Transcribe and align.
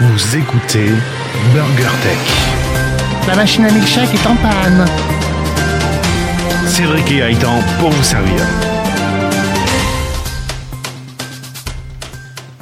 Vous 0.00 0.36
écoutez 0.36 0.86
BurgerTech. 1.52 2.18
La 3.26 3.36
machine 3.36 3.64
à 3.66 3.70
milkshake 3.70 4.14
est 4.14 4.26
en 4.26 4.36
panne. 4.36 4.84
Cédric 6.66 7.10
et 7.12 7.18
Gaëtan 7.18 7.58
pour 7.78 7.90
vous 7.90 8.02
servir. 8.02 8.40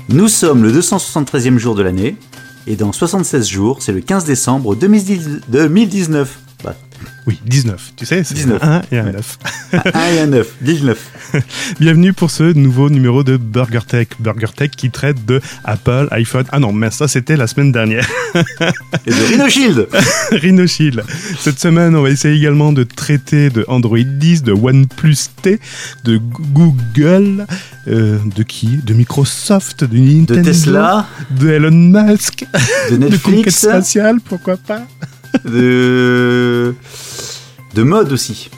Nous 0.09 0.29
sommes 0.29 0.63
le 0.65 0.73
273e 0.73 1.59
jour 1.59 1.75
de 1.75 1.83
l'année, 1.83 2.17
et 2.67 2.77
dans 2.77 2.93
76 2.93 3.47
jours, 3.47 3.83
c'est 3.83 3.93
le 3.93 4.01
15 4.01 4.25
décembre 4.25 4.75
2010 4.75 5.41
2019. 5.49 6.39
Bah, 6.65 6.75
Oui, 7.27 7.39
19, 7.45 7.93
tu 7.97 8.07
sais, 8.07 8.25
c'est 8.25 8.35
19. 8.35 8.59
un 8.63 8.77
1 8.79 8.83
et 8.91 8.99
un 8.99 9.05
Ouais. 9.05 9.13
9. 9.13 9.39
un 9.95 10.09
et 10.15 10.21
un 10.21 10.27
9, 10.27 10.47
19. 10.63 10.99
Bienvenue 11.81 12.13
pour 12.13 12.31
ce 12.31 12.53
nouveau 12.53 12.91
numéro 12.91 13.23
de 13.23 13.37
BurgerTech. 13.37 14.11
BurgerTech 14.19 14.71
qui 14.71 14.91
traite 14.91 15.25
de 15.27 15.41
Apple, 15.65 16.09
iPhone. 16.11 16.45
Ah 16.51 16.59
non, 16.59 16.73
mais 16.73 16.91
ça 16.91 17.09
c'était 17.09 17.37
la 17.37 17.47
semaine 17.47 17.73
dernière. 17.73 18.09
Et 19.07 19.11
de 19.11 19.27
Rhino 19.29 19.49
Shield 19.49 19.89
Rhino 20.31 20.67
Shield. 20.67 21.03
Cette 21.39 21.59
semaine, 21.59 21.95
on 21.95 22.03
va 22.03 22.11
essayer 22.11 22.35
également 22.37 22.73
de 22.73 22.85
traiter 22.85 23.51
de 23.51 23.65
Android 23.69 23.99
10, 23.99 24.43
de 24.43 24.53
OnePlus 24.53 25.17
T, 25.43 25.61
de 26.05 26.19
Google, 26.19 27.47
euh, 27.89 28.19
de 28.35 28.43
qui? 28.43 28.79
De 28.79 28.95
Microsoft, 28.95 29.85
de 29.85 29.97
Nintendo, 29.99 30.37
De 30.37 30.43
Tesla, 30.43 31.07
de 31.31 31.49
Elon 31.51 31.71
Musk, 31.71 32.45
de 32.91 32.97
de 32.97 33.01
conquête 33.07 33.11
Netflix, 33.11 33.57
spatiale, 33.57 34.21
pourquoi 34.21 34.57
pas? 34.57 34.83
De... 35.45 36.75
de 37.75 37.83
mode 37.83 38.13
aussi. 38.13 38.51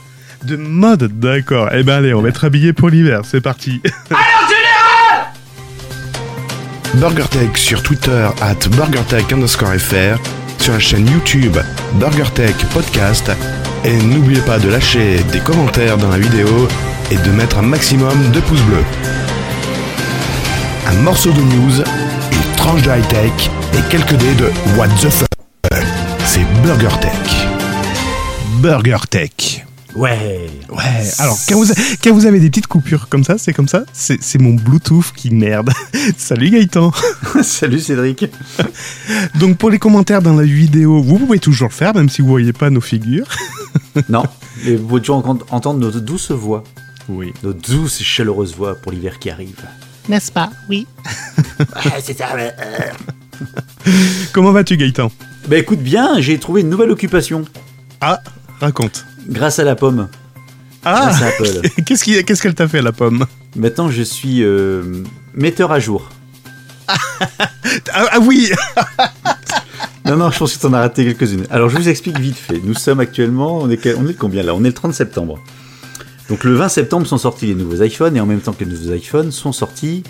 De 0.44 0.56
mode, 0.56 1.18
d'accord. 1.20 1.68
Eh 1.72 1.82
ben 1.82 1.96
allez, 1.96 2.14
on 2.14 2.22
va 2.22 2.30
être 2.30 2.44
habillé 2.44 2.72
pour 2.72 2.88
l'hiver, 2.88 3.22
c'est 3.24 3.40
parti. 3.40 3.82
BurgerTech 6.94 7.56
sur 7.56 7.82
Twitter 7.82 8.28
at 8.40 8.68
BurgerTech 8.70 9.32
underscore 9.32 9.74
FR, 9.74 10.18
sur 10.58 10.72
la 10.72 10.80
chaîne 10.80 11.06
YouTube 11.08 11.56
BurgerTech 11.94 12.56
Podcast, 12.72 13.30
et 13.84 13.96
n'oubliez 13.96 14.40
pas 14.40 14.58
de 14.58 14.68
lâcher 14.68 15.22
des 15.30 15.40
commentaires 15.40 15.96
dans 15.98 16.08
la 16.08 16.18
vidéo 16.18 16.68
et 17.10 17.16
de 17.16 17.30
mettre 17.30 17.58
un 17.58 17.62
maximum 17.62 18.30
de 18.32 18.40
pouces 18.40 18.62
bleus. 18.62 18.84
Un 20.88 20.94
morceau 21.02 21.30
de 21.30 21.40
news, 21.40 21.80
une 22.32 22.56
tranche 22.56 22.82
de 22.82 22.90
high-tech 22.90 23.50
et 23.74 23.82
quelques 23.90 24.16
dés 24.16 24.34
de 24.34 24.50
What 24.76 24.88
the 25.00 25.10
fuck. 25.10 25.28
C'est 26.24 26.44
BurgerTech. 26.62 27.12
BurgerTech. 28.60 29.64
Ouais. 29.94 30.48
Ouais, 30.68 31.10
alors 31.18 31.36
quand 31.48 31.56
vous, 31.56 31.72
quand 32.02 32.12
vous 32.14 32.24
avez 32.26 32.38
des 32.38 32.48
petites 32.48 32.68
coupures 32.68 33.08
comme 33.08 33.24
ça, 33.24 33.38
c'est 33.38 33.52
comme 33.52 33.66
ça, 33.68 33.82
c'est 33.92 34.22
c'est 34.22 34.38
mon 34.38 34.54
Bluetooth 34.54 35.12
qui 35.16 35.30
merde. 35.34 35.70
Salut 36.16 36.50
Gaëtan. 36.50 36.92
Salut 37.42 37.80
Cédric. 37.80 38.24
Donc 39.40 39.58
pour 39.58 39.68
les 39.70 39.78
commentaires 39.80 40.22
dans 40.22 40.34
la 40.36 40.44
vidéo, 40.44 41.02
vous 41.02 41.18
pouvez 41.18 41.38
toujours 41.40 41.68
le 41.68 41.74
faire, 41.74 41.94
même 41.94 42.08
si 42.08 42.22
vous 42.22 42.28
voyez 42.28 42.52
pas 42.52 42.70
nos 42.70 42.80
figures. 42.80 43.26
Non, 44.08 44.22
mais 44.64 44.76
vous 44.76 44.86
pouvez 44.86 45.00
toujours 45.00 45.16
entendre- 45.18 45.46
entendre 45.50 45.80
notre 45.80 45.98
douce 46.00 46.30
voix, 46.30 46.62
Oui. 47.08 47.32
notre 47.42 47.60
douce 47.60 48.00
et 48.00 48.04
chaleureuse 48.04 48.54
voix 48.54 48.76
pour 48.76 48.92
l'hiver 48.92 49.18
qui 49.18 49.28
arrive. 49.30 49.56
N'est-ce 50.08 50.30
pas? 50.30 50.50
Oui. 50.68 50.86
c'est 52.02 52.16
ça. 52.16 52.28
Comment 54.32 54.52
vas-tu 54.52 54.76
Gaëtan? 54.76 55.10
Bah 55.48 55.56
écoute 55.58 55.80
bien, 55.80 56.20
j'ai 56.20 56.38
trouvé 56.38 56.60
une 56.60 56.68
nouvelle 56.70 56.90
occupation 56.90 57.44
Ah, 58.00 58.20
raconte. 58.60 59.04
Grâce 59.28 59.58
à 59.58 59.64
la 59.64 59.74
pomme. 59.76 60.08
Ah, 60.84 61.12
qu'est-ce 61.86 62.42
qu'elle 62.42 62.54
t'a 62.54 62.66
fait 62.68 62.80
la 62.82 62.92
pomme? 62.92 63.26
Maintenant, 63.56 63.90
je 63.90 64.02
suis 64.02 64.42
euh, 64.42 64.82
metteur 65.34 65.72
à 65.72 65.80
jour. 65.80 66.08
ah, 66.88 66.98
ah 67.92 68.18
oui 68.20 68.50
Non, 70.06 70.16
non, 70.16 70.30
je 70.30 70.38
pense 70.38 70.56
que 70.56 70.62
t'en 70.62 70.72
as 70.72 70.80
raté 70.80 71.04
quelques-unes. 71.04 71.46
Alors, 71.50 71.68
je 71.68 71.76
vous 71.76 71.88
explique 71.88 72.18
vite 72.18 72.36
fait. 72.36 72.60
Nous 72.64 72.74
sommes 72.74 73.00
actuellement, 73.00 73.58
on 73.58 73.68
est, 73.70 73.76
quel- 73.76 73.96
on 73.96 74.08
est 74.08 74.14
combien 74.14 74.42
là? 74.42 74.54
On 74.54 74.64
est 74.64 74.68
le 74.68 74.72
30 74.72 74.94
septembre. 74.94 75.38
Donc, 76.28 76.42
le 76.44 76.54
20 76.54 76.68
septembre 76.68 77.06
sont 77.06 77.18
sortis 77.18 77.46
les 77.46 77.54
nouveaux 77.54 77.82
iPhones 77.82 78.16
et 78.16 78.20
en 78.20 78.26
même 78.26 78.40
temps 78.40 78.52
que 78.52 78.64
les 78.64 78.70
nouveaux 78.70 78.94
iPhones 78.94 79.30
sont 79.30 79.52
sortis 79.52 80.02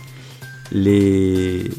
les. 0.72 1.70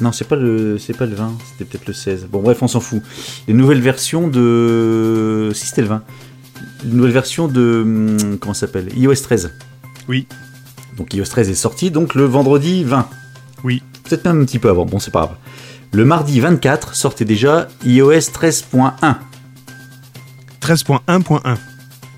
Non, 0.00 0.12
c'est 0.12 0.26
pas 0.26 0.36
le, 0.36 0.78
c'est 0.78 0.96
pas 0.96 1.04
le 1.04 1.14
20, 1.14 1.36
c'était 1.52 1.64
peut-être 1.70 1.86
le 1.86 1.92
16. 1.92 2.26
Bon, 2.32 2.40
bref, 2.40 2.58
on 2.62 2.68
s'en 2.68 2.80
fout. 2.80 3.02
Les 3.46 3.52
nouvelles 3.54 3.82
versions 3.82 4.28
de. 4.28 5.50
Si 5.54 5.66
c'était 5.66 5.82
le 5.82 5.88
20. 5.88 6.02
Une 6.84 6.96
nouvelle 6.96 7.12
version 7.12 7.48
de. 7.48 7.82
hum, 7.82 8.38
Comment 8.40 8.54
ça 8.54 8.60
s'appelle 8.66 8.88
iOS 8.96 9.14
13. 9.22 9.52
Oui. 10.08 10.26
Donc, 10.96 11.14
iOS 11.14 11.24
13 11.24 11.48
est 11.50 11.54
sorti 11.54 11.90
donc 11.90 12.14
le 12.14 12.24
vendredi 12.24 12.84
20. 12.84 13.08
Oui. 13.64 13.82
Peut-être 14.04 14.24
même 14.24 14.42
un 14.42 14.44
petit 14.44 14.58
peu 14.58 14.68
avant, 14.68 14.84
bon, 14.86 14.98
c'est 14.98 15.10
pas 15.10 15.20
grave. 15.20 15.36
Le 15.92 16.04
mardi 16.04 16.40
24 16.40 16.94
sortait 16.94 17.24
déjà 17.24 17.68
iOS 17.84 18.10
13.1. 18.12 18.92
13.1.1. 20.60 21.56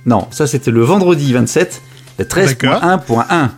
Non, 0.04 0.26
ça 0.30 0.46
c'était 0.46 0.70
le 0.70 0.82
vendredi 0.82 1.32
27, 1.32 1.80
la 2.18 2.24
13.1.1. 2.24 3.48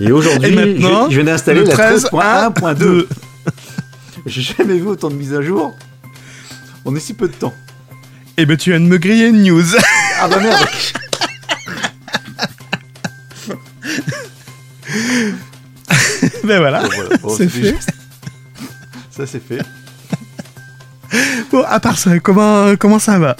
Et 0.00 0.12
aujourd'hui, 0.12 0.50
je, 0.76 0.80
je 1.10 1.14
viens 1.14 1.24
d'installer 1.24 1.60
le 1.60 1.66
la 1.66 1.74
13.1.2. 1.74 2.50
13.1.2. 2.54 3.06
J'ai 4.26 4.42
jamais 4.42 4.74
vu 4.78 4.86
autant 4.86 5.08
de 5.08 5.14
mises 5.14 5.34
à 5.34 5.42
jour 5.42 5.74
en 6.84 6.94
aussi 6.94 7.14
peu 7.14 7.28
de 7.28 7.32
temps. 7.34 7.54
Eh 8.36 8.46
ben 8.46 8.56
tu 8.56 8.70
viens 8.70 8.80
de 8.80 8.84
me 8.86 8.98
griller 8.98 9.28
une 9.28 9.42
news. 9.42 9.62
Ah 10.22 10.28
bah 10.28 10.38
merde 10.38 10.66
ben 16.44 16.58
voilà. 16.58 16.82
Bon, 16.82 16.88
voilà. 16.94 17.16
Bon, 17.18 17.36
C'est 17.36 17.48
fait. 17.48 17.76
Ça 19.10 19.26
c'est 19.26 19.40
fait. 19.42 19.62
Bon, 21.50 21.64
à 21.66 21.80
part 21.80 21.98
ça, 21.98 22.18
comment, 22.20 22.76
comment 22.76 22.98
ça 22.98 23.18
va? 23.18 23.36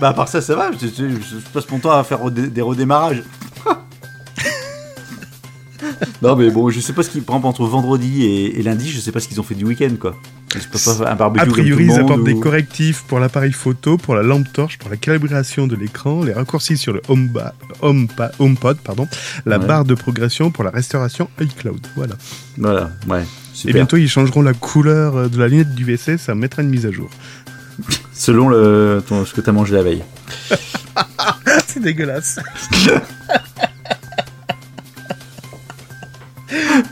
Bah 0.00 0.08
à 0.08 0.14
part 0.14 0.28
ça, 0.28 0.40
ça 0.40 0.54
va, 0.54 0.70
je, 0.72 0.86
je- 0.88 1.20
je 1.20 1.36
passe 1.52 1.68
mon 1.70 1.78
temps 1.78 1.92
à 1.92 2.02
faire 2.04 2.20
redé- 2.20 2.48
des 2.50 2.62
redémarrages. 2.62 3.22
non 6.22 6.36
mais 6.36 6.50
bon, 6.50 6.70
je 6.70 6.80
sais 6.80 6.92
pas 6.92 7.02
ce 7.02 7.10
qu'ils 7.10 7.22
prennent 7.22 7.44
entre 7.44 7.64
vendredi 7.64 8.24
et, 8.24 8.58
et 8.58 8.62
lundi, 8.62 8.90
je 8.90 9.00
sais 9.00 9.12
pas 9.12 9.20
ce 9.20 9.28
qu'ils 9.28 9.40
ont 9.40 9.44
fait 9.44 9.54
du 9.54 9.64
week-end 9.64 9.94
quoi. 10.00 10.14
Pas 10.48 11.10
un 11.10 11.14
barbecue 11.16 11.42
A 11.42 11.46
priori, 11.46 11.84
ils 11.86 11.98
apportent 11.98 12.24
des 12.24 12.38
correctifs 12.38 13.02
pour 13.08 13.18
l'appareil 13.18 13.52
photo, 13.52 13.98
pour 13.98 14.14
la 14.14 14.22
lampe 14.22 14.50
torche, 14.52 14.78
pour 14.78 14.88
la 14.88 14.96
calibration 14.96 15.66
de 15.66 15.74
l'écran, 15.76 16.22
les 16.22 16.32
raccourcis 16.32 16.76
sur 16.76 16.92
le 16.92 17.02
HomePod, 17.08 17.52
home 17.82 18.06
HomePod 18.38 18.78
pardon, 18.78 19.08
la 19.44 19.58
Ouais. 19.58 19.66
barre 19.66 19.84
de 19.84 19.94
progression 19.94 20.50
pour 20.50 20.64
la 20.64 20.70
restauration 20.70 21.28
iCloud. 21.40 21.84
Voilà. 21.96 22.14
Voilà, 22.56 22.90
ouais. 23.08 23.24
Et 23.66 23.72
bientôt, 23.72 23.96
ils 23.96 24.08
changeront 24.08 24.42
la 24.42 24.54
couleur 24.54 25.16
euh, 25.16 25.28
de 25.28 25.38
la 25.38 25.48
lunette 25.48 25.74
du 25.74 25.84
WC, 25.84 26.16
ça 26.16 26.34
mettra 26.34 26.62
une 26.62 26.68
mise 26.70 26.86
à 26.86 26.92
jour. 26.92 27.10
Selon 28.14 28.48
le, 28.48 29.02
ton- 29.06 29.24
ce 29.26 29.34
que 29.34 29.40
t'as 29.40 29.52
mangé 29.52 29.74
la 29.74 29.82
veille. 29.82 30.04
C'est 31.66 31.80
dégueulasse. 31.80 32.38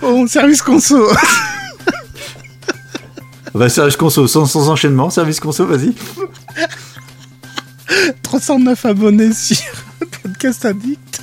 bon, 0.00 0.26
service 0.26 0.62
conso. 0.62 1.08
Bah, 3.58 3.68
service 3.68 3.96
conso, 3.96 4.26
sans, 4.26 4.46
sans 4.46 4.68
enchaînement, 4.68 5.10
service 5.10 5.40
conso, 5.40 5.66
vas-y. 5.66 5.94
309 8.22 8.84
abonnés 8.86 9.32
sur 9.32 9.56
Podcast 10.22 10.64
Addict. 10.64 11.20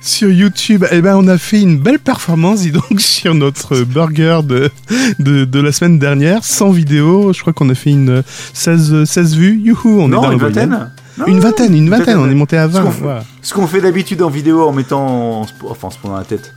Sur 0.00 0.30
YouTube, 0.30 0.84
eh 0.92 1.00
ben, 1.00 1.16
on 1.16 1.26
a 1.26 1.36
fait 1.36 1.60
une 1.60 1.78
belle 1.78 1.98
performance, 1.98 2.60
dis 2.60 2.70
donc, 2.70 3.00
sur 3.00 3.34
notre 3.34 3.80
burger 3.80 4.40
de, 4.44 4.70
de, 5.18 5.44
de 5.44 5.60
la 5.60 5.72
semaine 5.72 5.98
dernière, 5.98 6.44
sans 6.44 6.70
vidéo. 6.70 7.32
Je 7.32 7.40
crois 7.40 7.52
qu'on 7.52 7.68
a 7.68 7.74
fait 7.74 7.90
une 7.90 8.22
16, 8.54 9.04
16 9.04 9.36
vues. 9.36 9.58
Youhou, 9.60 10.00
on 10.00 10.08
non, 10.08 10.22
est 10.22 10.26
dans 10.26 10.32
une 10.32 10.38
vingtaine 10.38 10.90
Non, 11.18 11.26
Une 11.26 11.40
vingtaine, 11.40 11.74
une 11.74 11.90
vingtaine, 11.90 12.18
on 12.18 12.30
est 12.30 12.34
monté 12.34 12.56
à 12.56 12.68
Ce 12.68 12.74
20. 12.74 12.82
qu'on 12.82 12.90
fait- 12.92 13.02
voilà. 13.02 13.24
Ce 13.42 13.52
qu'on 13.52 13.66
fait 13.66 13.80
d'habitude 13.80 14.22
en 14.22 14.30
vidéo 14.30 14.62
en 14.66 14.72
mettant, 14.72 15.40
en 15.42 15.46
enfin 15.68 15.88
en 15.88 15.90
se 15.90 15.98
prenant 15.98 16.16
la 16.16 16.24
tête, 16.24 16.54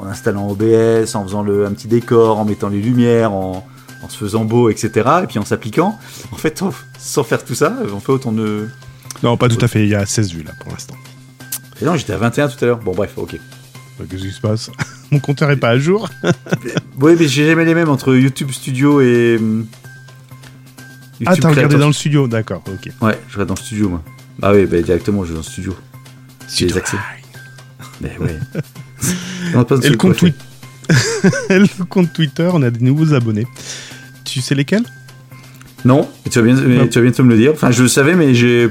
en 0.00 0.06
installant 0.06 0.48
OBS, 0.48 1.14
en 1.14 1.24
faisant 1.24 1.42
le, 1.42 1.66
un 1.66 1.72
petit 1.72 1.88
décor, 1.88 2.38
en 2.38 2.44
mettant 2.44 2.68
les 2.68 2.80
lumières, 2.80 3.32
en, 3.32 3.66
en 4.02 4.08
se 4.08 4.16
faisant 4.16 4.44
beau, 4.44 4.70
etc. 4.70 4.90
Et 5.22 5.26
puis 5.26 5.38
en 5.38 5.44
s'appliquant. 5.44 5.98
En 6.32 6.36
fait, 6.36 6.62
on- 6.62 6.72
sans 6.98 7.22
faire 7.24 7.44
tout 7.44 7.54
ça, 7.54 7.74
on 7.92 8.00
fait 8.00 8.12
autant 8.12 8.32
de. 8.32 8.68
Non, 9.22 9.36
pas 9.36 9.48
tout 9.48 9.62
à 9.64 9.68
fait, 9.68 9.82
il 9.82 9.88
y 9.88 9.94
a 9.94 10.06
16 10.06 10.32
vues 10.32 10.42
là 10.42 10.52
pour 10.60 10.70
l'instant. 10.72 10.94
Et 11.80 11.84
non, 11.84 11.96
j'étais 11.96 12.12
à 12.12 12.18
21 12.18 12.48
tout 12.48 12.62
à 12.62 12.66
l'heure. 12.66 12.78
Bon, 12.78 12.92
bref, 12.94 13.12
ok. 13.16 13.34
Euh, 13.34 14.04
Qu'est-ce 14.10 14.22
qui 14.22 14.30
se 14.32 14.40
passe? 14.40 14.70
Mon 15.10 15.18
compteur 15.18 15.50
est 15.50 15.56
pas 15.56 15.70
à 15.70 15.78
jour. 15.78 16.08
Oui, 17.00 17.16
mais 17.18 17.26
j'ai 17.28 17.46
jamais 17.46 17.64
les 17.64 17.74
mêmes 17.74 17.88
entre 17.88 18.14
YouTube 18.14 18.50
Studio 18.50 19.00
et. 19.00 19.36
hum, 19.40 19.66
Ah, 21.24 21.30
YouTube 21.30 21.42
t'as 21.42 21.48
regardé 21.50 21.76
dans 21.78 21.86
le 21.86 21.92
studio, 21.94 22.28
d'accord, 22.28 22.62
ok. 22.66 22.90
Ouais, 23.00 23.18
je 23.28 23.34
regarde 23.34 23.48
dans 23.48 23.54
le 23.54 23.60
studio, 23.60 23.88
moi. 23.88 24.02
Ah 24.42 24.52
oui, 24.52 24.66
bah, 24.66 24.80
directement, 24.82 25.22
je 25.24 25.28
vais 25.28 25.34
dans 25.34 25.40
le 25.40 25.44
studio. 25.44 25.74
J'ai 26.54 26.66
les 26.66 26.76
accès. 26.76 26.96
Mais 28.02 28.16
ouais. 28.18 28.38
Pas 29.52 29.76
Et 29.82 29.88
le 29.88 29.96
compte, 29.96 30.16
twi- 30.16 30.34
le 31.50 31.84
compte 31.84 32.12
Twitter, 32.12 32.48
on 32.52 32.62
a 32.62 32.70
des 32.70 32.84
nouveaux 32.84 33.12
abonnés. 33.14 33.46
Tu 34.24 34.40
sais 34.40 34.54
lesquels? 34.54 34.84
Non, 35.84 36.08
tu 36.30 36.38
vas, 36.38 36.44
bien, 36.44 36.54
mais 36.56 36.88
tu 36.88 36.98
vas 36.98 37.02
bientôt 37.04 37.24
me 37.24 37.30
le 37.30 37.36
dire. 37.38 37.52
Enfin, 37.54 37.70
je 37.70 37.82
le 37.82 37.88
savais, 37.88 38.14
mais 38.14 38.34
j'ai. 38.34 38.70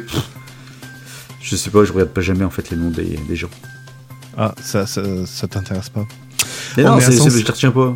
Je 1.42 1.56
sais 1.56 1.70
pas, 1.72 1.84
je 1.84 1.92
regarde 1.92 2.12
pas 2.12 2.22
jamais 2.22 2.44
en 2.46 2.50
fait 2.52 2.70
les 2.70 2.78
noms 2.78 2.92
des, 2.92 3.20
des 3.28 3.36
gens. 3.36 3.50
Ah, 4.38 4.54
ça, 4.64 4.86
ça, 4.86 5.02
ça 5.26 5.48
t'intéresse 5.48 5.90
pas 5.90 6.06
Mais 6.78 6.84
non, 6.84 7.00
c'est, 7.00 7.12
cent- 7.14 7.24
c'est- 7.26 7.40
je 7.40 7.46
les 7.46 7.52
retiens 7.52 7.72
pas. 7.72 7.96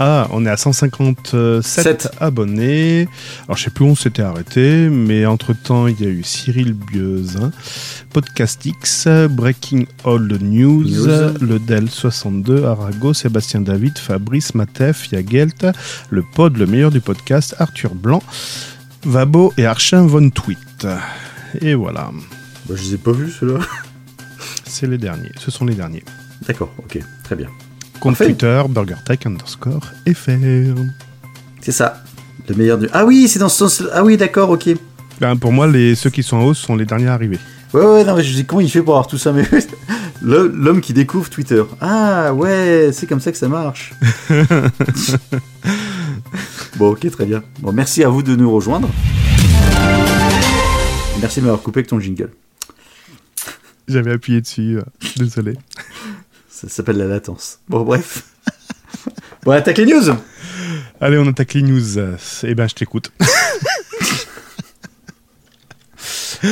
Ah, 0.00 0.26
on 0.32 0.44
est 0.44 0.50
à 0.50 0.56
157 0.56 1.62
Sept. 1.62 2.08
abonnés. 2.20 3.06
Alors, 3.46 3.56
je 3.56 3.64
sais 3.64 3.70
plus 3.70 3.84
où 3.84 3.88
on 3.88 3.94
s'était 3.94 4.22
arrêté, 4.22 4.88
mais 4.88 5.24
entre-temps, 5.24 5.86
il 5.86 6.00
y 6.00 6.04
a 6.04 6.08
eu 6.08 6.24
Cyril 6.24 6.72
Bieusin, 6.72 7.52
Podcastix, 8.12 9.06
Breaking 9.30 9.84
All 10.04 10.26
the 10.28 10.40
News, 10.42 10.82
News. 10.84 11.34
le 11.40 11.58
Del62, 11.58 12.64
Arago, 12.64 13.14
Sébastien 13.14 13.60
David, 13.60 13.96
Fabrice, 13.98 14.54
Matef, 14.56 15.12
Yagelt, 15.12 15.66
le 16.10 16.22
Pod, 16.34 16.56
le 16.56 16.66
meilleur 16.66 16.90
du 16.90 17.00
podcast, 17.00 17.54
Arthur 17.60 17.94
Blanc, 17.94 18.22
Vabo 19.04 19.52
et 19.58 19.66
Archin 19.66 20.06
Von 20.06 20.30
Tweet. 20.30 20.86
Et 21.60 21.74
voilà, 21.74 22.10
Bah, 22.68 22.74
je 22.76 22.82
les 22.82 22.94
ai 22.94 22.98
pas 22.98 23.12
vus, 23.12 23.30
ceux-là. 23.30 23.60
c'est 24.66 24.88
les 24.88 24.98
derniers. 24.98 25.30
Ce 25.38 25.50
sont 25.52 25.64
les 25.64 25.74
derniers. 25.76 26.02
D'accord, 26.48 26.72
ok, 26.78 26.98
très 27.22 27.36
bien. 27.36 27.48
Compte 28.04 28.18
Parfait. 28.18 28.34
Twitter, 28.34 28.62
BurgerTech 28.68 29.24
underscore 29.24 29.80
FR. 30.06 30.28
C'est 31.62 31.72
ça. 31.72 32.04
Le 32.46 32.54
meilleur 32.54 32.76
du. 32.76 32.86
Ah 32.92 33.06
oui, 33.06 33.28
c'est 33.28 33.38
dans 33.38 33.48
ce 33.48 33.66
sens. 33.66 33.82
Ah 33.94 34.04
oui, 34.04 34.18
d'accord, 34.18 34.50
ok. 34.50 34.66
Ouais, 34.66 34.76
Ben, 35.22 35.36
pour 35.36 35.52
moi, 35.52 35.66
les, 35.66 35.94
ceux 35.94 36.10
qui 36.10 36.22
sont 36.22 36.36
en 36.36 36.44
hausse 36.44 36.58
sont 36.58 36.76
les 36.76 36.84
derniers 36.84 37.08
arrivés. 37.08 37.38
ouais, 37.72 38.04
non, 38.04 38.14
mais 38.14 38.22
je 38.22 38.34
dis 38.34 38.44
comment 38.44 38.60
il 38.60 38.68
fait 38.70 38.82
pour 38.82 38.92
avoir 38.92 39.06
tout 39.06 39.16
ça, 39.16 39.32
mais. 39.32 39.48
L'homme 40.22 40.82
qui 40.82 40.92
découvre 40.92 41.30
Twitter. 41.30 41.62
Ah 41.80 42.34
ouais, 42.34 42.90
c'est 42.92 43.06
comme 43.06 43.20
ça 43.20 43.32
que 43.32 43.38
ça 43.38 43.48
marche. 43.48 43.94
bon, 46.76 46.90
ok, 46.90 47.10
très 47.10 47.24
bien. 47.24 47.42
Bon, 47.60 47.72
merci 47.72 48.04
à 48.04 48.10
vous 48.10 48.22
de 48.22 48.36
nous 48.36 48.50
rejoindre. 48.50 48.90
Merci 51.22 51.40
de 51.40 51.46
m'avoir 51.46 51.62
coupé 51.62 51.78
avec 51.78 51.88
ton 51.88 51.98
jingle. 52.00 52.28
J'avais 53.88 54.12
appuyé 54.12 54.42
dessus, 54.42 54.76
euh, 54.78 54.82
désolé. 55.16 55.54
Ça 56.54 56.68
s'appelle 56.68 56.98
la 56.98 57.06
latence. 57.06 57.58
Bon, 57.68 57.82
bref. 57.82 58.24
Bon, 59.44 59.50
attaque 59.52 59.76
les 59.76 59.84
news 59.86 60.14
Allez, 61.02 61.18
on 61.18 61.26
attaque 61.26 61.52
les 61.52 61.60
news. 61.62 61.98
Eh 62.44 62.54
ben, 62.54 62.66
je 62.68 62.74
t'écoute. 62.74 63.12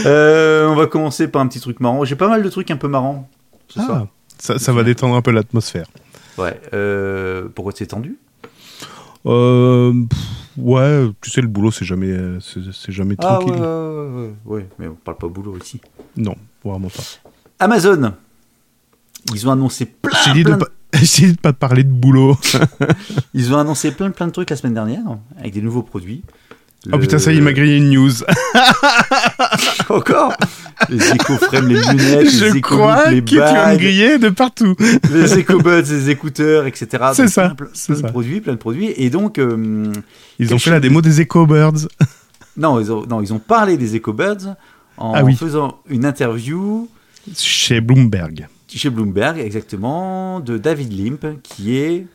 Euh, 0.06 0.66
On 0.69 0.75
va 0.75 0.87
commencer 0.87 1.28
par 1.28 1.43
un 1.43 1.46
petit 1.49 1.60
truc 1.60 1.78
marrant. 1.81 2.04
J'ai 2.04 2.16
pas 2.16 2.28
mal 2.28 2.43
de 2.43 2.49
trucs 2.49 2.70
un 2.70 2.76
peu 2.78 2.88
marrants 2.88 3.28
ce 3.69 3.81
soir. 3.81 4.06
Ah, 4.06 4.08
ça, 4.38 4.58
ça 4.58 4.72
va 4.72 4.82
détendre 4.84 5.14
un 5.16 5.22
peu 5.22 5.31
l'atmosphère. 5.31 5.87
Ouais. 6.38 6.58
Euh, 6.72 7.49
pourquoi 7.54 7.72
c'est 7.76 7.87
tendu? 7.87 8.16
Euh, 9.26 9.93
pff, 10.08 10.19
ouais, 10.56 11.08
tu 11.20 11.31
sais, 11.31 11.43
le 11.43 11.49
boulot, 11.49 11.70
c'est 11.70 11.84
jamais, 11.84 12.16
c'est 12.40 12.60
c'est 12.72 12.90
jamais 12.93 13.16
Ah 13.19 13.38
tranquille. 13.38 13.52
ouais, 13.52 13.60
ouais, 13.60 14.08
ouais, 14.08 14.31
ouais. 14.46 14.69
mais 14.78 14.88
on 14.88 14.94
parle 14.94 15.19
pas 15.19 15.28
boulot 15.28 15.56
ici. 15.62 15.81
Non, 16.16 16.34
vraiment 16.64 16.88
pas. 16.88 17.02
Amazon, 17.58 18.14
ils 19.33 19.47
ont 19.49 19.53
annoncé 19.53 19.87
plein, 19.87 20.19
J'ai 20.25 20.33
dit, 20.33 20.43
de 20.45 20.49
plein 20.49 20.57
de- 20.59 20.65
pas- 20.65 20.71
j'ai 21.03 21.27
dit 21.27 21.33
de 21.33 21.39
pas 21.41 21.53
parler 21.53 21.85
de 21.85 21.93
boulot. 21.93 22.37
ils 23.35 23.53
ont 23.55 23.59
annoncé 23.59 23.91
plein, 23.93 24.11
plein 24.11 24.27
de 24.27 24.33
trucs 24.33 24.51
la 24.51 24.57
semaine 24.57 24.75
dernière 24.75 25.03
avec 25.39 25.53
des 25.55 25.63
nouveaux 25.63 25.83
produits. 25.83 26.23
Oh 26.87 26.91
Le- 26.97 26.99
putain, 26.99 27.19
ça 27.21 27.31
y 27.31 27.35
est, 27.35 27.39
il 27.39 27.43
m'a 27.45 27.53
grillé 27.53 27.77
une 27.77 27.91
news. 27.91 28.11
Encore 29.89 30.33
Les 30.89 31.11
éco-frames, 31.13 31.69
les 31.69 31.81
lunettes, 31.81 32.23
les 32.25 32.31
Je 32.31 32.57
éco 32.57 32.77
crois 32.77 33.09
les 33.11 33.21
que 33.21 33.27
tu 33.31 33.39
vas 33.39 33.51
me 33.51 33.55
bagues, 33.55 33.79
griller 33.81 34.19
de 34.19 34.29
partout. 34.31 34.75
les 35.13 35.39
éco-buds, 35.39 35.83
les 35.89 36.11
écouteurs, 36.11 36.67
etc. 36.67 36.89
C'est 37.15 37.29
ça, 37.29 37.51
Plein, 37.51 37.67
plein- 37.67 37.95
de 37.95 38.01
ça. 38.01 38.09
produits, 38.09 38.41
plein 38.41 38.53
de 38.55 38.59
produits. 38.59 38.93
Et 38.97 39.11
donc, 39.11 39.39
euh, 39.39 39.93
Ils 40.41 40.53
ont 40.55 40.59
fait 40.59 40.71
la 40.71 40.81
démo 40.81 41.01
des 41.03 41.21
Echo 41.21 41.47
Birds. 41.47 41.87
non, 42.57 42.81
ils 42.81 42.91
ont, 42.91 43.07
non, 43.07 43.21
ils 43.23 43.33
ont 43.33 43.39
parlé 43.39 43.77
des 43.77 43.95
éco-buds 43.97 44.55
en 44.97 45.13
Ah 45.15 45.23
oui. 45.23 45.37
faisant 45.37 45.79
une 45.89 46.05
interview 46.05 46.89
Chez 47.37 47.81
Bloomberg. 47.81 48.49
Chez 48.79 48.91
Bloomberg, 48.91 49.39
exactement, 49.39 50.41
de 50.41 50.59
David 50.59 50.93
Limp, 50.93 51.27
qui 51.43 51.77
est 51.77 52.07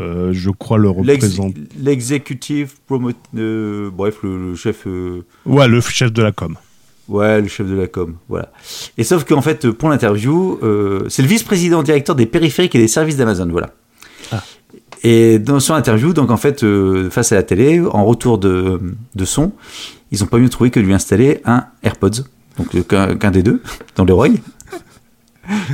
Euh, 0.00 0.30
je 0.32 0.50
crois 0.50 0.78
le 0.78 0.88
l'ex- 1.02 1.24
représente. 1.24 1.54
l'executive 1.78 2.74
promote, 2.86 3.16
euh, 3.36 3.90
bref, 3.92 4.18
le, 4.22 4.50
le 4.50 4.54
chef, 4.54 4.86
euh, 4.86 5.24
Ouais, 5.44 5.68
le 5.68 5.80
chef 5.80 6.12
de 6.12 6.22
la 6.22 6.32
com. 6.32 6.56
ouais, 7.08 7.40
le 7.42 7.48
chef 7.48 7.66
de 7.68 7.74
la 7.74 7.86
com, 7.88 8.14
voilà. 8.28 8.52
Et 8.96 9.04
sauf 9.04 9.24
qu'en 9.24 9.42
fait, 9.42 9.70
pour 9.70 9.90
l'interview, 9.90 10.58
c'est 11.08 11.22
le 11.22 11.28
vice-président 11.28 11.82
directeur 11.82 12.14
des 12.14 12.26
périphériques 12.26 12.74
et 12.74 12.78
des 12.78 12.88
services 12.88 13.16
d'Amazon, 13.16 13.48
voilà. 13.50 13.70
Ah. 14.30 14.42
Et 15.02 15.38
dans 15.40 15.58
son 15.60 15.74
interview, 15.74 16.12
donc 16.12 16.30
en 16.30 16.36
fait, 16.36 16.64
face 17.10 17.32
à 17.32 17.34
la 17.34 17.42
télé, 17.42 17.80
en 17.80 18.04
retour 18.04 18.38
de, 18.38 18.80
de 19.14 19.24
son, 19.24 19.52
ils 20.12 20.22
ont 20.22 20.26
pas 20.28 20.38
mieux 20.38 20.48
trouvé 20.48 20.70
que 20.70 20.78
de 20.78 20.84
lui 20.86 20.94
installer 20.94 21.40
un 21.44 21.66
AirPods, 21.82 22.22
donc 22.56 22.86
qu'un 23.18 23.30
des 23.32 23.42
deux, 23.42 23.60
dans 23.96 24.04
les 24.04 24.12
oreilles, 24.12 24.40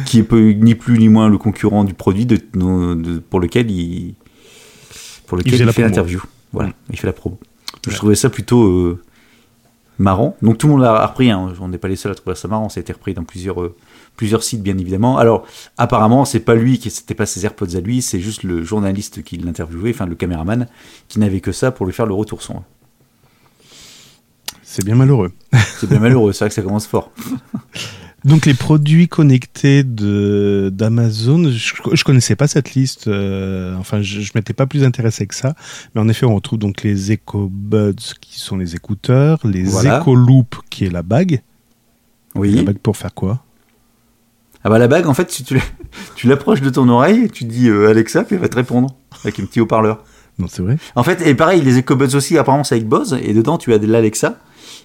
qui 0.06 0.18
est 0.20 0.22
peu- 0.22 0.50
ni 0.52 0.74
plus 0.74 0.98
ni 0.98 1.08
moins 1.08 1.28
le 1.28 1.38
concurrent 1.38 1.84
du 1.84 1.94
produit 1.94 2.26
de, 2.26 2.36
de- 2.54 3.18
pour 3.18 3.40
lequel 3.40 3.70
il, 3.70 4.14
pour 5.26 5.36
lequel 5.36 5.52
faisait 5.52 5.64
il, 5.64 5.66
la 5.66 5.72
fait 5.72 5.82
l'interview. 5.82 6.22
Voilà, 6.52 6.72
il 6.90 6.98
fait 6.98 7.06
la 7.06 7.12
promo. 7.12 7.38
Je 7.88 7.94
trouvais 7.96 8.14
ça 8.14 8.30
plutôt 8.30 8.64
euh, 8.66 9.02
marrant. 9.98 10.36
Donc 10.42 10.58
tout 10.58 10.66
le 10.66 10.72
monde 10.74 10.82
l'a 10.82 11.06
repris, 11.06 11.30
hein. 11.30 11.52
on 11.60 11.68
n'est 11.68 11.78
pas 11.78 11.88
les 11.88 11.96
seuls 11.96 12.12
à 12.12 12.14
trouver 12.14 12.34
ça 12.36 12.48
marrant, 12.48 12.68
ça 12.68 12.80
a 12.80 12.82
été 12.82 12.92
repris 12.92 13.14
dans 13.14 13.24
plusieurs, 13.24 13.60
euh, 13.62 13.76
plusieurs 14.16 14.42
sites 14.42 14.62
bien 14.62 14.76
évidemment. 14.78 15.18
Alors 15.18 15.46
apparemment 15.76 16.24
c'est 16.24 16.40
pas 16.40 16.54
lui, 16.54 16.78
qui 16.78 16.90
c'était 16.90 17.14
pas 17.14 17.26
ses 17.26 17.44
AirPods 17.44 17.76
à 17.76 17.80
lui, 17.80 18.00
c'est 18.02 18.20
juste 18.20 18.42
le 18.42 18.62
journaliste 18.64 19.22
qui 19.22 19.36
l'interviewait, 19.36 19.90
enfin 19.90 20.06
le 20.06 20.14
caméraman, 20.14 20.66
qui 21.08 21.18
n'avait 21.18 21.40
que 21.40 21.52
ça 21.52 21.70
pour 21.70 21.84
lui 21.86 21.92
faire 21.92 22.06
le 22.06 22.14
retour 22.14 22.42
son. 22.42 22.62
C'est 24.62 24.84
bien 24.84 24.94
malheureux. 24.96 25.32
C'est 25.80 25.88
bien 25.88 25.98
malheureux, 25.98 26.32
c'est 26.32 26.44
vrai 26.44 26.48
que 26.50 26.54
ça 26.54 26.62
commence 26.62 26.86
fort. 26.86 27.10
Donc 28.24 28.46
les 28.46 28.54
produits 28.54 29.06
connectés 29.08 29.84
de 29.84 30.70
d'Amazon, 30.74 31.50
je, 31.50 31.74
je 31.92 32.04
connaissais 32.04 32.34
pas 32.34 32.48
cette 32.48 32.74
liste. 32.74 33.06
euh, 33.06 33.76
enfin, 33.76 34.02
je, 34.02 34.20
je 34.20 34.32
m'étais 34.34 34.52
pas 34.54 34.66
plus 34.66 34.82
intéressé 34.84 35.26
que 35.26 35.34
ça. 35.36 35.54
Mais 35.94 36.00
en 36.00 36.08
effet, 36.08 36.26
on 36.26 36.34
retrouve 36.34 36.58
donc 36.58 36.82
les 36.82 37.12
Echo 37.12 37.48
Buds 37.50 37.94
qui 38.20 38.40
sont 38.40 38.56
les 38.56 38.74
écouteurs, 38.74 39.38
les 39.44 39.62
Voilà. 39.62 40.00
Echo 40.00 40.14
Loop 40.16 40.56
qui 40.68 40.84
est 40.84 40.90
la 40.90 41.02
bague. 41.02 41.42
La 42.34 42.40
Oui. 42.40 42.62
bague 42.64 42.78
pour 42.78 42.96
faire 42.96 43.14
quoi? 43.14 43.44
Ah 44.64 44.70
bah 44.70 44.78
la 44.78 44.88
bague 44.88 45.06
en 45.06 45.14
fait 45.14 45.30
si 45.30 45.44
tu 46.16 46.26
l'approches 46.26 46.60
de 46.60 46.70
ton 46.70 46.88
oreille, 46.88 47.30
tu 47.30 47.44
dis 47.44 47.68
euh, 47.68 47.88
Alexa, 47.88 48.24
puis 48.24 48.34
elle 48.34 48.42
va 48.42 48.48
te 48.48 48.56
répondre 48.56 48.96
avec 49.22 49.38
un 49.38 49.44
petit 49.44 49.60
haut-parleur. 49.60 50.02
Non, 50.40 50.46
c'est 50.48 50.62
vrai. 50.62 50.76
En 50.96 51.02
fait, 51.04 51.24
et 51.26 51.34
pareil, 51.34 51.62
les 51.62 51.78
EcoBuds 51.78 52.14
aussi, 52.16 52.36
apparemment, 52.38 52.64
c'est 52.64 52.74
avec 52.76 52.86
Bose, 52.88 53.18
et 53.22 53.34
dedans, 53.34 53.58
tu 53.58 53.72
as 53.72 53.78
de 53.78 53.86
l'Alexa, 53.86 54.38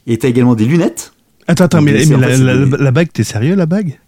et 0.07 0.17
tu 0.17 0.25
as 0.25 0.29
également 0.29 0.55
des 0.55 0.65
lunettes. 0.65 1.12
Attends, 1.47 1.65
attends, 1.65 1.81
mais, 1.81 2.05
la, 2.05 2.91
bague, 2.91 3.09
t'es 3.11 3.23
sérieux 3.23 3.55
la 3.55 3.65
bague? 3.65 3.99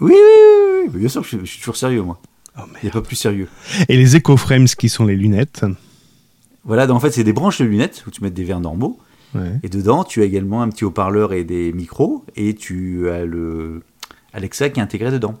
Oui, 0.00 0.12
oui, 0.12 0.88
oui, 0.92 0.98
bien 1.00 1.08
sûr, 1.08 1.22
je 1.22 1.28
suis, 1.28 1.38
je 1.40 1.44
suis 1.44 1.58
toujours 1.60 1.76
sérieux, 1.76 2.02
moi. 2.02 2.20
Oh 2.58 2.62
Il 2.82 2.86
n'y 2.86 2.90
a 2.90 2.92
pas 2.92 3.02
plus 3.02 3.16
sérieux. 3.16 3.48
Et 3.88 3.96
les 3.96 4.16
Echo 4.16 4.36
Frames 4.36 4.66
qui 4.66 4.88
sont 4.88 5.04
les 5.04 5.16
lunettes? 5.16 5.64
Voilà, 6.64 6.86
donc 6.86 6.96
en 6.96 7.00
fait, 7.00 7.10
c'est 7.10 7.24
des 7.24 7.32
branches 7.32 7.60
de 7.60 7.64
lunettes, 7.66 8.04
où 8.06 8.10
tu 8.10 8.22
mets 8.22 8.30
des 8.30 8.44
verres 8.44 8.60
normaux, 8.60 8.98
Ouais. 9.34 9.58
et 9.64 9.68
dedans, 9.68 10.04
tu 10.04 10.22
as 10.22 10.24
également 10.24 10.62
un 10.62 10.68
petit 10.68 10.84
haut-parleur 10.84 11.32
et 11.32 11.42
des 11.42 11.72
micros, 11.72 12.24
et 12.36 12.54
tu 12.54 13.10
as 13.10 13.24
le 13.24 13.82
Alexa 14.32 14.68
qui 14.70 14.78
est 14.78 14.82
intégré 14.82 15.10
dedans. 15.10 15.34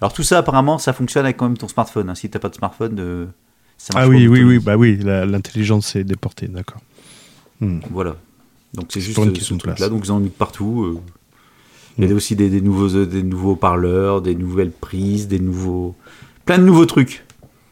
Alors 0.00 0.12
tout 0.14 0.22
ça, 0.22 0.38
apparemment, 0.38 0.78
ça 0.78 0.92
fonctionne 0.94 1.24
avec 1.26 1.36
quand 1.36 1.48
même 1.48 1.58
ton 1.58 1.68
smartphone. 1.68 2.08
hein. 2.08 2.14
Si 2.14 2.30
tu 2.30 2.36
n'as 2.36 2.40
pas 2.40 2.48
de 2.48 2.54
smartphone, 2.54 2.96
euh, 2.98 3.26
ça 3.76 3.92
marche 3.92 4.06
Ah 4.06 4.08
oui, 4.08 4.26
oui, 4.28 4.42
oui, 4.42 4.58
bah 4.58 4.76
oui, 4.78 4.96
l'intelligence 5.02 5.94
est 5.94 6.04
déportée, 6.04 6.48
d'accord. 6.48 6.80
Hmm. 7.60 7.80
Voilà. 7.90 8.16
Donc 8.74 8.86
c'est 8.90 9.00
juste 9.00 9.18
ce 9.40 9.54
truc-là. 9.54 9.88
Donc 9.88 10.02
ils 10.04 10.12
en 10.12 10.16
ont 10.16 10.20
mis 10.20 10.28
partout. 10.30 10.84
euh. 10.84 11.00
Il 11.98 12.04
y 12.04 12.08
a 12.08 12.12
Mm. 12.12 12.16
aussi 12.16 12.34
des, 12.34 12.50
des 12.50 12.60
nouveaux, 12.60 12.94
euh, 12.96 13.06
des 13.06 13.22
nouveaux 13.22 13.54
parleurs, 13.54 14.20
des 14.20 14.34
nouvelles 14.34 14.72
prises, 14.72 15.28
des 15.28 15.38
nouveaux, 15.38 15.94
plein 16.44 16.58
de 16.58 16.64
nouveaux 16.64 16.86
trucs. 16.86 17.24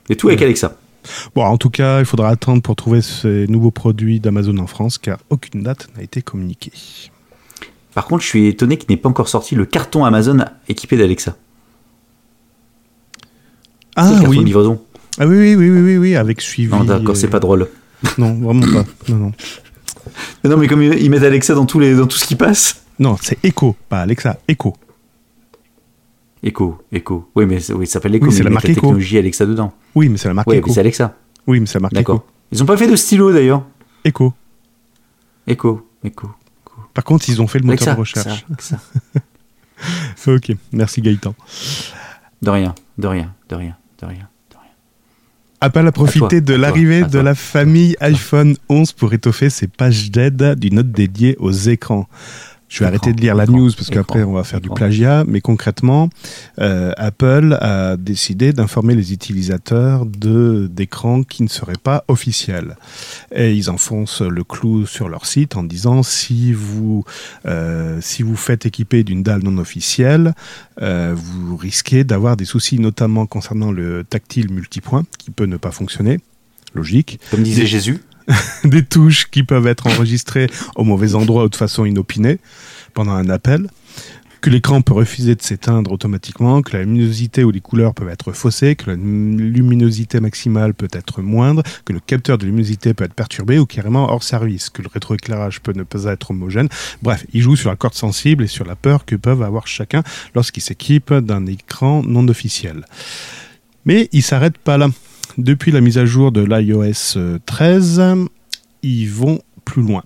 Et 0.08 0.14
tout 0.16 0.28
avec 0.28 0.40
Mm. 0.40 0.44
Alexa. 0.44 0.76
Bon, 1.34 1.42
en 1.44 1.58
tout 1.58 1.70
cas, 1.70 1.98
il 1.98 2.04
faudra 2.04 2.28
attendre 2.28 2.62
pour 2.62 2.76
trouver 2.76 3.02
ces 3.02 3.48
nouveaux 3.48 3.72
produits 3.72 4.20
d'Amazon 4.20 4.56
en 4.58 4.68
France, 4.68 4.98
car 4.98 5.18
aucune 5.30 5.64
date 5.64 5.88
n'a 5.96 6.02
été 6.04 6.22
communiquée. 6.22 6.70
Par 7.94 8.06
contre, 8.06 8.22
je 8.22 8.28
suis 8.28 8.46
étonné 8.46 8.76
qu'il 8.76 8.88
n'ait 8.90 8.96
pas 8.96 9.08
encore 9.08 9.28
sorti 9.28 9.56
le 9.56 9.66
carton 9.66 10.04
Amazon 10.04 10.38
équipé 10.68 10.96
d'Alexa. 10.96 11.36
Ah 13.96 14.04
le 14.04 14.10
carton 14.14 14.24
de 14.30 14.36
oui. 14.38 14.44
livraison. 14.44 14.80
ah 15.18 15.26
oui, 15.26 15.36
oui, 15.36 15.54
oui, 15.56 15.70
oui, 15.70 15.80
oui, 15.80 15.96
oui, 15.98 16.16
avec 16.16 16.40
suivi. 16.40 16.70
Non, 16.72 16.84
d'accord, 16.84 17.16
c'est 17.16 17.26
euh, 17.26 17.30
pas 17.30 17.40
drôle. 17.40 17.68
Non, 18.18 18.34
vraiment 18.34 18.66
pas. 18.72 18.84
Non, 19.12 19.16
non. 19.16 19.32
Mais 20.42 20.50
non, 20.50 20.56
mais 20.56 20.66
comme 20.68 20.82
ils 20.82 21.10
mettent 21.10 21.22
Alexa 21.22 21.54
dans, 21.54 21.66
tous 21.66 21.78
les, 21.80 21.94
dans 21.94 22.06
tout 22.06 22.16
ce 22.18 22.24
qui 22.24 22.36
passe. 22.36 22.84
Non, 22.98 23.16
c'est 23.20 23.42
Echo, 23.44 23.76
pas 23.88 24.00
Alexa, 24.00 24.38
Echo. 24.48 24.74
Echo, 26.42 26.82
Echo. 26.90 27.30
Oui, 27.34 27.46
mais 27.46 27.58
oui, 27.72 27.86
ça 27.86 27.94
s'appelle 27.94 28.14
Echo, 28.16 28.26
Oui, 28.26 28.30
mais 28.32 28.36
c'est 28.38 28.42
la 28.44 28.50
marque 28.50 28.64
la 28.64 28.70
Echo. 28.70 28.80
technologie 28.80 29.18
Alexa 29.18 29.46
dedans. 29.46 29.72
Oui, 29.94 30.08
mais 30.08 30.18
c'est 30.18 30.28
la 30.28 30.34
marque 30.34 30.48
Oui, 30.48 30.56
Echo. 30.56 30.68
mais 30.68 30.74
c'est 30.74 30.80
Alexa. 30.80 31.16
Oui, 31.46 31.60
mais 31.60 31.66
c'est 31.66 31.74
la 31.74 31.80
marque 31.80 31.94
D'accord. 31.94 32.16
Echo. 32.16 32.26
Ils 32.52 32.62
ont 32.62 32.66
pas 32.66 32.76
fait 32.76 32.88
de 32.88 32.96
stylo 32.96 33.32
d'ailleurs. 33.32 33.62
Echo. 34.04 34.32
Echo, 35.46 35.88
Echo. 36.04 36.30
Par 36.94 37.04
contre, 37.04 37.28
ils 37.28 37.40
ont 37.40 37.46
fait 37.46 37.58
le 37.60 37.66
moteur 37.66 37.88
Alexa, 37.88 37.94
de 37.94 38.00
recherche. 38.00 38.44
Alexa. 38.48 38.78
Ok, 40.28 40.52
merci 40.72 41.00
Gaëtan. 41.02 41.34
De 42.40 42.50
rien, 42.50 42.72
de 42.98 43.06
rien, 43.08 43.34
de 43.48 43.54
rien, 43.56 43.76
de 44.00 44.06
rien. 44.06 44.28
Apple 45.62 45.86
a 45.86 45.92
profité 45.92 46.40
de 46.40 46.54
l'arrivée 46.54 47.04
de 47.04 47.20
la 47.20 47.36
famille 47.36 47.94
iPhone 48.00 48.56
11 48.68 48.90
pour 48.90 49.12
étoffer 49.12 49.48
ses 49.48 49.68
pages 49.68 50.10
d'aide 50.10 50.56
d'une 50.58 50.74
note 50.74 50.90
dédiée 50.90 51.36
aux 51.38 51.52
écrans. 51.52 52.08
Je 52.72 52.78
vais 52.78 52.86
arrêter 52.86 53.12
de 53.12 53.20
lire 53.20 53.34
la 53.34 53.44
news 53.44 53.70
parce 53.76 53.90
qu'après 53.90 54.22
on 54.22 54.32
va 54.32 54.44
faire 54.44 54.62
du 54.62 54.70
plagiat, 54.70 55.24
mais 55.28 55.42
concrètement, 55.42 56.08
euh, 56.58 56.92
Apple 56.96 57.58
a 57.60 57.98
décidé 57.98 58.54
d'informer 58.54 58.94
les 58.94 59.12
utilisateurs 59.12 60.06
de 60.06 60.70
d'écrans 60.72 61.22
qui 61.22 61.42
ne 61.42 61.48
seraient 61.48 61.74
pas 61.74 62.02
officiels. 62.08 62.78
Et 63.34 63.52
ils 63.52 63.68
enfoncent 63.68 64.22
le 64.22 64.42
clou 64.42 64.86
sur 64.86 65.10
leur 65.10 65.26
site 65.26 65.54
en 65.54 65.64
disant 65.64 66.02
si 66.02 66.54
vous 66.54 67.04
euh, 67.44 67.98
si 68.00 68.22
vous 68.22 68.36
faites 68.36 68.64
équiper 68.64 69.04
d'une 69.04 69.22
dalle 69.22 69.42
non 69.42 69.58
officielle, 69.58 70.32
euh, 70.80 71.14
vous 71.14 71.58
risquez 71.58 72.04
d'avoir 72.04 72.38
des 72.38 72.46
soucis, 72.46 72.78
notamment 72.78 73.26
concernant 73.26 73.70
le 73.70 74.02
tactile 74.02 74.50
multipoint 74.50 75.04
qui 75.18 75.30
peut 75.30 75.44
ne 75.44 75.58
pas 75.58 75.72
fonctionner. 75.72 76.20
Logique 76.74 77.20
Comme 77.30 77.42
disait 77.42 77.66
Jésus. 77.66 78.00
des 78.64 78.84
touches 78.84 79.30
qui 79.30 79.42
peuvent 79.42 79.66
être 79.66 79.86
enregistrées 79.86 80.48
au 80.76 80.84
mauvais 80.84 81.14
endroit 81.14 81.44
ou 81.44 81.48
de 81.48 81.56
façon 81.56 81.84
inopinée 81.84 82.38
pendant 82.94 83.12
un 83.12 83.28
appel, 83.28 83.68
que 84.42 84.50
l'écran 84.50 84.82
peut 84.82 84.92
refuser 84.92 85.36
de 85.36 85.40
s'éteindre 85.40 85.92
automatiquement, 85.92 86.62
que 86.62 86.76
la 86.76 86.82
luminosité 86.82 87.44
ou 87.44 87.52
les 87.52 87.60
couleurs 87.60 87.94
peuvent 87.94 88.08
être 88.08 88.32
faussées, 88.32 88.74
que 88.74 88.90
la 88.90 88.96
luminosité 88.96 90.18
maximale 90.18 90.74
peut 90.74 90.88
être 90.92 91.22
moindre, 91.22 91.62
que 91.84 91.92
le 91.92 92.00
capteur 92.00 92.38
de 92.38 92.44
luminosité 92.44 92.92
peut 92.92 93.04
être 93.04 93.14
perturbé 93.14 93.60
ou 93.60 93.66
carrément 93.66 94.10
hors 94.10 94.24
service, 94.24 94.68
que 94.68 94.82
le 94.82 94.88
rétroéclairage 94.92 95.60
peut 95.60 95.72
ne 95.74 95.84
pas 95.84 96.04
être 96.06 96.32
homogène. 96.32 96.68
Bref, 97.02 97.24
il 97.32 97.40
joue 97.40 97.54
sur 97.54 97.70
la 97.70 97.76
corde 97.76 97.94
sensible 97.94 98.42
et 98.42 98.48
sur 98.48 98.64
la 98.64 98.74
peur 98.74 99.04
que 99.04 99.14
peuvent 99.14 99.42
avoir 99.42 99.68
chacun 99.68 100.02
lorsqu'il 100.34 100.62
s'équipe 100.62 101.14
d'un 101.14 101.46
écran 101.46 102.02
non 102.02 102.26
officiel. 102.26 102.84
Mais 103.84 104.08
il 104.10 104.22
s'arrête 104.22 104.58
pas 104.58 104.76
là. 104.76 104.88
Depuis 105.38 105.70
la 105.72 105.80
mise 105.80 105.98
à 105.98 106.04
jour 106.04 106.32
de 106.32 106.42
l'iOS 106.42 107.16
euh, 107.16 107.38
13, 107.46 108.02
ils 108.82 109.06
vont 109.08 109.40
plus 109.64 109.82
loin. 109.82 110.02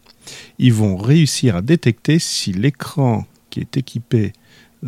Ils 0.59 0.73
vont 0.73 0.97
réussir 0.97 1.57
à 1.57 1.63
détecter 1.63 2.19
si 2.19 2.53
l'écran 2.53 3.27
qui 3.51 3.61
est 3.61 3.77
équipé 3.77 4.33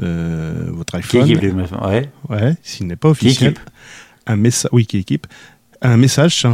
euh, 0.03 0.67
votre 0.69 1.01
Qui 1.01 1.19
iPhone, 1.19 1.31
équipe 1.31 1.55
meufs 1.55 1.73
Ouais. 1.83 2.09
ouais, 2.29 2.55
s'il 2.63 2.87
n'est 2.87 2.97
pas 2.97 3.09
Qui 3.15 3.27
officiel, 3.27 3.51
équipe 3.53 3.71
un 4.27 4.37
message, 4.37 4.69
oui, 4.73 4.87
qui 4.87 4.99
équipe, 4.99 5.27
un 5.83 5.97
message 5.97 6.45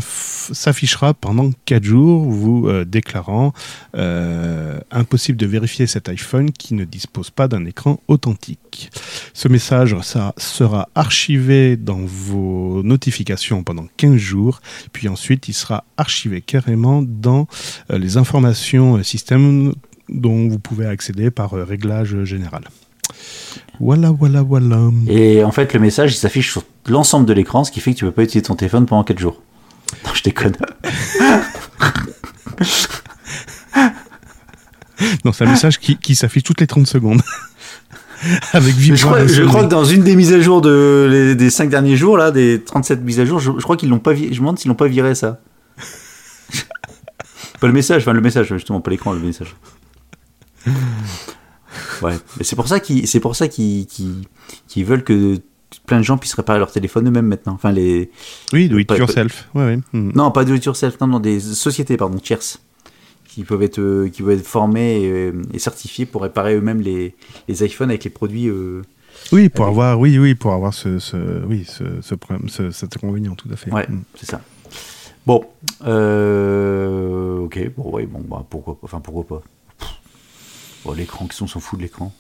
s'affichera 0.53 1.15
pendant 1.15 1.51
4 1.65 1.83
jours, 1.83 2.25
vous 2.25 2.69
euh, 2.69 2.85
déclarant 2.85 3.53
euh, 3.97 4.79
impossible 4.91 5.39
de 5.39 5.47
vérifier 5.47 5.87
cet 5.87 6.09
iPhone 6.09 6.51
qui 6.51 6.75
ne 6.75 6.85
dispose 6.85 7.31
pas 7.31 7.49
d'un 7.49 7.65
écran 7.65 8.01
authentique. 8.09 8.91
Ce 9.33 9.49
message 9.49 9.97
sera 10.37 10.89
archivé 10.95 11.77
dans 11.77 12.01
vos 12.01 12.83
notifications 12.83 13.63
pendant 13.63 13.87
15 13.97 14.17
jours, 14.17 14.61
puis 14.93 15.09
ensuite 15.09 15.49
il 15.49 15.55
sera 15.55 15.85
archivé 15.97 16.41
carrément 16.41 17.03
dans 17.03 17.47
euh, 17.91 17.99
les 17.99 18.17
informations 18.17 19.03
système 19.03 19.75
dont 20.09 20.49
vous 20.49 20.59
pouvez 20.59 20.87
accéder 20.87 21.31
par 21.31 21.53
réglage 21.53 22.25
général. 22.25 22.65
Voilà, 23.81 24.11
voilà, 24.11 24.43
voilà. 24.43 24.79
Et 25.09 25.43
en 25.45 25.51
fait, 25.53 25.73
le 25.75 25.81
message, 25.81 26.15
il 26.15 26.19
s'affiche 26.19 26.51
sur 26.53 26.63
l'ensemble 26.89 27.27
de 27.27 27.33
l'écran, 27.33 27.65
ce 27.65 27.73
qui 27.73 27.81
fait 27.81 27.93
que 27.93 27.99
tu 27.99 28.05
peux 28.05 28.13
pas 28.13 28.23
utiliser 28.23 28.43
ton 28.43 28.55
téléphone 28.55 28.87
pendant 28.87 29.05
4 29.05 29.19
jours. 29.19 29.41
Non, 30.05 30.11
je 30.15 30.23
déconne. 30.23 30.55
Non, 35.25 35.33
c'est 35.33 35.45
un 35.45 35.51
message 35.51 35.79
qui, 35.79 35.97
qui 35.97 36.15
s'affiche 36.15 36.43
toutes 36.45 36.61
les 36.61 36.67
30 36.67 36.87
secondes. 36.87 37.21
Avec 38.53 38.75
je, 38.79 38.95
crois, 39.05 39.27
je 39.27 39.43
crois 39.43 39.65
que 39.65 39.69
dans 39.69 39.85
une 39.85 40.03
des 40.03 40.17
mises 40.17 40.33
à 40.33 40.41
jour 40.41 40.61
de, 40.63 41.09
les- 41.11 41.35
des 41.35 41.51
5 41.51 41.69
derniers 41.69 41.97
jours, 41.97 42.17
là, 42.17 42.31
des 42.31 42.63
37 42.65 43.03
mises 43.03 43.21
à 43.21 43.27
jour, 43.27 43.39
je, 43.39 43.51
je 43.59 43.63
crois 43.63 43.77
qu'ils 43.77 43.91
l'ont 43.91 43.99
pas 43.99 44.13
viré. 44.15 44.29
Je 44.33 44.35
me 44.41 44.45
demande 44.47 44.59
s'ils 44.59 44.69
l'ont 44.71 44.75
pas 44.77 44.87
viré, 44.89 45.15
ça. 45.15 45.41
pas 47.61 47.67
le 47.67 47.73
message, 47.73 48.03
enfin 48.03 48.13
le 48.15 48.21
message, 48.23 48.49
justement, 48.49 48.81
pas 48.81 48.91
l'écran, 48.91 49.13
le 49.13 49.19
message. 49.21 49.55
Ouais, 52.03 52.15
mais 52.39 52.45
c'est 52.45 52.57
pour 52.57 52.69
ça 52.69 52.81
qu'ils 52.81 53.07
c'est 53.09 53.21
pour 53.21 53.37
ça 53.37 53.49
qu'ils 53.49 53.87
qu'ils- 53.87 54.25
qu'ils 54.69 54.85
veulent 54.85 55.05
que 55.05 55.39
plein 55.87 55.99
de 55.99 56.05
gens 56.05 56.17
puissent 56.19 56.35
réparer 56.35 56.59
leur 56.59 56.71
téléphone 56.71 57.09
eux-mêmes 57.09 57.27
maintenant. 57.27 57.53
Enfin, 57.55 57.73
les. 57.73 58.11
Oui, 58.53 58.69
do 58.69 58.79
it 58.79 58.87
Pas- 58.89 58.97
yourself. 58.97 59.49
Ouais, 59.55 59.65
ouais. 59.65 59.79
Hmm. 59.93 60.11
Non, 60.15 60.31
pas 60.31 60.45
do 60.45 60.55
it 60.55 60.65
yourself, 60.65 61.01
non, 61.01 61.07
non, 61.09 61.21
des 61.21 61.41
sociétés, 61.41 61.97
pardon, 61.97 62.19
tierces, 62.19 62.61
qui 63.29 63.43
peuvent 63.45 63.63
être, 63.63 63.81
euh, 63.81 64.09
qui 64.09 64.23
peuvent 64.23 64.39
être 64.39 64.47
formées 64.47 65.03
et, 65.03 65.33
et 65.53 65.59
certifiées 65.59 66.07
pour 66.07 66.23
réparer 66.23 66.55
eux-mêmes 66.55 66.81
les, 66.81 67.15
les 67.49 67.65
iPhones 67.65 67.91
avec 67.91 68.05
les 68.05 68.11
produits. 68.11 68.49
euh, 68.49 68.83
Oui, 69.33 69.49
pour 69.49 69.67
avoir, 69.67 69.99
oui, 69.99 70.19
oui, 70.19 70.35
pour 70.35 70.53
avoir 70.53 70.73
ce, 70.73 70.99
ce, 71.01 71.17
oui, 71.47 71.65
ce, 71.67 71.85
ce 72.03 72.15
problème, 72.15 72.49
ce- 72.49 72.71
cet 72.71 72.97
inconvénient, 72.97 73.35
tout 73.35 73.49
à 73.53 73.57
fait. 73.57 73.73
Ouais, 73.73 73.87
Hmm. 73.89 74.03
c'est 74.17 74.27
ça. 74.31 74.41
Bon, 75.27 75.43
euh, 75.87 77.39
ok, 77.41 77.71
bon, 77.77 77.91
ouais, 77.93 78.07
bon, 78.07 78.23
bah, 78.29 78.45
pourquoi 78.49 78.79
enfin, 78.83 79.01
pourquoi 79.01 79.27
pas. 79.27 79.43
Bon, 80.85 80.93
l'écran, 80.93 81.27
qui 81.27 81.43
on 81.43 81.47
s'en 81.47 81.61
fout 81.61 81.79
de 81.79 81.85
l'écran? 81.85 82.13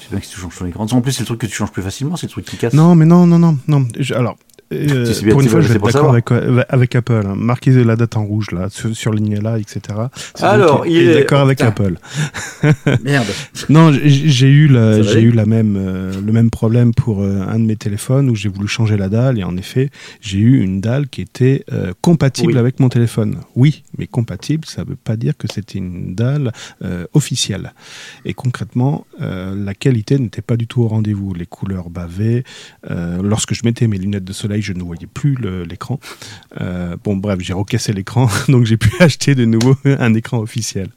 C'est 0.00 0.10
bien 0.10 0.20
que 0.20 0.26
tu 0.26 0.38
changes 0.38 0.56
ton 0.56 0.66
écran. 0.66 0.86
En 0.90 1.00
plus, 1.00 1.12
c'est 1.12 1.20
le 1.20 1.26
truc 1.26 1.40
que 1.40 1.46
tu 1.46 1.54
changes 1.54 1.72
plus 1.72 1.82
facilement, 1.82 2.16
c'est 2.16 2.26
le 2.26 2.32
truc 2.32 2.44
qui 2.44 2.56
casse. 2.56 2.74
Non, 2.74 2.94
mais 2.94 3.06
non, 3.06 3.26
non, 3.26 3.38
non, 3.38 3.58
non. 3.66 3.86
Alors, 4.14 4.36
euh, 4.72 5.06
Tu 5.06 5.14
sais 5.14 5.24
bien, 5.24 5.32
pour 5.32 5.40
une 5.40 5.48
fois, 5.48 5.60
je 5.60 5.68
vais 5.68 5.74
être 5.76 5.84
d'accord 5.84 6.10
avec, 6.12 6.30
euh, 6.32 6.62
avec 6.68 6.94
Apple. 6.94 7.22
hein. 7.26 7.34
Marquez 7.36 7.72
la 7.84 7.96
date 7.96 8.16
en 8.16 8.24
rouge 8.24 8.50
là, 8.52 8.68
sur, 8.70 8.94
sur 8.94 9.12
là, 9.12 9.58
etc. 9.58 9.80
Alors, 10.40 10.86
il 10.86 10.96
est- 11.08 11.14
d'accord 11.20 11.40
avec. 11.40 11.60
Apple. 11.60 11.96
Merde. 13.04 13.26
Non, 13.68 13.92
j'ai 13.92 14.48
eu, 14.48 14.66
la, 14.68 15.02
j'ai 15.02 15.20
eu 15.20 15.30
la 15.32 15.44
même, 15.44 15.76
euh, 15.78 16.12
le 16.24 16.32
même 16.32 16.50
problème 16.50 16.94
pour 16.94 17.22
euh, 17.22 17.42
un 17.48 17.58
de 17.58 17.64
mes 17.64 17.76
téléphones 17.76 18.30
où 18.30 18.34
j'ai 18.36 18.48
voulu 18.48 18.66
changer 18.68 18.96
la 18.96 19.08
dalle 19.08 19.38
et 19.38 19.44
en 19.44 19.56
effet, 19.56 19.90
j'ai 20.20 20.38
eu 20.38 20.60
une 20.62 20.80
dalle 20.80 21.08
qui 21.08 21.20
était 21.20 21.64
compatible 22.00 22.52
Oui. 22.52 22.58
avec 22.58 22.80
mon 22.80 22.88
téléphone. 22.88 23.36
Oui, 23.56 23.82
mais 23.98 24.06
compatible, 24.06 24.64
ça 24.66 24.84
ne 24.84 24.90
veut 24.90 24.96
pas 24.96 25.16
dire 25.16 25.36
que 25.36 25.46
c'était 25.52 25.78
une 25.78 26.14
dalle 26.14 26.52
officielle. 27.12 27.72
Et 28.24 28.34
concrètement, 28.34 29.06
la 29.18 29.74
qualité 29.74 30.18
n'était 30.18 30.42
pas 30.42 30.56
du 30.56 30.66
tout 30.66 30.82
au 30.82 30.88
rendez-vous. 30.88 31.34
Les 31.34 31.46
couleurs 31.46 31.90
bavaient. 31.90 32.44
Euh, 32.90 33.20
lorsque 33.22 33.54
je 33.54 33.62
mettais 33.64 33.86
mes 33.86 33.98
lunettes 33.98 34.24
de 34.24 34.32
soleil, 34.32 34.57
je 34.62 34.72
ne 34.72 34.82
voyais 34.82 35.06
plus 35.06 35.36
l'écran. 35.68 36.00
Euh, 36.60 36.96
bon, 37.02 37.16
bref, 37.16 37.38
j'ai 37.40 37.52
recassé 37.52 37.92
l'écran, 37.92 38.28
donc 38.48 38.64
j'ai 38.64 38.76
pu 38.76 38.90
acheter 39.00 39.34
de 39.34 39.44
nouveau 39.44 39.76
un 39.84 40.14
écran 40.14 40.38
officiel. 40.38 40.88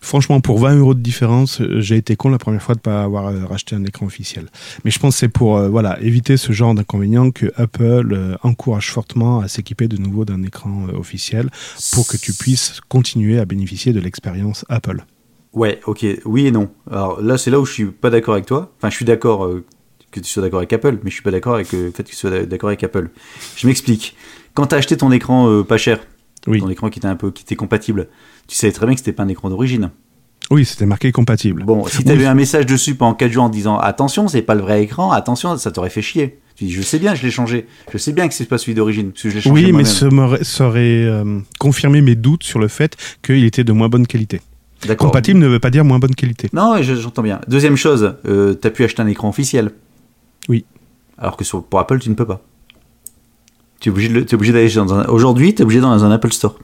Franchement, 0.00 0.40
pour 0.40 0.58
20 0.58 0.76
euros 0.76 0.94
de 0.94 1.00
différence, 1.00 1.60
euh, 1.60 1.80
j'ai 1.80 1.96
été 1.96 2.16
con 2.16 2.28
la 2.28 2.38
première 2.38 2.62
fois 2.62 2.74
de 2.74 2.80
ne 2.80 2.82
pas 2.82 3.02
avoir 3.02 3.28
euh, 3.28 3.44
racheté 3.46 3.74
un 3.74 3.84
écran 3.84 4.06
officiel. 4.06 4.46
Mais 4.84 4.90
je 4.90 4.98
pense 4.98 5.14
que 5.14 5.20
c'est 5.20 5.28
pour 5.28 5.60
éviter 6.00 6.36
ce 6.36 6.52
genre 6.52 6.74
d'inconvénient 6.74 7.30
que 7.30 7.52
Apple 7.56 8.36
encourage 8.42 8.90
fortement 8.90 9.40
à 9.40 9.48
s'équiper 9.48 9.88
de 9.88 9.96
nouveau 9.96 10.24
d'un 10.24 10.42
écran 10.42 10.86
officiel 10.94 11.50
pour 11.92 12.06
que 12.06 12.16
tu 12.16 12.32
puisses 12.32 12.80
continuer 12.88 13.38
à 13.38 13.44
bénéficier 13.44 13.92
de 13.92 14.00
l'expérience 14.00 14.64
Apple. 14.68 15.04
Ouais, 15.52 15.80
ok, 15.86 16.04
oui 16.26 16.46
et 16.46 16.50
non. 16.50 16.68
Alors 16.90 17.20
là, 17.22 17.38
c'est 17.38 17.50
là 17.50 17.58
où 17.58 17.64
je 17.64 17.72
suis 17.72 17.86
pas 17.86 18.10
d'accord 18.10 18.34
avec 18.34 18.46
toi. 18.46 18.72
Enfin, 18.76 18.90
je 18.90 18.96
suis 18.96 19.06
d'accord 19.06 19.48
que 20.10 20.20
tu 20.20 20.30
sois 20.30 20.42
d'accord 20.42 20.58
avec 20.60 20.72
Apple, 20.72 20.98
mais 21.02 21.10
je 21.10 21.14
suis 21.14 21.22
pas 21.22 21.30
d'accord 21.30 21.54
avec 21.54 21.72
euh, 21.74 21.86
le 21.86 21.90
fait 21.90 22.02
que 22.02 22.08
tu 22.08 22.16
sois 22.16 22.30
d'accord 22.44 22.68
avec 22.68 22.82
Apple. 22.84 23.08
Je 23.56 23.66
m'explique. 23.66 24.16
Quand 24.54 24.66
t'as 24.66 24.76
acheté 24.76 24.96
ton 24.96 25.10
écran 25.12 25.48
euh, 25.50 25.62
pas 25.64 25.76
cher, 25.78 25.98
Oui, 26.46 26.60
ton 26.60 26.70
écran 26.70 26.88
qui 26.90 26.98
était 26.98 27.08
un 27.08 27.16
peu, 27.16 27.30
qui 27.30 27.42
était 27.42 27.56
compatible, 27.56 28.08
tu 28.48 28.56
savais 28.56 28.72
très 28.72 28.86
bien 28.86 28.94
que 28.94 29.00
c'était 29.00 29.12
pas 29.12 29.24
un 29.24 29.28
écran 29.28 29.50
d'origine. 29.50 29.90
oui 30.50 30.64
c'était 30.64 30.86
marqué 30.86 31.12
compatible. 31.12 31.64
Bon, 31.64 31.86
si 31.86 31.98
Oui. 31.98 32.04
t'avais 32.04 32.22
eu 32.24 32.26
un 32.26 32.34
message 32.34 32.66
dessus 32.66 32.94
pendant 32.94 33.14
4 33.14 33.30
jours 33.32 33.44
en 33.44 33.48
disant 33.48 33.78
attention, 33.78 34.28
c'est 34.28 34.42
pas 34.42 34.54
le 34.54 34.62
vrai 34.62 34.82
écran, 34.82 35.10
attention, 35.12 35.56
ça 35.58 35.70
t'aurait 35.70 35.90
fait 35.90 36.02
chier. 36.02 36.38
Tu 36.54 36.64
dis 36.64 36.72
je 36.72 36.80
sais 36.80 36.98
bien, 36.98 37.14
je 37.14 37.22
l'ai 37.22 37.30
changé. 37.30 37.66
Je 37.92 37.98
sais 37.98 38.12
bien 38.12 38.28
que 38.28 38.32
c'est 38.34 38.46
pas 38.46 38.56
celui 38.56 38.72
d'origine, 38.74 39.10
parce 39.10 39.24
que 39.24 39.28
je 39.30 39.34
l'ai 39.34 39.40
changé 39.42 39.64
Oui, 39.66 39.72
mais 39.72 39.84
ça 39.84 40.06
aurait 40.66 41.04
euh, 41.04 41.40
confirmé 41.58 42.00
mes 42.00 42.14
doutes 42.14 42.44
sur 42.44 42.58
le 42.58 42.68
fait 42.68 42.96
qu'il 43.22 43.44
était 43.44 43.64
de 43.64 43.72
moins 43.72 43.88
bonne 43.90 44.06
qualité. 44.06 44.40
Compatible 44.96 45.38
ne 45.40 45.48
veut 45.48 45.58
pas 45.58 45.70
dire 45.70 45.84
moins 45.84 45.98
bonne 45.98 46.14
qualité. 46.14 46.48
Non, 46.52 46.80
je- 46.80 46.94
j'entends 46.94 47.22
bien. 47.22 47.40
Deuxième 47.48 47.76
chose, 47.76 48.14
euh, 48.26 48.54
t'as 48.54 48.70
pu 48.70 48.84
acheter 48.84 49.02
un 49.02 49.06
écran 49.06 49.28
officiel. 49.28 49.72
Oui. 50.48 50.64
Alors 51.18 51.36
que 51.36 51.44
sur, 51.44 51.62
pour 51.64 51.80
Apple, 51.80 51.98
tu 51.98 52.10
ne 52.10 52.14
peux 52.14 52.26
pas. 52.26 52.40
Tu 53.80 53.88
es 53.88 53.92
obligé 53.92 54.08
de 54.08 54.34
obligé 54.34 54.52
d'aller 54.52 54.72
dans 54.74 54.94
un. 54.94 55.04
Aujourd'hui, 55.06 55.54
tu 55.54 55.60
es 55.60 55.64
obligé 55.64 55.80
d'aller 55.80 55.92
dans 55.94 56.04
un 56.04 56.10
Apple 56.10 56.32
Store. 56.32 56.58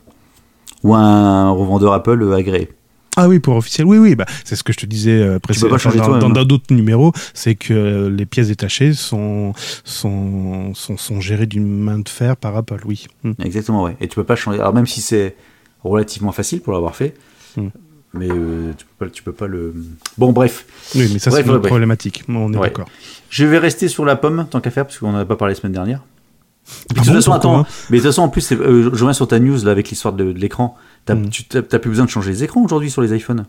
Ou 0.82 0.94
un 0.94 1.50
revendeur 1.50 1.92
Apple 1.92 2.32
agréé. 2.34 2.70
Ah 3.16 3.28
oui, 3.28 3.38
pour 3.40 3.56
officiel, 3.56 3.86
oui, 3.86 3.98
oui, 3.98 4.14
bah, 4.14 4.24
c'est 4.42 4.56
ce 4.56 4.64
que 4.64 4.72
je 4.72 4.78
te 4.78 4.86
disais 4.86 5.12
euh, 5.20 5.38
précédemment 5.38 5.76
dans- 6.18 6.26
hein. 6.26 6.30
dans 6.30 6.44
d'autres 6.46 6.74
numéros, 6.74 7.12
c'est 7.34 7.54
que 7.54 8.08
les 8.08 8.24
pièces 8.24 8.48
détachées 8.48 8.94
sont, 8.94 9.52
sont, 9.84 10.72
sont, 10.74 10.96
sont 10.96 11.20
gérées 11.20 11.44
d'une 11.44 11.68
main 11.78 11.98
de 11.98 12.08
fer 12.08 12.38
par 12.38 12.56
Apple, 12.56 12.80
oui. 12.86 13.06
Hmm. 13.22 13.32
Exactement, 13.44 13.82
ouais. 13.84 13.96
Et 14.00 14.08
tu 14.08 14.14
peux 14.14 14.24
pas 14.24 14.34
changer. 14.34 14.58
Alors 14.60 14.72
même 14.74 14.86
si 14.86 15.02
c'est 15.02 15.36
relativement 15.84 16.32
facile 16.32 16.60
pour 16.62 16.72
l'avoir 16.72 16.96
fait, 16.96 17.14
Hmm. 17.54 17.68
mais 18.14 18.28
euh, 18.30 18.72
tu, 18.78 18.86
peux 18.86 19.04
pas, 19.06 19.10
tu 19.12 19.22
peux 19.22 19.32
pas 19.32 19.46
le. 19.46 19.74
Bon, 20.16 20.32
bref. 20.32 20.64
Oui, 20.94 21.10
mais 21.12 21.18
ça 21.18 21.30
c'est 21.30 21.42
une 21.42 21.60
problématique, 21.60 22.24
on 22.30 22.50
est 22.54 22.56
Ouais. 22.56 22.68
d'accord. 22.68 22.88
Je 23.32 23.46
vais 23.46 23.56
rester 23.56 23.88
sur 23.88 24.04
la 24.04 24.14
pomme, 24.14 24.46
tant 24.50 24.60
qu'à 24.60 24.70
faire, 24.70 24.84
parce 24.84 24.98
qu'on 24.98 25.12
n'en 25.12 25.18
a 25.20 25.24
pas 25.24 25.36
parlé 25.36 25.54
la 25.54 25.60
semaine 25.60 25.72
dernière. 25.72 26.00
Ah 26.02 26.72
de 26.90 26.98
toute 26.98 27.06
bon, 27.08 27.14
façon, 27.14 27.32
attends, 27.32 27.66
mais 27.88 27.96
de 27.96 28.02
toute 28.02 28.10
façon, 28.10 28.22
en 28.22 28.28
plus, 28.28 28.52
euh, 28.52 28.82
je 28.84 28.88
reviens 28.90 29.14
sur 29.14 29.26
ta 29.26 29.38
news 29.38 29.64
là 29.64 29.70
avec 29.70 29.88
l'histoire 29.88 30.12
de, 30.12 30.32
de 30.32 30.38
l'écran. 30.38 30.76
T'as 31.06 31.16
tu- 31.16 31.44
t'as- 31.44 31.62
t'as 31.62 31.78
plus 31.78 31.88
besoin 31.88 32.04
de 32.04 32.10
changer 32.10 32.30
les 32.30 32.44
écrans 32.44 32.62
aujourd'hui 32.62 32.90
sur 32.90 33.00
les 33.00 33.16
iPhones. 33.16 33.46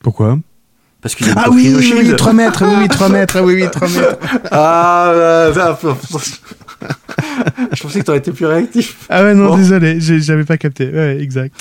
Pourquoi? 0.00 0.38
Parce 1.00 1.14
qu'ils 1.14 1.28
ont 1.30 1.34
Ah 1.36 1.50
oui, 1.50 1.72
oui, 1.76 1.94
oui, 2.04 2.16
3 2.16 2.32
mètres, 2.32 2.64
oui, 2.66 2.74
oui, 2.80 2.88
3 2.88 3.08
mètres, 3.10 3.40
oui, 3.42 3.62
oui, 3.62 3.70
3 3.70 3.88
mètres. 3.88 4.18
Ah, 4.50 5.10
euh, 5.14 5.52
ah, 5.56 5.78
je 7.72 7.82
pensais 7.82 8.00
que 8.00 8.04
t'aurais 8.04 8.18
été 8.18 8.32
plus 8.32 8.46
réactif. 8.46 9.06
Ah 9.08 9.22
ouais, 9.22 9.34
non, 9.34 9.50
Bon. 9.50 9.56
désolé, 9.56 10.00
j'avais 10.00 10.44
pas 10.44 10.56
capté. 10.58 10.90
Ouais, 10.90 11.18
exact. 11.20 11.54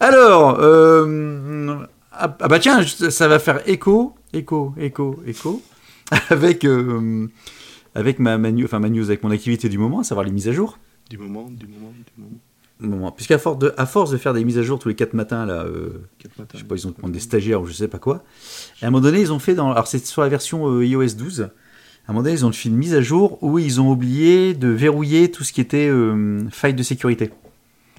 Alors, 0.00 0.58
euh, 0.60 1.76
Ah, 2.12 2.36
ah 2.40 2.48
bah 2.48 2.58
tiens, 2.58 2.80
ça 3.10 3.28
va 3.28 3.38
faire 3.38 3.60
écho, 3.66 4.14
écho, 4.32 4.74
écho, 4.80 5.20
écho, 5.26 5.62
avec, 6.30 6.64
euh, 6.64 7.26
avec 7.94 8.18
ma, 8.18 8.38
ma, 8.38 8.50
news- 8.52 8.64
enfin, 8.64 8.78
ma 8.78 8.88
news, 8.88 9.04
avec 9.04 9.22
mon 9.22 9.30
activité 9.30 9.68
du 9.68 9.78
moment, 9.78 10.00
à 10.00 10.04
savoir 10.04 10.24
les 10.24 10.32
mises 10.32 10.48
à 10.48 10.52
jour. 10.52 10.78
Du 11.10 11.18
moment, 11.18 11.48
du 11.50 11.66
moment, 11.66 11.92
du 11.96 12.22
moment. 12.22 12.36
Moment. 12.80 13.10
Puisqu'à 13.10 13.38
force 13.38 13.58
de, 13.58 13.74
à 13.76 13.86
force 13.86 14.12
de 14.12 14.16
faire 14.18 14.32
des 14.34 14.44
mises 14.44 14.56
à 14.58 14.62
jour 14.62 14.78
tous 14.78 14.88
les 14.88 14.94
4 14.94 15.12
matins, 15.12 15.44
là, 15.46 15.64
euh, 15.64 16.04
je 16.54 16.58
sais 16.58 16.64
pas, 16.64 16.76
ils 16.76 16.86
ont 16.86 16.94
demandé 16.96 17.14
des 17.14 17.18
stagiaires 17.20 17.60
ou 17.60 17.66
je 17.66 17.72
sais 17.72 17.88
pas 17.88 17.98
quoi. 17.98 18.22
Et 18.80 18.84
à 18.84 18.88
un 18.88 18.90
moment 18.92 19.02
donné, 19.02 19.20
ils 19.20 19.32
ont 19.32 19.40
fait 19.40 19.54
dans, 19.56 19.72
alors 19.72 19.88
c'est 19.88 20.06
sur 20.06 20.22
la 20.22 20.28
version 20.28 20.68
euh, 20.70 20.86
iOS 20.86 21.14
12. 21.16 21.40
À 21.40 21.44
un 21.44 22.12
moment 22.12 22.22
donné, 22.22 22.34
ils 22.36 22.46
ont 22.46 22.52
fait 22.52 22.68
une 22.68 22.76
mise 22.76 22.94
à 22.94 23.00
jour 23.02 23.42
où 23.42 23.58
ils 23.58 23.80
ont 23.80 23.90
oublié 23.90 24.54
de 24.54 24.68
verrouiller 24.68 25.28
tout 25.32 25.42
ce 25.42 25.52
qui 25.52 25.60
était 25.60 25.88
euh, 25.88 26.40
faille 26.50 26.74
de 26.74 26.84
sécurité. 26.84 27.30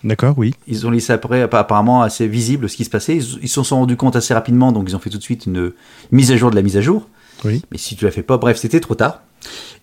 D'accord, 0.06 0.36
oui. 0.38 0.54
Ils 0.66 0.88
ont 0.88 0.92
laissé 0.92 1.12
après 1.12 1.44
appa- 1.44 1.60
apparemment 1.60 2.02
assez 2.02 2.26
visible 2.30 2.70
ce 2.70 2.78
qui 2.78 2.86
se 2.86 2.90
passait. 2.90 3.18
Ils 3.18 3.40
ils 3.44 3.50
se 3.50 3.62
sont 3.62 3.76
rendus 3.76 3.98
compte 3.98 4.16
assez 4.16 4.34
rapidement, 4.34 4.72
donc 4.72 4.86
ils 4.90 4.96
ont 4.96 5.00
fait 5.00 5.10
tout 5.10 5.18
de 5.18 5.24
suite 5.24 5.46
une 5.46 5.74
mise 6.14 6.32
à 6.32 6.38
jour 6.38 6.52
de 6.52 6.56
la 6.56 6.62
mise 6.62 6.78
à 6.78 6.82
jour. 6.82 7.10
Oui. 7.44 7.62
Mais 7.72 7.78
si 7.78 7.96
tu 7.96 8.06
la 8.06 8.12
fais 8.12 8.24
pas, 8.24 8.38
bref, 8.38 8.58
c'était 8.58 8.80
trop 8.80 8.96
tard. 8.96 9.22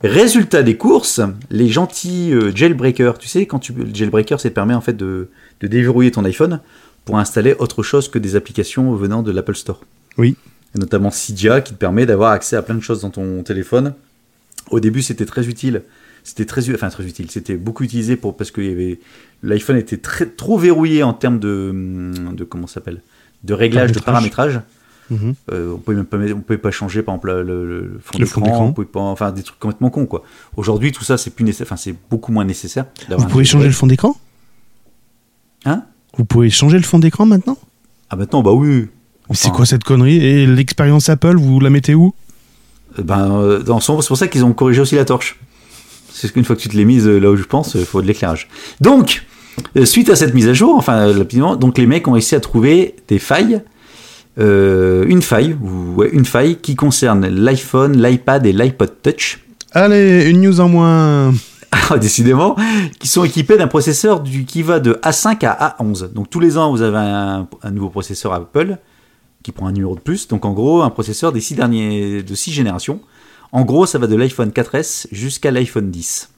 Résultat 0.02 0.62
des 0.62 0.76
courses, 0.76 1.20
les 1.50 1.68
gentils 1.68 2.32
euh, 2.32 2.54
jailbreakers, 2.54 3.18
tu 3.18 3.28
sais, 3.28 3.46
quand 3.46 3.58
tu 3.58 3.72
le 3.72 3.94
jailbreaker, 3.94 4.38
ça 4.38 4.50
te 4.50 4.54
permet 4.54 4.74
en 4.74 4.82
fait 4.82 4.96
de, 4.96 5.30
de 5.60 5.66
déverrouiller 5.66 6.10
ton 6.10 6.24
iPhone 6.24 6.60
pour 7.06 7.18
installer 7.18 7.54
autre 7.58 7.82
chose 7.82 8.08
que 8.08 8.18
des 8.18 8.36
applications 8.36 8.94
venant 8.94 9.22
de 9.22 9.32
l'Apple 9.32 9.54
Store. 9.54 9.82
Oui. 10.18 10.36
Et 10.74 10.78
notamment 10.78 11.10
Cydia 11.10 11.62
qui 11.62 11.72
te 11.72 11.78
permet 11.78 12.04
d'avoir 12.04 12.32
accès 12.32 12.56
à 12.56 12.62
plein 12.62 12.74
de 12.74 12.80
choses 12.80 13.00
dans 13.00 13.10
ton 13.10 13.42
téléphone. 13.42 13.94
Au 14.70 14.80
début, 14.80 15.00
c'était 15.00 15.24
très 15.24 15.48
utile. 15.48 15.82
C'était 16.24 16.44
très, 16.44 16.74
enfin 16.74 16.90
très 16.90 17.04
utile. 17.04 17.30
C'était 17.30 17.54
beaucoup 17.54 17.84
utilisé 17.84 18.16
pour 18.16 18.36
parce 18.36 18.50
que 18.50 18.60
il 18.60 18.68
y 18.68 18.72
avait 18.72 18.98
l'iPhone 19.42 19.76
était 19.76 19.98
très 19.98 20.26
trop 20.26 20.58
verrouillé 20.58 21.04
en 21.04 21.14
termes 21.14 21.38
de, 21.38 22.12
de 22.32 22.44
comment 22.44 22.66
s'appelle, 22.66 23.00
de 23.44 23.54
réglage, 23.54 23.92
de 23.92 24.00
Paramétrage. 24.00 24.60
Mhm. 25.10 25.34
Euh, 25.52 25.72
on 25.74 25.78
pouvait 25.78 25.96
même 25.96 26.04
pas, 26.06 26.16
mettre- 26.16 26.34
on 26.36 26.40
pouvait 26.40 26.58
pas 26.58 26.70
changer 26.72 27.02
par 27.02 27.14
exemple 27.14 27.32
le, 27.32 27.98
fond 28.02 28.18
d'écran, 28.18 28.74
enfin 29.12 29.30
des 29.32 29.42
trucs 29.42 29.58
complètement 29.60 29.90
cons 29.90 30.06
quoi. 30.06 30.22
Aujourd'hui, 30.56 30.90
tout 30.92 31.04
ça 31.04 31.16
c'est 31.16 31.30
plus 31.30 31.44
nécessaire, 31.44 31.66
enfin 31.68 31.76
c'est 31.76 31.94
beaucoup 32.10 32.32
moins 32.32 32.44
nécessaire. 32.44 32.86
Vous 33.16 33.26
pouvez 33.26 33.44
changer 33.44 33.66
le 33.66 33.72
fond 33.72 33.86
d'écran? 33.86 34.16
Hein? 35.64 35.82
Vous 36.16 36.24
pouvez 36.24 36.50
changer 36.50 36.76
le 36.78 36.84
fond 36.84 36.98
d'écran 36.98 37.26
maintenant? 37.26 37.58
Ah 38.10 38.16
maintenant 38.16 38.42
bah 38.42 38.52
oui. 38.52 38.88
Mais 39.28 39.34
C'est 39.34 39.48
Enfin, 39.48 39.56
quoi 39.56 39.66
cette 39.66 39.84
connerie? 39.84 40.16
Et 40.24 40.46
l'expérience 40.46 41.08
Apple, 41.08 41.36
vous 41.36 41.58
la 41.60 41.70
mettez 41.70 41.94
où? 41.94 42.14
Euh, 42.98 43.02
Ben 43.02 43.30
euh, 43.32 43.62
dans 43.62 43.80
son- 43.80 44.00
c'est 44.00 44.08
pour 44.08 44.16
ça 44.16 44.28
qu'ils 44.28 44.44
ont 44.44 44.52
corrigé 44.52 44.80
aussi 44.80 44.94
la 44.94 45.04
torche. 45.04 45.38
C'est 46.12 46.32
qu'une 46.32 46.44
fois 46.44 46.56
que 46.56 46.60
tu 46.62 46.68
te 46.68 46.76
l'es 46.76 46.84
mise 46.84 47.06
euh, 47.06 47.18
là 47.18 47.30
où 47.30 47.36
je 47.36 47.42
pense, 47.44 47.74
il 47.74 47.84
faut 47.84 48.00
de 48.00 48.06
l'éclairage. 48.06 48.48
Donc 48.80 49.24
suite 49.84 50.08
à 50.10 50.16
cette 50.16 50.34
mise 50.34 50.48
à 50.48 50.52
jour, 50.54 50.74
enfin 50.76 51.12
rapidement, 51.12 51.56
donc 51.56 51.78
les 51.78 51.86
mecs 51.86 52.06
ont 52.08 52.12
réussi 52.12 52.34
à 52.34 52.40
trouver 52.40 52.94
des 53.08 53.18
failles. 53.18 53.62
Euh, 54.38 55.04
une 55.08 55.22
faille, 55.22 55.54
ou 55.54 55.94
ouais, 55.94 56.10
une 56.12 56.26
faille 56.26 56.56
qui 56.56 56.76
concerne 56.76 57.26
l'iPhone, 57.26 58.00
l'iPad 58.00 58.44
et 58.46 58.52
l'iPod 58.52 59.02
Touch. 59.02 59.40
Allez, 59.72 60.28
une 60.28 60.42
news 60.42 60.60
en 60.60 60.68
moins. 60.68 61.32
Ah, 61.90 61.98
décidément, 61.98 62.56
qui 62.98 63.06
sont 63.06 63.22
équipés 63.24 63.58
d'un 63.58 63.66
processeur 63.66 64.20
du, 64.20 64.44
qui 64.44 64.62
va 64.62 64.80
de 64.80 64.94
A5 65.02 65.44
à 65.44 65.76
A11. 65.78 66.12
Donc 66.12 66.30
tous 66.30 66.40
les 66.40 66.56
ans, 66.56 66.70
vous 66.70 66.80
avez 66.80 66.96
un, 66.96 67.48
un 67.62 67.70
nouveau 67.70 67.90
processeur 67.90 68.32
Apple 68.32 68.78
qui 69.42 69.52
prend 69.52 69.66
un 69.66 69.72
numéro 69.72 69.94
de 69.94 70.00
plus. 70.00 70.26
Donc 70.26 70.44
en 70.44 70.52
gros, 70.52 70.82
un 70.82 70.90
processeur 70.90 71.32
des 71.32 71.40
six 71.40 71.54
derniers, 71.54 72.22
de 72.22 72.34
six 72.34 72.52
générations. 72.52 73.00
En 73.52 73.64
gros, 73.64 73.86
ça 73.86 73.98
va 73.98 74.06
de 74.06 74.16
l'iPhone 74.16 74.50
4S 74.50 75.06
jusqu'à 75.12 75.50
l'iPhone 75.50 75.90
10. 75.90 76.30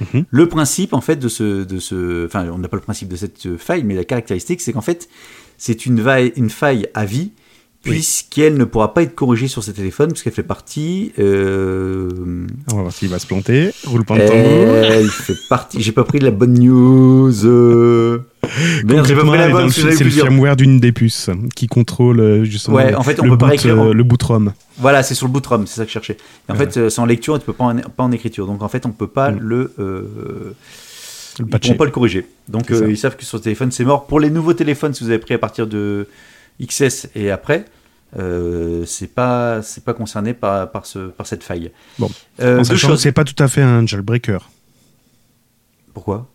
Mhm. 0.00 0.24
Le 0.30 0.48
principe, 0.48 0.94
en 0.94 1.00
fait, 1.00 1.16
de 1.16 1.28
ce, 1.28 1.64
de 1.64 1.78
ce, 1.78 2.26
enfin, 2.26 2.48
on 2.50 2.58
n'a 2.58 2.68
pas 2.68 2.76
le 2.76 2.82
principe 2.82 3.08
de 3.08 3.16
cette 3.16 3.56
faille, 3.56 3.82
mais 3.82 3.94
la 3.94 4.04
caractéristique, 4.04 4.60
c'est 4.60 4.72
qu'en 4.72 4.80
fait, 4.80 5.08
c'est 5.58 5.84
une, 5.86 5.98
faille 6.48 6.88
à 6.94 7.04
vie, 7.04 7.32
Oui. 7.84 7.92
puisqu'elle 7.92 8.56
ne 8.56 8.64
pourra 8.64 8.94
pas 8.94 9.02
être 9.02 9.14
corrigée 9.14 9.48
sur 9.48 9.62
ce 9.62 9.70
téléphone, 9.72 10.10
puisqu'elle 10.12 10.32
fait 10.32 10.42
partie, 10.42 11.12
euh, 11.18 12.46
On 12.72 12.76
va 12.76 12.82
voir 12.82 12.92
s'il 12.92 13.08
va 13.08 13.18
se 13.18 13.26
planter. 13.26 13.70
Roule 13.84 14.04
pas 14.04 14.14
de 14.18 14.26
tambour. 14.26 14.74
elle 14.84 15.08
fait 15.08 15.36
partie. 15.48 15.82
J'ai 15.82 15.92
pas 15.92 16.04
pris 16.04 16.18
la 16.20 16.30
bonne 16.30 16.54
news. 16.58 17.44
euh. 17.44 18.18
Merde, 18.86 19.06
j'ai 19.06 19.14
pas 19.14 19.24
pris 19.24 19.36
la 19.38 19.48
bonne. 19.50 19.70
C'est 19.70 20.04
le 20.04 20.10
firmware 20.10 20.56
d'une 20.56 20.80
des 20.80 20.92
puces 20.92 21.28
qui 21.54 21.66
contrôle 21.66 22.20
euh, 22.20 22.44
justement 22.44 22.76
Ouais, 22.76 22.92
le, 22.92 22.96
en 22.98 23.02
fait, 23.02 23.20
on 23.20 23.24
le 23.24 23.30
peut 23.30 23.38
pas 23.38 23.46
boot, 23.46 23.54
écrire 23.54 23.78
en- 23.80 23.88
euh, 23.88 23.92
le 23.92 24.02
boot 24.04 24.22
ROM. 24.22 24.52
Voilà, 24.78 25.02
c'est 25.02 25.14
sur 25.14 25.26
le 25.26 25.32
boot 25.32 25.44
ROM, 25.46 25.66
c'est 25.66 25.74
ça 25.76 25.82
que 25.82 25.88
je 25.88 25.92
cherchais. 25.94 26.16
Et 26.48 26.52
en 26.52 26.54
fait, 26.54 26.88
c'est 26.88 27.00
en 27.00 27.04
lecture 27.06 27.38
tu 27.38 27.44
peux 27.46 27.52
pas 27.52 27.64
en, 27.64 27.76
pas 27.76 28.04
en 28.04 28.12
écriture. 28.12 28.46
Donc 28.46 28.62
en 28.62 28.68
fait, 28.68 28.86
on 28.86 28.92
peut 28.92 29.06
pas 29.08 29.30
Mm. 29.32 29.38
le. 29.40 29.72
Ils 31.38 31.46
patcher. 31.46 31.68
pourront 31.68 31.78
pas 31.78 31.84
le 31.84 31.90
corriger. 31.90 32.26
Donc 32.48 32.70
euh, 32.70 32.90
ils 32.90 32.98
savent 32.98 33.16
que 33.16 33.24
sur 33.24 33.38
le 33.38 33.42
téléphone, 33.42 33.70
c'est 33.70 33.84
mort. 33.84 34.06
Pour 34.06 34.20
les 34.20 34.30
nouveaux 34.30 34.54
téléphones, 34.54 34.94
si 34.94 35.04
vous 35.04 35.10
avez 35.10 35.18
pris 35.18 35.34
à 35.34 35.38
partir 35.38 35.66
de 35.66 36.08
XS 36.64 37.08
et 37.14 37.30
après. 37.30 37.64
Euh, 38.18 38.86
c'est 38.86 39.06
pas 39.14 39.60
c'est 39.60 39.84
pas 39.84 39.92
concerné 39.92 40.32
par 40.32 40.70
par 40.70 40.86
ce 40.86 41.10
par 41.10 41.26
cette 41.26 41.44
faille. 41.44 41.70
Bon. 41.98 42.10
Euh, 42.40 42.64
c'est 42.96 43.12
pas 43.12 43.24
tout 43.24 43.40
à 43.42 43.48
fait 43.48 43.60
un 43.60 43.86
jailbreaker. 43.86 44.48
Pourquoi? 45.92 46.26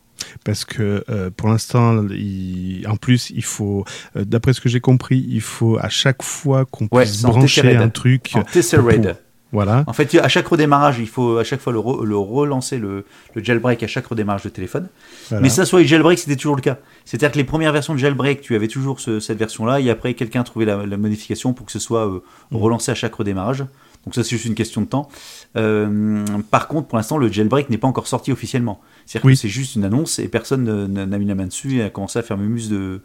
Parce 0.44 0.66
que 0.66 1.04
euh, 1.10 1.30
pour 1.36 1.50
l'instant, 1.50 1.98
en 1.98 2.96
plus, 2.98 3.30
il 3.32 3.44
faut, 3.44 3.86
euh, 4.16 4.24
d'après 4.26 4.54
ce 4.54 4.62
que 4.62 4.70
j'ai 4.70 4.80
compris, 4.80 5.26
il 5.28 5.42
faut 5.42 5.78
à 5.80 5.90
chaque 5.90 6.22
fois 6.22 6.66
qu'on 6.66 6.88
Ouais, 6.92 7.04
puisse 7.04 7.24
brancher 7.24 7.76
un 7.76 7.90
truc. 7.90 8.32
En 8.36 8.44
Tesseract. 8.44 9.16
Voilà. 9.54 9.84
En 9.88 9.94
fait, 9.94 10.14
à 10.16 10.28
chaque 10.28 10.48
redémarrage, 10.48 11.00
il 11.00 11.08
faut 11.08 11.38
à 11.38 11.44
chaque 11.46 11.62
fois 11.62 11.72
le, 11.72 11.80
re- 11.80 12.04
le 12.04 12.18
relancer 12.18 12.78
le, 12.80 13.06
le 13.36 13.44
jailbreak 13.44 13.82
à 13.84 13.88
chaque 13.88 14.08
redémarrage 14.08 14.44
de 14.44 14.50
téléphone. 14.50 14.90
voilà. 15.30 15.42
Mais 15.42 15.50
ça, 15.50 15.64
soit 15.66 15.80
les 15.80 15.88
jailbreak, 15.88 16.20
c'était 16.20 16.36
toujours 16.36 16.56
le 16.58 16.62
cas. 16.62 16.78
C'est-à-dire 17.06 17.32
que 17.32 17.38
les 17.38 17.44
premières 17.46 17.72
versions 17.72 17.94
de 17.94 18.00
jailbreak, 18.00 18.42
tu 18.42 18.56
avais 18.56 18.68
toujours 18.68 19.00
ce- 19.00 19.20
cette 19.22 19.38
version-là, 19.38 19.80
et 19.80 19.90
après, 19.90 20.16
quelqu'un 20.16 20.42
a 20.42 20.44
trouvé 20.44 20.66
la, 20.66 20.86
la 20.86 20.98
modification 20.98 21.54
pour 21.54 21.66
que 21.68 21.72
ce 21.72 21.80
soit 21.80 22.06
euh, 22.08 22.20
Mm. 22.52 22.58
relancé 22.58 22.92
à 22.92 22.96
chaque 22.96 23.16
redémarrage. 23.16 23.60
Donc 24.06 24.16
ça, 24.16 24.24
c'est 24.24 24.32
juste 24.32 24.46
une 24.46 24.56
question 24.56 24.82
de 24.82 24.88
temps. 24.88 25.08
Euh, 25.56 26.26
par 26.52 26.68
contre, 26.68 26.88
pour 26.88 26.98
l'instant, 26.98 27.18
le 27.18 27.32
jailbreak 27.32 27.70
n'est 27.70 27.78
pas 27.78 27.88
encore 27.88 28.08
sorti 28.08 28.32
officiellement. 28.32 28.82
C'est-à-dire 29.06 29.26
Oui. 29.28 29.34
que 29.34 29.40
c'est 29.40 29.48
juste 29.50 29.76
une 29.76 29.84
annonce 29.86 30.20
et 30.20 30.28
personne 30.28 30.64
ne- 30.64 31.06
n'a 31.06 31.18
mis 31.18 31.26
la 31.26 31.36
main 31.36 31.46
dessus 31.48 31.78
et 31.78 31.84
a 31.84 31.90
commencé 31.90 32.20
à 32.20 32.22
faire 32.24 32.38
muse 32.38 32.70
de, 32.70 33.02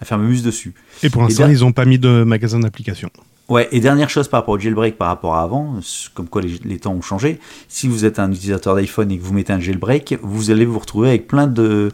à 0.00 0.04
faire 0.04 0.18
dessus. 0.18 0.74
Et 1.02 1.10
pour 1.10 1.22
l'instant, 1.22 1.48
ils 1.48 1.60
n'ont 1.60 1.72
pas 1.72 1.84
mis 1.84 1.98
de 1.98 2.24
magasin 2.24 2.58
d'application. 2.60 3.10
Ouais, 3.50 3.68
et 3.72 3.80
dernière 3.80 4.08
chose 4.08 4.28
par 4.28 4.40
rapport 4.40 4.54
au 4.54 4.58
jailbreak 4.58 4.96
par 4.96 5.08
rapport 5.08 5.34
à 5.34 5.42
avant, 5.42 5.80
comme 6.14 6.28
quoi 6.28 6.40
les, 6.40 6.58
les 6.64 6.78
temps 6.78 6.94
ont 6.94 7.02
changé, 7.02 7.40
si 7.68 7.88
vous 7.88 8.04
êtes 8.04 8.18
un 8.20 8.30
utilisateur 8.30 8.76
d'iPhone 8.76 9.10
et 9.10 9.18
que 9.18 9.24
vous 9.24 9.34
mettez 9.34 9.52
un 9.52 9.58
jailbreak, 9.60 10.18
vous 10.22 10.52
allez 10.52 10.64
vous 10.64 10.78
retrouver 10.78 11.08
avec 11.08 11.26
plein 11.26 11.48
de, 11.48 11.90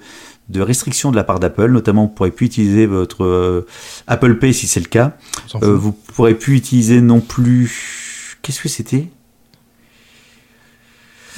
de 0.50 0.60
restrictions 0.60 1.10
de 1.10 1.16
la 1.16 1.24
part 1.24 1.40
d'Apple, 1.40 1.70
notamment 1.70 2.04
vous 2.04 2.10
ne 2.10 2.14
pourrez 2.14 2.30
plus 2.30 2.46
utiliser 2.46 2.84
votre 2.84 3.24
euh, 3.24 3.66
Apple 4.06 4.38
Pay 4.38 4.52
si 4.52 4.66
c'est 4.68 4.80
le 4.80 4.86
cas, 4.86 5.16
Euh, 5.62 5.74
vous 5.74 5.88
ne 5.88 6.12
pourrez 6.14 6.34
plus 6.34 6.56
utiliser 6.56 7.00
non 7.00 7.20
plus... 7.20 8.38
Qu'est-ce 8.42 8.60
que 8.60 8.68
c'était? 8.68 9.08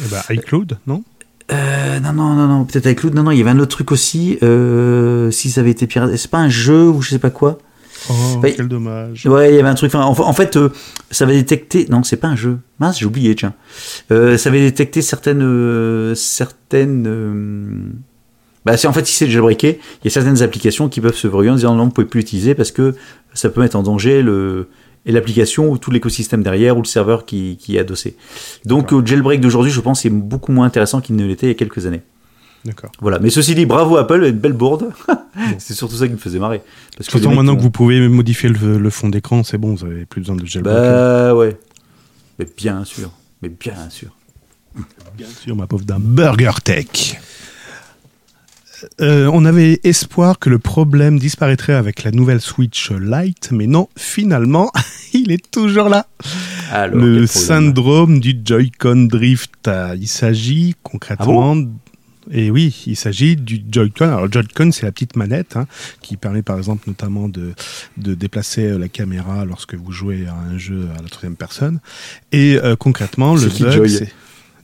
Eh 0.00 0.08
ben, 0.10 0.20
iCloud, 0.30 0.78
non? 0.88 1.04
Euh, 1.52 2.00
non, 2.00 2.12
non, 2.12 2.34
non, 2.34 2.46
non, 2.48 2.64
peut-être 2.64 2.86
avec 2.86 2.98
Cloud. 2.98 3.14
Non, 3.14 3.22
non, 3.22 3.30
il 3.30 3.38
y 3.38 3.40
avait 3.40 3.50
un 3.50 3.58
autre 3.58 3.76
truc 3.76 3.92
aussi. 3.92 4.36
Euh, 4.42 5.30
si 5.30 5.50
ça 5.50 5.62
avait 5.62 5.70
été 5.70 5.86
piraté, 5.86 6.16
c'est 6.16 6.30
pas 6.30 6.38
un 6.38 6.50
jeu 6.50 6.88
ou 6.88 7.00
je 7.00 7.10
sais 7.10 7.18
pas 7.18 7.30
quoi? 7.30 7.58
Oh, 8.10 8.40
quel 8.42 8.68
dommage. 8.68 9.26
Ouais, 9.26 9.52
il 9.52 9.56
y 9.56 9.58
avait 9.58 9.68
un 9.68 9.74
truc. 9.74 9.94
enfin, 9.94 10.04
En, 10.24 10.28
en 10.28 10.32
fait, 10.32 10.56
euh, 10.56 10.70
ça 11.10 11.26
va 11.26 11.32
détecter. 11.32 11.86
Non, 11.90 12.02
c'est 12.02 12.16
pas 12.16 12.28
un 12.28 12.36
jeu. 12.36 12.58
Mince, 12.78 12.98
j'ai 12.98 13.06
oublié. 13.06 13.34
Tiens, 13.34 13.54
euh, 14.10 14.36
ça 14.36 14.50
va 14.50 14.56
détecter 14.56 15.02
certaines, 15.02 15.42
euh, 15.42 16.14
certaines. 16.14 17.92
Bah, 18.64 18.76
c'est 18.76 18.86
en 18.88 18.92
fait 18.92 19.06
si 19.06 19.14
c'est 19.14 19.28
jailbreaké, 19.30 19.80
il 20.02 20.04
y 20.04 20.08
a 20.08 20.10
certaines 20.10 20.42
applications 20.42 20.88
qui 20.88 21.00
peuvent 21.00 21.14
se 21.16 21.26
verrouiller 21.26 21.50
en 21.50 21.54
disant 21.54 21.74
non, 21.74 21.84
vous 21.84 21.90
pouvez 21.90 22.06
plus 22.06 22.18
l'utiliser 22.20 22.54
parce 22.54 22.70
que 22.70 22.94
ça 23.32 23.48
peut 23.48 23.60
mettre 23.60 23.76
en 23.76 23.82
danger 23.82 24.20
le 24.22 24.68
et 25.06 25.12
l'application 25.12 25.70
ou 25.70 25.78
tout 25.78 25.90
l'écosystème 25.90 26.42
derrière 26.42 26.76
ou 26.76 26.82
le 26.82 26.86
serveur 26.86 27.24
qui, 27.24 27.56
qui 27.58 27.76
est 27.76 27.78
adossé. 27.78 28.16
Donc 28.66 28.92
au 28.92 29.04
jailbreak 29.04 29.40
d'aujourd'hui, 29.40 29.72
je 29.72 29.80
pense, 29.80 30.02
c'est 30.02 30.10
beaucoup 30.10 30.52
moins 30.52 30.66
intéressant 30.66 31.00
qu'il 31.00 31.16
ne 31.16 31.24
l'était 31.24 31.46
il 31.46 31.50
y 31.50 31.52
a 31.52 31.54
quelques 31.54 31.86
années. 31.86 32.02
D'accord. 32.64 32.90
Voilà. 33.00 33.18
Mais 33.20 33.30
ceci 33.30 33.54
dit, 33.54 33.66
bravo 33.66 33.96
Apple, 33.96 34.24
une 34.24 34.38
belle 34.38 34.52
bourde. 34.52 34.90
c'est 35.58 35.74
surtout 35.74 35.94
ça 35.96 36.06
qui 36.06 36.12
me 36.14 36.18
faisait 36.18 36.38
marrer. 36.38 36.60
Parce 36.96 37.06
De 37.08 37.12
toute 37.12 37.14
les 37.14 37.20
façon, 37.20 37.28
mecs 37.30 37.36
maintenant 37.36 37.52
ont- 37.52 37.56
que 37.56 37.62
vous 37.62 37.70
pouvez 37.70 38.08
modifier 38.08 38.48
le, 38.48 38.78
le 38.78 38.90
fond 38.90 39.08
d'écran, 39.08 39.44
c'est 39.44 39.58
bon, 39.58 39.74
vous 39.74 39.84
avez 39.84 40.04
plus 40.06 40.20
besoin 40.22 40.36
de 40.36 40.44
jailbreak. 40.44 40.74
Bah 40.76 41.34
ouais. 41.34 41.56
Mais 42.38 42.46
bien 42.56 42.84
sûr. 42.84 43.10
Mais 43.42 43.48
bien 43.48 43.88
sûr. 43.90 44.08
Bien 45.16 45.26
sûr, 45.28 45.56
ma 45.56 45.66
pauvre 45.66 45.84
dame. 45.84 46.02
Burger 46.02 46.52
Tech. 46.62 47.18
Euh, 49.00 49.28
on 49.32 49.44
avait 49.44 49.80
espoir 49.82 50.38
que 50.38 50.48
le 50.50 50.60
problème 50.60 51.18
disparaîtrait 51.18 51.72
avec 51.72 52.04
la 52.04 52.12
nouvelle 52.12 52.40
Switch 52.40 52.92
Lite, 52.92 53.48
mais 53.50 53.66
non, 53.66 53.88
finalement, 53.96 54.70
il 55.14 55.32
est 55.32 55.50
toujours 55.50 55.88
là. 55.88 56.06
Alors, 56.70 56.96
le 56.96 57.26
syndrome 57.26 58.20
du 58.20 58.38
Joy-Con 58.44 59.06
Drift. 59.10 59.66
euh, 59.66 59.96
Il 59.98 60.06
s'agit 60.06 60.76
concrètement. 60.84 61.56
Et 62.30 62.50
oui, 62.50 62.84
il 62.86 62.96
s'agit 62.96 63.36
du 63.36 63.60
Joy-Con. 63.70 64.06
Alors, 64.06 64.30
Joy-Con, 64.30 64.72
c'est 64.72 64.84
la 64.84 64.92
petite 64.92 65.16
manette 65.16 65.56
hein, 65.56 65.66
qui 66.02 66.16
permet 66.16 66.42
par 66.42 66.58
exemple 66.58 66.84
notamment 66.86 67.28
de, 67.28 67.52
de 67.96 68.14
déplacer 68.14 68.66
euh, 68.66 68.78
la 68.78 68.88
caméra 68.88 69.44
lorsque 69.44 69.74
vous 69.74 69.92
jouez 69.92 70.26
à 70.26 70.34
un 70.34 70.58
jeu 70.58 70.88
à 70.98 71.02
la 71.02 71.08
troisième 71.08 71.36
personne. 71.36 71.80
Et 72.32 72.58
euh, 72.62 72.76
concrètement, 72.76 73.34
le 73.34 73.48
bug, 73.48 73.72
Joy 73.72 73.90
c'est. 73.90 74.12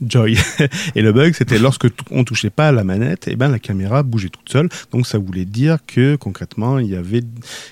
Joy. 0.01 0.37
Et 0.95 1.01
le 1.01 1.11
bug, 1.13 1.33
c'était 1.33 1.59
lorsque 1.59 1.87
on 2.11 2.23
touchait 2.23 2.49
pas 2.49 2.69
à 2.69 2.71
la 2.71 2.83
manette, 2.83 3.27
et 3.27 3.35
ben 3.35 3.49
la 3.49 3.59
caméra 3.59 4.03
bougeait 4.03 4.29
toute 4.29 4.49
seule. 4.49 4.69
Donc 4.91 5.07
ça 5.07 5.17
voulait 5.17 5.45
dire 5.45 5.77
que 5.87 6.15
concrètement, 6.15 6.79
il 6.79 6.87
y 6.87 6.95
avait 6.95 7.21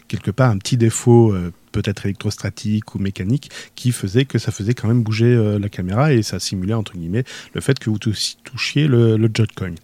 quelque 0.07 0.31
part 0.31 0.49
un 0.49 0.57
petit 0.57 0.77
défaut, 0.77 1.33
euh, 1.33 1.51
peut-être 1.73 2.05
électrostatique 2.05 2.95
ou 2.95 2.99
mécanique, 2.99 3.51
qui 3.75 3.91
faisait 3.91 4.23
que 4.23 4.39
ça 4.39 4.51
faisait 4.53 4.73
quand 4.73 4.87
même 4.87 5.03
bouger 5.03 5.25
euh, 5.35 5.59
la 5.59 5.67
caméra 5.67 6.13
et 6.13 6.23
ça 6.23 6.39
simulait 6.39 6.73
entre 6.73 6.93
guillemets 6.93 7.25
le 7.53 7.59
fait 7.59 7.77
que 7.79 7.89
vous 7.89 7.99
tou- 7.99 8.13
touchiez 8.45 8.87
le, 8.87 9.17
le 9.17 9.29
Joy-Con. 9.33 9.75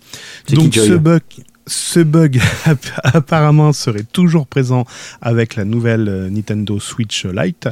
Donc 0.55 0.73
ce 0.75 0.93
bug, 0.97 1.21
ce 1.67 1.99
bug 1.99 2.39
apparemment 3.03 3.73
serait 3.73 4.03
toujours 4.03 4.47
présent 4.47 4.85
avec 5.21 5.55
la 5.55 5.65
nouvelle 5.65 6.07
euh, 6.07 6.29
Nintendo 6.29 6.79
Switch 6.79 7.25
Lite, 7.25 7.67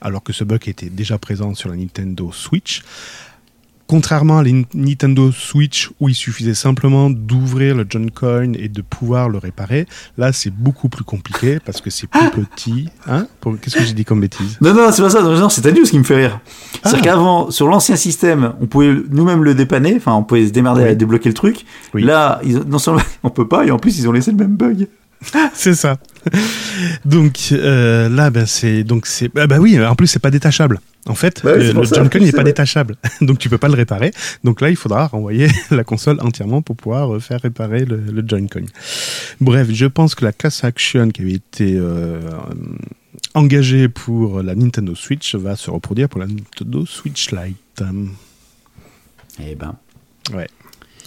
alors 0.00 0.22
que 0.22 0.32
ce 0.32 0.44
bug 0.44 0.68
était 0.68 0.90
déjà 0.90 1.16
présent 1.18 1.54
sur 1.54 1.68
la 1.70 1.76
Nintendo 1.76 2.30
Switch. 2.32 2.82
Contrairement 3.90 4.38
à 4.38 4.44
la 4.44 4.52
Ni- 4.52 4.66
Nintendo 4.72 5.32
Switch 5.32 5.90
où 5.98 6.08
il 6.08 6.14
suffisait 6.14 6.54
simplement 6.54 7.10
d'ouvrir 7.10 7.74
le 7.74 7.84
John 7.90 8.08
Coin 8.12 8.52
et 8.52 8.68
de 8.68 8.82
pouvoir 8.82 9.28
le 9.28 9.38
réparer, 9.38 9.86
là 10.16 10.30
c'est 10.32 10.50
beaucoup 10.54 10.88
plus 10.88 11.02
compliqué 11.02 11.58
parce 11.64 11.80
que 11.80 11.90
c'est 11.90 12.06
plus 12.06 12.44
petit. 12.46 12.88
Hein 13.08 13.26
Qu'est-ce 13.60 13.76
que 13.76 13.82
j'ai 13.84 13.92
dit 13.92 14.04
comme 14.04 14.20
bêtise 14.20 14.58
Non, 14.60 14.74
non, 14.74 14.92
c'est 14.92 15.02
pas 15.02 15.10
ça. 15.10 15.22
Non, 15.22 15.36
non, 15.36 15.48
c'est 15.48 15.62
ta 15.62 15.72
news 15.72 15.82
qui 15.82 15.98
me 15.98 16.04
fait 16.04 16.14
rire. 16.14 16.38
C'est-à-dire 16.84 17.00
Ah. 17.00 17.04
qu'avant, 17.04 17.50
sur 17.50 17.66
l'ancien 17.66 17.96
système, 17.96 18.52
on 18.60 18.66
pouvait 18.68 18.94
nous-mêmes 19.10 19.42
le 19.42 19.54
dépanner. 19.56 19.94
Enfin, 19.96 20.12
on 20.14 20.22
pouvait 20.22 20.46
se 20.46 20.52
démerder 20.52 20.82
Oui. 20.84 20.88
à 20.90 20.94
débloquer 20.94 21.28
le 21.30 21.34
truc. 21.34 21.64
Oui. 21.92 22.04
Là, 22.04 22.40
ils, 22.44 22.58
non 22.58 22.78
seulement 22.78 23.00
on 23.24 23.30
peut 23.30 23.48
pas, 23.48 23.66
et 23.66 23.72
en 23.72 23.78
plus, 23.80 23.98
ils 23.98 24.08
ont 24.08 24.12
laissé 24.12 24.30
le 24.30 24.36
même 24.36 24.54
bug. 24.56 24.86
C'est 25.54 25.74
ça. 25.74 25.98
Donc 27.04 27.48
euh, 27.52 28.08
là, 28.08 28.30
ben 28.30 28.46
c'est 28.46 28.84
donc 28.84 29.06
c'est 29.06 29.28
bah, 29.28 29.46
bah 29.46 29.58
oui. 29.58 29.78
En 29.84 29.94
plus, 29.94 30.06
c'est 30.06 30.18
pas 30.18 30.30
détachable. 30.30 30.80
En 31.06 31.14
fait, 31.14 31.40
Bah 31.42 31.52
oui, 31.56 31.64
le, 31.66 31.72
le 31.72 31.84
Joy-Con 31.84 32.18
n'est 32.18 32.30
pas 32.30 32.38
vrai. 32.38 32.44
détachable, 32.44 32.96
donc 33.22 33.38
tu 33.38 33.48
peux 33.48 33.56
pas 33.56 33.68
le 33.68 33.74
réparer. 33.74 34.12
Donc 34.44 34.60
là, 34.60 34.68
il 34.68 34.76
faudra 34.76 35.06
renvoyer 35.06 35.48
la 35.70 35.82
console 35.82 36.18
entièrement 36.20 36.60
pour 36.60 36.76
pouvoir 36.76 37.14
euh, 37.14 37.20
faire 37.20 37.40
réparer 37.40 37.86
le, 37.86 37.96
le 37.96 38.22
Joy-Con. 38.26 38.66
Bref, 39.40 39.68
je 39.72 39.86
pense 39.86 40.14
que 40.14 40.24
la 40.26 40.32
class 40.32 40.62
action 40.62 41.08
qui 41.10 41.22
avait 41.22 41.32
été 41.32 41.74
euh, 41.74 42.20
engagée 43.34 43.88
pour 43.88 44.42
la 44.42 44.54
Nintendo 44.54 44.94
Switch 44.94 45.34
va 45.36 45.56
se 45.56 45.70
reproduire 45.70 46.08
pour 46.10 46.20
la 46.20 46.26
Nintendo 46.26 46.84
Switch 46.84 47.30
Lite. 47.32 47.82
Eh 49.42 49.54
ben, 49.54 49.74
Ouais, 50.34 50.48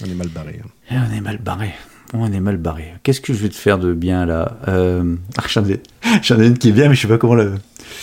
on 0.02 0.06
est 0.06 0.14
mal 0.14 0.28
barré. 0.28 0.60
hein. 0.64 0.68
eh, 0.90 0.94
on 1.12 1.16
est 1.16 1.20
mal 1.20 1.38
barré. 1.38 1.70
On 2.12 2.32
est 2.32 2.40
mal 2.40 2.56
barré. 2.58 2.94
Qu'est-ce 3.02 3.20
que 3.20 3.32
je 3.32 3.38
vais 3.42 3.48
te 3.48 3.56
faire 3.56 3.78
de 3.78 3.92
bien 3.92 4.24
là 4.26 4.58
euh... 4.68 5.16
ah, 5.36 5.42
J'en 5.48 6.38
ai, 6.40 6.46
une 6.46 6.58
qui 6.58 6.68
est 6.68 6.72
bien, 6.72 6.88
mais 6.88 6.94
je 6.94 7.00
sais 7.02 7.08
pas 7.08 7.18
comment 7.18 7.34
la- 7.34 7.50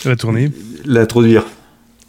La 0.05 0.15
tournée. 0.15 0.51
l'introduire. 0.85 1.45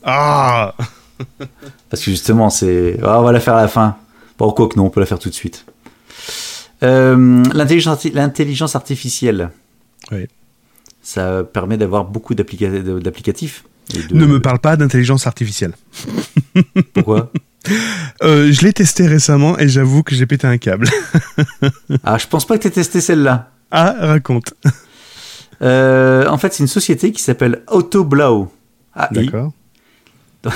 Ah 0.02 0.74
Parce 1.90 2.02
que 2.04 2.10
justement, 2.10 2.50
c'est. 2.50 2.98
Ah, 3.04 3.20
on 3.20 3.22
va 3.24 3.30
la 3.32 3.38
faire 3.40 3.54
à 3.54 3.62
la 3.62 3.68
fin. 3.68 3.96
Bon, 4.38 4.50
quoi 4.50 4.68
que 4.68 4.76
non, 4.76 4.86
on 4.86 4.90
peut 4.90 4.98
la 5.00 5.06
faire 5.06 5.18
tout 5.20 5.28
de 5.28 5.34
suite. 5.34 5.64
Euh, 6.82 7.44
l'intelligence, 7.54 7.98
arti- 8.04 8.12
l'intelligence 8.12 8.74
artificielle. 8.74 9.50
Oui. 10.10 10.26
Ça 11.02 11.44
permet 11.44 11.76
d'avoir 11.76 12.04
beaucoup 12.04 12.34
d'applicatifs. 12.34 13.64
de- 13.94 14.14
Ne 14.16 14.26
me 14.26 14.40
parle 14.40 14.58
pas 14.58 14.76
d'intelligence 14.76 15.26
artificielle. 15.28 15.74
Pourquoi? 16.94 17.30
Euh, 18.22 18.52
je 18.52 18.62
l'ai 18.62 18.72
testé 18.72 19.06
récemment 19.06 19.58
et 19.58 19.68
j'avoue 19.68 20.02
que 20.02 20.14
j'ai 20.14 20.26
pété 20.26 20.46
un 20.46 20.58
câble. 20.58 20.88
Ah, 22.04 22.18
je 22.18 22.26
pense 22.26 22.46
pas 22.46 22.56
que 22.56 22.62
tu 22.62 22.68
aies 22.68 22.72
testé 22.72 23.00
celle-là. 23.00 23.50
Ah, 23.70 23.94
raconte. 23.98 24.54
Euh, 25.62 26.26
en 26.26 26.38
fait, 26.38 26.52
c'est 26.52 26.62
une 26.62 26.68
société 26.68 27.12
qui 27.12 27.22
s'appelle 27.22 27.62
Autoblau. 27.68 28.50
I. 28.96 29.06
D'accord. 29.12 29.52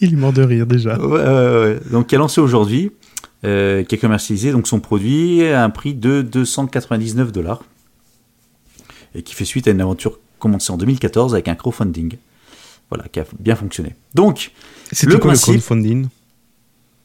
Il 0.00 0.12
est 0.12 0.16
mort 0.16 0.32
de 0.32 0.42
rire 0.42 0.66
déjà. 0.66 0.98
Ouais, 0.98 1.06
ouais, 1.06 1.60
ouais. 1.60 1.80
Donc, 1.90 2.08
qui 2.08 2.16
a 2.16 2.18
lancé 2.18 2.40
aujourd'hui, 2.40 2.90
euh, 3.44 3.84
qui 3.84 3.94
a 3.94 3.98
commercialisé 3.98 4.50
donc 4.52 4.66
son 4.66 4.80
produit 4.80 5.46
à 5.46 5.62
un 5.62 5.70
prix 5.70 5.94
de 5.94 6.22
299 6.22 7.32
dollars 7.32 7.62
et 9.14 9.22
qui 9.22 9.34
fait 9.34 9.44
suite 9.44 9.68
à 9.68 9.70
une 9.70 9.80
aventure 9.80 10.18
commencée 10.38 10.72
en 10.72 10.76
2014 10.76 11.34
avec 11.34 11.48
un 11.48 11.54
crowdfunding. 11.54 12.16
Voilà, 12.90 13.08
qui 13.08 13.20
a 13.20 13.24
bien 13.38 13.56
fonctionné. 13.56 13.94
Donc, 14.14 14.52
C'était 14.92 15.12
Le 15.12 15.18
quoi 15.18 15.32
principe- 15.32 15.54
le 15.54 15.60
crowdfunding 15.60 16.06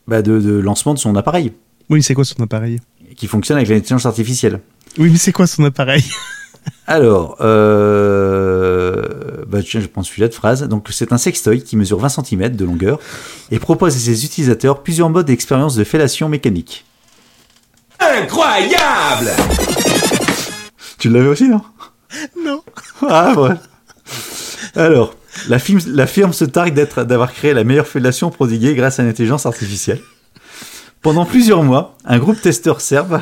bah, 0.08 0.22
de, 0.22 0.40
de 0.40 0.58
lancement 0.60 0.94
de 0.94 1.00
son 1.00 1.16
appareil 1.16 1.54
Oui, 1.90 2.04
c'est 2.04 2.14
quoi 2.14 2.26
son 2.26 2.42
appareil 2.44 2.80
qui 3.16 3.28
fonctionne 3.28 3.58
avec 3.58 3.70
l'intelligence 3.70 4.06
artificielle. 4.06 4.62
Oui, 4.98 5.10
mais 5.12 5.18
c'est 5.18 5.32
quoi 5.34 5.48
son 5.48 5.64
appareil 5.66 6.04
Alors, 6.88 7.38
euh, 7.42 9.44
bah, 9.48 9.62
tiens, 9.64 9.80
je 9.82 9.88
prends 9.88 10.04
celui-là 10.04 10.28
de 10.28 10.34
phrase. 10.34 10.64
Donc, 10.68 10.88
c'est 10.92 11.12
un 11.12 11.18
sextoy 11.18 11.64
qui 11.64 11.76
mesure 11.78 12.00
20 12.00 12.10
cm 12.10 12.56
de 12.56 12.66
longueur 12.66 13.00
et 13.50 13.60
propose 13.60 13.96
à 13.96 14.00
ses 14.00 14.26
utilisateurs 14.26 14.84
plusieurs 14.84 15.10
modes 15.10 15.26
d'expérience 15.26 15.76
de 15.76 15.84
fellation 15.84 16.30
mécanique. 16.30 16.86
Incroyable 18.00 19.32
Tu 20.98 21.10
l'avais 21.10 21.28
aussi, 21.28 21.48
non? 21.48 21.62
Non. 22.44 22.64
Ah, 23.08 23.34
ouais. 23.40 23.56
Alors, 24.76 25.16
la, 25.48 25.60
firme 25.60 26.34
se 26.34 26.46
targue 26.46 26.74
d'avoir 26.74 27.34
créé 27.34 27.54
la 27.54 27.64
meilleure 27.64 27.88
fellation 27.88 28.30
prodiguée 28.30 28.76
grâce 28.76 29.00
à 29.00 29.04
l'intelligence 29.04 29.46
artificielle. 29.46 30.02
Pendant 31.02 31.26
plusieurs 31.26 31.64
mois, 31.64 31.98
un 32.06 32.20
groupe 32.20 32.40
testeur 32.40 32.82
serbe 32.82 33.22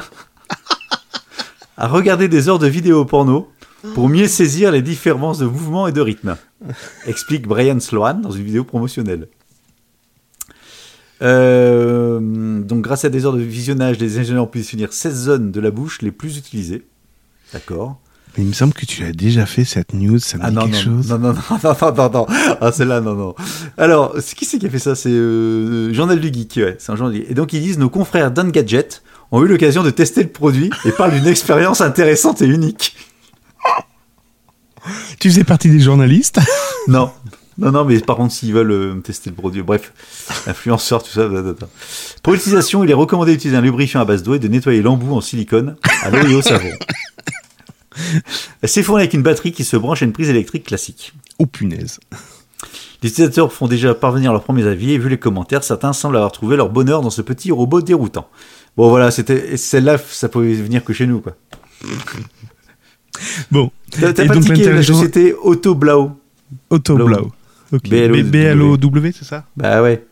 a 1.77 1.87
regardé 1.87 2.27
des 2.27 2.49
heures 2.49 2.59
de 2.59 2.67
vidéos 2.67 3.05
porno 3.05 3.49
pour 3.93 4.09
mieux 4.09 4.27
saisir 4.27 4.71
les 4.71 4.81
différences 4.81 5.39
de 5.39 5.45
mouvement 5.45 5.87
et 5.87 5.93
de 5.93 6.01
rythme, 6.01 6.35
explique 7.05 7.47
Brian 7.47 7.79
Sloan 7.79 8.15
dans 8.15 8.31
une 8.31 8.43
vidéo 8.43 8.65
promotionnelle. 8.65 9.29
Euh, 11.21 12.19
donc, 12.61 12.81
grâce 12.81 13.05
à 13.05 13.09
des 13.09 13.25
heures 13.25 13.33
de 13.33 13.41
visionnage, 13.41 13.99
les 13.99 14.19
ingénieurs 14.19 14.43
ont 14.43 14.47
pu 14.47 14.59
définir 14.59 14.93
16 14.93 15.13
zones 15.13 15.51
de 15.51 15.59
la 15.59 15.71
bouche 15.71 16.01
les 16.01 16.11
plus 16.11 16.37
utilisées. 16.37 16.85
D'accord. 17.53 17.99
Mais 18.37 18.43
il 18.43 18.47
me 18.49 18.53
semble 18.53 18.73
que 18.73 18.85
tu 18.85 19.03
as 19.03 19.11
déjà 19.11 19.45
fait 19.45 19.65
cette 19.65 19.93
news, 19.93 20.19
ça 20.19 20.37
me 20.37 20.43
Ah 20.45 20.49
dit 20.49 20.55
non, 20.55 20.61
quelque 20.69 20.75
non, 20.89 20.97
chose. 21.01 21.09
non, 21.09 21.17
non, 21.17 21.33
non, 21.33 21.33
non, 21.63 21.75
non, 21.81 21.93
non, 21.95 22.09
non. 22.11 22.25
Ah, 22.61 22.71
celle-là, 22.71 23.01
non, 23.01 23.15
non. 23.15 23.35
Alors, 23.77 24.15
qui 24.35 24.45
c'est 24.45 24.59
qui 24.59 24.67
a 24.67 24.69
fait 24.69 24.79
ça? 24.79 24.95
C'est 24.95 25.09
euh, 25.09 25.91
Journal 25.93 26.19
du 26.19 26.31
Geek, 26.31 26.53
ouais, 26.57 26.75
c'est 26.79 26.91
un 26.91 26.95
journal. 26.95 27.15
Et 27.29 27.33
donc, 27.33 27.53
ils 27.53 27.61
disent, 27.61 27.79
nos 27.79 27.89
confrères 27.89 28.31
d'Ungadget 28.31 28.87
ont 29.31 29.43
eu 29.43 29.47
l'occasion 29.47 29.83
de 29.83 29.89
tester 29.89 30.23
le 30.23 30.29
produit 30.29 30.69
et 30.85 30.91
parlent 30.91 31.11
d'une 31.13 31.27
expérience 31.27 31.81
intéressante 31.81 32.41
et 32.41 32.47
unique. 32.47 32.95
Tu 35.19 35.29
faisais 35.29 35.43
partie 35.43 35.69
des 35.69 35.79
journalistes? 35.79 36.39
Non. 36.87 37.11
Non, 37.57 37.71
non, 37.71 37.83
mais 37.83 37.99
par 37.99 38.15
contre, 38.15 38.33
s'ils 38.33 38.53
veulent 38.53 38.71
euh, 38.71 38.95
tester 39.01 39.29
le 39.29 39.35
produit, 39.35 39.61
bref, 39.61 39.91
influenceurs, 40.47 41.03
tout 41.03 41.11
ça, 41.11 41.27
blablabla. 41.27 41.67
Pour 42.23 42.31
l'utilisation, 42.33 42.85
il 42.85 42.89
est 42.89 42.93
recommandé 42.95 43.33
d'utiliser 43.33 43.57
un 43.57 43.61
lubrifiant 43.61 43.99
à 43.99 44.05
base 44.05 44.23
d'eau 44.23 44.33
et 44.33 44.39
de 44.39 44.47
nettoyer 44.47 44.81
l'embout 44.81 45.13
en 45.13 45.19
silicone 45.21 45.75
à 46.03 46.09
l'eau 46.09 46.25
et 46.25 46.33
au 46.35 46.41
savon. 46.41 46.69
C'est 48.63 48.83
fourni 48.83 49.03
avec 49.03 49.13
une 49.13 49.23
batterie 49.23 49.51
qui 49.51 49.63
se 49.63 49.77
branche 49.77 50.01
à 50.01 50.05
une 50.05 50.13
prise 50.13 50.29
électrique 50.29 50.65
classique. 50.65 51.13
Oh 51.37 51.45
punaise. 51.45 51.99
Les 53.01 53.09
utilisateurs 53.09 53.53
font 53.53 53.67
déjà 53.67 53.93
parvenir 53.95 54.33
leurs 54.33 54.43
premiers 54.43 54.67
avis 54.67 54.91
et 54.91 54.97
vu 54.97 55.07
les 55.09 55.17
commentaires, 55.17 55.63
certains 55.63 55.93
semblent 55.93 56.17
avoir 56.17 56.33
trouvé 56.33 56.57
leur 56.57 56.69
bonheur 56.69 57.01
dans 57.01 57.09
ce 57.09 57.21
petit 57.21 57.51
robot 57.51 57.81
déroutant. 57.81 58.29
Bon 58.75 58.89
voilà, 58.89 59.11
c'était 59.11 59.55
celle-là, 59.55 59.97
ça 59.97 60.27
pouvait 60.27 60.53
venir 60.53 60.83
que 60.83 60.91
chez 60.91 61.07
nous 61.07 61.21
quoi. 61.21 61.35
Bon, 63.51 63.71
T'as 63.91 64.13
pas 64.13 64.39
tiqué 64.39 64.71
la 64.71 64.83
société 64.83 65.33
Autoblau 65.33 66.11
Autoblow. 66.69 67.31
Ok. 67.71 67.87
BLO. 67.87 68.23
B-L-O-W, 68.23 69.11
c'est 69.17 69.25
ça? 69.25 69.45
Bah 69.55 69.81
ouais. 69.81 70.03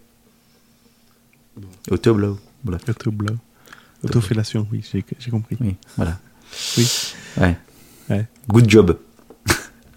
Autoblau. 1.89 2.37
Voilà. 2.63 2.79
Autoblow. 2.87 3.35
Autofellation, 4.03 4.67
oui, 4.71 4.85
j'ai 4.91 5.03
j'ai 5.19 5.31
compris. 5.31 5.57
Oui, 5.59 5.75
voilà. 5.95 6.19
Oui. 6.77 6.87
Ouais. 7.37 7.57
Good 8.49 8.69
job. 8.69 8.97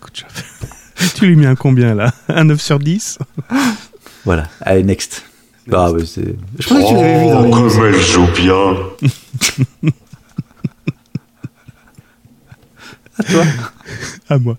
Good 0.00 0.10
job. 0.14 0.28
tu 1.14 1.26
lui 1.26 1.36
mets 1.36 1.46
un 1.46 1.54
combien 1.54 1.94
là? 1.94 2.12
Un 2.28 2.44
9 2.44 2.60
sur 2.60 2.78
10 2.78 3.18
Voilà. 4.24 4.48
Allez, 4.60 4.82
next. 4.82 5.24
Ah 5.72 5.92
ouais, 5.92 6.04
c'est. 6.04 6.34
Je 6.58 6.64
crois 6.66 6.80
que 6.82 6.88
tu 6.88 6.94
l'avais 6.94 7.20
vu 7.24 7.30
dans 7.30 7.42
les 7.42 7.50
Oh, 7.52 7.60
news. 7.60 7.70
comme 7.70 7.84
elle 7.86 8.00
joue 8.00 8.26
bien 8.34 8.76
À 14.28 14.38
moi. 14.38 14.56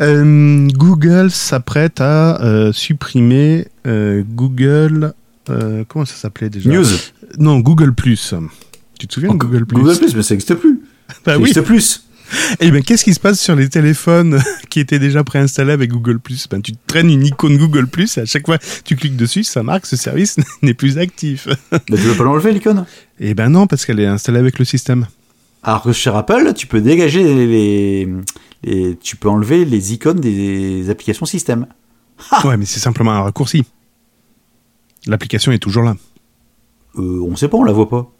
Euh, 0.00 0.68
Google 0.72 1.30
s'apprête 1.30 2.00
à 2.00 2.40
euh, 2.42 2.72
supprimer 2.72 3.68
euh, 3.86 4.22
Google. 4.26 5.12
euh, 5.50 5.84
comment 5.86 6.04
ça 6.04 6.14
s'appelait 6.14 6.48
déjà? 6.50 6.70
News. 6.70 6.86
Non, 7.38 7.58
Google 7.60 7.92
Plus. 7.94 8.34
Tu 8.98 9.06
te 9.06 9.14
souviens 9.14 9.30
de 9.32 9.36
Google 9.36 9.66
Plus? 9.66 9.78
Google 9.78 9.96
Plus, 9.98 10.14
mais 10.16 10.22
ça 10.22 10.34
n'existe 10.34 10.54
plus. 10.54 10.80
Bah 11.08 11.14
ça 11.24 11.36
oui. 11.36 11.44
n'existe 11.44 11.62
plus. 11.62 12.02
Eh 12.60 12.70
bien, 12.70 12.80
qu'est-ce 12.82 13.04
qui 13.04 13.14
se 13.14 13.20
passe 13.20 13.40
sur 13.40 13.56
les 13.56 13.68
téléphones 13.68 14.40
qui 14.70 14.80
étaient 14.80 14.98
déjà 14.98 15.24
préinstallés 15.24 15.72
avec 15.72 15.90
Google 15.90 16.18
Plus? 16.20 16.46
Ben, 16.48 16.60
tu 16.62 16.72
traînes 16.86 17.10
une 17.10 17.24
icône 17.26 17.56
Google 17.56 17.86
Plus 17.86 18.16
et 18.18 18.20
à 18.22 18.24
chaque 18.26 18.46
fois 18.46 18.58
que 18.58 18.64
tu 18.84 18.96
cliques 18.96 19.16
dessus, 19.16 19.44
ça 19.44 19.62
marque 19.62 19.86
ce 19.86 19.96
service 19.96 20.36
n'est 20.62 20.74
plus 20.74 20.98
actif. 20.98 21.48
Mais 21.72 21.96
tu 21.96 22.02
veux 22.02 22.14
pas 22.16 22.24
l'enlever 22.24 22.52
l'icône? 22.52 22.86
Eh 23.18 23.34
ben 23.34 23.48
non, 23.48 23.66
parce 23.66 23.84
qu'elle 23.84 24.00
est 24.00 24.06
installée 24.06 24.38
avec 24.38 24.58
le 24.58 24.64
système. 24.64 25.06
Alors 25.62 25.82
que 25.82 25.92
chez 25.92 26.10
Apple, 26.10 26.52
tu 26.56 26.66
peux 26.66 26.80
dégager 26.80 27.22
les, 27.22 27.46
les- 27.46 28.08
les- 28.62 28.96
tu 28.96 29.16
peux 29.16 29.28
enlever 29.28 29.64
les 29.64 29.92
icônes 29.92 30.20
des 30.20 30.88
applications 30.90 31.26
système. 31.26 31.66
Ouais, 32.44 32.56
mais 32.56 32.64
c'est 32.66 32.80
simplement 32.80 33.12
un 33.12 33.22
raccourci. 33.22 33.64
L'application 35.06 35.52
est 35.52 35.58
toujours 35.58 35.82
là. 35.82 35.96
Euh, 36.96 37.20
on 37.22 37.36
sait 37.36 37.48
pas, 37.48 37.56
on 37.56 37.64
la 37.64 37.72
voit 37.72 37.88
pas. 37.88 38.10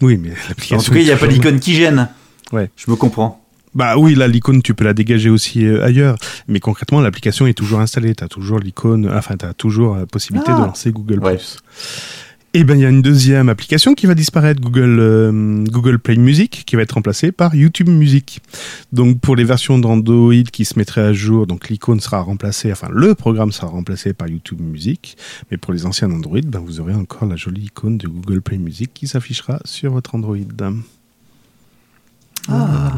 Oui, 0.00 0.16
mais 0.16 0.30
En 0.30 0.48
l'application. 0.48 0.78
tout 0.78 0.92
cas, 0.92 0.98
il 1.00 1.04
n'y 1.04 1.10
a 1.10 1.16
pas 1.16 1.26
l'icône 1.26 1.60
qui 1.60 1.74
gêne. 1.74 2.08
Ouais. 2.52 2.70
Je 2.76 2.90
me 2.90 2.96
comprends. 2.96 3.43
Bah 3.74 3.96
oui, 3.98 4.14
là, 4.14 4.28
l'icône, 4.28 4.62
tu 4.62 4.74
peux 4.74 4.84
la 4.84 4.94
dégager 4.94 5.30
aussi 5.30 5.64
euh, 5.66 5.84
ailleurs. 5.84 6.16
Mais 6.48 6.60
concrètement, 6.60 7.00
l'application 7.00 7.46
est 7.46 7.54
toujours 7.54 7.80
installée. 7.80 8.14
Tu 8.14 8.22
as 8.24 8.28
toujours 8.28 8.58
l'icône, 8.58 9.10
enfin, 9.12 9.36
tu 9.36 9.44
as 9.46 9.54
toujours 9.54 9.96
la 9.96 10.06
possibilité 10.06 10.50
Ah. 10.54 10.60
de 10.60 10.64
lancer 10.66 10.92
Google. 10.92 11.18
Ouais. 11.20 11.38
Et 12.56 12.62
ben, 12.62 12.78
il 12.78 12.82
y 12.82 12.86
a 12.86 12.88
une 12.88 13.02
deuxième 13.02 13.48
application 13.48 13.94
qui 13.94 14.06
va 14.06 14.14
disparaître, 14.14 14.60
Google, 14.60 14.98
euh, 15.00 15.64
Google 15.64 15.98
Play 15.98 16.14
Music, 16.14 16.62
qui 16.64 16.76
va 16.76 16.82
être 16.82 16.92
remplacée 16.92 17.32
par 17.32 17.52
YouTube 17.56 17.88
Music. 17.88 18.40
Donc, 18.92 19.18
pour 19.18 19.34
les 19.34 19.42
versions 19.42 19.76
d'Android 19.76 20.32
qui 20.52 20.64
se 20.64 20.78
mettraient 20.78 21.00
à 21.00 21.12
jour, 21.12 21.48
donc 21.48 21.68
l'icône 21.68 21.98
sera 21.98 22.20
remplacée, 22.20 22.70
enfin, 22.70 22.86
le 22.92 23.16
programme 23.16 23.50
sera 23.50 23.66
remplacé 23.66 24.12
par 24.12 24.28
YouTube 24.28 24.60
Music. 24.60 25.16
Mais 25.50 25.56
pour 25.56 25.72
les 25.72 25.84
anciens 25.84 26.08
Android, 26.12 26.38
ben, 26.46 26.60
vous 26.60 26.78
aurez 26.78 26.94
encore 26.94 27.26
la 27.26 27.34
jolie 27.34 27.62
icône 27.64 27.98
de 27.98 28.06
Google 28.06 28.40
Play 28.40 28.58
Music 28.58 28.92
qui 28.94 29.08
s'affichera 29.08 29.58
sur 29.64 29.90
votre 29.90 30.14
Android. 30.14 30.36
Voilà. 32.48 32.92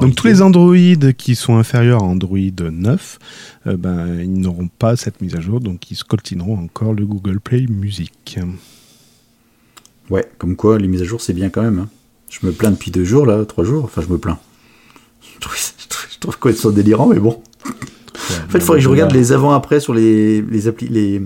Donc 0.00 0.14
tous 0.14 0.26
les 0.26 0.40
Android 0.42 0.76
qui 1.16 1.34
sont 1.34 1.56
inférieurs 1.56 2.00
à 2.02 2.06
Android 2.06 2.38
9, 2.38 3.18
euh, 3.66 3.76
ben, 3.76 4.20
ils 4.20 4.32
n'auront 4.40 4.68
pas 4.68 4.96
cette 4.96 5.20
mise 5.20 5.34
à 5.34 5.40
jour, 5.40 5.60
donc 5.60 5.90
ils 5.90 5.96
se 5.96 6.04
coltineront 6.04 6.58
encore 6.58 6.92
le 6.94 7.04
Google 7.06 7.40
Play 7.40 7.66
Music. 7.68 8.38
Ouais, 10.10 10.28
comme 10.38 10.56
quoi, 10.56 10.78
les 10.78 10.88
mises 10.88 11.02
à 11.02 11.04
jour, 11.04 11.20
c'est 11.20 11.32
bien 11.32 11.48
quand 11.50 11.62
même. 11.62 11.78
hein. 11.80 11.88
Je 12.30 12.46
me 12.46 12.52
plains 12.52 12.70
depuis 12.70 12.90
deux 12.90 13.04
jours, 13.04 13.26
là, 13.26 13.44
trois 13.44 13.64
jours. 13.64 13.84
Enfin, 13.84 14.00
je 14.02 14.08
me 14.08 14.18
plains. 14.18 14.38
Je 15.34 15.38
trouve, 15.40 15.56
je 15.56 15.88
trouve, 15.88 16.06
je 16.12 16.18
trouve 16.18 16.38
quoi 16.38 16.52
ça 16.52 16.70
délirant, 16.70 17.06
mais 17.08 17.18
bon. 17.18 17.42
En 17.64 18.48
fait, 18.48 18.58
il 18.58 18.60
faudrait 18.60 18.78
que 18.78 18.84
je 18.84 18.88
regarde 18.88 19.12
les 19.12 19.32
avant-après 19.32 19.80
sur 19.80 19.92
les, 19.94 20.40
les 20.42 20.68
applis. 20.68 20.88
Les, 20.88 21.20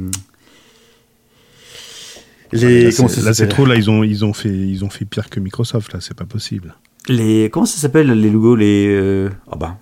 les, 2.53 2.91
Là, 2.91 3.35
c'est- 3.35 3.49
trop. 3.49 3.67
Là, 3.67 3.75
ils 3.77 3.91
ont, 3.91 4.03
ils 4.05 4.25
ont 4.25 4.33
fait, 4.33 4.49
ils 4.49 4.85
ont 4.85 4.91
fait 4.91 5.05
pire 5.05 5.29
que 5.29 5.41
Microsoft. 5.41 5.93
Là, 5.93 6.01
c'est 6.01 6.15
pas 6.17 6.25
possible. 6.25 6.75
Les, 7.09 7.51
comment 7.51 7.67
ça 7.67 7.79
s'appelle 7.79 8.09
les 8.11 8.31
logos 8.31 8.57
Les. 8.57 8.87
euh, 8.89 9.31
Ah 9.51 9.57
bah. 9.57 9.79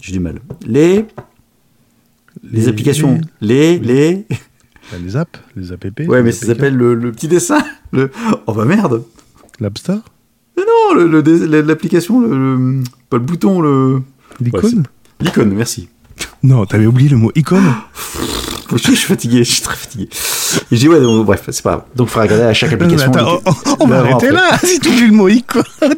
J'ai 0.00 0.12
du 0.12 0.20
mal. 0.20 0.40
Les. 0.66 1.04
Les, 2.50 2.68
applications. 2.68 3.20
Les. 3.40 3.78
Les. 3.78 4.24
les, 4.92 4.98
les 5.02 5.16
apps, 5.16 5.38
les 5.56 5.72
app. 5.72 5.84
Ouais, 5.84 6.18
les 6.18 6.22
mais 6.22 6.32
ça 6.32 6.46
s'appelle 6.46 6.76
le, 6.76 6.94
le 6.94 7.12
petit 7.12 7.28
dessin. 7.28 7.58
Le... 7.92 8.10
Oh 8.46 8.52
bah 8.52 8.64
merde 8.64 9.02
l'App 9.58 9.78
Store, 9.78 10.00
Mais 10.56 10.62
non, 10.64 10.94
le- 11.00 11.06
le 11.08 11.22
dé- 11.22 11.62
l'application, 11.62 12.20
le, 12.20 12.28
le- 12.28 12.84
pas 13.08 13.16
le 13.16 13.22
bouton, 13.22 13.60
le. 13.60 14.02
l'icône. 14.40 14.84
L'icône, 15.20 15.54
merci. 15.54 15.88
non, 16.42 16.66
t'avais 16.66 16.84
oublié 16.86 17.08
le 17.08 17.16
mot 17.16 17.32
icône. 17.34 17.64
Je 18.72 18.76
suis 18.78 18.96
fatigué, 18.96 19.38
je 19.44 19.50
suis 19.52 19.62
très 19.62 19.76
fatigué. 19.76 20.08
Et 20.70 20.76
je 20.76 20.80
dis, 20.80 20.88
ouais, 20.88 21.00
donc, 21.00 21.24
bref, 21.26 21.42
c'est 21.50 21.62
pas 21.62 21.70
grave. 21.70 21.82
Donc, 21.94 22.08
il 22.08 22.10
faudra 22.10 22.22
regarder 22.24 22.44
à 22.44 22.54
chaque 22.54 22.72
application. 22.74 23.12
attends, 23.12 23.40
on, 23.46 23.50
on- 23.50 23.76
on 23.80 23.86
va 23.86 23.98
arrêter 24.00 24.30
là. 24.30 24.56
Si 24.62 24.78
tu 24.80 24.88
oublies 24.88 25.06
le 25.08 25.12
mot 25.12 25.28
icône. 25.28 25.62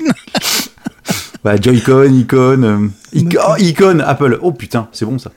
Bah, 1.44 1.54
Joy-Con, 1.60 2.12
icône. 2.14 2.64
euh, 2.64 2.88
ic- 3.12 3.38
oh, 3.40 3.54
icône, 3.58 4.00
Apple. 4.00 4.38
Oh 4.42 4.50
putain, 4.52 4.88
c'est 4.92 5.04
bon 5.04 5.18
ça. 5.18 5.30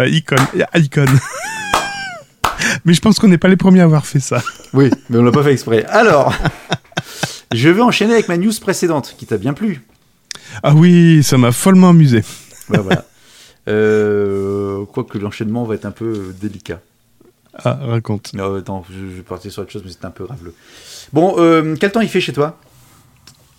Euh, 0.00 0.08
icône, 0.08 0.38
icône. 0.74 1.06
mais 2.84 2.92
je 2.92 3.00
pense 3.00 3.20
qu'on 3.20 3.28
n'est 3.28 3.38
pas 3.38 3.46
les 3.48 3.56
premiers 3.56 3.80
à 3.80 3.84
avoir 3.84 4.04
fait 4.04 4.18
ça. 4.18 4.42
Oui, 4.72 4.90
mais 5.08 5.18
on 5.18 5.22
l'a 5.22 5.30
pas 5.30 5.44
fait 5.44 5.52
exprès. 5.52 5.84
Alors, 5.86 6.34
je 7.54 7.68
vais 7.68 7.80
enchaîner 7.82 8.14
avec 8.14 8.28
ma 8.28 8.36
news 8.36 8.52
précédente, 8.60 9.14
qui 9.16 9.26
t'a 9.26 9.36
bien 9.38 9.52
plu. 9.54 9.82
Ah 10.64 10.74
oui, 10.74 11.22
ça 11.22 11.38
m'a 11.38 11.52
follement 11.52 11.90
amusé. 11.90 12.24
Bah, 12.68 12.80
voilà. 12.82 13.04
Euh, 13.68 14.84
Quoique 14.92 15.18
l'enchaînement 15.18 15.62
va 15.64 15.76
être 15.76 15.86
un 15.86 15.92
peu 15.92 16.04
euh, 16.04 16.34
délicat. 16.40 16.80
Ah, 17.62 17.78
raconte. 17.82 18.32
Non, 18.34 18.56
attends, 18.56 18.84
je, 18.90 18.94
je 18.94 19.04
vais 19.16 19.22
partir 19.22 19.52
sur 19.52 19.62
autre 19.62 19.70
chose, 19.70 19.82
mais 19.84 19.90
c'est 19.92 20.04
un 20.04 20.10
peu 20.10 20.24
graveleux. 20.24 20.54
Bon, 21.12 21.34
euh, 21.38 21.76
quel 21.78 21.92
temps 21.92 22.00
il 22.00 22.08
fait 22.08 22.20
chez 22.20 22.32
toi? 22.32 22.58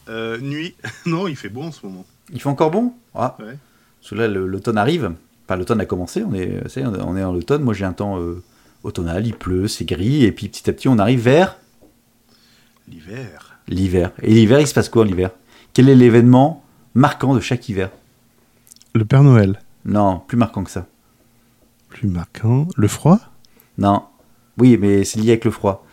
Euh, 0.10 0.38
nuit. 0.40 0.76
Non, 1.06 1.28
il 1.28 1.36
fait 1.36 1.50
beau 1.50 1.62
en 1.64 1.72
ce 1.72 1.86
moment. 1.86 2.06
Il 2.34 2.42
fait 2.42 2.50
encore 2.50 2.72
bon? 2.72 2.94
Ah, 3.14 3.36
Ouais. 3.40 3.58
parce 4.02 4.10
que 4.12 4.16
là, 4.16 4.28
le- 4.28 4.46
l'automne 4.48 4.78
arrive. 4.78 5.12
Enfin, 5.48 5.56
l'automne 5.58 5.80
a 5.80 5.86
commencé, 5.86 6.24
on 6.24 6.34
est, 6.34 6.68
ça 6.68 6.82
y 6.82 6.84
est, 6.84 6.88
on 6.88 7.16
est 7.16 7.24
en 7.24 7.34
automne. 7.36 7.62
Moi, 7.64 7.74
j'ai 7.76 7.86
un 7.86 7.94
temps 7.94 8.20
euh, 8.20 8.42
automnal, 8.84 9.26
il 9.28 9.36
pleut, 9.36 9.68
c'est 9.68 9.86
gris, 9.86 10.24
et 10.26 10.32
puis 10.32 10.50
petit 10.50 10.70
à 10.70 10.74
petit, 10.74 10.88
on 10.88 10.98
arrive 11.00 11.22
vers 11.22 11.58
L'hiver. 12.88 13.58
l'hiver. 13.68 14.12
Et 14.22 14.34
l'hiver, 14.34 14.60
il 14.60 14.68
se 14.68 14.74
passe 14.74 14.90
quoi 14.90 15.04
en 15.04 15.08
hiver? 15.08 15.32
Quel 15.74 15.90
est 15.90 15.96
l'événement 15.96 16.64
marquant 16.94 17.34
de 17.36 17.40
chaque 17.40 17.68
hiver? 17.70 17.90
Le 18.94 19.06
Père 19.06 19.24
Noël. 19.24 19.62
Non, 19.86 20.20
plus 20.28 20.38
marquant 20.38 20.64
que 20.64 20.72
ça. 20.72 20.86
Plus 21.90 22.08
marquant. 22.08 22.68
Le 22.76 22.88
froid? 22.88 23.20
Non. 23.78 24.04
Oui, 24.58 24.78
mais 24.80 25.04
c'est 25.04 25.20
lié 25.20 25.32
avec 25.32 25.46
le 25.46 25.52
froid. 25.52 25.86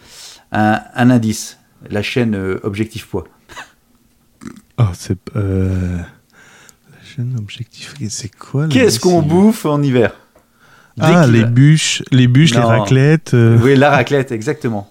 Un, 0.53 0.81
un 0.95 1.11
indice. 1.11 1.59
La 1.91 2.03
chaîne 2.03 2.35
euh, 2.35 2.61
Objectif 2.63 3.07
Poids. 3.07 3.25
Oh, 4.79 4.85
c'est. 4.95 5.19
Euh... 5.37 5.99
La 5.99 7.05
chaîne 7.05 7.35
objectif. 7.39 7.95
C'est 8.09 8.35
quoi 8.35 8.69
Qu'est-ce 8.69 9.01
qu'on 9.01 9.23
bouffe 9.23 9.67
en 9.67 9.83
hiver? 9.83 10.13
Dès 10.97 11.05
Ah, 11.07 11.27
les 11.27 11.45
bûches, 11.45 12.03
les 12.11 12.29
bûches, 12.29 12.53
les 12.55 12.61
Non. 12.61 12.67
raclettes. 12.69 13.35
euh, 13.35 13.59
Oui, 13.63 13.75
la 13.77 13.91
raclette, 13.91 14.31
exactement. 14.31 14.91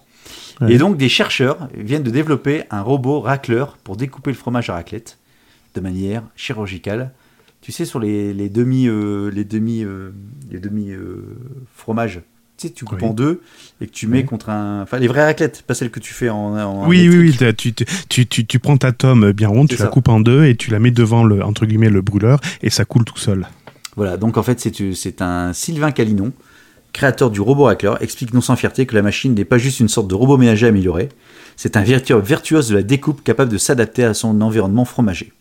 Ouais. 0.60 0.74
Et 0.74 0.78
donc, 0.78 0.98
des 0.98 1.10
chercheurs 1.10 1.68
viennent 1.76 2.04
de 2.04 2.10
développer 2.12 2.64
un 2.72 2.82
robot 2.82 3.22
racleur 3.22 3.78
pour 3.84 3.98
découper 3.98 4.32
le 4.32 4.36
fromage 4.38 4.70
à 4.70 4.74
raclette 4.74 5.18
de 5.76 5.82
manière 5.82 6.24
chirurgicale. 6.36 7.12
Tu 7.62 7.72
sais, 7.72 7.86
sur 7.86 8.00
les, 8.00 8.34
les 8.34 8.50
demi, 8.50 8.88
euh, 8.88 9.30
les 9.32 9.46
demi, 9.46 9.84
euh, 9.84 10.12
les 10.52 10.60
demi 10.60 10.92
euh, 10.92 11.38
fromages, 11.76 12.22
tu 12.62 12.68
sais, 12.68 12.74
tu 12.74 12.86
coupes 12.86 13.02
Oui. 13.02 13.08
en 13.10 13.14
deux 13.14 13.42
et 13.82 13.88
que 13.88 13.92
tu 13.92 14.08
mets 14.08 14.20
Oui. 14.20 14.26
contre 14.26 14.50
un, 14.50 14.84
enfin, 14.84 15.00
les 15.00 15.08
vraies 15.08 15.26
raclettes, 15.26 15.64
pas 15.64 15.74
celles 15.74 15.90
que 15.92 16.00
tu 16.00 16.14
fais 16.14 16.30
en. 16.30 16.56
en 16.58 16.88
Oui, 16.88 17.08
oui, 17.10 17.18
oui. 17.40 17.54
Tu, 17.56 17.74
tu, 17.74 18.46
tu, 18.46 18.60
prends 18.60 18.78
ta 18.78 18.92
tome 18.92 19.32
bien 19.32 19.48
ronde, 19.48 19.68
tu 19.70 19.78
la 19.78 19.88
coupes 19.88 20.08
en 20.10 20.20
deux 20.20 20.46
et 20.46 20.56
tu 20.56 20.70
la 20.72 20.80
mets 20.80 20.92
devant 20.92 21.24
le 21.24 21.44
entre 21.44 21.66
guillemets 21.66 21.90
le 21.90 22.02
brûleur 22.02 22.40
et 22.62 22.70
ça 22.70 22.86
coule 22.86 23.04
tout 23.06 23.18
seul. 23.18 23.48
Voilà, 23.96 24.18
donc 24.18 24.38
en 24.38 24.44
fait, 24.44 24.60
c'est 24.96 25.22
un 25.22 25.52
Sylvain 25.54 25.92
Calinon, 25.92 26.32
créateur 26.94 27.30
du 27.32 27.42
robot 27.42 27.64
racleur, 27.66 28.02
explique 28.02 28.34
non 28.34 28.42
sans 28.42 28.56
fierté 28.56 28.86
que 28.86 28.96
la 28.96 29.02
machine 29.02 29.34
n'est 29.34 29.46
pas 29.46 29.58
juste 29.58 29.80
une 29.80 29.90
sorte 29.90 30.08
de 30.08 30.16
robot 30.16 30.38
ménager 30.38 30.68
amélioré, 30.68 31.10
c'est 31.58 31.76
un 31.78 31.82
virtu- 31.84 32.14
virtuose 32.22 32.70
de 32.70 32.76
la 32.76 32.84
découpe 32.84 33.24
capable 33.24 33.52
de 33.52 33.58
s'adapter 33.58 34.04
à 34.04 34.14
son 34.14 34.40
environnement 34.42 34.86
fromager. 34.86 35.34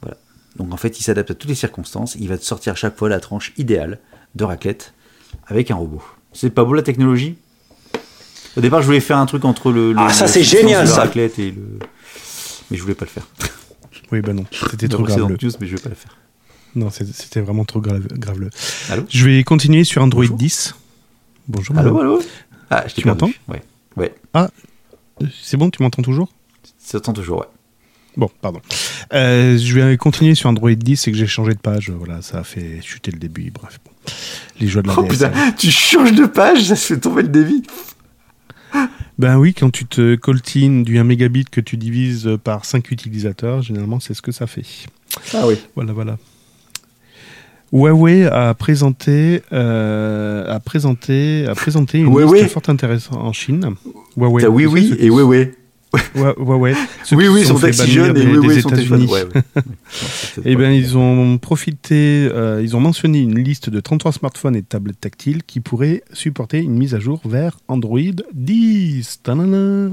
Voilà. 0.00 0.16
Donc 0.56 0.72
en 0.72 0.76
fait, 0.76 0.98
il 1.00 1.02
s'adapte 1.02 1.30
à 1.32 1.34
toutes 1.34 1.48
les 1.50 1.54
circonstances, 1.56 2.14
il 2.20 2.28
va 2.28 2.38
te 2.38 2.44
sortir 2.44 2.72
à 2.74 2.76
chaque 2.76 2.96
fois 2.96 3.08
la 3.08 3.20
tranche 3.20 3.52
idéale 3.58 3.98
de 4.34 4.44
raclette 4.44 4.93
avec 5.46 5.70
un 5.70 5.76
robot. 5.76 6.02
C'est 6.32 6.50
pas 6.50 6.64
beau 6.64 6.74
la 6.74 6.82
technologie? 6.82 7.36
Au 8.56 8.60
départ, 8.60 8.80
je 8.82 8.86
voulais 8.86 9.00
faire 9.00 9.18
un 9.18 9.26
truc 9.26 9.44
entre 9.44 9.72
le, 9.72 9.92
le- 9.92 9.98
Ah, 10.00 10.12
ça, 10.12 10.26
c'est 10.28 10.42
génial, 10.44 10.86
ça. 10.88 11.10
et 11.16 11.50
le 11.50 11.78
mais 12.70 12.76
je 12.76 12.82
voulais 12.82 12.94
pas 12.94 13.04
le 13.04 13.10
faire. 13.10 13.26
Oui, 14.12 14.20
bah 14.20 14.32
non, 14.34 14.44
c'était 14.70 14.86
trop 14.86 15.02
grave. 15.02 15.18
le 15.28 15.36
news, 15.42 15.50
mais 15.60 15.66
je 15.66 15.74
vais 15.76 15.82
pas 15.82 15.88
le 15.88 15.94
faire. 15.94 16.16
Non, 16.76 16.90
c'était 16.90 17.40
vraiment 17.40 17.64
trop 17.64 17.80
grave, 17.80 18.06
graveleux. 18.12 18.50
Allô? 18.90 19.02
Je 19.08 19.24
vais 19.24 19.42
continuer 19.42 19.82
sur 19.82 20.02
Android 20.02 20.22
Bonjour. 20.24 20.36
10. 20.36 20.74
Bonjour. 21.48 21.78
Allô, 21.78 21.98
allô? 22.00 22.22
Ah, 22.70 22.84
je 22.86 22.94
t'ai 22.94 23.02
Tu 23.02 23.08
m'entends? 23.08 23.30
Ouais. 23.48 23.62
Ouais. 23.96 24.14
Euh, 24.36 24.46
C'est 25.42 25.56
bon, 25.56 25.70
tu 25.70 25.82
m'entends 25.82 26.02
toujours? 26.02 26.28
Ça 26.78 27.00
t'entend 27.00 27.14
toujours, 27.14 27.40
ouais. 27.40 27.46
Bon, 28.16 28.30
pardon. 28.40 28.60
Euh, 29.12 29.58
je 29.58 29.74
vais 29.80 29.96
continuer 29.96 30.34
sur 30.34 30.48
Android 30.48 30.70
10 30.72 31.08
et 31.08 31.12
que 31.12 31.16
j'ai 31.18 31.26
changé 31.26 31.52
de 31.52 31.58
page. 31.58 31.90
Voilà, 31.90 32.22
ça 32.22 32.38
a 32.38 32.44
fait 32.44 32.80
chuter 32.82 33.10
le 33.10 33.18
début. 33.18 33.50
Bref, 33.52 33.80
bon. 33.84 33.90
les 34.60 34.68
joies 34.68 34.82
de 34.82 34.88
la 34.88 34.94
Oh 34.98 35.02
putain, 35.04 35.32
tu 35.58 35.70
changes 35.70 36.12
de 36.12 36.26
page, 36.26 36.64
ça 36.64 36.76
se 36.76 36.94
fait 36.94 37.00
tomber 37.00 37.22
le 37.22 37.28
débit. 37.28 37.62
Ben 39.18 39.36
oui, 39.38 39.54
quand 39.54 39.70
tu 39.70 39.84
te 39.86 40.16
coltines 40.16 40.82
du 40.82 40.98
1 40.98 41.04
mégabit 41.04 41.44
que 41.44 41.60
tu 41.60 41.76
divises 41.76 42.28
par 42.42 42.64
5 42.64 42.90
utilisateurs, 42.90 43.62
généralement 43.62 44.00
c'est 44.00 44.14
ce 44.14 44.22
que 44.22 44.32
ça 44.32 44.46
fait. 44.48 44.64
Ah 45.32 45.46
oui. 45.46 45.54
Voilà, 45.76 45.92
voilà. 45.92 46.16
Huawei 47.72 48.26
a 48.26 48.54
présenté, 48.54 49.42
euh, 49.52 50.52
a 50.52 50.60
présenté, 50.60 51.44
a 51.48 51.54
présenté 51.54 51.98
une 51.98 52.06
Huawei 52.12 52.42
liste 52.42 52.52
fort 52.52 52.62
intéressante 52.68 53.18
en 53.18 53.32
Chine. 53.32 53.74
Huawei. 54.16 54.46
Oui, 54.46 54.66
oui 54.66 54.92
et 54.92 54.96
qui- 54.96 55.10
oui, 55.10 55.22
oui. 55.22 55.38
Hua- 55.38 55.50
Huawei. 56.14 56.74
Oui, 57.12 57.28
oui, 57.28 57.42
se 57.42 57.48
son 57.48 57.56
fait 57.56 57.66
taxi 57.68 57.82
bannir 57.82 57.94
jeune 58.06 58.16
et 58.16 58.26
oui, 58.26 58.32
des 58.32 58.54
oui, 58.54 58.62
son 58.62 58.70
téléphone. 58.70 59.02
États-Unis. 59.02 59.12
Ouais, 59.12 59.24
ouais. 59.34 59.62
Eh 60.44 60.56
bien, 60.56 60.72
ils 60.72 60.96
ont 60.96 61.38
profité, 61.38 62.28
euh, 62.32 62.60
ils 62.62 62.76
ont 62.76 62.80
mentionné 62.80 63.20
une 63.20 63.38
liste 63.38 63.70
de 63.70 63.80
33 63.80 64.12
smartphones 64.12 64.56
et 64.56 64.62
tablettes 64.62 65.00
tactiles 65.00 65.42
qui 65.44 65.60
pourraient 65.60 66.02
supporter 66.12 66.58
une 66.58 66.76
mise 66.76 66.94
à 66.94 66.98
jour 66.98 67.20
vers 67.24 67.58
Android 67.68 68.00
10. 68.32 69.20
Tadana. 69.22 69.90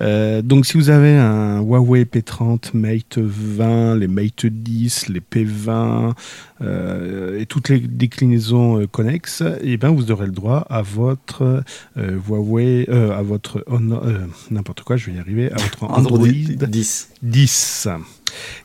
Euh, 0.00 0.42
donc, 0.42 0.66
si 0.66 0.76
vous 0.76 0.90
avez 0.90 1.16
un 1.16 1.60
Huawei 1.60 2.04
P30, 2.04 2.70
Mate 2.74 3.18
20, 3.18 3.96
les 3.96 4.08
Mate 4.08 4.46
10, 4.46 5.08
les 5.08 5.20
P20 5.20 6.12
euh, 6.60 7.40
et 7.40 7.46
toutes 7.46 7.68
les 7.68 7.80
déclinaisons 7.80 8.80
euh, 8.80 8.86
connexes, 8.86 9.42
eh 9.62 9.76
ben, 9.76 9.90
vous 9.90 10.10
aurez 10.10 10.26
le 10.26 10.32
droit 10.32 10.66
à 10.68 10.82
votre 10.82 11.62
Huawei, 11.96 12.88
à 12.88 13.22
votre 13.22 13.64
n'importe 14.50 14.82
quoi, 14.82 14.96
je 14.96 15.10
vais 15.10 15.16
y 15.16 15.20
arriver, 15.20 15.50
à 15.52 15.56
votre 15.56 15.84
Android 15.84 16.18
Android 16.18 16.28
10. 16.28 17.10
10. 17.22 17.88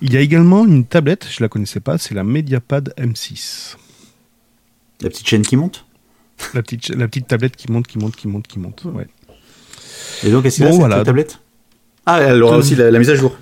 Il 0.01 0.13
y 0.13 0.17
a 0.17 0.21
également 0.21 0.65
une 0.65 0.85
tablette, 0.85 1.27
je 1.29 1.41
la 1.41 1.49
connaissais 1.49 1.79
pas, 1.79 1.97
c'est 1.97 2.13
la 2.13 2.23
Mediapad 2.23 2.93
M6. 2.97 3.77
La 5.01 5.09
petite 5.09 5.27
chaîne 5.27 5.41
qui 5.41 5.55
monte? 5.55 5.85
La 6.53 6.61
petite, 6.61 6.89
la 6.89 7.07
petite 7.07 7.27
tablette 7.27 7.55
qui 7.55 7.71
monte, 7.71 7.87
qui 7.87 7.97
monte, 7.97 8.15
qui 8.15 8.27
monte, 8.27 8.47
qui 8.47 8.59
monte. 8.59 8.83
Ouais. 8.85 9.07
Et 10.23 10.31
donc, 10.31 10.45
est-ce 10.45 10.57
qu'il 10.57 10.65
Bon, 10.65 10.69
a 10.69 10.73
cette 10.73 10.79
voilà. 10.79 11.03
tablette? 11.03 11.39
Ah, 12.05 12.19
elle 12.21 12.41
aura 12.43 12.55
Euh, 12.55 12.59
aussi 12.59 12.75
la, 12.75 12.89
la 12.91 12.99
mise 12.99 13.09
à 13.09 13.15
jour. 13.15 13.37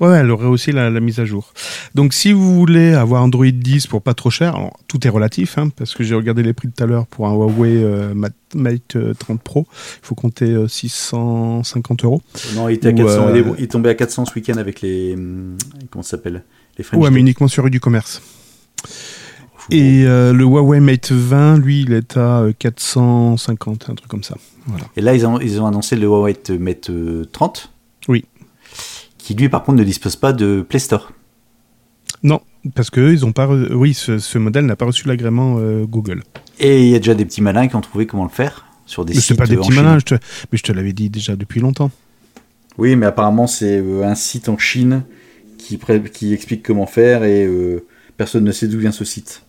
Ouais, 0.00 0.16
elle 0.16 0.30
aurait 0.30 0.46
aussi 0.46 0.72
la, 0.72 0.88
la 0.88 1.00
mise 1.00 1.20
à 1.20 1.26
jour. 1.26 1.52
Donc, 1.94 2.14
si 2.14 2.32
vous 2.32 2.54
voulez 2.54 2.94
avoir 2.94 3.22
Android 3.22 3.44
10 3.46 3.86
pour 3.86 4.00
pas 4.00 4.14
trop 4.14 4.30
cher, 4.30 4.56
alors, 4.56 4.78
tout 4.88 5.06
est 5.06 5.10
relatif, 5.10 5.58
hein, 5.58 5.68
parce 5.76 5.94
que 5.94 6.02
j'ai 6.04 6.14
regardé 6.14 6.42
les 6.42 6.54
prix 6.54 6.68
tout 6.70 6.82
à 6.82 6.86
l'heure 6.86 7.06
pour 7.06 7.28
un 7.28 7.32
Huawei 7.34 7.82
euh, 7.84 8.14
Mate, 8.14 8.32
Mate, 8.54 8.96
euh, 8.96 9.12
30 9.12 9.42
Pro, 9.42 9.66
il 9.70 10.06
faut 10.06 10.14
compter 10.14 10.46
euh, 10.46 10.68
650 10.68 12.04
euros. 12.04 12.22
Non, 12.54 12.70
il 12.70 12.76
était 12.76 12.88
à 12.88 12.92
Ou, 12.92 12.96
400. 12.96 13.26
euh, 13.28 13.30
Il, 13.34 13.36
est, 13.36 13.44
il 13.58 13.64
est 13.64 13.70
tombé 13.70 13.90
à 13.90 13.94
400 13.94 14.24
ce 14.24 14.34
week-end 14.34 14.56
avec 14.56 14.80
les. 14.80 15.12
hum, 15.14 15.56
Comment 15.90 16.02
ça 16.02 16.12
s'appelle? 16.12 16.44
Les 16.78 16.84
French 16.84 17.02
Ouais, 17.02 17.10
mais 17.10 17.20
uniquement 17.20 17.48
sur 17.48 17.64
rue 17.64 17.70
du 17.70 17.80
commerce. 17.80 18.22
Et 19.70 20.04
euh, 20.04 20.32
le 20.32 20.44
Huawei 20.44 20.80
Mate 20.80 21.12
20, 21.12 21.58
lui, 21.58 21.82
il 21.82 21.92
est 21.92 22.16
à 22.16 22.40
euh, 22.40 22.52
450, 22.58 23.88
un 23.90 23.94
truc 23.94 24.08
comme 24.08 24.22
ça. 24.24 24.36
Voilà. 24.66 24.84
Et 24.96 25.00
là, 25.00 25.14
ils 25.14 25.26
ont, 25.26 25.38
ils 25.40 25.60
ont 25.60 25.66
annoncé 25.66 25.96
le 25.96 26.06
Huawei 26.06 26.36
Mate 26.58 26.90
euh, 26.90 27.24
30. 27.32 27.72
Oui. 28.08 28.24
Qui 29.18 29.34
lui, 29.34 29.48
par 29.48 29.62
contre, 29.62 29.78
ne 29.78 29.84
dispose 29.84 30.16
pas 30.16 30.32
de 30.32 30.64
Play 30.68 30.80
Store. 30.80 31.12
Non, 32.22 32.40
parce 32.74 32.90
que 32.90 33.12
ils 33.12 33.24
ont 33.24 33.32
pas. 33.32 33.46
re- 33.46 33.72
Oui, 33.72 33.94
ce, 33.94 34.18
ce 34.18 34.38
modèle 34.38 34.66
n'a 34.66 34.76
pas 34.76 34.86
reçu 34.86 35.06
l'agrément 35.06 35.56
euh, 35.58 35.84
Google. 35.86 36.22
Et 36.58 36.82
il 36.82 36.88
y 36.90 36.94
a 36.94 36.98
déjà 36.98 37.14
des 37.14 37.24
petits 37.24 37.40
malins 37.42 37.68
qui 37.68 37.76
ont 37.76 37.80
trouvé 37.80 38.06
comment 38.06 38.24
le 38.24 38.28
faire 38.30 38.66
sur 38.86 39.04
des 39.04 39.14
Mais 39.14 39.20
sites. 39.20 39.36
pas 39.38 39.46
des 39.46 39.54
euh, 39.54 39.60
petits 39.60 39.72
Chine. 39.72 39.82
malins, 39.82 39.98
je 40.00 40.04
te... 40.04 40.14
mais 40.50 40.58
je 40.58 40.62
te 40.64 40.72
l'avais 40.72 40.92
dit 40.92 41.10
déjà 41.10 41.36
depuis 41.36 41.60
longtemps. 41.60 41.90
Oui, 42.76 42.96
mais 42.96 43.06
apparemment, 43.06 43.46
c'est 43.46 43.78
euh, 43.78 44.02
un 44.04 44.14
site 44.16 44.48
en 44.48 44.58
Chine 44.58 45.04
qui, 45.58 45.76
pré- 45.76 46.02
qui 46.12 46.34
explique 46.34 46.62
comment 46.64 46.86
faire 46.86 47.22
et 47.24 47.46
euh, 47.46 47.84
personne 48.16 48.44
ne 48.44 48.52
sait 48.52 48.66
d'où 48.66 48.78
vient 48.78 48.92
ce 48.92 49.04
site. 49.04 49.42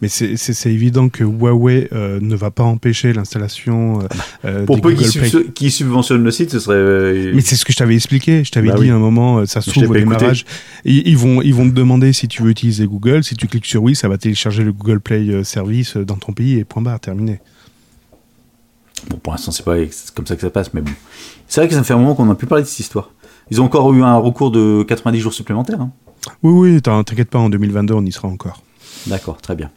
Mais 0.00 0.08
c'est- 0.08 0.36
évident 0.70 1.08
que 1.08 1.24
Huawei 1.24 1.88
euh, 1.92 2.18
ne 2.20 2.36
va 2.36 2.50
pas 2.50 2.62
empêcher 2.62 3.12
l'installation 3.12 4.00
euh, 4.00 4.04
euh, 4.44 4.64
Pour 4.66 4.76
des 4.76 4.82
peu 4.82 4.92
qu'ils 5.54 5.72
subventionnent 5.72 6.22
le 6.22 6.30
site, 6.30 6.50
ce 6.50 6.60
serait. 6.60 6.76
euh, 6.76 7.32
Mais 7.34 7.40
c'est 7.40 7.56
ce 7.56 7.64
que 7.64 7.72
je 7.72 7.78
t'avais 7.78 7.94
expliqué. 7.96 8.44
Je 8.44 8.50
t'avais 8.50 8.68
Bah 8.68 8.74
dit 8.76 8.82
oui. 8.82 8.90
à 8.90 8.94
un 8.94 8.98
moment, 8.98 9.44
ça 9.46 9.60
se 9.60 9.70
Je 9.70 9.80
trouve 9.80 9.90
au 9.90 9.94
démarrage. 9.94 10.44
Ils, 10.84 11.06
ils 11.08 11.16
vont, 11.18 11.42
ils 11.42 11.54
vont 11.54 11.68
te 11.68 11.74
demander 11.74 12.12
si 12.12 12.28
tu 12.28 12.42
veux 12.42 12.50
utiliser 12.50 12.86
Google. 12.86 13.24
Si 13.24 13.34
tu 13.34 13.46
cliques 13.48 13.66
sur 13.66 13.82
oui, 13.82 13.96
ça 13.96 14.08
va 14.08 14.18
télécharger 14.18 14.62
le 14.62 14.72
Google 14.72 15.00
Play 15.00 15.42
Service 15.44 15.96
dans 15.96 16.16
ton 16.16 16.32
pays 16.32 16.58
et 16.58 16.64
point 16.64 16.82
barre, 16.82 17.00
terminé. 17.00 17.40
Bon, 19.08 19.16
pour 19.16 19.32
l'instant, 19.32 19.50
c'est 19.50 19.64
pas 19.64 19.76
comme 20.14 20.26
ça 20.26 20.34
que 20.36 20.42
ça 20.42 20.50
passe, 20.50 20.74
mais 20.74 20.82
bon. 20.82 20.92
C'est 21.48 21.60
vrai 21.60 21.68
que 21.68 21.74
ça 21.74 21.80
me 21.80 21.84
fait 21.84 21.94
un 21.94 21.98
moment 21.98 22.14
qu'on 22.14 22.26
n'a 22.26 22.34
plus 22.34 22.46
parlé 22.46 22.62
de 22.64 22.68
cette 22.68 22.80
histoire. 22.80 23.10
Ils 23.50 23.60
ont 23.60 23.64
encore 23.64 23.92
eu 23.94 24.02
un 24.02 24.16
recours 24.18 24.50
de 24.50 24.84
90 24.86 25.18
jours 25.20 25.32
supplémentaires. 25.32 25.80
hein. 25.80 25.90
Oui, 26.42 26.52
oui, 26.74 26.82
t'in- 26.82 27.02
t'inquiète 27.02 27.30
pas, 27.30 27.38
en 27.38 27.48
2022, 27.48 27.94
on 27.94 28.04
y 28.04 28.12
sera 28.12 28.28
encore. 28.28 28.62
D'accord, 29.06 29.40
très 29.40 29.54
bien. 29.54 29.70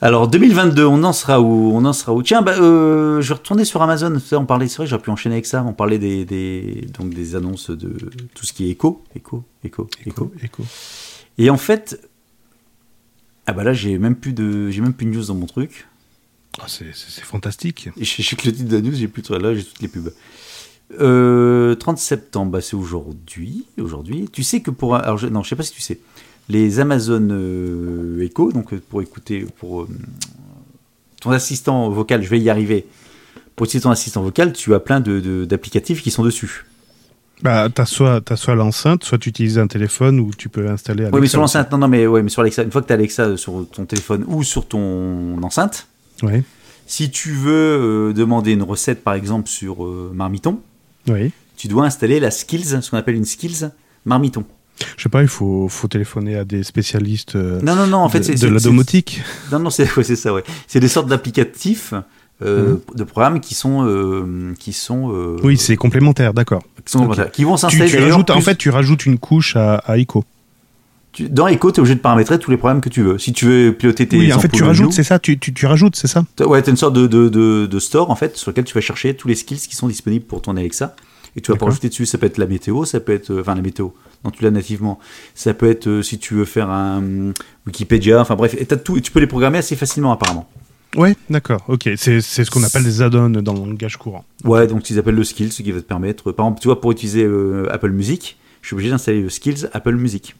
Alors 0.00 0.26
2022, 0.26 0.84
on 0.84 1.04
en 1.04 1.12
sera 1.12 1.40
où 1.40 1.70
On 1.74 1.84
en 1.84 1.92
sera 1.92 2.12
où? 2.12 2.22
Tiens, 2.22 2.42
bah, 2.42 2.56
euh, 2.58 3.20
je 3.20 3.28
vais 3.28 3.34
retourner 3.34 3.64
sur 3.64 3.82
Amazon. 3.82 4.12
On 4.32 4.46
parlait, 4.46 4.66
c'est 4.66 4.78
vrai, 4.78 4.86
j'aurais 4.86 5.02
pu 5.02 5.10
enchaîner 5.10 5.36
avec 5.36 5.46
ça. 5.46 5.64
On 5.64 5.72
parlait 5.72 5.98
des, 5.98 6.24
des 6.24 6.88
donc 6.92 7.14
des 7.14 7.36
annonces 7.36 7.70
de 7.70 8.10
tout 8.34 8.44
ce 8.44 8.52
qui 8.52 8.66
est 8.66 8.70
éco, 8.70 9.04
éco, 9.14 9.44
éco, 9.62 9.88
éco. 10.04 10.32
Écho. 10.42 10.64
Et 11.38 11.50
en 11.50 11.56
fait, 11.56 12.00
ah 13.46 13.52
bah 13.52 13.62
là, 13.64 13.72
j'ai 13.72 13.98
même 13.98 14.16
plus 14.16 14.32
de, 14.32 14.70
j'ai 14.70 14.80
même 14.80 14.92
plus 14.92 15.06
de 15.06 15.12
news 15.12 15.24
dans 15.24 15.34
mon 15.34 15.46
truc. 15.46 15.86
Ah, 16.60 16.66
c'est 16.66 16.92
fantastique. 17.22 17.88
Et 17.96 18.04
je 18.04 18.22
sais 18.22 18.36
que 18.36 18.46
le 18.46 18.52
titre 18.52 18.68
de 18.68 18.76
la 18.76 18.82
news, 18.82 18.94
j'ai 18.94 19.08
plus 19.08 19.22
tout 19.22 19.32
là, 19.32 19.54
j'ai 19.54 19.64
toutes 19.64 19.80
les 19.80 19.88
pubs. 19.88 20.12
Euh, 21.00 21.74
30 21.74 21.98
septembre, 21.98 22.52
bah, 22.52 22.60
c'est 22.60 22.76
aujourd'hui. 22.76 23.66
Aujourd'hui, 23.78 24.28
tu 24.30 24.42
sais 24.42 24.60
que 24.60 24.70
pour, 24.70 24.94
alors 24.94 25.16
je, 25.16 25.26
non, 25.28 25.42
je 25.42 25.48
sais 25.48 25.56
pas 25.56 25.62
si 25.62 25.72
tu 25.72 25.80
sais, 25.80 26.00
les 26.52 26.80
Amazon 26.80 27.28
euh, 27.30 28.22
Echo, 28.24 28.52
donc 28.52 28.72
euh, 28.72 28.80
pour 28.90 29.00
écouter, 29.02 29.46
pour 29.58 29.82
euh, 29.82 29.88
ton 31.20 31.30
assistant 31.30 31.88
vocal, 31.90 32.22
je 32.22 32.28
vais 32.28 32.38
y 32.40 32.50
arriver. 32.50 32.86
Pour 33.56 33.64
utiliser 33.66 33.84
ton 33.84 33.90
assistant 33.90 34.22
vocal, 34.22 34.52
tu 34.52 34.74
as 34.74 34.80
plein 34.80 35.00
de- 35.00 35.20
de- 35.20 35.44
d'applicatifs 35.44 36.02
qui 36.02 36.10
sont 36.10 36.22
dessus. 36.22 36.64
Bah, 37.42 37.68
t'as 37.74 37.86
soit, 37.86 38.20
t'as 38.20 38.36
soit 38.36 38.54
l'enceinte, 38.54 39.02
soit 39.04 39.18
tu 39.18 39.28
utilises 39.30 39.58
un 39.58 39.66
téléphone 39.66 40.20
ou 40.20 40.30
tu 40.36 40.48
peux 40.48 40.68
installer. 40.68 41.08
Oui, 41.12 41.20
mais 41.20 41.26
sur 41.26 41.40
l'enceinte, 41.40 41.70
non, 41.72 41.78
non, 41.78 41.88
mais 41.88 42.06
ouais, 42.06 42.22
mais 42.22 42.28
sur 42.28 42.42
Alexa, 42.42 42.62
une 42.62 42.70
fois 42.70 42.82
que 42.82 42.86
tu 42.86 42.92
as 42.92 42.96
Alexa 42.96 43.36
sur 43.36 43.66
ton 43.70 43.84
téléphone 43.84 44.24
ou 44.28 44.42
sur 44.44 44.66
ton 44.68 45.42
enceinte. 45.42 45.88
Ouais. 46.22 46.44
si 46.86 47.10
tu 47.10 47.32
veux 47.32 47.52
euh, 48.10 48.12
demander 48.12 48.52
une 48.52 48.62
recette, 48.62 49.02
par 49.02 49.14
exemple, 49.14 49.48
sur 49.48 49.84
Marmiton, 50.14 50.60
Oui. 51.08 51.32
tu 51.56 51.66
dois 51.66 51.84
installer 51.86 52.20
la 52.20 52.30
skills, 52.30 52.78
ce 52.82 52.90
qu'on 52.90 52.96
appelle 52.98 53.16
une 53.16 53.24
skills 53.24 53.70
Marmiton. 54.04 54.44
Je 54.96 55.02
sais 55.02 55.08
pas, 55.08 55.22
il 55.22 55.28
faut, 55.28 55.68
faut 55.68 55.86
téléphoner 55.88 56.36
à 56.36 56.44
des 56.44 56.62
spécialistes 56.64 57.36
euh, 57.36 57.60
Non, 57.62 57.76
non, 57.76 57.86
non, 57.86 57.98
en 57.98 58.08
fait, 58.08 58.20
de, 58.20 58.34
de 58.36 58.48
la 58.52 58.58
domotique. 58.60 59.20
Non, 59.52 59.58
non, 59.60 59.70
c'est 59.70 59.84
ouais, 59.96 60.02
c'est 60.04 60.16
ça, 60.16 60.32
ouais. 60.34 60.42
C'est 60.66 60.80
des 60.80 60.88
sortes 60.88 61.08
d'applicatifs, 61.08 61.94
euh, 62.42 62.76
de 62.94 63.04
programmes 63.04 63.40
qui 63.40 63.54
sont, 63.54 63.86
euh, 63.86 64.52
qui 64.58 64.72
sont, 64.72 65.12
euh, 65.12 65.36
Oui, 65.44 65.56
c'est 65.56 65.76
complémentaire, 65.76 66.34
d'accord. 66.34 66.62
qui, 66.84 66.96
vont 67.44 67.54
Tu, 67.54 67.60
s'installer. 67.60 67.90
tu 67.90 67.96
d'ailleurs 67.96 68.10
rajoutes, 68.10 68.30
en 68.30 68.40
fait, 68.40 68.56
tu 68.56 68.70
rajoutes 68.70 69.06
une 69.06 69.18
couche 69.18 69.54
à, 69.54 69.74
à 69.76 69.98
Echo. 69.98 70.24
tu- 71.12 71.28
dans 71.28 71.46
Echo, 71.46 71.70
tu 71.70 71.76
es 71.76 71.80
obligé 71.80 71.94
de 71.94 72.00
paramétrer 72.00 72.38
tous 72.40 72.50
les 72.50 72.56
programmes 72.56 72.80
que 72.80 72.88
tu 72.88 73.02
veux. 73.02 73.18
Si 73.18 73.32
tu 73.32 73.44
veux 73.46 73.72
piloter 73.72 74.08
tes 74.08 74.18
Oui, 74.18 74.32
en 74.32 74.40
fait, 74.40 74.48
tu 74.48 74.64
rajoutes, 74.64 74.92
c'est 74.92 75.04
ça. 75.04 75.20
Tu, 75.20 75.38
tu, 75.38 75.52
tu 75.54 75.66
rajoutes, 75.66 75.94
c'est 75.94 76.08
ça. 76.08 76.24
t'as- 76.34 76.46
ouais, 76.46 76.60
t'as 76.62 76.72
une 76.72 76.76
sorte 76.76 76.94
de, 76.94 77.06
de, 77.06 77.28
de, 77.28 77.66
de 77.66 77.78
store 77.78 78.10
en 78.10 78.16
fait 78.16 78.36
sur 78.36 78.50
lequel 78.50 78.64
tu 78.64 78.74
vas 78.74 78.80
chercher 78.80 79.14
tous 79.14 79.28
les 79.28 79.36
skills 79.36 79.58
qui 79.68 79.76
sont 79.76 79.86
disponibles 79.86 80.24
pour 80.24 80.42
ton 80.42 80.56
Alexa 80.56 80.96
et 81.36 81.40
tu 81.40 81.52
vas 81.52 81.58
pas 81.58 81.66
rajouter 81.66 81.88
dessus. 81.88 82.06
Ça 82.06 82.18
peut 82.18 82.26
être 82.26 82.38
la 82.38 82.46
météo, 82.46 82.84
ça 82.84 82.98
peut 82.98 83.12
être, 83.12 83.32
enfin 83.40 83.54
la 83.54 83.62
météo. 83.62 83.88
Non, 84.24 84.30
tu 84.30 84.42
l'as 84.42 84.50
nativement. 84.50 84.98
Ça 85.34 85.52
peut 85.54 85.68
être 85.68 85.88
euh, 85.88 86.02
si 86.02 86.18
tu 86.18 86.34
veux 86.34 86.44
faire 86.44 86.70
un 86.70 86.98
hum, 86.98 87.34
Wikipédia. 87.66 88.20
Enfin 88.20 88.36
bref, 88.36 88.54
et 88.58 88.64
t'as 88.66 88.76
tout. 88.76 88.96
et 88.96 89.00
Tu 89.00 89.10
peux 89.10 89.20
les 89.20 89.26
programmer 89.26 89.58
assez 89.58 89.76
facilement 89.76 90.12
apparemment. 90.12 90.48
Ouais, 90.96 91.16
d'accord. 91.30 91.64
Ok, 91.68 91.88
c'est 91.96 92.20
ce 92.20 92.50
qu'on 92.50 92.62
appelle 92.62 92.84
des 92.84 93.00
add-ons 93.00 93.30
dans 93.30 93.54
le 93.54 93.60
langage 93.60 93.96
courant. 93.96 94.24
Ouais, 94.44 94.66
donc 94.66 94.90
ils 94.90 94.98
appellent 94.98 95.14
le 95.14 95.24
skills, 95.24 95.50
ce 95.50 95.62
qui 95.62 95.72
va 95.72 95.80
te 95.80 95.86
permettre. 95.86 96.32
Par 96.32 96.46
exemple, 96.46 96.60
tu 96.60 96.68
vois, 96.68 96.80
pour 96.80 96.92
utiliser 96.92 97.24
euh, 97.24 97.66
Apple 97.72 97.90
Music, 97.92 98.36
je 98.60 98.66
suis 98.66 98.74
obligé 98.74 98.90
d'installer 98.90 99.22
le 99.22 99.30
skills 99.30 99.68
Apple 99.72 99.94
Music. 99.94 100.36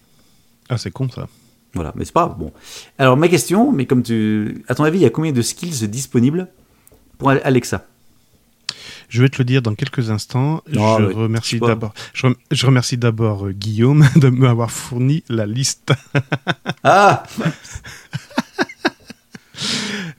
Ah, 0.68 0.76
c'est 0.76 0.90
con 0.90 1.08
ça. 1.08 1.26
Voilà, 1.74 1.92
mais 1.96 2.04
c'est 2.04 2.12
pas 2.12 2.26
grave, 2.26 2.38
bon. 2.38 2.52
Alors 2.98 3.16
ma 3.16 3.28
question, 3.28 3.72
mais 3.72 3.86
comme 3.86 4.02
tu, 4.02 4.62
à 4.68 4.74
ton 4.74 4.84
avis, 4.84 4.98
il 4.98 5.02
y 5.02 5.06
a 5.06 5.10
combien 5.10 5.32
de 5.32 5.40
skills 5.40 5.88
disponibles 5.88 6.48
pour 7.16 7.30
Alexa? 7.30 7.86
Je 9.12 9.20
vais 9.20 9.28
te 9.28 9.36
le 9.36 9.44
dire 9.44 9.60
dans 9.60 9.74
quelques 9.74 10.08
instants. 10.10 10.62
Je 10.66 10.78
remercie 11.12 11.60
d'abord. 11.68 11.92
Je, 12.14 12.26
rem- 12.28 12.34
je 12.50 12.64
remercie 12.66 12.96
d'abord 12.96 13.46
euh, 13.46 13.52
Guillaume 13.52 14.08
de 14.16 14.30
m'avoir 14.30 14.70
fourni 14.70 15.22
la 15.28 15.44
liste. 15.44 15.92
Ah 16.82 17.22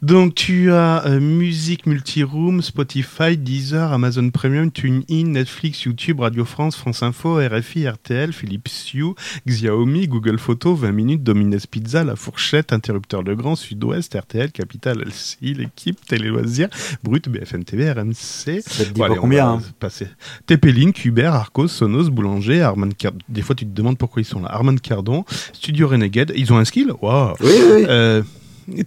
Donc 0.04 0.36
tu 0.36 0.70
as 0.70 1.06
euh, 1.06 1.22
musique 1.22 1.86
multiroom, 1.86 2.62
Spotify, 2.62 3.38
Deezer, 3.38 3.94
Amazon 3.94 4.32
Premium, 4.32 4.70
TuneIn, 4.70 5.30
Netflix, 5.30 5.84
YouTube, 5.84 6.20
Radio 6.20 6.44
France, 6.44 6.76
France 6.76 7.02
Info, 7.04 7.38
RFI, 7.38 7.88
RTL, 7.88 8.34
Philips 8.34 8.94
Hue, 8.94 9.14
Xiaomi, 9.48 10.10
Google 10.10 10.40
Photos, 10.40 10.78
20 10.78 10.92
minutes, 10.92 11.24
Domino's 11.24 11.68
Pizza, 11.68 12.04
La 12.04 12.18
Fourchette, 12.18 12.74
Interrupteur 12.74 13.24
de 13.24 13.34
Grand, 13.34 13.56
Sud-Ouest, 13.56 14.14
RTL, 14.14 14.52
Capital, 14.52 15.02
LCI, 15.08 15.54
l'équipe, 15.54 16.06
Télé 16.06 16.28
Loisirs, 16.28 16.68
Brut, 17.02 17.30
BFM 17.30 17.64
TV, 17.64 17.90
RMC. 17.90 18.14
Ça 18.14 18.84
te 18.84 18.90
dit 18.90 18.92
Bon, 18.96 19.00
pas 19.00 19.06
allez, 19.06 19.18
on 19.20 19.22
combien 19.22 19.46
va 19.46 19.52
hein 19.52 19.62
passer. 19.80 20.08
TP-Link, 20.48 21.06
Uber, 21.06 21.28
Arcos, 21.28 21.70
Sonos, 21.70 22.10
Boulanger, 22.10 22.62
Armand 22.62 22.90
Cardon. 22.98 23.20
Des 23.30 23.42
fois, 23.42 23.56
tu 23.56 23.66
te 23.66 23.72
demandes 23.72 23.98
pourquoi 23.98 24.22
ils 24.22 24.26
sont 24.26 24.42
là. 24.42 24.50
Armand 24.52 24.76
Cardon, 24.76 25.24
Studio 25.54 25.88
Renegade. 25.88 26.34
Ils 26.36 26.52
ont 26.52 26.58
un 26.58 26.66
skill? 26.66 26.92
Waouh 27.02 27.36
Oui, 27.40 27.52
oui, 27.54 27.86
oui. 27.88 28.24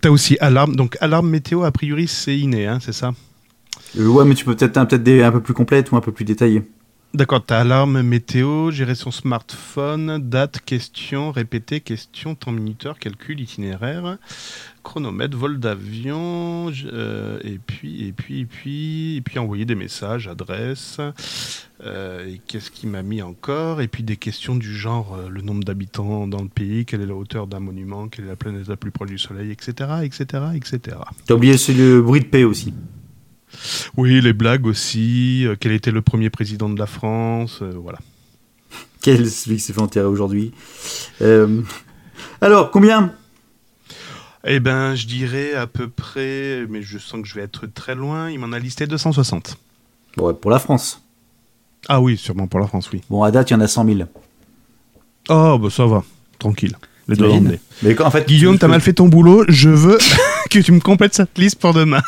T'as 0.01 0.11
aussi 0.11 0.37
alarme. 0.41 0.77
Donc, 0.77 0.97
alarme 1.01 1.29
météo, 1.29 1.65
a 1.65 1.71
priori, 1.71 2.09
c'est 2.09 2.39
inné, 2.39 2.67
hein, 2.67 2.79
c'est 2.81 2.93
ça? 2.93 3.13
Euh, 3.99 4.07
ouais, 4.07 4.25
mais 4.25 4.35
tu 4.35 4.45
peux 4.45 4.55
peut-être 4.55 4.85
peut 4.85 4.99
des 4.99 5.23
un 5.23 5.33
peu 5.33 5.41
plus 5.41 5.55
complète 5.55 5.91
ou 5.93 5.97
un 5.97 6.01
peu 6.01 6.13
plus 6.13 6.25
détaillée. 6.25 6.63
D'accord, 7.15 7.43
t'as 7.43 7.61
alarme 7.61 8.03
météo, 8.03 8.71
gérer 8.71 8.95
son 8.95 9.11
smartphone, 9.11 10.19
date, 10.19 10.61
question, 10.67 11.31
répéter, 11.31 11.81
question, 11.81 12.35
temps 12.35 12.53
minuteur, 12.53 12.99
calcul, 12.99 13.41
itinéraire, 13.41 14.19
chronomètre, 14.83 15.35
vol 15.35 15.59
d'avion, 15.59 16.71
euh, 16.93 17.39
et 17.43 17.59
puis, 17.65 18.07
et 18.07 18.13
puis, 18.13 18.41
et 18.41 18.45
puis, 18.45 19.17
et 19.17 19.21
puis 19.23 19.39
envoyer 19.39 19.65
des 19.65 19.77
messages, 19.77 20.29
adresse, 20.29 20.99
euh, 21.87 22.27
et 22.27 22.41
qu'est-ce 22.47 22.71
qui 22.71 22.87
m'a 22.87 23.03
mis 23.03 23.23
encore, 23.23 23.81
et 23.81 23.89
puis 23.89 24.03
des 24.03 24.17
questions 24.17 24.57
du 24.57 24.75
genre 24.75 25.15
euh, 25.15 25.29
le 25.29 25.41
nombre 25.41 25.65
d'habitants 25.65 26.27
dans 26.27 26.43
le 26.43 26.49
pays, 26.49 26.85
quelle 26.85 27.01
est 27.01 27.07
la 27.07 27.15
hauteur 27.15 27.47
d'un 27.47 27.61
monument, 27.61 28.09
quelle 28.09 28.25
est 28.25 28.29
la 28.29 28.37
planète 28.37 28.69
la 28.69 28.77
plus 28.77 28.91
proche 28.91 29.09
du 29.09 29.19
Soleil, 29.19 29.51
etc., 29.51 29.91
etc., 30.03 30.45
etc. 30.55 30.97
T'as 31.27 31.35
oublié 31.35 31.57
c'est 31.57 31.75
le 31.75 32.03
bruit 32.03 32.21
de 32.21 32.27
paix 32.27 32.45
aussi? 32.45 32.75
Oui, 33.97 34.21
les 34.21 34.33
blagues 34.33 34.67
aussi, 34.67 35.47
euh, 35.47 35.55
quel 35.59 35.73
était 35.73 35.93
le 35.93 36.03
premier 36.03 36.29
président 36.29 36.69
de 36.69 36.79
la 36.79 36.87
France, 36.87 37.61
euh, 37.63 37.73
voilà. 37.75 37.99
Quel 39.01 39.31
celui 39.31 39.57
qui 39.57 39.63
s'est 39.63 39.73
fait 39.73 39.81
enterrer 39.81 40.09
aujourd'hui? 40.09 40.53
Alors, 42.41 42.71
combien? 42.71 43.15
Eh 44.45 44.61
ben, 44.61 44.95
je 44.95 45.07
dirais 45.07 45.55
à 45.55 45.67
peu 45.67 45.89
près, 45.89 46.67
mais 46.69 46.83
je 46.83 46.99
sens 46.99 47.23
que 47.23 47.29
je 47.29 47.35
vais 47.35 47.43
être 47.43 47.67
très 47.67 47.95
loin. 47.95 48.31
Il 48.31 48.39
m'en 48.39 48.53
a 48.53 48.59
listé 48.59 48.87
260. 48.87 49.57
Bon, 50.17 50.27
ouais, 50.27 50.35
pour 50.35 50.51
la 50.51 50.59
France. 50.59 51.06
Ah 51.89 52.01
oui, 52.01 52.17
sûrement 52.17 52.47
pour 52.47 52.61
la 52.61 52.67
France, 52.67 52.91
oui. 52.93 53.01
Bon, 53.11 53.23
à 53.23 53.31
date, 53.31 53.51
il 53.51 53.55
y 53.55 53.57
en 53.57 53.61
a 53.61 53.69
100 53.69 53.85
000. 53.85 53.99
Oh, 55.29 55.59
bah 55.59 55.69
ça 55.71 55.87
va, 55.87 56.05
tranquille. 56.39 56.77
le 57.07 57.17
doigt 57.17 57.29
dans 57.29 57.35
le 57.35 57.41
T'imagines 57.41 57.59
nez. 57.59 57.61
Mais 57.83 57.95
quand, 57.95 58.07
en 58.07 58.11
fait, 58.11 58.27
Guillaume, 58.27 58.59
t'as 58.59 58.69
mal 58.69 58.81
fait 58.81 58.93
ton 58.93 59.09
boulot. 59.09 59.45
Je 59.49 59.71
veux 59.71 59.99
que 60.51 60.59
tu 60.59 60.73
me 60.73 60.81
complètes 60.81 61.15
cette 61.15 61.37
liste 61.39 61.59
pour 61.59 61.75
demain. 61.75 62.03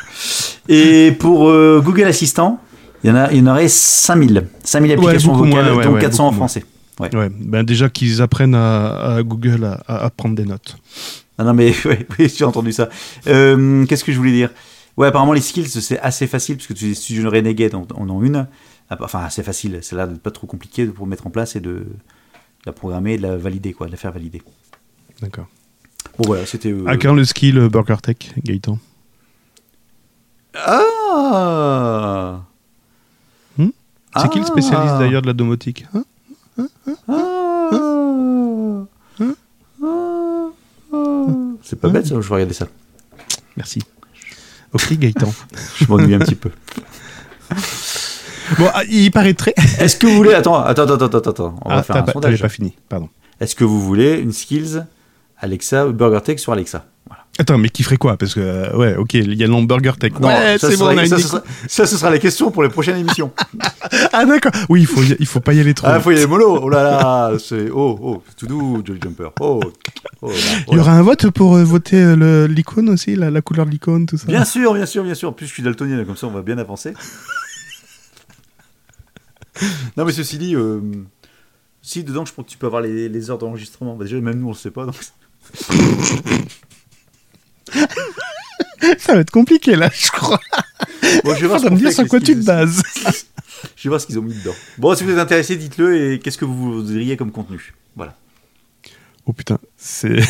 Et 0.68 1.12
pour 1.18 1.48
euh, 1.48 1.80
Google 1.84 2.04
Assistant, 2.04 2.60
il 3.02 3.10
y 3.10 3.12
en 3.12 3.16
a, 3.16 3.32
il 3.32 3.38
y 3.38 3.40
en 3.42 3.46
aurait 3.46 3.68
5000. 3.68 4.46
5000 4.64 4.92
applications 4.92 5.32
beaucoup 5.32 5.44
vocales, 5.46 5.64
moins, 5.64 5.76
ouais, 5.76 5.84
dont 5.84 5.94
ouais, 5.94 6.00
400 6.00 6.28
en 6.28 6.32
français. 6.32 6.64
Ouais. 7.00 7.14
Ouais, 7.14 7.28
ben 7.30 7.62
déjà 7.62 7.88
qu'ils 7.88 8.22
apprennent 8.22 8.56
à, 8.56 9.16
à 9.16 9.22
Google 9.22 9.78
à, 9.86 10.10
prendre 10.10 10.34
des 10.34 10.44
notes. 10.44 10.76
Ah 11.38 11.44
non, 11.44 11.54
mais 11.54 11.72
ouais, 11.84 12.06
oui, 12.18 12.32
j'ai 12.34 12.44
entendu 12.44 12.72
ça. 12.72 12.88
Euh, 13.28 13.86
Qu'est-ce 13.86 14.04
que 14.04 14.12
je 14.12 14.18
voulais 14.18 14.32
dire? 14.32 14.50
Ouais, 14.96 15.06
apparemment, 15.06 15.32
les 15.32 15.40
skills, 15.40 15.68
c'est 15.68 16.00
assez 16.00 16.26
facile, 16.26 16.56
parce 16.56 16.66
que 16.66 16.72
tu, 16.72 16.92
si 16.96 17.14
tu 17.14 17.26
Renegade 17.26 17.76
en, 17.76 17.86
en 17.94 18.10
ont 18.10 18.22
une. 18.22 18.48
Ah, 18.90 18.96
Enfin, 19.00 19.20
assez 19.20 19.42
facile. 19.42 19.78
C'est 19.82 19.96
là 19.96 20.06
pas 20.06 20.30
trop 20.30 20.46
compliqué 20.46 20.86
pour 20.86 21.06
mettre 21.06 21.26
en 21.26 21.30
place 21.30 21.56
et 21.56 21.60
de 21.60 21.86
la 22.66 22.72
programmer 22.72 23.14
et 23.14 23.18
de 23.18 23.22
la 23.22 23.36
valider, 23.36 23.72
quoi, 23.72 23.86
de 23.86 23.92
la 23.92 23.96
faire 23.98 24.12
valider. 24.12 24.42
D'accord. 25.20 25.46
Bon, 26.18 26.24
voilà, 26.26 26.46
c'était. 26.46 26.72
euh, 26.72 26.86
À 26.86 26.96
quand 26.96 27.14
le 27.14 27.24
skill 27.24 27.68
Burger 27.68 27.96
Tech, 28.02 28.16
Gaëtan? 28.44 28.78
Ah 30.54 32.42
Hmm? 33.56 33.68
C'est 34.16 34.28
qui 34.30 34.38
le 34.40 34.46
spécialiste 34.46 34.94
Ah. 34.96 34.98
d'ailleurs 34.98 35.22
de 35.22 35.26
la 35.28 35.32
domotique? 35.34 35.86
Hein? 35.94 36.04
Ah. 36.58 36.62
Ah. 37.08 38.84
C'est 41.62 41.78
pas 41.80 41.88
bête, 41.90 42.06
ça, 42.06 42.14
je 42.14 42.20
vais 42.28 42.34
regarder 42.34 42.54
ça. 42.54 42.66
Merci. 43.56 43.82
Ok, 44.72 44.92
Gaëtan. 44.94 45.32
Je 45.76 45.84
m'ennuie 45.86 46.14
un 46.14 46.18
petit 46.20 46.34
peu. 46.34 46.50
Bon, 48.58 48.66
ah, 48.72 48.82
il 48.88 49.10
paraîtrait. 49.10 49.54
Est-ce 49.78 49.96
que 49.96 50.06
vous 50.06 50.14
voulez. 50.16 50.34
Attends, 50.34 50.62
attends, 50.62 50.84
attends, 50.84 51.06
attends, 51.06 51.30
attends. 51.30 51.54
On 51.64 51.70
Ah, 51.70 51.76
va 51.76 51.82
faire 51.82 51.96
t'as 52.04 52.10
un 52.10 52.12
sondage. 52.12 52.40
pas 52.40 52.48
fini, 52.48 52.74
pardon. 52.88 53.08
Est-ce 53.40 53.54
que 53.54 53.64
vous 53.64 53.80
voulez 53.80 54.18
une 54.18 54.32
skills 54.32 54.84
Alexa 55.40 55.86
ou 55.86 55.92
Burger 55.92 56.20
Tech 56.24 56.38
sur 56.40 56.52
Alexa 56.52 56.84
Voilà. 57.06 57.22
Attends, 57.38 57.58
mais 57.58 57.68
qui 57.68 57.84
ferait 57.84 57.96
quoi 57.98 58.16
Parce 58.16 58.34
que, 58.34 58.40
euh, 58.40 58.76
ouais, 58.76 58.96
ok, 58.96 59.14
il 59.14 59.34
y 59.34 59.44
a 59.44 59.46
le 59.46 59.52
nom 59.52 59.62
Burger 59.62 59.92
Tech. 60.00 60.10
Non, 60.20 60.26
ouais, 60.26 60.56
c'est 60.58 60.72
ce 60.72 60.78
bon, 60.78 60.86
on 60.86 60.98
a 60.98 61.02
une 61.04 61.08
ça, 61.08 61.18
ce 61.18 61.22
déco- 61.22 61.28
sera, 61.28 61.42
ça, 61.68 61.86
ce 61.86 61.96
sera 61.96 62.10
la 62.10 62.18
question 62.18 62.50
pour 62.50 62.64
les 62.64 62.68
prochaines 62.68 62.96
émissions. 62.96 63.30
Ah, 64.12 64.26
d'accord. 64.26 64.52
Oui, 64.68 64.80
il 64.82 64.86
faut, 64.86 65.00
y- 65.02 65.16
il 65.18 65.24
faut 65.26 65.40
pas 65.40 65.54
y 65.54 65.60
aller 65.60 65.72
trop. 65.72 65.86
ah, 65.86 65.94
vite. 65.94 66.02
faut 66.02 66.10
y 66.10 66.16
aller 66.16 66.26
mollo. 66.26 66.58
Oh 66.62 66.68
là 66.68 66.82
là, 66.82 67.32
c'est. 67.38 67.70
Oh, 67.72 67.98
oh, 68.02 68.22
tout 68.36 68.46
doux, 68.46 68.82
Jolly 68.84 68.98
Jumper. 69.02 69.28
Oh, 69.40 69.60
oh 70.20 70.28
là, 70.28 70.34
oh 70.66 70.70
Il 70.72 70.76
y 70.76 70.80
aura 70.80 70.92
un 70.92 71.02
vote 71.02 71.30
pour 71.30 71.54
euh, 71.56 71.64
voter 71.64 71.96
euh, 71.96 72.46
l'icône 72.48 72.90
aussi, 72.90 73.14
la, 73.16 73.30
la 73.30 73.40
couleur 73.40 73.64
de 73.64 73.70
l'icône, 73.70 74.04
tout 74.06 74.18
ça. 74.18 74.26
Bien 74.26 74.44
sûr, 74.44 74.74
bien 74.74 74.84
sûr, 74.86 75.04
bien 75.04 75.14
sûr. 75.14 75.28
En 75.30 75.32
plus, 75.32 75.46
je 75.46 75.52
suis 75.52 75.62
daltonien, 75.62 76.04
comme 76.04 76.16
ça, 76.16 76.26
on 76.26 76.30
va 76.32 76.42
bien 76.42 76.58
avancer. 76.58 76.92
non, 79.96 80.04
mais 80.04 80.12
ceci 80.12 80.38
dit, 80.38 80.54
euh, 80.54 80.80
si 81.82 82.04
dedans, 82.04 82.24
je 82.24 82.32
pense 82.32 82.46
que 82.46 82.50
tu 82.50 82.58
peux 82.58 82.66
avoir 82.66 82.82
les, 82.82 83.08
les 83.08 83.30
heures 83.30 83.38
d'enregistrement. 83.38 83.96
Bah, 83.96 84.04
déjà, 84.04 84.20
même 84.20 84.38
nous, 84.38 84.46
on 84.46 84.52
le 84.52 84.56
sait 84.56 84.70
pas. 84.70 84.86
Donc... 84.86 84.96
Ça 88.98 89.14
va 89.14 89.20
être 89.20 89.30
compliqué 89.30 89.76
là, 89.76 89.90
je 89.92 90.10
crois. 90.10 90.40
Bon, 91.24 91.34
je 91.34 91.40
vais 91.40 91.46
voir 91.46 91.62
me 91.62 91.76
dire 91.76 91.92
sur 91.92 92.06
quoi 92.06 92.20
tu 92.20 92.34
te 92.34 92.44
bases. 92.44 92.82
Je 93.76 93.84
vais 93.84 93.88
voir 93.88 94.00
ce 94.00 94.06
qu'ils 94.06 94.18
ont 94.18 94.22
mis 94.22 94.34
dedans. 94.34 94.54
Bon, 94.76 94.94
si 94.94 95.04
vous 95.04 95.10
êtes 95.10 95.18
intéressé, 95.18 95.56
dites-le 95.56 96.12
et 96.12 96.18
qu'est-ce 96.18 96.36
que 96.36 96.44
vous 96.44 96.74
voudriez 96.74 97.16
comme 97.16 97.32
contenu. 97.32 97.74
Voilà. 97.96 98.16
Oh 99.26 99.32
putain, 99.32 99.58
c'est. 99.76 100.20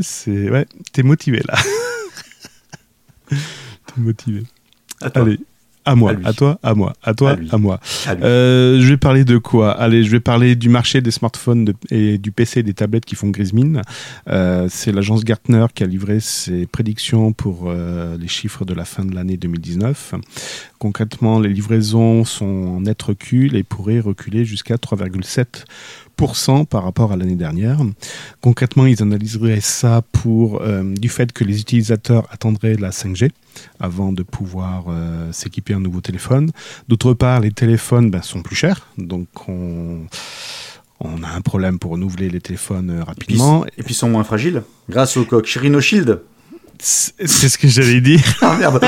c'est. 0.00 0.50
Ouais, 0.50 0.66
t'es 0.92 1.02
motivé 1.02 1.42
là. 1.46 1.58
t'es 3.28 3.36
motivé. 3.96 4.44
Allez, 5.00 5.40
à 5.86 5.94
moi, 5.94 6.12
À 6.24 6.32
toi, 6.32 6.58
à 6.62 6.74
moi, 6.74 6.92
à 7.02 7.14
toi, 7.14 7.36
À 7.50 7.56
moi. 7.58 7.80
À. 8.06 8.12
Euh, 8.12 8.80
je 8.80 8.88
vais 8.88 8.96
parler 8.96 9.24
de 9.24 9.38
quoi? 9.38 9.70
Allez, 9.72 10.02
je 10.04 10.10
vais 10.10 10.20
parler 10.20 10.56
du 10.56 10.68
marché 10.68 11.00
des 11.00 11.10
smartphones 11.10 11.64
de- 11.64 11.74
et 11.90 12.18
du 12.18 12.32
PC 12.32 12.60
et 12.60 12.62
des 12.62 12.74
tablettes 12.74 13.04
qui 13.06 13.14
font 13.14 13.28
grise 13.30 13.52
mine. 13.52 13.80
Euh, 14.28 14.66
c'est 14.68 14.92
l'agence 14.92 15.24
Gartner 15.24 15.64
qui 15.74 15.82
a 15.84 15.86
livré 15.86 16.20
ses 16.20 16.66
prédictions 16.66 17.32
pour 17.32 17.64
euh, 17.68 18.16
les 18.18 18.28
chiffres 18.28 18.64
de 18.64 18.74
la 18.74 18.84
fin 18.84 19.04
de 19.04 19.14
l'année 19.14 19.36
2019. 19.36 20.14
Concrètement, 20.78 21.38
les 21.40 21.48
livraisons 21.48 22.24
sont 22.24 22.44
en 22.76 22.80
net 22.82 23.00
recul 23.02 23.56
et 23.56 23.62
pourraient 23.62 24.00
reculer 24.00 24.44
jusqu'à 24.44 24.76
3,7% 24.76 25.64
par 26.68 26.84
rapport 26.84 27.12
à 27.12 27.16
l'année 27.16 27.36
dernière. 27.36 27.78
Concrètement, 28.40 28.86
ils 28.86 29.02
analyseraient 29.02 29.60
ça 29.60 30.02
pour 30.12 30.62
euh, 30.62 30.82
du 30.94 31.08
fait 31.08 31.32
que 31.32 31.44
les 31.44 31.60
utilisateurs 31.60 32.26
attendraient 32.30 32.74
la 32.74 32.90
5G 32.90 33.30
avant 33.80 34.12
de 34.12 34.22
pouvoir 34.22 34.84
euh, 34.88 35.30
s'équiper 35.32 35.74
un 35.74 35.80
nouveau 35.80 36.00
téléphone. 36.00 36.50
D'autre 36.88 37.14
part, 37.14 37.40
les 37.40 37.50
téléphones 37.50 38.10
ben, 38.10 38.22
sont 38.22 38.42
plus 38.42 38.56
chers, 38.56 38.88
donc 38.98 39.28
on, 39.48 40.06
a 41.00 41.36
un 41.36 41.40
problème 41.42 41.78
pour 41.78 41.92
renouveler 41.92 42.30
les 42.30 42.40
téléphones 42.40 42.90
euh, 42.90 43.04
rapidement. 43.04 43.66
et 43.66 43.82
puis, 43.82 43.92
ils 43.92 43.96
sont 43.96 44.10
moins 44.10 44.24
fragiles 44.24 44.62
grâce 44.88 45.16
au 45.16 45.24
coq 45.24 45.46
Rhino 45.46 45.80
Shield. 45.80 46.20
C'est 46.78 47.48
ce 47.48 47.58
que 47.58 47.68
j'allais 47.68 48.00
dire. 48.00 48.22
Ah 48.42 48.56
merde. 48.58 48.80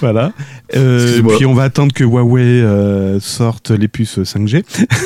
voilà. 0.00 0.32
Euh, 0.74 1.22
puis 1.36 1.46
on 1.46 1.54
va 1.54 1.64
attendre 1.64 1.92
que 1.92 2.04
Huawei 2.04 2.42
euh, 2.42 3.20
sorte 3.20 3.70
les 3.70 3.88
puces 3.88 4.18
5G, 4.18 4.64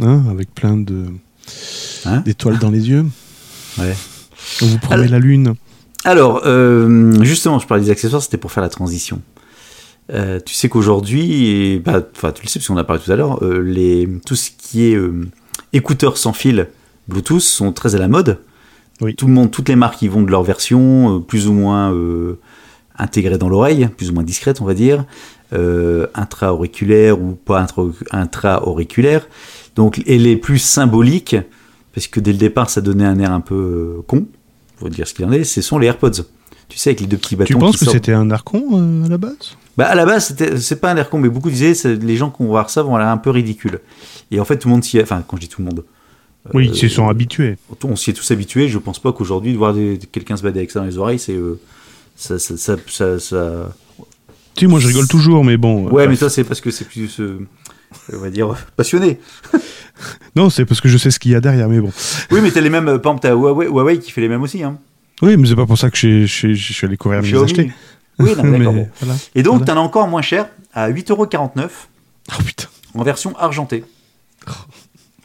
hein, 0.00 0.24
avec 0.30 0.54
plein 0.54 0.76
de 0.76 1.06
Hein 2.04 2.20
d'étoiles 2.20 2.58
dans 2.58 2.70
les 2.70 2.88
yeux. 2.88 3.06
Ouais. 3.78 3.94
On 4.62 4.66
vous 4.66 4.78
promet 4.78 4.94
Alors- 5.02 5.10
la 5.12 5.18
lune. 5.18 5.54
Alors, 6.04 6.42
euh, 6.46 7.12
justement, 7.22 7.58
je 7.58 7.66
parlais 7.66 7.84
des 7.84 7.90
accessoires, 7.90 8.22
c'était 8.22 8.38
pour 8.38 8.52
faire 8.52 8.62
la 8.62 8.70
transition. 8.70 9.20
Euh, 10.12 10.40
tu 10.44 10.54
sais 10.54 10.68
qu'aujourd'hui, 10.68 11.78
bah, 11.84 12.02
enfin, 12.16 12.32
tu 12.32 12.42
le 12.42 12.48
sais 12.48 12.58
parce 12.58 12.68
qu'on 12.68 12.76
a 12.78 12.84
parlé 12.84 13.02
tout 13.02 13.12
à 13.12 13.16
l'heure, 13.16 13.44
euh, 13.44 13.60
les, 13.60 14.08
tout 14.26 14.34
ce 14.34 14.50
qui 14.56 14.84
est 14.86 14.98
écouteurs 15.72 16.16
sans 16.16 16.32
fil 16.32 16.68
Bluetooth 17.06 17.40
sont 17.42 17.72
très 17.72 17.94
à 17.94 17.98
la 17.98 18.08
mode. 18.08 18.38
Oui. 19.02 19.14
Tout 19.14 19.26
le 19.26 19.32
monde, 19.32 19.50
toutes 19.50 19.68
les 19.68 19.76
marques, 19.76 20.00
ils 20.02 20.10
vont 20.10 20.22
de 20.22 20.30
leur 20.30 20.42
version 20.42 21.20
plus 21.20 21.46
ou 21.48 21.52
moins 21.52 21.94
intégrée 22.98 23.38
dans 23.38 23.48
l'oreille, 23.48 23.88
plus 23.96 24.10
ou 24.10 24.14
moins 24.14 24.22
discrète, 24.24 24.60
on 24.60 24.64
va 24.64 24.74
dire, 24.74 25.04
intra-auriculaire 26.14 27.20
ou 27.20 27.32
pas 27.34 27.60
intra- 27.62 27.90
intra-auriculaire. 28.12 29.26
Donc, 29.76 30.02
et 30.06 30.18
les 30.18 30.36
plus 30.36 30.58
symboliques, 30.58 31.36
parce 31.94 32.06
que 32.06 32.20
dès 32.20 32.32
le 32.32 32.38
départ, 32.38 32.70
ça 32.70 32.80
donnait 32.80 33.04
un 33.04 33.18
air 33.18 33.32
un 33.32 33.40
peu 33.40 33.54
euh, 33.98 34.02
con, 34.06 34.26
faut 34.78 34.88
dire 34.88 35.06
ce 35.08 35.14
qu'il 35.14 35.24
en 35.24 35.32
est, 35.32 35.44
ce 35.44 35.60
sont 35.62 35.78
les 35.78 35.86
AirPods. 35.88 36.10
Tu 36.68 36.78
sais, 36.78 36.90
avec 36.90 37.00
les 37.00 37.06
deux 37.06 37.16
petits 37.16 37.34
bâtons 37.36 37.46
Tu 37.54 37.56
penses 37.58 37.76
qui 37.78 37.84
que 37.84 37.90
c'était 37.90 38.12
un 38.12 38.30
archon 38.30 38.62
euh, 38.74 39.04
à 39.06 39.08
la 39.08 39.18
base? 39.18 39.56
Bah, 39.76 39.86
à 39.86 39.94
la 39.96 40.06
base, 40.06 40.26
c'était- 40.28 40.56
c'est 40.58 40.76
pas 40.76 40.92
un 40.92 40.96
air 40.96 41.10
con, 41.10 41.18
mais 41.18 41.28
beaucoup 41.28 41.50
disaient, 41.50 41.74
c'est- 41.74 41.96
les 41.96 42.16
gens 42.16 42.30
qui 42.30 42.42
vont 42.42 42.48
voir 42.48 42.70
ça 42.70 42.82
vont 42.82 42.88
avoir 42.90 43.00
l'air 43.00 43.08
un 43.08 43.16
peu 43.16 43.30
ridicule. 43.30 43.80
Et 44.30 44.38
en 44.38 44.44
fait, 44.44 44.56
tout 44.58 44.68
le 44.68 44.74
monde 44.74 44.84
s'y 44.84 44.98
est, 44.98 45.02
enfin, 45.02 45.22
quand 45.26 45.36
je 45.36 45.42
dis 45.42 45.48
tout 45.48 45.62
le 45.62 45.66
monde, 45.66 45.84
Oui, 46.54 46.68
Euh, 46.68 46.70
ils 46.72 46.74
s'y 46.78 46.88
sont 46.88 47.06
habitués. 47.08 47.58
on 47.84 47.96
s'y 47.96 48.10
est 48.10 48.12
tous 48.14 48.30
habitués. 48.30 48.66
Je 48.68 48.78
pense 48.78 48.98
pas 48.98 49.12
qu'aujourd'hui, 49.12 49.52
de 49.52 49.58
voir 49.58 49.74
quelqu'un 50.10 50.38
se 50.38 50.42
balader 50.42 50.60
avec 50.60 50.70
ça 50.70 50.80
dans 50.80 50.86
les 50.86 50.96
oreilles, 50.96 51.18
c'est. 51.18 51.36
ça, 52.16 52.38
ça, 52.38 52.56
ça, 52.56 52.76
ça- 52.88 53.18
ça- 53.18 53.74
Si, 54.56 54.66
moi 54.66 54.80
je 54.80 54.86
rigole 54.88 55.06
toujours, 55.06 55.44
mais 55.44 55.58
bon. 55.58 55.88
Ouais, 55.90 56.08
mais 56.08 56.16
toi, 56.16 56.30
c'est 56.30 56.44
parce 56.44 56.62
que 56.62 56.70
c'est 56.70 56.86
plus. 56.86 57.20
On 58.12 58.18
va 58.18 58.30
dire 58.30 58.54
passionné. 58.76 59.20
Non, 60.34 60.48
c'est 60.48 60.64
parce 60.64 60.80
que 60.80 60.88
je 60.88 60.96
sais 60.96 61.10
ce 61.10 61.18
qu'il 61.18 61.32
y 61.32 61.34
a 61.34 61.42
derrière, 61.42 61.68
mais 61.68 61.78
bon. 61.78 61.92
Oui, 62.30 62.40
mais 62.40 62.50
t'as 62.50 62.62
les 62.62 62.70
mêmes. 62.70 62.88
euh, 62.88 62.98
Par 62.98 63.12
exemple, 63.12 63.20
t'as 63.28 63.34
Huawei, 63.34 63.66
Huawei 63.66 63.98
qui 63.98 64.10
fait 64.12 64.22
les 64.22 64.28
mêmes 64.30 64.40
aussi. 64.40 64.62
Hein. 64.62 64.78
Oui, 65.20 65.36
mais 65.36 65.46
c'est 65.46 65.54
pas 65.56 65.66
pour 65.66 65.76
ça 65.76 65.90
que 65.90 65.96
je, 65.98 66.24
suis 66.24 66.86
allé 66.86 66.96
courir 66.96 67.20
les 67.20 67.34
acheter. 67.34 67.70
Oui, 68.18 68.30
non, 68.34 68.42
mais 68.44 68.58
d'accord. 68.58 68.72
Mais 68.72 68.80
bon. 68.84 68.88
voilà. 69.02 69.14
Et 69.34 69.42
donc, 69.42 69.58
Voilà. 69.58 69.74
t'en 69.74 69.76
as 69.78 69.84
encore 69.84 70.08
moins 70.08 70.22
cher, 70.22 70.48
à 70.72 70.90
8,49€ 70.90 71.68
Oh 72.30 72.42
putain. 72.42 72.68
en 72.94 73.02
version 73.02 73.36
argentée. 73.36 73.84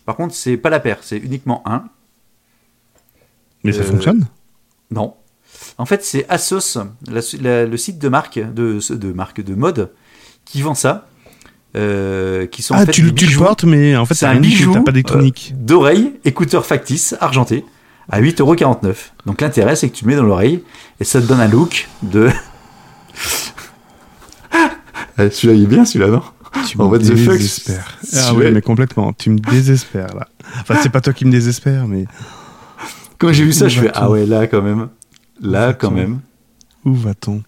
Par 0.05 0.17
contre, 0.17 0.35
c'est 0.35 0.57
pas 0.57 0.69
la 0.69 0.81
paire, 0.81 0.97
c'est 1.01 1.17
uniquement 1.19 1.63
un. 1.65 1.85
Mais 3.63 3.71
ça 3.71 3.79
Euh, 3.79 3.83
fonctionne? 3.83 4.27
Non. 4.91 5.15
En 5.77 5.85
fait, 5.85 6.03
c'est 6.03 6.25
Asos, 6.29 6.77
la- 7.07 7.21
la- 7.39 7.65
le 7.65 7.77
site 7.77 7.97
de 7.99 8.09
marque, 8.09 8.39
de, 8.39 8.79
de 8.93 9.11
marque 9.13 9.41
de 9.41 9.55
mode, 9.55 9.91
qui 10.43 10.61
vend 10.61 10.75
ça. 10.75 11.07
Euh, 11.75 12.45
qui 12.47 12.61
sont 12.61 12.73
en 12.73 12.77
Ah, 12.77 12.85
fait 12.85 12.91
tu, 12.91 13.13
tu 13.13 13.25
le 13.25 13.37
portes, 13.37 13.63
mais 13.65 13.95
en 13.95 14.05
fait, 14.05 14.13
C'est 14.15 14.25
un 14.25 14.39
bijou 14.39 14.73
t'as 14.73 14.81
pas 14.81 14.91
d'électronique. 14.91 15.51
euh, 15.53 15.57
d'oreille, 15.59 16.13
écouteur 16.23 16.65
factice, 16.65 17.15
argenté, 17.19 17.65
à 18.09 18.21
8,49€. 18.21 18.95
Donc 19.25 19.41
l'intérêt, 19.41 19.75
c'est 19.75 19.89
que 19.89 19.95
tu 19.95 20.05
le 20.05 20.11
mets 20.11 20.15
dans 20.17 20.23
l'oreille 20.23 20.63
et 20.99 21.03
ça 21.03 21.21
te 21.21 21.25
donne 21.27 21.39
un 21.41 21.47
look 21.47 21.87
de. 22.03 22.29
Eh, 25.17 25.29
celui-là, 25.29 25.53
il 25.53 25.63
est 25.63 25.67
bien, 25.67 25.85
celui-là, 25.85 26.11
non 26.11 26.21
tu 26.67 26.79
en 26.79 26.89
me 26.89 26.97
désespères. 26.97 27.97
Ah 28.15 28.33
oui, 28.33 28.51
mais 28.51 28.61
complètement. 28.61 29.13
Tu 29.13 29.29
me 29.29 29.39
désespères, 29.39 30.15
là. 30.15 30.27
Enfin, 30.61 30.75
c'est 30.81 30.89
pas 30.89 31.01
toi 31.01 31.13
qui 31.13 31.25
me 31.25 31.31
désespère, 31.31 31.87
mais 31.87 32.05
Quand 33.17 33.31
j'ai 33.31 33.43
vu 33.43 33.53
ça, 33.53 33.67
je 33.67 33.81
fais 33.81 33.91
Ah 33.93 34.09
ouais, 34.09 34.25
là, 34.25 34.47
quand 34.47 34.61
même. 34.61 34.89
Là, 35.41 35.73
quand 35.73 35.91
même. 35.91 36.19
où 36.85 36.93
va-t-on 36.93 37.43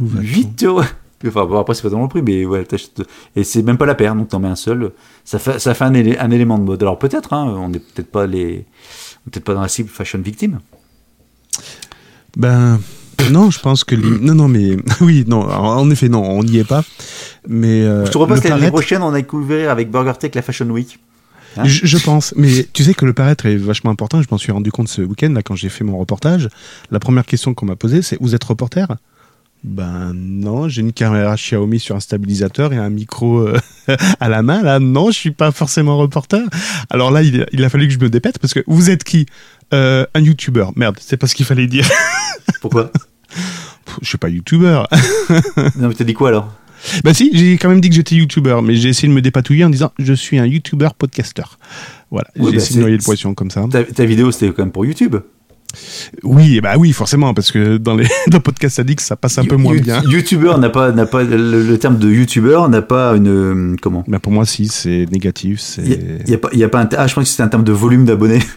Où 0.00 0.06
va-t-on 0.06 0.22
8 0.22 0.62
euros. 0.64 0.82
Enfin, 1.26 1.44
bon, 1.44 1.58
après, 1.60 1.74
c'est 1.74 1.82
pas 1.82 1.88
tellement 1.90 2.04
le 2.04 2.08
prix, 2.08 2.22
mais 2.22 2.44
ouais, 2.46 2.64
t'achètes- 2.64 3.02
Et 3.36 3.44
c'est 3.44 3.62
même 3.62 3.76
pas 3.76 3.84
la 3.86 3.94
paire, 3.94 4.14
donc 4.14 4.28
t'en 4.28 4.38
mets 4.40 4.48
un 4.48 4.56
seul. 4.56 4.92
Ça 5.24 5.38
fait, 5.38 5.58
ça 5.58 5.74
fait 5.74 5.84
un, 5.84 5.92
élé- 5.92 6.16
un 6.18 6.30
élément 6.30 6.56
de 6.58 6.64
mode. 6.64 6.82
Alors 6.82 6.98
peut-être, 6.98 7.32
hein, 7.34 7.44
on 7.58 7.68
n'est 7.68 7.78
peut-être 7.78 8.10
pas 8.10 8.26
les. 8.26 8.64
on 9.26 9.28
est 9.28 9.30
Peut-être 9.32 9.44
pas 9.44 9.54
dans 9.54 9.60
la 9.60 9.68
cible 9.68 9.88
fashion 9.90 10.18
victime. 10.20 10.60
Ben 12.36 12.80
non, 13.30 13.50
je 13.50 13.60
pense 13.60 13.84
que 13.84 13.94
non 13.94 14.34
non 14.34 14.48
mais 14.48 14.76
oui 15.02 15.24
non 15.28 15.42
en 15.42 15.90
effet 15.90 16.08
non 16.08 16.22
on 16.22 16.42
n'y 16.42 16.56
est 16.58 16.64
pas 16.64 16.82
mais 17.46 17.82
euh, 17.82 18.06
je 18.06 18.10
te 18.12 18.16
repasse 18.18 18.38
l'année 18.44 18.56
paraître- 18.56 18.72
prochaine, 18.72 19.02
on 19.02 19.12
a 19.12 19.16
découvert 19.20 19.70
avec 19.70 19.90
Burger 19.90 20.12
Tech 20.18 20.30
la 20.34 20.42
Fashion 20.42 20.66
Week. 20.70 20.98
Hein 21.56 21.64
je, 21.64 21.84
je 21.84 21.98
pense 21.98 22.32
mais 22.36 22.66
tu 22.72 22.82
sais 22.84 22.94
que 22.94 23.04
le 23.04 23.12
paraître 23.12 23.44
est 23.46 23.56
vachement 23.56 23.90
important 23.90 24.22
je 24.22 24.28
m'en 24.30 24.38
suis 24.38 24.52
rendu 24.52 24.70
compte 24.72 24.88
ce 24.88 25.02
week-end 25.02 25.30
là 25.34 25.42
quand 25.42 25.54
j'ai 25.56 25.68
fait 25.68 25.84
mon 25.84 25.98
reportage 25.98 26.48
la 26.90 26.98
première 27.00 27.26
question 27.26 27.52
qu'on 27.52 27.66
m'a 27.66 27.76
posée 27.76 28.00
c'est 28.02 28.16
vous 28.20 28.34
êtes 28.34 28.44
reporter? 28.44 28.86
Ben 29.62 30.12
non 30.14 30.68
j'ai 30.68 30.80
une 30.80 30.92
caméra 30.92 31.34
Xiaomi 31.36 31.78
sur 31.78 31.94
un 31.94 32.00
stabilisateur 32.00 32.72
et 32.72 32.78
un 32.78 32.88
micro 32.90 33.40
euh, 33.40 33.58
à 34.20 34.28
la 34.28 34.42
main. 34.42 34.62
Là 34.62 34.78
non 34.78 35.10
je 35.10 35.18
suis 35.18 35.30
pas 35.32 35.52
forcément 35.52 35.98
reporter. 35.98 36.42
Alors 36.88 37.10
là 37.10 37.22
il, 37.22 37.46
il 37.52 37.62
a 37.64 37.68
fallu 37.68 37.86
que 37.86 37.92
je 37.94 37.98
me 37.98 38.08
dépète 38.08 38.38
parce 38.38 38.54
que 38.54 38.60
vous 38.66 38.90
êtes 38.90 39.04
qui 39.04 39.26
Euh, 39.72 40.04
un 40.14 40.20
youtubeur 40.20 40.72
merde 40.76 40.96
c'est 41.00 41.16
pas 41.16 41.26
ce 41.28 41.34
qu'il 41.36 41.46
fallait 41.46 41.68
dire. 41.68 41.88
Pourquoi? 42.60 42.90
Je 44.02 44.08
suis 44.08 44.18
pas 44.18 44.28
youtubeur 44.28 44.88
Non, 45.76 45.88
mais 45.88 45.94
t'as 45.94 46.04
dit 46.04 46.14
quoi 46.14 46.28
alors? 46.30 46.52
Bah 47.04 47.12
si, 47.12 47.30
j'ai 47.34 47.58
quand 47.58 47.68
même 47.68 47.80
dit 47.80 47.90
que 47.90 47.94
j'étais 47.94 48.14
youtubeur, 48.16 48.62
mais 48.62 48.74
j'ai 48.74 48.88
essayé 48.88 49.06
de 49.08 49.12
me 49.12 49.20
dépatouiller 49.20 49.64
en 49.64 49.70
disant 49.70 49.92
je 49.98 50.14
suis 50.14 50.38
un 50.38 50.46
youtubeur 50.46 50.94
podcasteur. 50.94 51.58
Voilà, 52.10 52.28
Ouais, 52.36 52.46
j'ai 52.46 52.50
bah, 52.52 52.56
essayé 52.56 52.76
de 52.76 52.80
noyer 52.80 52.96
le 52.96 53.02
poisson 53.02 53.34
comme 53.34 53.50
ça. 53.50 53.64
ta, 53.70 53.84
ta 53.84 54.04
vidéo, 54.06 54.32
c'était 54.32 54.48
quand 54.52 54.62
même 54.62 54.72
pour 54.72 54.84
YouTube. 54.86 55.16
Oui, 56.22 56.60
bah 56.60 56.74
oui, 56.78 56.92
forcément, 56.92 57.32
parce 57.34 57.52
que 57.52 57.76
dans 57.76 57.94
les 57.96 58.06
dans 58.28 58.40
podcast 58.40 58.78
addict, 58.78 59.00
ça 59.00 59.16
passe 59.16 59.38
un 59.38 59.44
peu 59.44 59.56
moins 59.56 59.74
you- 59.74 59.82
bien. 59.82 60.02
N'a 60.58 60.70
pas, 60.70 60.92
n'a 60.92 61.06
pas 61.06 61.22
le, 61.22 61.62
le 61.62 61.78
terme 61.78 61.98
de 61.98 62.10
YouTuber 62.10 62.62
n'a 62.68 62.82
pas 62.82 63.14
une 63.16 63.28
euh, 63.28 63.76
comment 63.80 64.04
Bah 64.08 64.18
pour 64.18 64.32
moi, 64.32 64.44
si, 64.46 64.68
c'est 64.68 65.06
négatif. 65.10 65.60
C'est 65.60 65.82
Il 65.82 65.90
y 65.90 65.94
a, 65.94 65.98
il 66.26 66.30
y 66.30 66.34
a 66.34 66.38
pas, 66.38 66.48
il 66.52 66.58
y 66.58 66.64
a 66.64 66.68
pas 66.68 66.80
un, 66.82 66.88
ah, 66.96 67.06
je 67.06 67.14
pense 67.14 67.24
que 67.24 67.30
c'était 67.30 67.42
un 67.42 67.48
terme 67.48 67.64
de 67.64 67.72
volume 67.72 68.04
d'abonnés. 68.04 68.40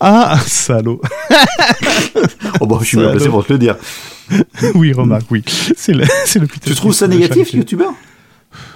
Ah, 0.00 0.38
salaud 0.46 1.00
oh 2.60 2.66
bah, 2.66 2.76
je 2.82 2.86
suis 2.88 2.98
mal 2.98 3.12
placé 3.12 3.28
pour 3.30 3.46
te 3.46 3.54
le 3.54 3.58
dire. 3.58 3.76
Oui, 4.74 4.92
remarque, 4.92 5.30
oui. 5.30 5.42
C'est 5.76 5.94
le, 5.94 6.04
Tu 6.62 6.74
trouves 6.74 6.92
ça 6.92 7.08
négatif, 7.08 7.50
charité. 7.50 7.58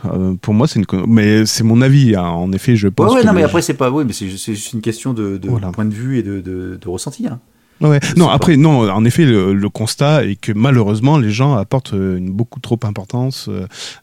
Euh, 0.05 0.35
Pour 0.41 0.55
moi, 0.55 0.67
c'est 0.69 0.79
une. 0.79 0.87
Mais 1.07 1.47
c'est 1.47 1.65
mon 1.65 1.81
avis, 1.83 2.15
hein. 2.17 2.23
en 2.23 2.53
effet, 2.53 2.77
je 2.77 2.87
Ouais, 2.89 2.93
pense. 2.93 3.13
ouais, 3.15 3.23
que 3.23 3.27
non, 3.27 3.33
mais 3.33 3.43
après, 3.43 3.63
c'est 3.63 3.75
pas, 3.75 3.91
oui, 3.91 4.05
mais 4.07 4.13
c'est 4.13 4.29
juste 4.29 4.73
une 4.73 4.81
question 4.81 5.13
de, 5.13 5.37
de 5.37 5.49
Voilà. 5.49 5.71
point 5.73 5.85
de 5.85 5.95
vue 5.95 6.19
et 6.19 6.23
de, 6.23 6.41
de, 6.41 6.79
de 6.81 6.89
ressenti. 6.89 7.27
Hein. 7.27 7.41
Ouais. 7.83 8.01
Non, 8.17 8.31
après, 8.31 8.57
non, 8.57 8.89
en 8.91 9.05
effet, 9.05 9.27
le, 9.27 9.53
le 9.53 9.69
constat 9.69 10.25
est 10.25 10.37
que 10.37 10.51
malheureusement, 10.53 11.19
les 11.19 11.31
gens 11.31 11.55
apportent 11.57 11.93
euh, 11.93 12.17
une 12.17 12.31
beaucoup 12.33 12.59
trop 12.59 12.79
importance 12.85 13.51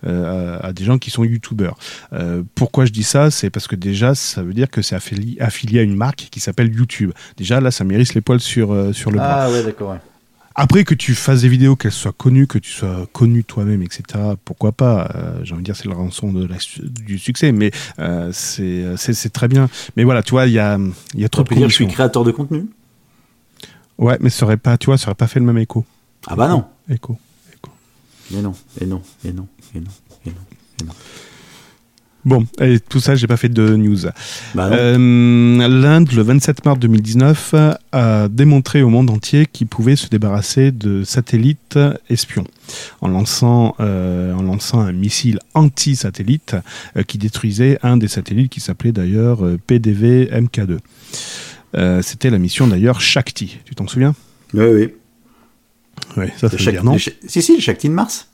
euh, 0.05 0.59
à, 0.61 0.67
à 0.67 0.73
des 0.73 0.83
gens 0.83 0.99
qui 0.99 1.09
sont 1.09 1.23
youtubeurs. 1.23 1.75
Euh, 2.13 2.43
pourquoi 2.53 2.85
je 2.85 2.91
dis 2.91 3.01
ça? 3.01 3.31
C'est 3.31 3.49
parce 3.49 3.67
que 3.67 3.75
déjà, 3.75 4.13
ça 4.13 4.43
veut 4.43 4.53
dire 4.53 4.69
que 4.69 4.83
c'est 4.83 4.95
affilié, 4.95 5.37
affilié 5.41 5.79
à 5.79 5.81
une 5.83 5.95
marque 5.95 6.27
qui 6.29 6.39
s'appelle 6.39 6.71
YouTube. 6.71 7.11
Déjà, 7.35 7.61
là, 7.61 7.71
ça 7.71 7.83
mérite 7.83 8.13
les 8.13 8.21
poils 8.21 8.39
sur, 8.39 8.71
euh, 8.71 8.93
sur 8.93 9.09
le 9.09 9.17
bras. 9.17 9.45
Ah, 9.45 9.51
ouais, 9.51 9.63
d'accord, 9.63 9.89
ouais. 9.91 9.97
Après 10.55 10.83
que 10.83 10.93
tu 10.93 11.15
fasses 11.15 11.41
des 11.41 11.49
vidéos, 11.49 11.75
qu'elles 11.75 11.91
soient 11.91 12.11
connues, 12.11 12.45
que 12.45 12.59
tu 12.59 12.69
sois 12.71 13.07
connu 13.11 13.43
toi-même, 13.43 13.81
etc., 13.81 14.03
pourquoi 14.45 14.71
pas 14.71 15.09
Euh, 15.15 15.39
J'ai 15.43 15.53
envie 15.53 15.63
de 15.63 15.65
dire, 15.65 15.75
c'est 15.75 15.87
le 15.87 15.95
rançon 15.95 16.31
de 16.31 16.45
la 16.45 16.59
su- 16.59 16.81
du 16.83 17.17
succès, 17.17 17.51
mais 17.51 17.71
euh, 17.99 18.29
c'est 18.31 18.95
c'est- 18.97 19.29
très 19.33 19.47
bien. 19.47 19.67
Mais 19.97 20.03
voilà, 20.03 20.21
tu 20.21 20.31
vois, 20.31 20.45
il 20.45 20.53
y 20.53 20.59
a, 20.59 20.77
y 21.15 21.25
a 21.25 21.29
trop 21.29 21.43
de 21.43 21.55
dire 21.55 21.69
je 21.69 21.73
suis 21.73 21.87
créateur 21.87 22.23
de 22.23 22.31
contenu? 22.31 22.65
Ouais, 23.97 24.17
mais 24.21 24.29
ça 24.29 24.45
aurait 24.45 24.57
pas, 24.57 24.77
tu 24.77 24.87
vois, 24.87 24.97
ça 24.97 25.07
aurait 25.07 25.15
pas 25.15 25.27
fait 25.27 25.39
le 25.39 25.45
même 25.45 25.57
écho. 25.57 25.85
Ah 26.27 26.35
bah 26.35 26.47
non. 26.47 26.65
Écho. 26.89 27.17
Mais 28.31 28.41
non, 28.41 28.53
et 28.79 28.85
non, 28.85 29.01
et 29.25 29.31
non, 29.33 29.47
et 29.75 29.79
non, 29.79 29.91
et 30.25 30.83
non. 30.85 30.93
Bon, 32.25 32.45
et 32.61 32.79
tout 32.79 33.01
ça, 33.01 33.15
j'ai 33.15 33.27
pas 33.27 33.35
fait 33.35 33.49
de 33.49 33.75
news. 33.75 33.97
Bah. 34.55 34.69
Euh, 34.71 34.97
L'Inde, 35.67 36.11
le 36.13 36.21
27 36.21 36.63
mars 36.63 36.79
2019, 36.79 37.53
a 37.91 38.27
démontré 38.29 38.81
au 38.81 38.89
monde 38.89 39.09
entier 39.09 39.45
qu'il 39.45 39.67
pouvait 39.67 39.97
se 39.97 40.07
débarrasser 40.07 40.71
de 40.71 41.03
satellites 41.03 41.77
espions 42.09 42.45
en 43.01 43.09
lançant, 43.09 43.75
euh, 43.81 44.33
en 44.33 44.41
lançant 44.41 44.79
un 44.79 44.93
missile 44.93 45.39
anti-satellite 45.53 46.55
euh, 46.95 47.03
qui 47.03 47.17
détruisait 47.17 47.77
un 47.83 47.97
des 47.97 48.07
satellites 48.07 48.51
qui 48.51 48.61
s'appelait 48.61 48.93
d'ailleurs 48.93 49.39
PDV 49.67 50.29
MK2. 50.31 50.77
Euh, 51.75 52.01
C'était 52.01 52.29
la 52.29 52.37
mission 52.39 52.67
d'ailleurs 52.67 53.01
Shakti. 53.01 53.59
Tu 53.65 53.75
t'en 53.75 53.87
souviens? 53.87 54.15
Oui, 54.53 54.63
oui. 54.65 54.93
Oui, 56.15 56.25
ça, 56.37 56.47
ça 56.47 56.47
Le 56.47 56.51
veut 56.51 56.57
Shak- 56.59 56.73
dire 56.75 56.83
non. 56.85 56.97
Si, 56.97 57.41
si, 57.41 57.55
le 57.55 57.61
Shakti 57.61 57.89
de 57.89 57.93
Mars. 57.93 58.29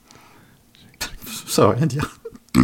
Ça 1.47 1.63
veut 1.67 1.73
rien 1.75 1.87
dire. 1.87 2.19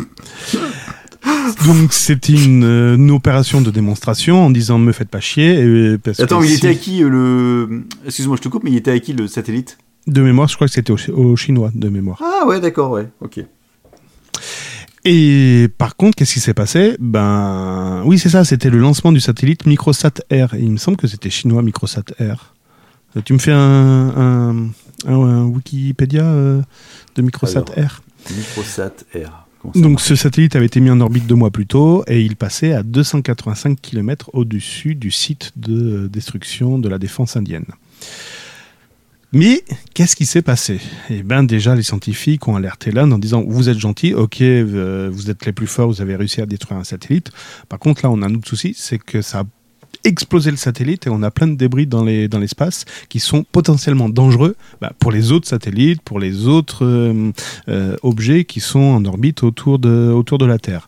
Donc 1.65 1.93
c'était 1.93 2.33
une, 2.33 2.63
euh, 2.63 2.95
une 2.95 3.11
opération 3.11 3.61
de 3.61 3.71
démonstration 3.71 4.45
en 4.45 4.49
disant 4.49 4.77
me 4.79 4.91
faites 4.91 5.09
pas 5.09 5.19
chier. 5.19 5.59
et- 5.59 5.97
parce 5.97 6.19
Attends, 6.19 6.39
que 6.39 6.45
il 6.45 6.49
si- 6.51 6.55
était 6.57 6.67
à 6.69 6.75
qui 6.75 7.03
euh, 7.03 7.09
le. 7.09 7.83
Excuse-moi, 8.05 8.37
je 8.37 8.41
te 8.41 8.47
coupe, 8.49 8.63
mais 8.63 8.71
il 8.71 8.77
était 8.77 8.91
à 8.91 8.99
qui 8.99 9.13
le 9.13 9.27
satellite? 9.27 9.77
De 10.07 10.21
mémoire, 10.21 10.47
je 10.47 10.55
crois 10.55 10.67
que 10.67 10.73
c'était 10.73 10.91
au, 10.91 10.97
au 11.17 11.35
chinois, 11.35 11.71
de 11.73 11.89
mémoire. 11.89 12.21
Ah, 12.23 12.45
ouais, 12.47 12.59
d'accord, 12.59 12.91
ouais, 12.91 13.07
ok. 13.21 13.39
Et 15.07 15.67
par 15.77 15.95
contre, 15.95 16.15
qu'est-ce 16.15 16.33
qui 16.33 16.39
s'est 16.39 16.53
passé? 16.55 16.95
Ben, 16.99 18.01
oui, 18.05 18.17
c'est 18.17 18.29
ça, 18.29 18.43
c'était 18.43 18.69
le 18.71 18.79
lancement 18.79 19.11
du 19.11 19.19
satellite 19.19 19.65
Microsat 19.67 20.09
R. 20.31 20.55
Et 20.55 20.61
il 20.61 20.71
me 20.71 20.77
semble 20.77 20.97
que 20.97 21.07
c'était 21.07 21.29
chinois 21.29 21.61
Microsat 21.61 22.03
R. 22.19 22.53
Euh, 23.15 23.21
Tu 23.23 23.33
me 23.33 23.37
fais 23.37 23.51
un, 23.51 23.57
un, 23.57 24.55
un- 25.07 25.13
un 25.13 25.43
Wikipédia 25.45 26.23
euh, 26.23 26.61
de 27.15 27.21
Microsat 27.21 27.63
Alors. 27.75 27.89
R 27.89 28.01
Microsat 28.35 28.93
R. 29.15 29.44
Donc 29.73 30.01
ce 30.01 30.15
satellite 30.15 30.55
avait 30.55 30.65
été 30.65 30.79
mis 30.79 30.89
en 30.89 30.99
orbite 31.01 31.25
deux 31.25 31.35
mois 31.35 31.51
plus 31.51 31.65
tôt 31.65 32.03
et 32.07 32.21
il 32.21 32.35
passait 32.35 32.73
à 32.73 32.83
285 32.83 33.79
km 33.81 34.29
au-dessus 34.33 34.95
du 34.95 35.11
site 35.11 35.51
de 35.55 36.07
destruction 36.07 36.77
de 36.79 36.89
la 36.89 36.97
défense 36.97 37.35
indienne. 37.35 37.65
Mais 39.31 39.63
qu'est-ce 39.93 40.15
qui 40.15 40.25
s'est 40.25 40.41
passé? 40.41 40.79
Eh 41.09 41.23
bien 41.23 41.43
déjà 41.43 41.75
les 41.75 41.83
scientifiques 41.83 42.47
ont 42.47 42.55
alerté 42.55 42.91
l'Inde 42.91 43.11
en 43.11 43.17
disant 43.17 43.43
vous 43.45 43.67
êtes 43.69 43.79
gentils, 43.79 44.13
ok, 44.13 44.41
euh, 44.41 45.09
vous 45.11 45.29
êtes 45.29 45.45
les 45.45 45.51
plus 45.51 45.67
forts, 45.67 45.87
vous 45.87 46.01
avez 46.01 46.15
réussi 46.15 46.41
à 46.41 46.45
détruire 46.45 46.79
un 46.79 46.83
satellite. 46.83 47.31
Par 47.67 47.79
contre 47.79 48.03
là 48.03 48.11
on 48.11 48.21
a 48.21 48.27
un 48.27 48.35
autre 48.35 48.47
souci, 48.47 48.73
c'est 48.77 48.97
que 48.97 49.21
ça 49.21 49.39
a 49.39 49.43
explosé 50.05 50.51
le 50.51 50.57
satellite 50.57 51.07
et 51.07 51.09
on 51.09 51.23
a 51.23 51.31
plein 51.31 51.47
de 51.47 51.55
débris 51.55 51.87
dans 51.87 52.03
les 52.03 52.27
dans 52.27 52.39
l'espace 52.39 52.85
qui 53.09 53.19
sont 53.19 53.43
potentiellement 53.51 54.09
dangereux 54.09 54.55
bah, 54.81 54.93
pour 54.99 55.11
les 55.11 55.31
autres 55.31 55.47
satellites, 55.47 56.01
pour 56.01 56.19
les 56.19 56.47
autres 56.47 56.85
euh, 56.85 57.31
euh, 57.67 57.97
objets 58.03 58.45
qui 58.45 58.59
sont 58.59 58.79
en 58.79 59.03
orbite 59.05 59.43
autour 59.43 59.79
de, 59.79 60.11
autour 60.11 60.37
de 60.37 60.45
la 60.45 60.59
Terre. 60.59 60.87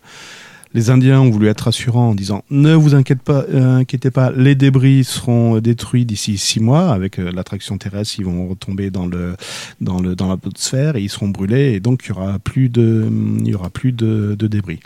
Les 0.78 0.92
Indiens 0.92 1.22
ont 1.22 1.32
voulu 1.32 1.48
être 1.48 1.62
rassurants 1.62 2.10
en 2.10 2.14
disant 2.14 2.44
ne 2.52 2.76
vous 2.76 2.94
inquiétez 2.94 3.24
pas, 3.26 3.46
euh, 3.52 3.78
inquiétez 3.78 4.12
pas, 4.12 4.32
les 4.32 4.54
débris 4.54 5.04
seront 5.04 5.58
détruits 5.58 6.06
d'ici 6.06 6.38
six 6.38 6.60
mois 6.60 6.92
avec 6.92 7.18
euh, 7.18 7.32
l'attraction 7.32 7.80
terrestre, 7.80 8.20
ils 8.20 8.26
vont 8.26 8.48
retomber 8.48 8.92
dans 8.92 9.08
le 9.08 9.36
dans 9.82 10.00
le 10.00 10.16
dans 10.16 10.30
l'atmosphère 10.30 10.96
et 10.96 11.02
ils 11.02 11.10
seront 11.10 11.30
brûlés 11.30 11.74
et 11.74 11.80
donc 11.80 12.04
il 12.06 12.10
y 12.10 12.12
aura 12.12 12.38
plus 12.38 12.70
de 12.70 13.10
il 13.40 13.48
y 13.48 13.56
aura 13.56 13.72
plus 13.72 13.92
de, 13.92 14.36
débris. 14.36 14.80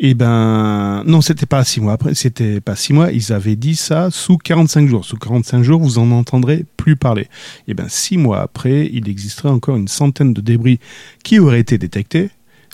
Eh 0.00 0.14
ben 0.14 1.02
non, 1.04 1.20
c'était 1.20 1.44
pas 1.44 1.62
six 1.62 1.82
mois 1.82 1.92
après, 1.92 2.14
c'était 2.14 2.62
pas 2.62 2.74
six 2.74 2.94
mois, 2.94 3.12
ils 3.12 3.30
avaient 3.30 3.56
dit 3.56 3.76
ça 3.76 4.10
sous 4.10 4.38
45 4.38 4.88
jours. 4.88 5.04
Sous 5.04 5.18
45 5.18 5.62
jours, 5.62 5.82
vous 5.82 5.98
en 5.98 6.10
entendrez 6.10 6.64
plus 6.78 6.96
parler. 6.96 7.28
Eh 7.66 7.74
ben 7.74 7.90
six 7.90 8.16
mois 8.16 8.40
après, 8.40 8.88
il 8.90 9.10
existerait 9.10 9.50
encore 9.50 9.76
une 9.76 9.88
centaine 9.88 10.32
de 10.32 10.40
débris 10.40 10.80
qui 11.22 11.38
auraient 11.38 11.60
été 11.60 11.76
détectés. 11.76 12.30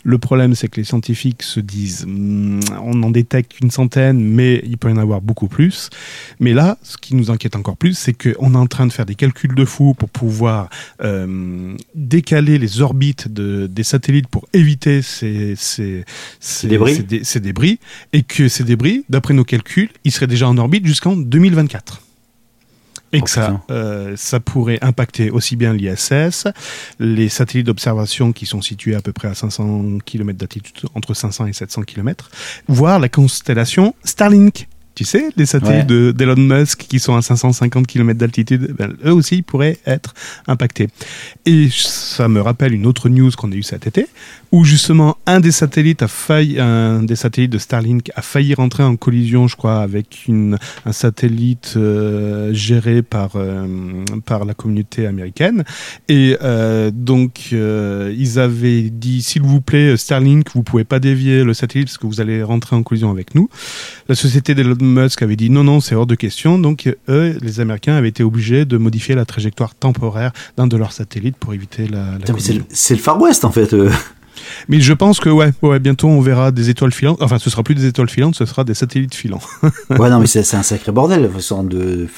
Le 0.06 0.18
problème, 0.18 0.54
c'est 0.54 0.68
que 0.68 0.76
les 0.76 0.84
scientifiques 0.84 1.42
se 1.42 1.60
disent, 1.60 2.04
Hmm, 2.06 2.60
on 2.82 3.02
en 3.02 3.10
détecte 3.10 3.58
une 3.60 3.70
centaine, 3.70 4.20
mais 4.22 4.60
il 4.64 4.76
peut 4.76 4.90
y 4.90 4.92
en 4.92 4.98
avoir 4.98 5.22
beaucoup 5.22 5.48
plus. 5.48 5.88
Mais 6.40 6.52
là, 6.52 6.76
ce 6.82 6.98
qui 6.98 7.14
nous 7.14 7.30
inquiète 7.30 7.56
encore 7.56 7.76
plus, 7.78 7.94
c'est 7.96 8.12
qu'on 8.12 8.54
est 8.54 8.58
en 8.58 8.66
train 8.66 8.86
de 8.86 8.92
faire 8.92 9.06
des 9.06 9.14
calculs 9.14 9.54
de 9.54 9.64
fou 9.64 9.94
pour 9.94 10.10
pouvoir 10.10 10.68
euh, 11.02 11.74
décaler 11.94 12.58
les 12.58 12.80
orbites 12.82 13.32
de, 13.32 13.66
des 13.66 13.82
satellites 13.82 14.28
pour 14.28 14.46
éviter 14.52 15.00
ces, 15.02 15.54
ces, 15.56 16.04
ces, 16.38 16.68
débris. 16.68 16.96
ces 16.96 17.02
dé- 17.02 17.24
ces 17.24 17.40
débris, 17.40 17.78
et 18.12 18.22
que 18.22 18.48
ces 18.48 18.64
débris, 18.64 19.04
d'après 19.08 19.32
nos 19.34 19.44
calculs, 19.44 19.88
ils 20.04 20.12
seraient 20.12 20.26
déjà 20.26 20.46
en 20.48 20.58
orbite 20.58 20.86
jusqu'en 20.86 21.16
2024. 21.16 22.02
Et 23.14 23.20
Oh, 23.20 23.24
que 23.24 23.30
ça, 23.30 23.62
euh, 23.70 24.14
ça 24.16 24.40
pourrait 24.40 24.78
impacter 24.82 25.30
aussi 25.30 25.54
bien 25.54 25.72
l'ISS, 25.72 26.48
les 26.98 27.28
satellites 27.28 27.66
d'observation 27.66 28.32
qui 28.32 28.44
sont 28.44 28.60
situés 28.60 28.96
à 28.96 29.00
peu 29.00 29.12
près 29.12 29.28
à 29.28 29.34
500 29.34 29.98
km 30.04 30.36
d'altitude, 30.36 30.88
entre 30.94 31.14
500 31.14 31.46
et 31.46 31.52
700 31.52 31.82
km, 31.82 32.30
voire 32.66 32.98
la 32.98 33.08
constellation 33.08 33.94
Starlink. 34.04 34.66
Tu 34.94 35.04
sais, 35.04 35.30
les 35.36 35.46
satellites 35.46 35.74
Ouais. 35.74 35.84
de- 35.84 36.12
d'Elon 36.12 36.36
Musk 36.36 36.86
qui 36.88 37.00
sont 37.00 37.16
à 37.16 37.22
550 37.22 37.86
km 37.86 38.16
d'altitude, 38.18 38.74
ben, 38.78 38.92
eux 39.04 39.12
aussi 39.12 39.42
pourraient 39.42 39.78
être 39.86 40.14
impactés. 40.46 40.88
Et 41.46 41.68
ça 41.72 42.28
me 42.28 42.40
rappelle 42.40 42.72
une 42.74 42.86
autre 42.86 43.08
news 43.08 43.30
qu'on 43.36 43.50
a 43.50 43.54
eue 43.56 43.62
cet 43.64 43.88
été, 43.88 44.06
où 44.52 44.62
justement 44.64 45.16
un 45.26 45.40
des 45.40 45.50
satellites 45.50 46.02
a 46.02 46.08
failli, 46.08 46.60
un 46.60 47.02
des 47.02 47.16
satellites 47.16 47.50
de 47.50 47.58
Starlink 47.58 48.10
a 48.14 48.22
failli 48.22 48.54
rentrer 48.54 48.84
en 48.84 48.94
collision, 48.94 49.48
je 49.48 49.56
crois, 49.56 49.80
avec 49.80 50.26
une, 50.28 50.58
un 50.86 50.92
satellite 50.92 51.74
euh, 51.76 52.54
géré 52.54 53.02
par 53.02 53.32
euh, 53.34 53.66
par 54.24 54.44
la 54.44 54.54
communauté 54.54 55.08
américaine. 55.08 55.64
Et 56.08 56.36
euh, 56.42 56.92
donc 56.94 57.50
ils 57.50 58.38
avaient 58.38 58.82
dit 58.90 59.22
s'il 59.22 59.42
vous 59.42 59.60
plaît 59.60 59.96
Starlink, 59.96 60.48
vous 60.54 60.62
pouvez 60.62 60.84
pas 60.84 61.00
dévier 61.00 61.42
le 61.42 61.52
satellite 61.52 61.88
parce 61.88 61.98
que 61.98 62.06
vous 62.06 62.20
allez 62.20 62.42
rentrer 62.44 62.76
en 62.76 62.82
collision 62.84 63.10
avec 63.10 63.34
nous. 63.34 63.48
La 64.08 64.14
société 64.14 64.54
d'Elon 64.54 64.76
Musk 64.84 65.22
avait 65.22 65.36
dit 65.36 65.50
non 65.50 65.64
non 65.64 65.80
c'est 65.80 65.94
hors 65.94 66.06
de 66.06 66.14
question. 66.14 66.58
Donc 66.58 66.92
eux, 67.08 67.36
les 67.40 67.60
Américains 67.60 67.94
avaient 67.94 68.08
été 68.08 68.22
obligés 68.22 68.64
de 68.64 68.76
modifier 68.76 69.14
la 69.14 69.24
trajectoire 69.24 69.74
temporaire 69.74 70.32
d'un 70.56 70.66
de 70.66 70.76
leurs 70.76 70.92
satellites 70.92 71.36
pour 71.36 71.54
éviter 71.54 71.86
la, 71.88 72.18
c'est 72.68 72.94
le, 72.94 73.00
Far 73.00 73.20
West 73.20 73.44
en 73.44 73.50
fait. 73.50 73.72
euh. 73.74 73.90
Mais 74.68 74.80
je 74.80 74.92
pense 74.92 75.20
que 75.20 75.28
ouais, 75.30 75.52
ouais, 75.62 75.78
bientôt 75.78 76.08
on 76.08 76.20
verra 76.20 76.50
des 76.50 76.68
étoiles 76.68 76.92
filantes. 76.92 77.18
Enfin, 77.22 77.38
ce 77.38 77.48
sera 77.50 77.62
plus 77.62 77.74
des 77.74 77.86
étoiles 77.86 78.10
filantes, 78.10 78.34
ce 78.34 78.44
sera 78.44 78.64
des 78.64 78.74
satellites 78.74 79.14
filants. 79.14 79.40
ouais, 79.90 80.10
non, 80.10 80.18
mais 80.20 80.26
c'est 80.26 80.54
un 80.54 80.62
sacré 80.62 80.92
bordel. 80.92 81.30
De, 81.32 82.08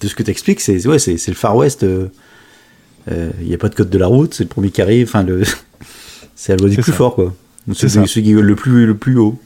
de 0.00 0.08
ce 0.08 0.14
que 0.14 0.22
t'expliques, 0.22 0.60
c'est 0.60 0.86
ouais, 0.86 0.98
c'est 0.98 1.28
le 1.28 1.34
Far 1.34 1.56
West. 1.56 1.84
Il 3.10 3.46
n'y 3.46 3.54
a 3.54 3.58
pas 3.58 3.68
de 3.68 3.74
code 3.74 3.88
de 3.90 3.98
la 3.98 4.06
route, 4.06 4.34
c'est 4.34 4.44
le 4.44 4.48
premier 4.48 4.70
qui 4.70 4.82
arrive. 4.82 5.06
Enfin, 5.08 5.22
le, 5.22 5.42
c'est 6.34 6.52
la 6.52 6.56
loi 6.58 6.68
du 6.68 6.76
plus 6.76 6.92
ça. 6.92 6.96
fort, 6.98 7.14
quoi. 7.14 7.34
C'est 7.74 7.88
Celui, 7.88 8.22
qui 8.22 8.32
le 8.32 8.54
plus, 8.54 8.86
le 8.86 8.96
plus 8.96 9.16
haut. 9.18 9.38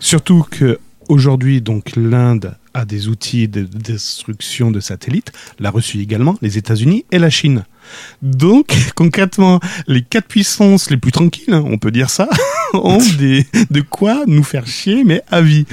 Surtout 0.00 0.44
que 0.50 0.78
aujourd'hui, 1.10 1.60
donc 1.60 1.92
l'Inde 1.96 2.54
a 2.72 2.84
des 2.84 3.08
outils 3.08 3.48
de 3.48 3.62
destruction 3.64 4.70
de 4.70 4.78
satellites, 4.80 5.32
l'a 5.58 5.70
reçu 5.70 5.98
également 6.00 6.36
les 6.40 6.56
États-Unis 6.56 7.04
et 7.10 7.18
la 7.18 7.30
Chine. 7.30 7.64
Donc 8.22 8.72
concrètement, 8.94 9.58
les 9.88 10.02
quatre 10.02 10.28
puissances 10.28 10.88
les 10.90 10.96
plus 10.96 11.10
tranquilles, 11.12 11.52
hein, 11.52 11.64
on 11.66 11.78
peut 11.78 11.90
dire 11.90 12.10
ça, 12.10 12.28
ont 12.74 12.98
des, 13.18 13.44
de 13.70 13.80
quoi 13.80 14.22
nous 14.26 14.44
faire 14.44 14.66
chier, 14.66 15.02
mais 15.04 15.22
à 15.30 15.40
vie. 15.40 15.66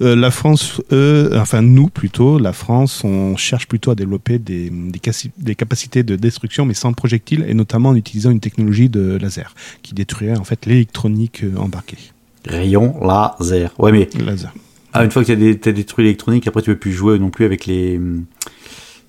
Euh, 0.00 0.16
la 0.16 0.30
France, 0.30 0.80
eux, 0.92 1.30
enfin 1.36 1.60
nous 1.60 1.88
plutôt, 1.88 2.38
la 2.38 2.54
France, 2.54 3.04
on 3.04 3.36
cherche 3.36 3.66
plutôt 3.68 3.90
à 3.90 3.94
développer 3.94 4.38
des, 4.38 4.70
des, 4.70 4.98
cassi- 4.98 5.30
des 5.36 5.54
capacités 5.54 6.02
de 6.02 6.16
destruction, 6.16 6.64
mais 6.64 6.72
sans 6.72 6.94
projectiles, 6.94 7.44
et 7.46 7.52
notamment 7.52 7.90
en 7.90 7.96
utilisant 7.96 8.30
une 8.30 8.40
technologie 8.40 8.88
de 8.88 9.18
laser 9.20 9.54
qui 9.82 9.92
détruirait 9.92 10.38
en 10.38 10.44
fait 10.44 10.64
l'électronique 10.64 11.44
euh, 11.44 11.54
embarquée. 11.58 11.98
Rayon 12.46 12.94
laser. 13.06 13.74
Ouais, 13.78 13.92
mais 13.92 14.08
Laser. 14.24 14.54
Ah, 14.92 15.04
une 15.04 15.10
fois 15.10 15.24
que 15.24 15.32
tu 15.32 15.68
as, 15.68 15.72
détruit 15.72 16.04
l'électronique, 16.04 16.46
après 16.46 16.62
tu 16.62 16.70
peux 16.70 16.78
plus 16.78 16.92
jouer 16.92 17.18
non 17.18 17.30
plus 17.30 17.44
avec 17.44 17.66
les. 17.66 18.00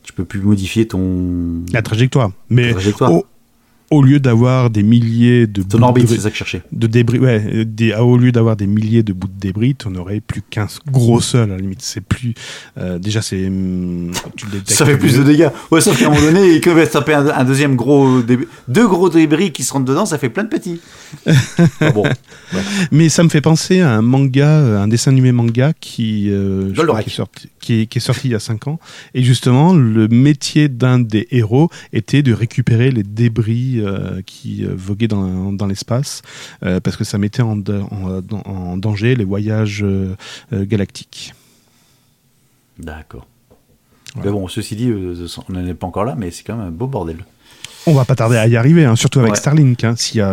Tu 0.03 0.13
peux 0.13 0.25
plus 0.25 0.41
modifier 0.41 0.87
ton. 0.87 1.63
La 1.73 1.81
trajectoire. 1.81 2.31
Mais 2.49 2.71
trajectoire. 2.71 3.11
au, 3.11 3.25
au 3.91 4.01
lieu 4.01 4.19
d'avoir 4.21 4.69
des 4.69 4.83
milliers 4.83 5.47
de 5.47 5.61
bouts 5.61 5.83
orbite, 5.83 6.09
de, 6.09 6.15
ça 6.17 6.31
que 6.31 6.57
débris, 6.71 7.19
ouais, 7.19 7.43
euh, 7.53 7.65
des, 7.65 7.93
au 7.93 8.17
lieu 8.17 8.31
d'avoir 8.31 8.55
des 8.55 8.65
milliers 8.65 9.03
de 9.03 9.11
bouts 9.11 9.27
de 9.27 9.39
débris, 9.39 9.75
tu 9.75 9.89
n'aurais 9.89 10.21
plus 10.21 10.41
qu'un 10.41 10.67
gros 10.89 11.19
seul 11.19 11.51
à 11.51 11.55
la 11.55 11.57
limite. 11.57 11.81
C'est 11.81 12.01
plus. 12.01 12.33
euh, 12.77 12.97
déjà, 12.97 13.21
c'est. 13.21 13.47
hum, 13.47 14.11
Ça 14.65 14.85
fait 14.85 14.97
plus 14.97 15.17
de 15.17 15.23
dégâts. 15.23 15.49
Ouais, 15.69 15.81
sauf 15.81 15.99
qu'à 15.99 16.07
un 16.07 16.09
moment 16.09 16.21
donné, 16.21 16.55
ils 16.55 16.61
peuvent 16.61 16.89
taper 16.89 17.13
un, 17.13 17.27
un 17.27 17.43
deuxième 17.43 17.75
gros 17.75 18.21
débris. 18.21 18.47
Deux 18.67 18.87
gros 18.87 19.09
débris 19.09 19.51
qui 19.51 19.63
se 19.63 19.73
rentrent 19.73 19.85
dedans, 19.85 20.05
ça 20.05 20.17
fait 20.17 20.29
plein 20.29 20.43
de 20.45 20.49
petits. 20.49 20.79
Ah 21.81 21.91
bon. 21.93 22.03
Mais 22.91 23.09
ça 23.09 23.23
me 23.23 23.29
fait 23.29 23.41
penser 23.41 23.81
à 23.81 23.91
un 23.91 24.01
manga, 24.01 24.47
euh, 24.47 24.81
un 24.81 24.87
dessin 24.87 25.11
animé 25.11 25.31
manga 25.31 25.73
qui, 25.79 26.27
euh, 26.29 26.71
qui, 26.73 26.79
est 26.81 27.09
sorti, 27.09 27.49
qui, 27.59 27.81
est, 27.81 27.85
qui 27.87 27.97
est 27.97 28.01
sorti 28.01 28.29
il 28.29 28.31
y 28.31 28.35
a 28.35 28.39
5 28.39 28.67
ans. 28.67 28.79
Et 29.13 29.23
justement, 29.23 29.73
le 29.73 30.07
métier 30.07 30.69
d'un 30.69 30.99
des 30.99 31.27
héros 31.31 31.69
était 31.93 32.21
de 32.21 32.33
récupérer 32.33 32.91
les 32.91 33.03
débris 33.03 33.80
euh, 33.81 34.21
qui 34.25 34.65
euh, 34.65 34.73
voguaient 34.75 35.07
dans, 35.07 35.51
dans 35.53 35.65
l'espace, 35.67 36.21
euh, 36.63 36.79
parce 36.79 36.97
que 36.97 37.03
ça 37.03 37.17
mettait 37.17 37.41
en, 37.41 37.55
da- 37.55 37.83
en, 37.91 38.21
en 38.45 38.77
danger 38.77 39.15
les 39.15 39.25
voyages 39.25 39.85
galactiques. 40.51 41.33
D'accord. 42.79 43.25
Voilà. 44.15 44.29
Mais 44.31 44.37
bon, 44.37 44.47
ceci 44.47 44.75
dit, 44.75 44.91
on 44.93 45.53
n'en 45.53 45.65
est 45.65 45.73
pas 45.73 45.87
encore 45.87 46.03
là, 46.05 46.15
mais 46.17 46.31
c'est 46.31 46.43
quand 46.43 46.55
même 46.55 46.67
un 46.67 46.71
beau 46.71 46.87
bordel. 46.87 47.17
On 47.87 47.93
va 47.93 48.05
pas 48.05 48.15
tarder 48.15 48.37
à 48.37 48.47
y 48.47 48.55
arriver, 48.57 48.85
hein, 48.85 48.95
surtout 48.95 49.19
avec 49.19 49.31
Ouais. 49.31 49.37
Starlink. 49.37 49.83
Hein, 49.83 49.95
S'il 49.97 50.23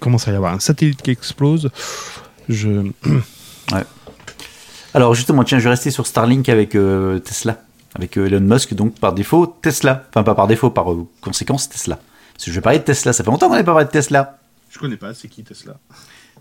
commence 0.00 0.28
à 0.28 0.32
y 0.32 0.34
avoir 0.34 0.52
un 0.52 0.60
satellite 0.60 1.00
qui 1.02 1.10
explose, 1.10 1.70
je... 2.48 2.90
Alors 4.94 5.14
justement, 5.14 5.44
tiens, 5.44 5.58
je 5.58 5.64
vais 5.64 5.70
rester 5.70 5.90
sur 5.90 6.06
Starlink 6.06 6.48
avec 6.48 6.74
euh, 6.74 7.18
Tesla, 7.18 7.62
avec 7.94 8.16
euh, 8.16 8.26
Elon 8.26 8.40
Musk, 8.40 8.74
donc 8.74 8.94
par 8.98 9.12
défaut 9.12 9.46
Tesla, 9.46 10.04
enfin 10.10 10.22
pas 10.22 10.34
par 10.34 10.46
défaut, 10.46 10.70
par 10.70 10.90
euh, 10.92 11.06
conséquence 11.20 11.68
Tesla. 11.68 11.98
Parce 12.38 12.44
que 12.46 12.50
je 12.52 12.56
vais 12.56 12.60
parler 12.62 12.78
de 12.78 12.84
Tesla, 12.84 13.12
ça 13.12 13.24
fait 13.24 13.30
longtemps 13.30 13.48
qu'on 13.48 13.56
n'a 13.56 13.64
pas 13.64 13.72
parlé 13.72 13.86
de 13.86 13.90
Tesla. 13.90 14.38
Je 14.70 14.78
connais 14.78 14.96
pas, 14.96 15.12
c'est 15.12 15.26
qui 15.28 15.42
Tesla? 15.42 15.74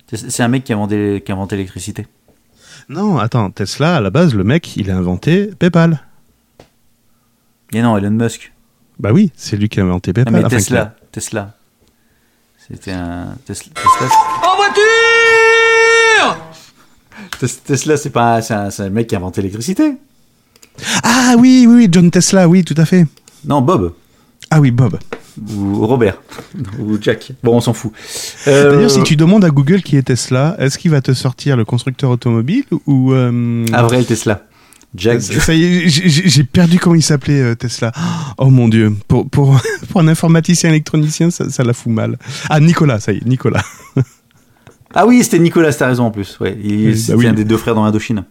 Tes- 0.05 0.17
C'est 0.29 0.43
un 0.43 0.47
mec 0.47 0.63
qui 0.63 0.71
a 0.71 0.75
inventé, 0.75 1.23
qui 1.25 1.31
a 1.31 1.35
inventé 1.35 1.55
l'électricité. 1.55 2.05
Non, 2.87 3.17
attends, 3.17 3.49
Tesla, 3.49 3.95
à 3.97 3.99
la 4.01 4.11
base, 4.11 4.35
le 4.35 4.43
mec, 4.43 4.77
il 4.77 4.91
a 4.91 4.95
inventé 4.97 5.47
PayPal. 5.57 5.99
Et 7.73 7.81
non, 7.81 7.97
Elon 7.97 8.11
Musk. 8.11 8.53
Bah 8.99 9.09
oui, 9.11 9.31
c'est 9.35 9.57
lui 9.57 9.69
qui 9.69 9.79
a 9.79 9.83
inventé 9.83 10.11
Ah, 10.11 10.13
PayPal. 10.13 10.33
mais 10.33 10.39
Enfin, 10.45 10.55
Tesla, 10.55 10.95
Tesla. 11.11 11.53
C'était 12.67 12.91
un 12.91 13.35
Tesla. 13.45 13.71
Tesla 13.73 14.07
En 14.45 14.55
voiture 14.55 16.37
Tes- 17.39 17.47
Tesla, 17.65 17.97
c'est 17.97 18.09
pas, 18.11 18.35
un- 18.37 18.41
c'est 18.41 18.53
un, 18.53 18.69
un 18.85 18.89
mec 18.89 19.07
qui 19.07 19.15
a 19.15 19.17
inventé 19.17 19.41
l'électricité. 19.41 19.97
Ah 21.03 21.33
oui, 21.39 21.65
oui, 21.67 21.75
oui, 21.75 21.87
John 21.91 22.11
Tesla, 22.11 22.47
oui, 22.47 22.63
tout 22.63 22.75
à 22.77 22.85
fait. 22.85 23.05
Non, 23.45 23.61
Bob 23.61 23.93
Ah 24.51 24.59
oui, 24.59 24.69
Bob. 24.71 24.99
Ou 25.55 25.85
Robert 25.85 26.17
ou 26.79 26.97
Jack. 27.01 27.31
Bon, 27.43 27.55
on 27.57 27.61
s'en 27.61 27.73
fout. 27.73 27.91
Euh, 28.47 28.71
D'ailleurs, 28.75 28.91
si 28.91 29.03
tu 29.03 29.15
demandes 29.15 29.45
à 29.45 29.49
Google 29.49 29.81
qui 29.81 29.97
est 29.97 30.03
Tesla, 30.03 30.55
est-ce 30.59 30.77
qu'il 30.77 30.91
va 30.91 31.01
te 31.01 31.13
sortir 31.13 31.57
le 31.57 31.65
constructeur 31.65 32.09
automobile 32.09 32.65
ou... 32.85 33.13
euh, 33.13 33.65
Avril 33.73 34.05
Tesla. 34.05 34.43
Jack. 34.95 35.21
ça 35.21 35.53
y 35.53 35.63
est, 35.65 35.87
j'ai- 35.89 36.43
perdu 36.43 36.79
comment 36.79 36.95
il 36.95 37.03
s'appelait 37.03 37.41
euh, 37.41 37.55
Tesla. 37.55 37.91
Oh 38.37 38.49
mon 38.49 38.67
dieu, 38.67 38.95
pour, 39.07 39.29
pour, 39.29 39.59
pour 39.89 40.01
un 40.01 40.07
informaticien 40.07 40.69
électronicien, 40.69 41.29
ça, 41.29 41.49
ça 41.49 41.63
la 41.63 41.73
fout 41.73 41.91
mal. 41.91 42.17
Ah, 42.49 42.59
Nicolas, 42.59 42.99
ça 42.99 43.11
y 43.11 43.17
est, 43.17 43.25
Nicolas. 43.25 43.63
Ah 44.95 45.05
oui, 45.05 45.21
c'était 45.21 45.39
Nicolas, 45.39 45.73
t'as 45.73 45.87
raison 45.87 46.05
en 46.05 46.11
plus. 46.11 46.39
Ouais, 46.39 46.57
il- 46.63 46.95
bah 47.09 47.15
oui. 47.17 47.27
un 47.27 47.33
des 47.33 47.43
deux 47.43 47.57
frères 47.57 47.75
dans 47.75 47.83
l'Indochine. 47.83 48.23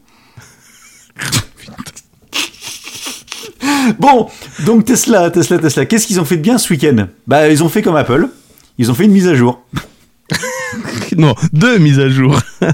Bon, 3.98 4.28
donc 4.64 4.84
Tesla, 4.84 5.30
Tesla, 5.30 5.58
Tesla. 5.58 5.86
Qu'est-ce 5.86 6.06
qu'ils 6.06 6.20
ont 6.20 6.24
fait 6.24 6.36
de 6.36 6.42
bien 6.42 6.58
ce 6.58 6.72
week-end? 6.72 7.08
Bah, 7.26 7.48
ils 7.48 7.62
ont 7.62 7.68
fait 7.68 7.82
comme 7.82 7.96
Apple. 7.96 8.28
Ils 8.78 8.90
ont 8.90 8.94
fait 8.94 9.04
une 9.04 9.12
mise 9.12 9.28
à 9.28 9.34
jour. 9.34 9.62
non, 11.16 11.34
deux 11.52 11.78
mises 11.78 11.98
à 11.98 12.08
jour. 12.08 12.40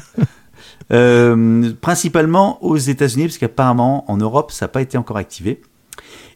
Euh, 0.90 1.72
principalement 1.80 2.62
aux 2.62 2.76
États-Unis, 2.76 3.24
parce 3.24 3.38
qu'apparemment 3.38 4.04
en 4.10 4.18
Europe, 4.18 4.52
ça 4.52 4.66
n'a 4.66 4.68
pas 4.68 4.82
été 4.82 4.98
encore 4.98 5.16
activé. 5.16 5.62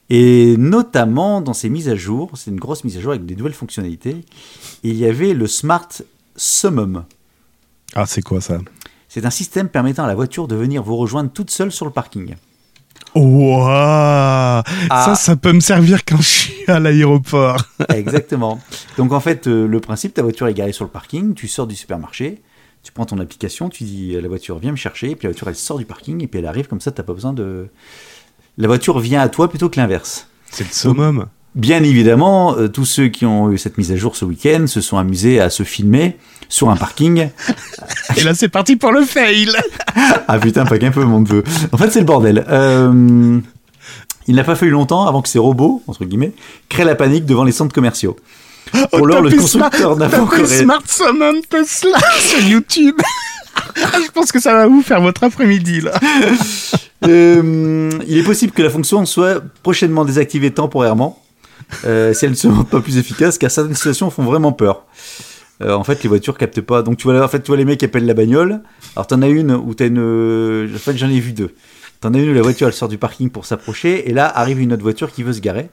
Et 0.09 0.57
notamment 0.57 1.43
dans 1.43 1.53
ces 1.53 1.69
mises 1.69 1.91
à 1.91 1.95
jour, 1.95 2.31
c'est 2.35 2.51
une 2.51 2.61
grosse 2.61 2.83
mise 2.83 2.97
à 2.97 3.01
jour 3.01 3.11
avec 3.11 3.27
des 3.27 3.37
nouvelles 3.37 3.53
fonctionnalités. 3.53 4.25
Il 4.83 4.95
y 4.95 5.05
avait 5.05 5.35
le 5.35 5.47
Smart 5.47 5.89
Summum. 6.37 7.05
Ah, 7.95 8.07
c'est 8.07 8.23
quoi 8.23 8.41
ça? 8.41 8.59
C'est 9.09 9.27
un 9.27 9.31
système 9.31 9.69
permettant 9.69 10.05
à 10.05 10.07
la 10.07 10.15
voiture 10.15 10.49
de 10.49 10.57
venir 10.57 10.83
vous 10.83 10.97
rejoindre 10.97 11.31
toute 11.31 11.51
seule 11.51 11.73
sur 11.73 11.85
le 11.85 11.93
parking. 11.93 12.37
Ouah 13.15 14.63
Ça, 14.89 15.15
ça 15.15 15.37
peut 15.37 15.53
me 15.53 15.61
servir 15.61 16.05
quand 16.05 16.19
je 16.19 16.23
suis 16.23 16.65
à 16.67 16.79
l'aéroport. 16.79 17.57
Exactement. 17.95 18.61
Donc 18.99 19.13
en 19.13 19.21
fait, 19.21 19.47
euh, 19.47 19.67
le 19.67 19.81
principe, 19.81 20.15
ta 20.15 20.23
voiture 20.23 20.47
est 20.49 20.55
garée 20.55 20.73
sur 20.73 20.85
le 20.85 20.91
parking, 20.91 21.35
tu 21.35 21.49
sors 21.49 21.67
du 21.67 21.75
supermarché, 21.75 22.43
tu 22.83 22.93
prends 22.93 23.07
ton 23.07 23.19
application, 23.19 23.69
tu 23.69 23.85
dis 23.85 24.17
à 24.17 24.21
la 24.21 24.29
voiture 24.29 24.59
viens 24.59 24.73
me 24.73 24.77
chercher, 24.77 25.11
et 25.11 25.17
puis 25.17 25.27
la 25.27 25.33
voiture 25.33 25.49
elle 25.49 25.57
sort 25.57 25.79
du 25.79 25.87
parking 25.87 26.23
et 26.23 26.27
puis 26.27 26.41
elle 26.41 26.47
arrive 26.47 26.69
comme 26.69 26.81
ça, 26.81 26.91
t'as 26.91 27.03
pas 27.03 27.15
besoin 27.15 27.33
de. 27.33 27.69
La 28.59 28.69
voiture 28.69 28.99
vient 28.99 29.21
à 29.21 29.29
toi 29.29 29.49
plutôt 29.49 29.69
que 29.69 29.81
l'inverse. 29.81 30.29
C'est 30.51 30.65
le 30.65 30.73
summum. 30.73 31.27
Bien 31.55 31.83
évidemment, 31.83 32.55
euh, 32.57 32.69
tous 32.69 32.85
ceux 32.85 33.09
qui 33.09 33.25
ont 33.25 33.51
eu 33.51 33.57
cette 33.57 33.79
mise 33.79 33.91
à 33.91 33.97
jour 33.97 34.15
ce 34.15 34.27
week-end 34.27 34.67
se 34.67 34.83
sont 34.83 34.99
amusés 34.99 35.41
à 35.41 35.49
se 35.49 35.63
filmer 35.63 36.19
sur 36.49 36.71
un 36.71 36.77
parking. 36.77 37.29
Et 38.17 38.23
là, 38.23 38.35
c'est 38.35 38.49
parti 38.49 38.77
pour 38.77 38.93
le 38.93 39.03
fail. 39.03 39.49
Ah 40.29 40.39
putain, 40.39 40.67
pas 40.67 40.79
qu'un 40.79 40.91
peu, 40.91 41.05
mon 41.05 41.21
neveu. 41.21 41.45
En 41.73 41.79
fait, 41.79 41.91
c'est 41.91 42.01
le 42.01 42.05
bordel. 42.05 42.45
Euh, 42.49 43.41
il 44.27 44.35
n'a 44.35 44.45
pas 44.45 44.57
fallu 44.57 44.73
longtemps 44.73 45.07
avant 45.07 45.23
que 45.23 45.29
ces 45.29 45.39
robots, 45.39 45.83
entre 45.87 46.05
guillemets, 46.05 46.33
créent 46.69 46.85
la 46.85 46.97
panique 46.97 47.27
devant 47.27 47.45
les 47.45 47.53
centres 47.53 47.73
commerciaux. 47.73 48.17
Pour 48.93 49.07
l'heure, 49.07 49.23
le 49.23 49.31
constructeur 49.31 49.97
n'a 49.97 50.09
pas 50.09 50.21
encore... 50.21 50.47
Smart 50.47 50.83
Summon 50.85 51.41
Tesla 51.49 51.99
sur 52.19 52.41
YouTube. 52.41 52.97
Je 53.77 54.11
pense 54.13 54.33
que 54.33 54.41
ça 54.41 54.53
va 54.53 54.67
vous 54.67 54.83
faire 54.83 55.01
votre 55.01 55.25
après-midi 55.25 55.81
là. 55.81 55.93
Euh, 57.05 57.91
il 58.09 58.17
est 58.17 58.23
possible 58.23 58.53
que 58.53 58.63
la 58.63 58.71
fonction 58.71 59.05
soit 59.05 59.43
prochainement 59.63 60.07
désactivée 60.07 60.51
temporairement 60.51 61.23
euh, 61.85 62.15
si 62.15 62.25
elle 62.25 62.33
ne 62.33 62.37
se 62.37 62.49
montre 62.49 62.71
pas 62.71 62.81
plus 62.81 62.97
efficace, 62.99 63.39
car 63.39 63.51
certaines 63.51 63.75
situations 63.75 64.11
font 64.11 64.25
vraiment 64.25 64.53
peur. 64.53 64.85
Euh, 65.63 65.73
en 65.73 65.85
fait, 65.85 66.03
les 66.03 66.09
voitures 66.09 66.37
captent 66.37 66.61
pas. 66.61 66.83
Donc, 66.83 66.99
tu 66.99 67.09
vois, 67.09 67.25
en 67.25 67.29
fait, 67.29 67.41
tu 67.41 67.49
vois 67.49 67.57
les 67.57 67.65
mecs 67.65 67.79
qui 67.79 67.85
appellent 67.87 68.07
la 68.07 68.15
bagnole. 68.15 68.61
Alors, 68.95 69.07
t'en 69.07 69.23
as 69.23 69.29
une 69.29 69.53
où 69.53 69.75
t'as 69.75 69.87
une. 69.87 70.71
En 70.75 70.79
fait, 70.79 70.97
j'en 70.97 71.09
ai 71.09 71.21
vu 71.21 71.33
deux. 71.33 71.55
T'en 72.01 72.13
as 72.13 72.19
une 72.19 72.31
où 72.31 72.35
la 72.35 72.43
voiture 72.43 72.67
elle 72.67 72.75
sort 72.75 72.89
du 72.89 72.99
parking 72.99 73.31
pour 73.31 73.47
s'approcher, 73.47 74.09
et 74.09 74.13
là 74.13 74.31
arrive 74.37 74.61
une 74.61 74.73
autre 74.73 74.83
voiture 74.83 75.11
qui 75.11 75.23
veut 75.23 75.33
se 75.33 75.41
garer. 75.41 75.71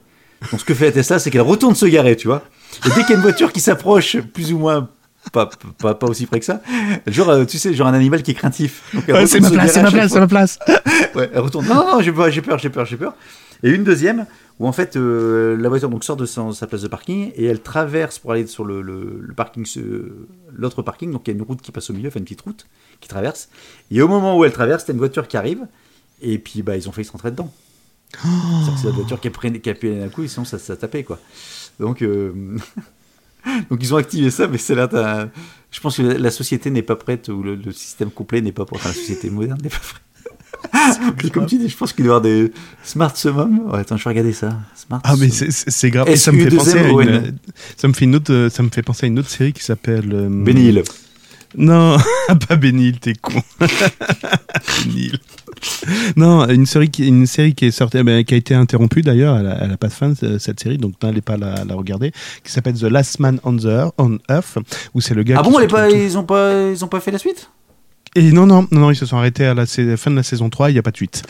Donc, 0.50 0.60
ce 0.60 0.64
que 0.64 0.74
fait 0.74 0.86
la 0.86 0.92
Tesla, 0.92 1.18
c'est 1.18 1.30
qu'elle 1.30 1.42
retourne 1.42 1.74
se 1.74 1.86
garer, 1.86 2.16
tu 2.16 2.28
vois. 2.28 2.42
Et 2.86 2.88
dès 2.88 3.02
qu'il 3.02 3.10
y 3.10 3.12
a 3.12 3.16
une 3.16 3.22
voiture 3.22 3.52
qui 3.52 3.60
s'approche, 3.60 4.18
plus 4.18 4.52
ou 4.52 4.58
moins. 4.58 4.88
Pas, 5.32 5.48
pas, 5.78 5.94
pas 5.94 6.06
aussi 6.06 6.26
près 6.26 6.38
que 6.38 6.44
ça. 6.44 6.60
Genre, 7.06 7.30
euh, 7.30 7.44
tu 7.46 7.56
sais, 7.56 7.72
genre 7.72 7.86
un 7.86 7.94
animal 7.94 8.22
qui 8.22 8.32
est 8.32 8.34
craintif. 8.34 8.82
Ouais, 9.08 9.26
c'est 9.26 9.40
ma 9.40 9.50
place, 9.50 9.72
c'est 9.72 9.82
ma 9.82 9.90
place, 9.90 10.12
c'est 10.12 10.20
ma 10.20 10.26
place. 10.26 10.58
Ouais, 11.14 11.30
elle 11.32 11.40
retourne. 11.40 11.66
Non, 11.66 11.76
non, 11.76 11.92
non, 11.92 12.00
j'ai 12.02 12.12
peur, 12.12 12.30
j'ai 12.30 12.42
peur, 12.42 12.58
j'ai 12.58 12.68
peur. 12.68 13.14
Et 13.62 13.70
une 13.70 13.84
deuxième 13.84 14.26
où 14.60 14.68
en 14.68 14.72
fait 14.72 14.96
euh, 14.96 15.56
la 15.56 15.68
voiture 15.68 15.88
donc 15.90 16.04
sort 16.04 16.16
de 16.16 16.26
sa, 16.26 16.52
sa 16.52 16.66
place 16.66 16.82
de 16.82 16.88
parking 16.88 17.32
et 17.34 17.44
elle 17.44 17.60
traverse 17.60 18.18
pour 18.20 18.30
aller 18.32 18.46
sur 18.46 18.64
le, 18.64 18.82
le- 18.82 19.18
le 19.20 19.34
parking, 19.34 19.66
l'autre 20.52 20.82
parking. 20.82 21.10
Donc 21.10 21.22
il 21.26 21.30
y 21.32 21.34
a 21.34 21.36
une 21.36 21.42
route 21.42 21.60
qui 21.60 21.72
passe 21.72 21.90
au 21.90 21.92
milieu, 21.92 22.08
enfin 22.08 22.18
une 22.20 22.24
petite 22.24 22.42
route 22.42 22.66
qui 23.00 23.08
traverse. 23.08 23.48
Et 23.90 24.00
au 24.00 24.08
moment 24.08 24.38
où 24.38 24.44
elle 24.44 24.52
traverse, 24.52 24.84
t'as 24.84 24.92
une 24.92 24.98
voiture 25.00 25.26
qui 25.28 25.36
arrive 25.36 25.66
et 26.22 26.38
puis 26.38 26.62
bah 26.62 26.76
ils 26.76 26.88
ont 26.88 26.92
failli 26.92 27.04
se 27.06 27.12
rentrer 27.12 27.30
dedans. 27.32 27.52
Que 28.12 28.18
C'est 28.80 28.86
la 28.86 28.92
voiture 28.92 29.18
qui 29.20 29.26
a, 29.26 29.30
pris, 29.32 29.60
qui 29.60 29.68
a 29.68 29.72
appuyé 29.72 29.98
d'un 29.98 30.08
coup 30.08 30.22
et 30.22 30.28
sinon 30.28 30.44
ça, 30.44 30.58
ça 30.60 30.76
tapait 30.76 31.02
quoi. 31.02 31.18
Donc 31.80 32.00
euh, 32.02 32.56
donc 33.70 33.78
ils 33.82 33.92
ont 33.92 33.96
activé 33.96 34.30
ça, 34.30 34.46
mais 34.46 34.58
c'est 34.58 34.76
là 34.76 34.88
Je 35.72 35.80
pense 35.80 35.96
que 35.96 36.02
la, 36.02 36.18
la 36.18 36.30
société 36.30 36.70
n'est 36.70 36.82
pas 36.82 36.94
prête 36.96 37.28
ou 37.28 37.42
le, 37.42 37.56
le 37.56 37.72
système 37.72 38.10
complet 38.12 38.40
n'est 38.40 38.52
pas 38.52 38.64
prêt. 38.64 38.76
Enfin 38.76 38.90
la 38.90 38.94
société 38.94 39.30
moderne 39.30 39.58
n'est 39.62 39.68
pas 39.68 39.78
prête. 39.78 40.02
Comme 41.32 41.46
tu 41.46 41.58
dis, 41.58 41.68
je 41.68 41.76
pense 41.76 41.92
qu'il 41.92 42.04
doit 42.04 42.14
y 42.14 42.16
avoir 42.16 42.20
des 42.22 42.52
smart 42.82 43.14
summum. 43.16 43.60
Ouais, 43.70 43.80
attends, 43.80 43.96
je 43.96 44.04
vais 44.04 44.10
regarder 44.10 44.32
ça. 44.32 44.58
Smart 44.74 45.00
Ah 45.04 45.14
mais 45.18 45.28
c'est- 45.30 45.90
grave. 45.90 46.08
Et 46.08 46.16
ça 46.16 46.32
me 46.32 46.42
fait 46.42 46.48
SU2M, 46.50 46.56
penser 46.56 46.78
à 46.78 46.88
une, 46.88 47.34
ça 47.76 47.88
me 47.88 47.92
fait 47.92 48.04
une 48.04 48.14
autre, 48.16 48.32
euh, 48.32 48.50
ça 48.50 48.62
me 48.62 48.68
fait 48.70 48.82
penser 48.82 49.06
à 49.06 49.08
une 49.08 49.18
autre 49.18 49.30
série 49.30 49.52
qui 49.52 49.62
s'appelle. 49.64 50.10
euh, 50.12 50.28
Benny 50.30 50.68
Hill. 50.68 50.82
Non, 51.56 51.96
pas 52.48 52.56
Benny 52.56 52.88
Hill, 52.88 52.98
t'es 52.98 53.14
con. 53.14 53.40
Benny 53.60 55.06
Hill. 55.06 55.18
Non, 56.16 56.46
une 56.48 56.66
série 56.66 56.90
qui, 56.90 57.06
une 57.06 57.26
série 57.26 57.54
qui 57.54 57.66
est 57.66 57.70
sortie, 57.70 57.98
eh 57.98 58.02
ben, 58.02 58.24
qui 58.24 58.34
a 58.34 58.36
été 58.36 58.54
interrompue 58.54 59.02
d'ailleurs. 59.02 59.38
Elle, 59.38 59.56
elle 59.62 59.70
a 59.72 59.76
pas 59.76 59.86
de 59.88 59.92
fin 59.92 60.14
ce- 60.14 60.38
cette 60.38 60.60
série, 60.60 60.78
donc 60.78 60.94
n'allez 61.02 61.20
pas 61.20 61.36
la, 61.36 61.64
la 61.64 61.74
regarder. 61.74 62.12
Qui 62.42 62.50
s'appelle 62.52 62.74
The 62.74 62.82
Last 62.84 63.20
Man 63.20 63.38
on 63.44 63.56
the 63.56 63.64
Earth, 63.66 63.94
on 63.98 64.18
Earth 64.28 64.58
où 64.94 65.00
c'est 65.00 65.14
le 65.14 65.22
gars. 65.22 65.36
Ah 65.38 65.42
bon, 65.42 65.58
elle 65.58 65.66
est 65.66 65.68
pas, 65.68 65.90
ils 65.90 66.18
ont 66.18 66.24
pas, 66.24 66.70
ils 66.70 66.84
ont 66.84 66.88
pas 66.88 67.00
fait 67.00 67.10
la 67.12 67.18
suite? 67.18 67.48
Et 68.16 68.30
non, 68.30 68.46
non, 68.46 68.68
non, 68.70 68.80
non, 68.80 68.90
ils 68.92 68.96
se 68.96 69.06
sont 69.06 69.16
arrêtés 69.16 69.44
à 69.44 69.54
la 69.54 69.66
fin 69.66 70.10
de 70.10 70.16
la 70.16 70.22
saison 70.22 70.48
3, 70.48 70.70
il 70.70 70.74
n'y 70.74 70.78
a 70.78 70.82
pas 70.82 70.92
de 70.92 70.96
suite. 70.96 71.22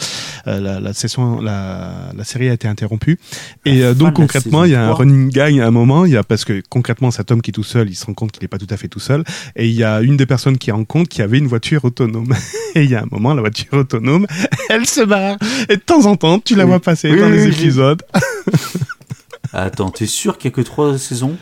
Euh, 0.46 0.60
la, 0.60 0.80
la, 0.80 0.92
saison, 0.92 1.40
la, 1.40 2.12
la 2.14 2.24
série 2.24 2.50
a 2.50 2.52
été 2.52 2.68
interrompue. 2.68 3.18
Et 3.64 3.82
euh, 3.82 3.94
donc 3.94 4.12
concrètement, 4.14 4.64
il 4.64 4.72
y 4.72 4.74
a 4.74 4.80
un 4.80 4.84
saison 4.88 4.94
3. 4.96 5.04
running 5.06 5.30
gag 5.30 5.60
à 5.60 5.66
un 5.66 5.70
moment, 5.70 6.04
il 6.04 6.12
y 6.12 6.16
a, 6.18 6.22
parce 6.22 6.44
que 6.44 6.62
concrètement, 6.68 7.10
cet 7.10 7.30
homme 7.30 7.40
qui 7.40 7.50
est 7.50 7.54
tout 7.54 7.62
seul, 7.62 7.88
il 7.88 7.94
se 7.94 8.04
rend 8.04 8.12
compte 8.12 8.32
qu'il 8.32 8.42
n'est 8.42 8.48
pas 8.48 8.58
tout 8.58 8.66
à 8.68 8.76
fait 8.76 8.88
tout 8.88 9.00
seul. 9.00 9.24
Et 9.56 9.66
il 9.66 9.74
y 9.74 9.82
a 9.82 10.02
une 10.02 10.18
des 10.18 10.26
personnes 10.26 10.58
qui 10.58 10.70
rend 10.70 10.84
compte 10.84 11.08
qu'il 11.08 11.20
y 11.20 11.22
avait 11.22 11.38
une 11.38 11.46
voiture 11.46 11.82
autonome. 11.86 12.34
Et 12.74 12.82
il 12.84 12.90
y 12.90 12.94
a 12.94 13.02
un 13.02 13.08
moment, 13.10 13.32
la 13.32 13.40
voiture 13.40 13.72
autonome, 13.72 14.26
elle 14.68 14.84
se 14.84 15.00
barre. 15.02 15.38
Et 15.70 15.76
de 15.76 15.82
temps 15.82 16.04
en 16.04 16.16
temps, 16.16 16.38
tu 16.38 16.54
la 16.54 16.64
Oui. 16.64 16.68
vois 16.70 16.80
passer 16.80 17.10
Oui, 17.10 17.18
dans 17.20 17.26
oui, 17.30 17.36
les 17.36 17.46
épisodes. 17.48 18.02
Attends, 19.54 19.90
t'es 19.90 20.06
sûr 20.06 20.36
qu'il 20.36 20.50
y 20.50 20.52
a 20.52 20.56
que 20.56 20.60
trois 20.60 20.98
saisons? 20.98 21.36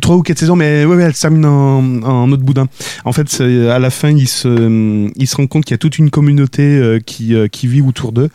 Trois 0.00 0.16
ou 0.16 0.22
quatre 0.22 0.38
saisons, 0.38 0.56
mais 0.56 0.84
ouais, 0.84 0.96
ouais, 0.96 1.02
elle 1.04 1.14
se 1.14 1.22
termine 1.22 1.46
en, 1.46 2.30
autre 2.30 2.42
boudin. 2.42 2.66
En 3.04 3.12
fait, 3.12 3.40
à 3.40 3.78
la 3.78 3.90
fin, 3.90 4.10
il 4.10 4.28
se, 4.28 5.10
il 5.16 5.26
se 5.26 5.36
rend 5.36 5.46
compte 5.46 5.64
qu'il 5.64 5.72
y 5.72 5.76
a 5.76 5.78
toute 5.78 5.98
une 5.98 6.10
communauté 6.10 6.62
euh, 6.62 7.00
qui, 7.00 7.34
euh, 7.34 7.48
qui 7.48 7.66
vit 7.66 7.80
autour 7.80 8.12
d'eux. 8.12 8.28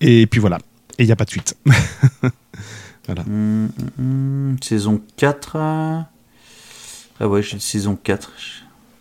Et 0.00 0.26
puis 0.26 0.40
voilà. 0.40 0.58
Et 0.98 1.04
il 1.04 1.06
n'y 1.06 1.12
a 1.12 1.16
pas 1.16 1.24
de 1.24 1.30
suite. 1.30 1.56
Hum, 3.10 3.16
hum, 3.26 3.70
hum, 3.98 4.56
Saison 4.62 5.00
4. 5.16 5.56
euh. 5.56 6.00
Ah 7.20 7.26
ouais, 7.26 7.42
j'ai 7.42 7.58
saison 7.58 7.96
4. 7.96 8.30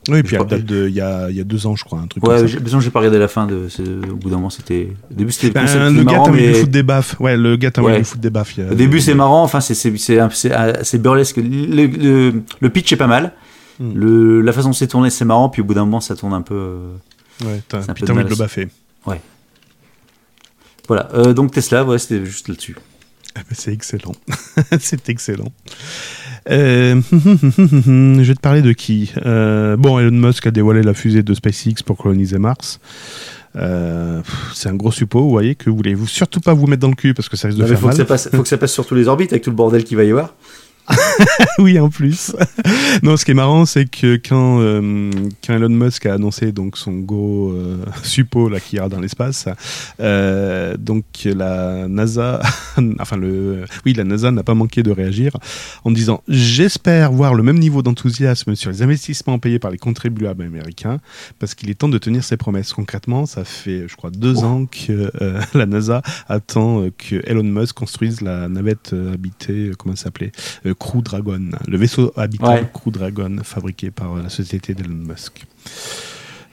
Oui, 0.10 0.20
et 0.20 0.24
puis 0.24 0.36
elle 0.36 0.46
date 0.46 0.64
de, 0.66 0.88
il 0.88 0.94
y 0.94 1.02
a, 1.02 1.30
il 1.30 1.36
y 1.36 1.42
a 1.42 1.44
deux 1.44 1.66
ans, 1.68 1.76
je 1.76 1.84
crois, 1.84 2.00
un 2.00 2.08
truc 2.08 2.24
Ouais, 2.28 2.38
comme 2.38 2.48
j'ai 2.48 2.58
ça. 2.58 2.64
besoin, 2.64 2.80
j'ai 2.80 2.90
pas 2.92 3.00
regardé 3.00 3.20
la 3.20 3.28
fin 3.28 3.46
de. 3.48 3.68
Au 4.12 4.16
bout 4.16 4.30
d'un 4.30 4.38
moment, 4.38 4.50
c'était. 4.50 4.90
Au 5.12 5.14
début, 5.14 5.32
c'était 5.32 5.52
Ben, 5.52 5.66
le 5.66 5.98
le 5.98 6.04
gars 6.04 6.12
marrant, 6.14 6.30
de 6.30 6.36
mais. 6.36 6.54
foutre 6.54 6.72
des 6.72 6.84
baffes. 6.84 7.20
Ouais, 7.20 7.36
le 7.38 7.56
gars 7.58 7.70
de 7.72 7.82
Ouais. 7.82 8.04
foutre 8.04 8.22
des 8.22 8.30
baffes. 8.30 8.58
a- 8.60 8.72
Au 8.72 8.76
début, 8.76 9.00
c'est 9.02 9.14
marrant, 9.16 9.44
enfin, 9.44 9.60
c'est 9.62 10.98
burlesque. 11.02 11.38
Le, 11.38 11.86
le, 11.88 12.34
le 12.60 12.70
pitch 12.70 12.92
est 12.94 12.98
pas 12.98 13.08
mal. 13.08 13.34
Hmm. 13.80 13.92
Le, 13.94 14.42
la 14.42 14.54
façon 14.54 14.70
dont 14.70 14.74
c'est 14.74 14.88
tourné, 14.88 15.10
c'est 15.10 15.26
marrant, 15.26 15.50
puis 15.50 15.62
au 15.62 15.66
bout 15.66 15.74
d'un 15.76 15.86
moment, 15.86 16.02
ça 16.02 16.16
tourne 16.16 16.34
un 16.34 16.42
peu. 16.42 16.56
euh, 16.56 16.96
Ouais, 17.46 17.62
t'as, 17.68 17.82
de 17.82 17.92
envie 17.92 18.02
de 18.04 18.12
mal 18.14 18.28
le 18.28 18.36
baffer. 18.36 18.68
Voilà. 20.88 21.10
Euh, 21.14 21.34
donc 21.34 21.52
Tesla, 21.52 21.84
ouais, 21.84 21.98
c'était 22.00 22.26
juste 22.26 22.48
là-dessus. 22.48 22.78
Ah 23.36 23.42
ben, 23.48 23.56
C'est 23.58 23.74
excellent. 23.74 24.14
c'est 24.80 25.10
excellent. 25.10 25.52
Euh, 26.50 27.02
je 27.12 28.22
vais 28.24 28.36
te 28.36 28.40
parler 28.40 28.62
de 28.62 28.72
qui 28.72 29.12
Euh, 29.26 29.76
Bon, 29.78 30.00
Elon 30.00 30.12
Musk 30.12 30.48
a 30.48 30.52
dévoilé 30.52 30.82
la 30.82 30.94
fusée 30.94 31.24
de 31.24 31.34
SpaceX 31.34 31.84
pour 31.86 31.98
coloniser 31.98 32.38
Mars. 32.38 32.80
Euh, 33.56 34.22
c'est 34.54 34.70
un 34.70 34.76
gros 34.76 34.92
suppôt, 34.92 35.22
vous 35.22 35.30
voyez, 35.32 35.56
que 35.56 35.70
voulez-vous 35.70 36.08
surtout 36.08 36.40
pas 36.40 36.54
vous 36.54 36.68
mettre 36.68 36.82
dans 36.82 36.90
le 36.90 36.96
cul 36.96 37.14
parce 37.14 37.28
que 37.28 37.36
ça 37.38 37.48
risque 37.48 37.58
de 37.60 37.64
Non, 37.64 37.70
faire 37.70 37.80
faut, 37.80 37.86
que 37.88 37.92
mal. 37.92 37.98
ça 37.98 38.06
passe, 38.06 38.30
faut 38.32 38.44
que 38.44 38.48
ça 38.50 38.58
passe 38.58 38.72
sur 38.72 38.86
tous 38.86 38.94
les 38.96 39.08
orbites 39.08 39.32
avec 39.32 39.44
tout 39.44 39.50
le 39.50 39.56
bordel 39.56 39.84
qu'il 39.84 39.98
va 39.98 40.04
y 40.04 40.12
avoir. 40.12 40.36
oui, 41.60 41.80
en 41.80 41.90
plus. 41.90 42.36
non, 43.04 43.18
ce 43.18 43.26
qui 43.26 43.32
est 43.32 43.36
marrant, 43.36 43.66
c'est 43.66 43.90
que 43.90 44.16
quand, 44.16 44.60
euh, 44.62 45.12
Elon 45.50 45.70
Musk 45.70 46.06
a 46.06 46.14
annoncé 46.14 46.52
donc 46.52 46.78
son 46.78 46.94
gros 47.00 47.52
euh, 47.52 47.84
là 48.52 48.60
qui 48.60 48.78
ira 48.78 48.90
dans 48.90 49.00
l'espace, 49.00 49.48
euh, 50.00 50.78
donc 50.78 51.06
la 51.26 51.88
NASA, 51.88 52.42
enfin 53.00 53.18
le, 53.18 53.66
oui, 53.86 53.94
la 53.94 54.04
NASA 54.04 54.32
n'a 54.32 54.44
pas 54.44 54.54
manqué 54.54 54.84
de 54.84 54.92
réagir 54.92 55.32
en 55.84 55.92
disant 55.92 56.22
j'espère 56.28 57.12
voir 57.12 57.34
le 57.34 57.44
même 57.44 57.60
niveau 57.60 57.82
d'enthousiasme 57.82 58.56
sur 58.56 58.72
les 58.72 58.82
investissements 58.82 59.40
payés 59.40 59.60
par 59.60 59.72
les 59.72 59.78
contribuables 59.78 60.44
américains 60.44 61.00
parce 61.40 61.56
qu'il 61.56 61.70
est 61.70 61.76
temps 61.76 61.90
de 61.90 61.98
tenir 61.98 62.24
ses 62.24 62.38
promesses. 62.38 62.74
Concrètement, 62.74 63.26
ça 63.26 63.44
fait, 63.44 63.88
je 63.88 63.96
crois, 63.96 64.12
deux 64.12 64.44
ans 64.44 64.66
que 64.66 65.12
euh, 65.22 65.42
la 65.54 65.66
NASA 65.66 66.02
attend 66.28 66.88
que 66.98 67.22
Elon 67.26 67.44
Musk 67.44 67.76
construise 67.76 68.22
la 68.22 68.48
navette 68.48 68.94
habitée, 69.14 69.72
comment 69.78 69.96
ça 69.96 70.06
s'appelait 70.06 70.32
Crew 70.80 71.02
Dragon, 71.02 71.50
le 71.68 71.78
vaisseau 71.78 72.12
habitable 72.16 72.50
Ouais. 72.62 72.70
Crew 72.74 72.92
Dragon 72.92 73.38
fabriqué 73.44 73.92
par 73.92 74.16
euh, 74.16 74.24
la 74.24 74.30
société 74.30 74.74
d'Elon 74.74 74.96
Musk. 74.96 75.46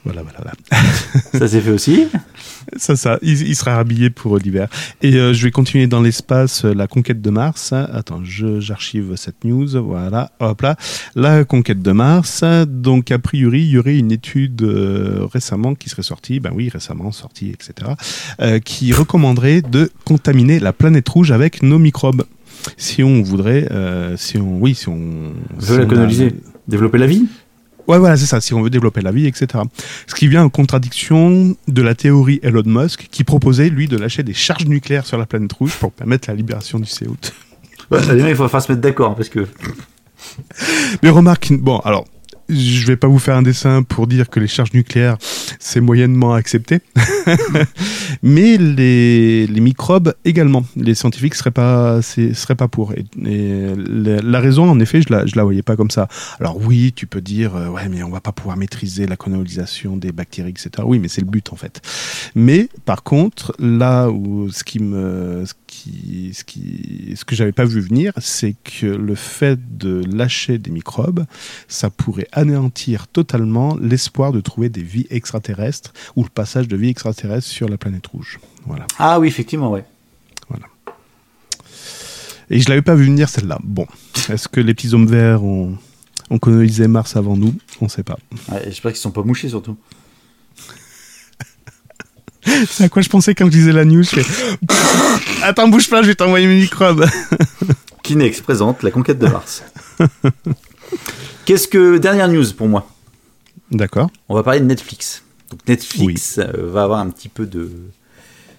Voilà, 0.05 0.22
voilà, 0.22 0.39
voilà. 0.43 0.83
Ça 1.33 1.49
s'est 1.49 1.62
fait 1.62 1.70
aussi. 1.70 2.07
Ça, 2.79 2.97
ça, 2.97 3.18
il, 3.22 3.41
il 3.47 3.55
sera 3.57 3.77
habillé 3.79 4.09
pour 4.11 4.37
euh, 4.37 4.39
l'hiver. 4.39 4.68
Et 5.03 5.14
euh, 5.16 5.33
je 5.35 5.45
vais 5.45 5.51
continuer 5.51 5.87
dans 5.87 6.01
l'espace, 6.01 6.64
la 6.64 6.87
conquête 6.87 7.20
de 7.22 7.29
Mars. 7.31 7.72
Attends, 7.75 8.22
je- 8.25 8.59
j'archive 8.61 9.16
cette 9.16 9.45
news. 9.45 9.66
Voilà, 9.83 10.31
hop 10.41 10.62
là. 10.62 10.77
La 11.14 11.45
conquête 11.45 11.83
de 11.83 11.93
Mars. 11.93 12.43
Donc, 12.66 13.11
a 13.11 13.18
priori, 13.18 13.61
il 13.62 13.68
y 13.70 13.79
aurait 13.79 13.99
une 13.99 14.12
étude 14.12 14.62
euh, 14.62 15.27
récemment 15.31 15.75
qui 15.75 15.89
serait 15.91 16.03
sortie, 16.03 16.41
ben 16.41 16.53
oui, 16.55 16.68
récemment 16.70 17.12
sortie, 17.12 17.51
etc., 17.51 17.93
euh, 18.41 18.59
qui 18.61 18.93
recommanderait 18.95 19.61
de 19.62 19.91
contaminer 20.05 20.59
la 20.59 20.72
planète 20.72 21.09
rouge 21.09 21.33
avec 21.33 21.62
nos 21.62 21.79
microbes. 21.79 22.25
Si 22.76 23.02
on 23.02 23.22
voudrait, 23.22 23.68
euh, 23.70 24.16
si 24.16 24.38
on, 24.38 24.58
oui, 24.58 24.74
si 24.74 24.88
on 24.88 25.32
Veut 25.58 25.60
si 25.60 25.76
la 25.78 25.82
a- 25.82 25.86
coloniser. 25.86 26.34
Développer 26.68 26.98
la 26.98 27.06
vie. 27.06 27.26
Ouais, 27.86 27.98
voilà, 27.98 28.16
c'est 28.16 28.24
ça, 28.24 28.40
si 28.40 28.54
on 28.54 28.62
veut 28.62 28.70
développer 28.70 29.02
la 29.02 29.10
vie, 29.12 29.26
etc. 29.26 29.46
Ce 30.06 30.14
qui 30.14 30.26
vient 30.28 30.42
en 30.44 30.48
contradiction 30.48 31.54
de 31.68 31.82
la 31.82 31.94
théorie 31.94 32.40
Elon 32.42 32.62
Musk, 32.64 33.08
qui 33.10 33.24
proposait, 33.24 33.68
lui, 33.68 33.88
de 33.88 33.98
lâcher 33.98 34.22
des 34.22 34.32
charges 34.32 34.64
nucléaires 34.64 35.04
sur 35.04 35.18
la 35.18 35.26
planète 35.26 35.52
rouge 35.52 35.74
pour 35.78 35.92
permettre 35.92 36.30
la 36.30 36.34
libération 36.34 36.78
du 36.78 36.86
CO2. 36.88 37.10
Ouais, 37.90 38.02
ça, 38.02 38.14
les 38.14 38.22
mecs, 38.22 38.30
il 38.30 38.36
faut 38.36 38.48
se 38.48 38.72
mettre 38.72 38.80
d'accord 38.80 39.14
parce 39.14 39.28
que. 39.28 39.46
Mais 41.02 41.10
remarque, 41.10 41.52
bon, 41.52 41.78
alors, 41.80 42.06
je 42.49 42.86
vais 42.86 42.97
pas 42.97 43.09
vous 43.09 43.18
faire 43.18 43.36
un 43.36 43.42
dessin 43.42 43.82
pour 43.82 44.07
dire 44.07 44.28
que 44.30 44.40
les 44.40 44.47
charges 44.47 44.72
nucléaires, 44.72 45.16
c'est 45.59 45.80
moyennement 45.80 46.34
accepté. 46.34 46.80
Mais 48.22 48.57
les, 48.57 49.49
microbes 49.61 50.14
également. 50.24 50.64
Les 50.76 50.95
scientifiques 50.95 51.34
seraient 51.34 51.51
pas, 51.51 52.03
seraient 52.03 52.55
pas 52.55 52.68
pour. 52.68 52.92
La, 53.16 54.40
raison, 54.40 54.68
en 54.68 54.78
effet, 54.80 55.01
je 55.03 55.12
la, 55.12 55.26
je 55.26 55.36
la 55.36 55.45
voyais 55.45 55.62
pas 55.62 55.76
comme 55.76 55.90
ça. 55.90 56.09
Alors 56.40 56.59
oui, 56.59 56.92
tu 56.95 57.07
peux 57.07 57.20
dire, 57.20 57.57
euh, 57.57 57.68
ouais, 57.68 57.88
mais 57.88 58.03
on 58.03 58.11
va 58.11 58.20
pas 58.20 58.32
pouvoir 58.32 58.57
maîtriser 58.57 59.07
la 59.07 59.16
colonisation 59.16 59.97
des 59.97 60.12
bactéries, 60.12 60.51
etc. 60.51 60.70
Oui, 60.84 60.99
mais 60.99 61.09
c'est 61.09 61.22
le 61.22 61.26
but, 61.26 61.53
en 61.53 61.57
fait. 61.57 61.80
Mais, 62.34 62.68
par 62.84 63.03
contre, 63.03 63.55
là 63.59 64.11
où 64.11 64.51
ce 64.51 64.64
qui 64.64 64.80
me, 64.80 65.45
ce 65.47 65.55
pas 67.53 67.64
vu 67.64 67.80
venir, 67.80 68.12
c'est 68.18 68.55
que 68.64 68.86
le 68.86 69.14
fait 69.14 69.59
de 69.76 70.03
lâcher 70.11 70.59
des 70.59 70.70
microbes, 70.70 71.24
ça 71.68 71.90
pourrait 71.90 72.28
anéantir 72.35 73.09
totalement 73.09 73.76
l'espoir 73.80 74.32
de 74.32 74.41
trouver 74.41 74.68
des 74.68 74.82
vies 74.82 75.07
extraterrestres 75.11 75.93
ou 76.16 76.22
le 76.22 76.28
passage 76.28 76.68
de 76.68 76.76
vie 76.76 76.91
extraterrestre 76.91 77.49
sur 77.49 77.68
la 77.68 77.78
planète 77.78 78.07
rouge. 78.07 78.39
Voilà. 78.66 78.87
Ah 78.99 79.18
oui, 79.18 79.28
effectivement, 79.28 79.70
ouais. 79.70 79.85
Et 82.51 82.61
je 82.61 82.68
l'avais 82.68 82.82
pas 82.82 82.95
vu 82.95 83.07
venir 83.07 83.28
celle-là. 83.28 83.59
Bon, 83.62 83.87
est-ce 84.28 84.49
que 84.49 84.61
les 84.61 84.74
petits 84.74 84.93
hommes 84.95 85.07
verts 85.07 85.43
ont, 85.43 85.76
ont 86.30 86.39
colonisé 86.39 86.89
Mars 86.89 87.16
avant 87.16 87.37
nous? 87.37 87.55
On 87.80 87.89
sait 87.89 88.03
pas. 88.03 88.18
Ouais, 88.51 88.62
J'espère 88.66 88.93
qu'ils 88.93 89.01
sont 89.01 89.11
pas 89.11 89.22
mouchés 89.22 89.49
surtout. 89.49 89.76
C'est 92.68 92.85
à 92.85 92.89
quoi 92.89 93.01
je 93.01 93.09
pensais 93.09 93.35
quand 93.35 93.47
je 93.47 93.51
disais 93.51 93.72
la 93.72 93.85
news. 93.85 94.03
Je 94.03 94.20
fais... 94.20 94.59
Attends, 95.43 95.68
bouge 95.68 95.89
pas, 95.89 96.03
je 96.03 96.09
vais 96.09 96.14
t'envoyer 96.14 96.47
mes 96.47 96.61
microbes. 96.61 97.07
Kinex 98.03 98.43
présente 98.43 98.82
la 98.82 98.91
conquête 98.91 99.18
de 99.18 99.26
Mars. 99.26 99.64
Qu'est-ce 101.45 101.68
que 101.68 101.99
dernière 101.99 102.28
news 102.28 102.45
pour 102.57 102.68
moi 102.68 102.86
D'accord. 103.70 104.11
On 104.28 104.34
va 104.34 104.42
parler 104.42 104.61
de 104.61 104.64
Netflix. 104.66 105.22
Donc 105.51 105.61
Netflix 105.68 106.38
euh, 106.38 106.47
va 106.70 106.84
avoir 106.84 107.01
un 107.01 107.09
petit 107.11 107.28
peu 107.28 107.47
de 107.47 107.70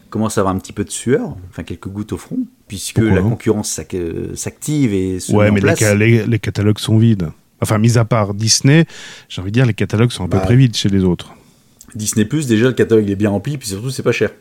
commence 0.09 0.38
à 0.38 0.41
avoir 0.41 0.55
un 0.55 0.59
petit 0.59 0.71
peu 0.71 0.86
de 0.86 0.91
sueur, 0.91 1.36
enfin 1.49 1.63
quelques 1.63 1.89
gouttes 1.89 2.13
au 2.13 2.17
front, 2.17 2.39
puisque 2.69 2.95
Pourquoi 2.95 3.15
la 3.15 3.21
concurrence 3.21 3.81
euh, 3.93 4.33
s'active 4.36 4.93
et 4.93 5.19
se 5.19 5.31
Ouais, 5.33 5.45
met 5.45 5.49
en 5.49 5.53
mais 5.55 5.59
les, 5.59 5.65
place. 5.65 5.79
ca- 5.79 5.95
les- 5.95 6.25
les 6.25 6.39
catalogues 6.39 6.79
sont 6.79 6.97
vides. 6.97 7.29
Enfin, 7.61 7.79
mis 7.79 7.97
à 7.97 8.05
part 8.05 8.33
Disney, 8.33 8.86
j'ai 9.27 9.41
envie 9.41 9.51
de 9.51 9.55
dire, 9.55 9.65
les 9.65 9.73
catalogues 9.73 10.11
sont 10.11 10.23
à 10.23 10.27
peu 10.29 10.38
Bah. 10.38 10.43
près 10.43 10.55
vides 10.55 10.75
chez 10.75 10.88
les 10.89 11.03
autres. 11.03 11.33
Disney 11.95 12.23
Plus, 12.25 12.47
déjà 12.47 12.67
le 12.67 12.73
catalogue 12.73 13.09
est 13.09 13.15
bien 13.15 13.29
rempli, 13.29 13.57
puis 13.57 13.67
surtout 13.67 13.89
c'est 13.89 14.03
pas 14.03 14.11
cher. 14.13 14.31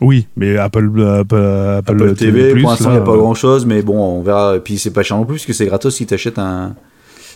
Oui, 0.00 0.26
mais 0.36 0.56
Apple, 0.58 0.86
Apple, 1.00 1.34
Apple, 1.36 1.92
Apple 2.02 2.14
TV, 2.16 2.52
Plus, 2.52 2.62
pour 2.62 2.70
l'instant 2.72 2.90
il 2.90 2.92
n'y 2.94 2.98
a 2.98 3.02
pas 3.02 3.12
euh, 3.12 3.16
grand 3.18 3.34
chose, 3.34 3.64
mais 3.64 3.80
bon, 3.80 3.96
on 3.98 4.22
verra. 4.22 4.56
Et 4.56 4.60
puis 4.60 4.76
c'est 4.78 4.90
pas 4.92 5.02
cher 5.02 5.16
non 5.16 5.24
plus, 5.24 5.36
parce 5.36 5.46
que 5.46 5.52
c'est 5.52 5.66
gratos 5.66 5.94
si 5.96 6.04
t'achètes 6.06 6.38
un. 6.38 6.74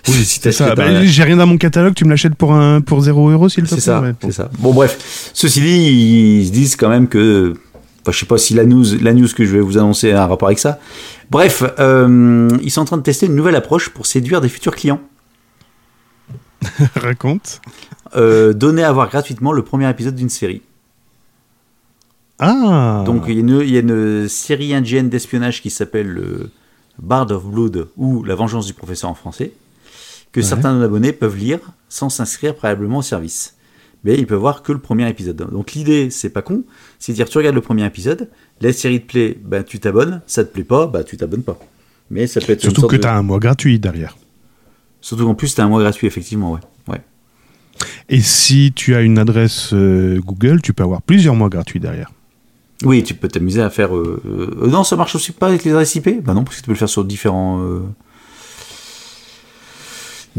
Oui, 0.07 0.15
si 0.25 0.41
c'est 0.41 0.53
ça. 0.53 0.75
t'achètes 0.75 0.77
Bah, 0.79 1.05
J'ai 1.05 1.25
rien 1.25 1.37
dans 1.37 1.47
mon 1.47 1.59
catalogue, 1.59 1.95
tu 1.95 2.05
me 2.05 2.11
l'achètes 2.11 2.35
pour, 2.35 2.53
un, 2.53 2.81
pour 2.81 3.01
0 3.01 3.31
euros, 3.31 3.49
s'il 3.49 3.65
te 3.65 3.69
plaît 3.69 3.79
C'est 3.79 3.85
ça, 3.85 4.01
Ouais, 4.01 4.13
c'est 4.23 4.33
ça. 4.33 4.51
Bon, 4.59 4.73
bref. 4.73 5.31
Ceci 5.35 5.61
dit, 5.61 6.41
ils 6.43 6.47
se 6.47 6.53
disent 6.53 6.77
quand 6.77 6.89
même 6.89 7.09
que. 7.09 7.55
Enfin, 8.03 8.13
je 8.13 8.19
sais 8.21 8.27
pas 8.27 8.39
si 8.39 8.55
la 8.55 8.65
news, 8.65 8.85
la 9.03 9.13
news 9.13 9.29
que 9.35 9.45
je 9.45 9.53
vais 9.53 9.61
vous 9.61 9.77
annoncer 9.77 10.13
a 10.13 10.23
un 10.25 10.27
rapport 10.27 10.49
avec 10.49 10.59
ça. 10.59 10.79
Bref, 11.31 11.63
euh, 11.79 12.49
ils 12.63 12.71
sont 12.71 12.81
en 12.83 12.85
train 12.87 12.97
de 12.97 13.03
tester 13.03 13.27
une 13.27 13.35
nouvelle 13.35 13.57
approche 13.57 13.91
pour 13.91 14.07
séduire 14.07 14.41
des 14.41 14.49
futurs 14.49 14.75
clients. 14.77 15.01
Raconte. 16.95 17.61
Euh, 18.17 18.53
donner 18.55 18.83
à 18.85 18.93
voir 18.93 19.09
gratuitement 19.11 19.53
le 19.53 19.63
premier 19.63 19.89
épisode 19.91 20.15
d'une 20.15 20.31
série. 20.31 20.63
Ah 22.39 23.03
Donc, 23.05 23.25
il 23.29 23.35
y, 23.35 23.37
a 23.39 23.41
une, 23.41 23.61
il 23.63 23.71
y 23.71 23.77
a 23.77 23.81
une 23.81 24.29
série 24.29 24.73
indienne 24.73 25.09
d'espionnage 25.09 25.61
qui 25.61 25.71
s'appelle 25.71 26.17
euh, 26.19 26.51
Bard 27.03 27.31
of 27.33 27.45
Blood 27.45 27.89
ou 27.97 28.23
La 28.23 28.37
vengeance 28.37 28.67
du 28.67 28.75
professeur 28.75 29.11
en 29.11 29.15
français, 29.15 29.53
que 30.33 30.41
Ouais. 30.41 30.47
certains 30.47 30.81
abonnés 30.81 31.13
peuvent 31.13 31.37
lire 31.37 31.61
sans 31.89 32.09
s'inscrire 32.09 32.55
préalablement 32.55 32.99
au 32.99 33.03
service. 33.03 33.55
Mais 34.05 34.17
ils 34.17 34.27
peuvent 34.27 34.39
voir 34.39 34.63
que 34.63 34.73
le 34.73 34.79
premier 34.79 35.09
épisode. 35.09 35.37
Donc 35.51 35.73
l'idée, 35.73 36.11
c'est 36.11 36.31
pas 36.31 36.43
con, 36.43 36.63
c'est 36.99 37.13
de 37.13 37.17
dire 37.17 37.29
tu 37.29 37.37
regardes 37.39 37.55
le 37.57 37.61
premier 37.61 37.85
épisode, 37.85 38.29
la 38.61 38.73
série 38.73 39.01
te 39.01 39.07
plaît, 39.07 39.39
ben, 39.45 39.65
tu 39.65 39.81
t'abonnes, 39.81 40.23
ça 40.27 40.45
te 40.45 40.53
plaît 40.53 40.65
pas, 40.65 40.87
bah 40.87 41.03
tu 41.03 41.17
t'abonnes 41.17 41.43
pas. 41.43 41.59
Mais 42.11 42.27
ça 42.27 42.41
peut 42.41 42.53
être 42.53 42.61
Surtout 42.61 42.87
que 42.87 42.97
de- 42.97 43.03
tu 43.03 43.09
as 43.09 43.15
un 43.17 43.23
mois 43.23 43.39
gratuit 43.41 43.79
derrière. 43.79 44.17
Surtout 45.01 45.25
qu'en 45.27 45.35
plus, 45.35 45.55
t'as 45.55 45.65
un 45.65 45.69
mois 45.69 45.81
gratuit, 45.81 46.07
effectivement, 46.07 46.53
ouais. 46.53 46.61
ouais. 46.89 47.01
Et 48.09 48.21
si 48.21 48.73
tu 48.75 48.95
as 48.95 49.01
une 49.03 49.19
adresse 49.19 49.71
euh, 49.73 50.19
Google, 50.21 50.61
tu 50.63 50.73
peux 50.73 50.83
avoir 50.83 51.03
plusieurs 51.03 51.35
mois 51.35 51.49
gratuits 51.49 51.81
derrière. 51.81 52.11
Oui, 52.85 53.03
tu 53.03 53.15
peux 53.15 53.29
t'amuser 53.29 53.61
à 53.63 53.71
faire. 53.71 53.95
euh, 53.97 54.23
euh, 54.27 54.69
non, 54.69 54.85
ça 54.85 54.95
marche 54.97 55.15
aussi 55.17 55.33
pas 55.33 55.49
avec 55.49 55.65
les 55.65 55.73
adresses 55.73 55.95
IP 55.97 56.23
Bah 56.25 56.35
non, 56.35 56.45
parce 56.45 56.57
que 56.57 56.61
tu 56.63 56.67
peux 56.67 56.73
le 56.73 56.79
faire 56.79 56.89
sur 56.89 57.05
différents. 57.05 57.61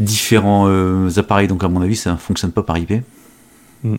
Différents 0.00 0.66
euh, 0.68 1.08
appareils, 1.16 1.48
donc 1.48 1.62
à 1.64 1.68
mon 1.68 1.80
avis, 1.82 1.96
ça 1.96 2.16
fonctionne 2.16 2.52
pas 2.52 2.62
par 2.62 2.78
IP. 2.78 3.02
Mm. 3.84 3.96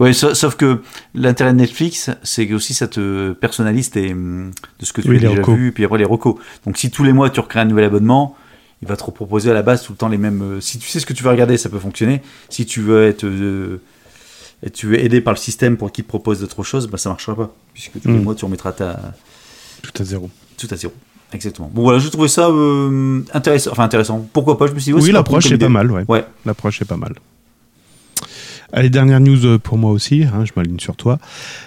Ouais, 0.00 0.12
sa- 0.12 0.34
sauf 0.34 0.54
que 0.54 0.80
l'intérêt 1.14 1.52
de 1.52 1.58
Netflix, 1.58 2.10
c'est 2.22 2.46
que 2.46 2.54
aussi 2.54 2.72
ça 2.72 2.86
te 2.86 3.32
personnalise 3.32 3.90
tes, 3.90 4.12
hum, 4.12 4.52
de 4.78 4.84
ce 4.86 4.92
que 4.92 5.00
tu 5.00 5.08
Oui, 5.10 5.16
as 5.16 5.20
déjà 5.20 5.34
recos. 5.34 5.56
vu, 5.56 5.72
puis 5.72 5.84
après 5.84 5.98
les 5.98 6.04
recos. 6.04 6.36
Donc 6.66 6.76
si 6.78 6.90
tous 6.90 7.02
les 7.04 7.12
mois 7.12 7.30
tu 7.30 7.40
recrées 7.40 7.60
un 7.60 7.64
nouvel 7.64 7.84
abonnement, 7.84 8.36
il 8.80 8.86
va 8.86 8.96
te 8.96 9.02
proposer 9.02 9.50
à 9.50 9.54
la 9.54 9.62
base 9.62 9.82
tout 9.82 9.92
le 9.92 9.98
temps 9.98 10.08
les 10.08 10.18
mêmes. 10.18 10.40
euh, 10.42 10.60
si 10.60 10.78
tu 10.78 10.88
sais 10.88 11.00
ce 11.00 11.06
que 11.06 11.12
tu 11.14 11.24
veux 11.24 11.30
regarder, 11.30 11.56
ça 11.56 11.68
peut 11.68 11.80
fonctionner. 11.80 12.22
Si 12.48 12.64
tu 12.64 12.80
veux 12.80 13.06
être, 13.08 13.24
euh, 13.24 13.80
et 14.62 14.70
tu 14.70 14.86
veux 14.86 15.00
aider 15.00 15.20
par 15.20 15.32
le 15.34 15.38
système 15.38 15.76
pour 15.76 15.90
qu'il 15.90 16.04
te 16.04 16.08
propose 16.08 16.40
d'autres 16.40 16.62
choses, 16.62 16.86
bah 16.86 16.96
ça 16.98 17.08
marchera 17.08 17.34
pas, 17.34 17.52
puisque 17.74 18.00
tous 18.00 18.06
les 18.08 18.14
Mm. 18.18 18.22
mois 18.22 18.34
tu 18.36 18.44
remettras 18.44 18.70
ta 18.72 19.14
Tout 19.82 20.00
à 20.00 20.04
zéro. 20.04 20.30
tout 20.56 20.68
à 20.70 20.76
zéro. 20.76 20.92
Exactement. 21.32 21.70
Bon 21.72 21.82
voilà, 21.82 21.98
je 21.98 22.08
trouvais 22.08 22.28
ça 22.28 22.48
euh, 22.48 23.22
intéressant. 23.34 23.70
Enfin 23.72 23.84
intéressant. 23.84 24.26
Pourquoi 24.32 24.56
pas 24.56 24.66
Je 24.66 24.72
me 24.72 24.78
suis 24.78 24.92
dit. 24.92 24.98
oui, 24.98 25.12
l'approche 25.12 25.50
est 25.52 25.58
pas 25.58 25.68
mal, 25.68 25.90
ouais. 25.90 26.04
Ouais. 26.08 26.24
L'approche 26.46 26.80
est 26.82 26.86
pas 26.86 26.96
mal. 26.96 27.14
Allez, 28.70 28.90
dernière 28.90 29.18
news 29.20 29.46
euh, 29.46 29.58
pour 29.58 29.78
moi 29.78 29.90
aussi, 29.92 30.24
hein, 30.24 30.44
je 30.44 30.52
m'aligne 30.54 30.78
sur 30.78 30.94
toi. 30.94 31.18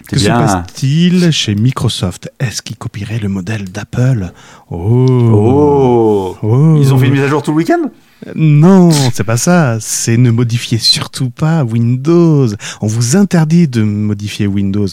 Que 0.08 0.20
se 0.20 0.28
passe-t-il 0.28 1.32
chez 1.32 1.56
Microsoft? 1.56 2.32
Est-ce 2.40 2.62
qu'ils 2.62 2.78
copieraient 2.78 3.18
le 3.18 3.28
modèle 3.28 3.72
d'Apple? 3.72 4.32
Oh. 4.70 5.08
Oh. 5.10 6.38
Oh. 6.44 6.78
Ils 6.80 6.94
ont 6.94 7.00
fait 7.00 7.08
une 7.08 7.14
mise 7.14 7.24
à 7.24 7.28
jour 7.28 7.42
tout 7.42 7.52
le 7.52 7.58
week-end? 7.58 7.90
Non, 8.36 8.92
c'est 9.14 9.24
pas 9.24 9.38
ça. 9.38 9.78
C'est 9.80 10.18
ne 10.18 10.30
modifier 10.30 10.78
surtout 10.78 11.32
pas 11.32 11.64
Windows. 11.64 12.48
On 12.82 12.88
vous 12.88 13.16
interdit 13.16 13.68
de 13.68 13.82
modifier 13.82 14.46
Windows. 14.46 14.86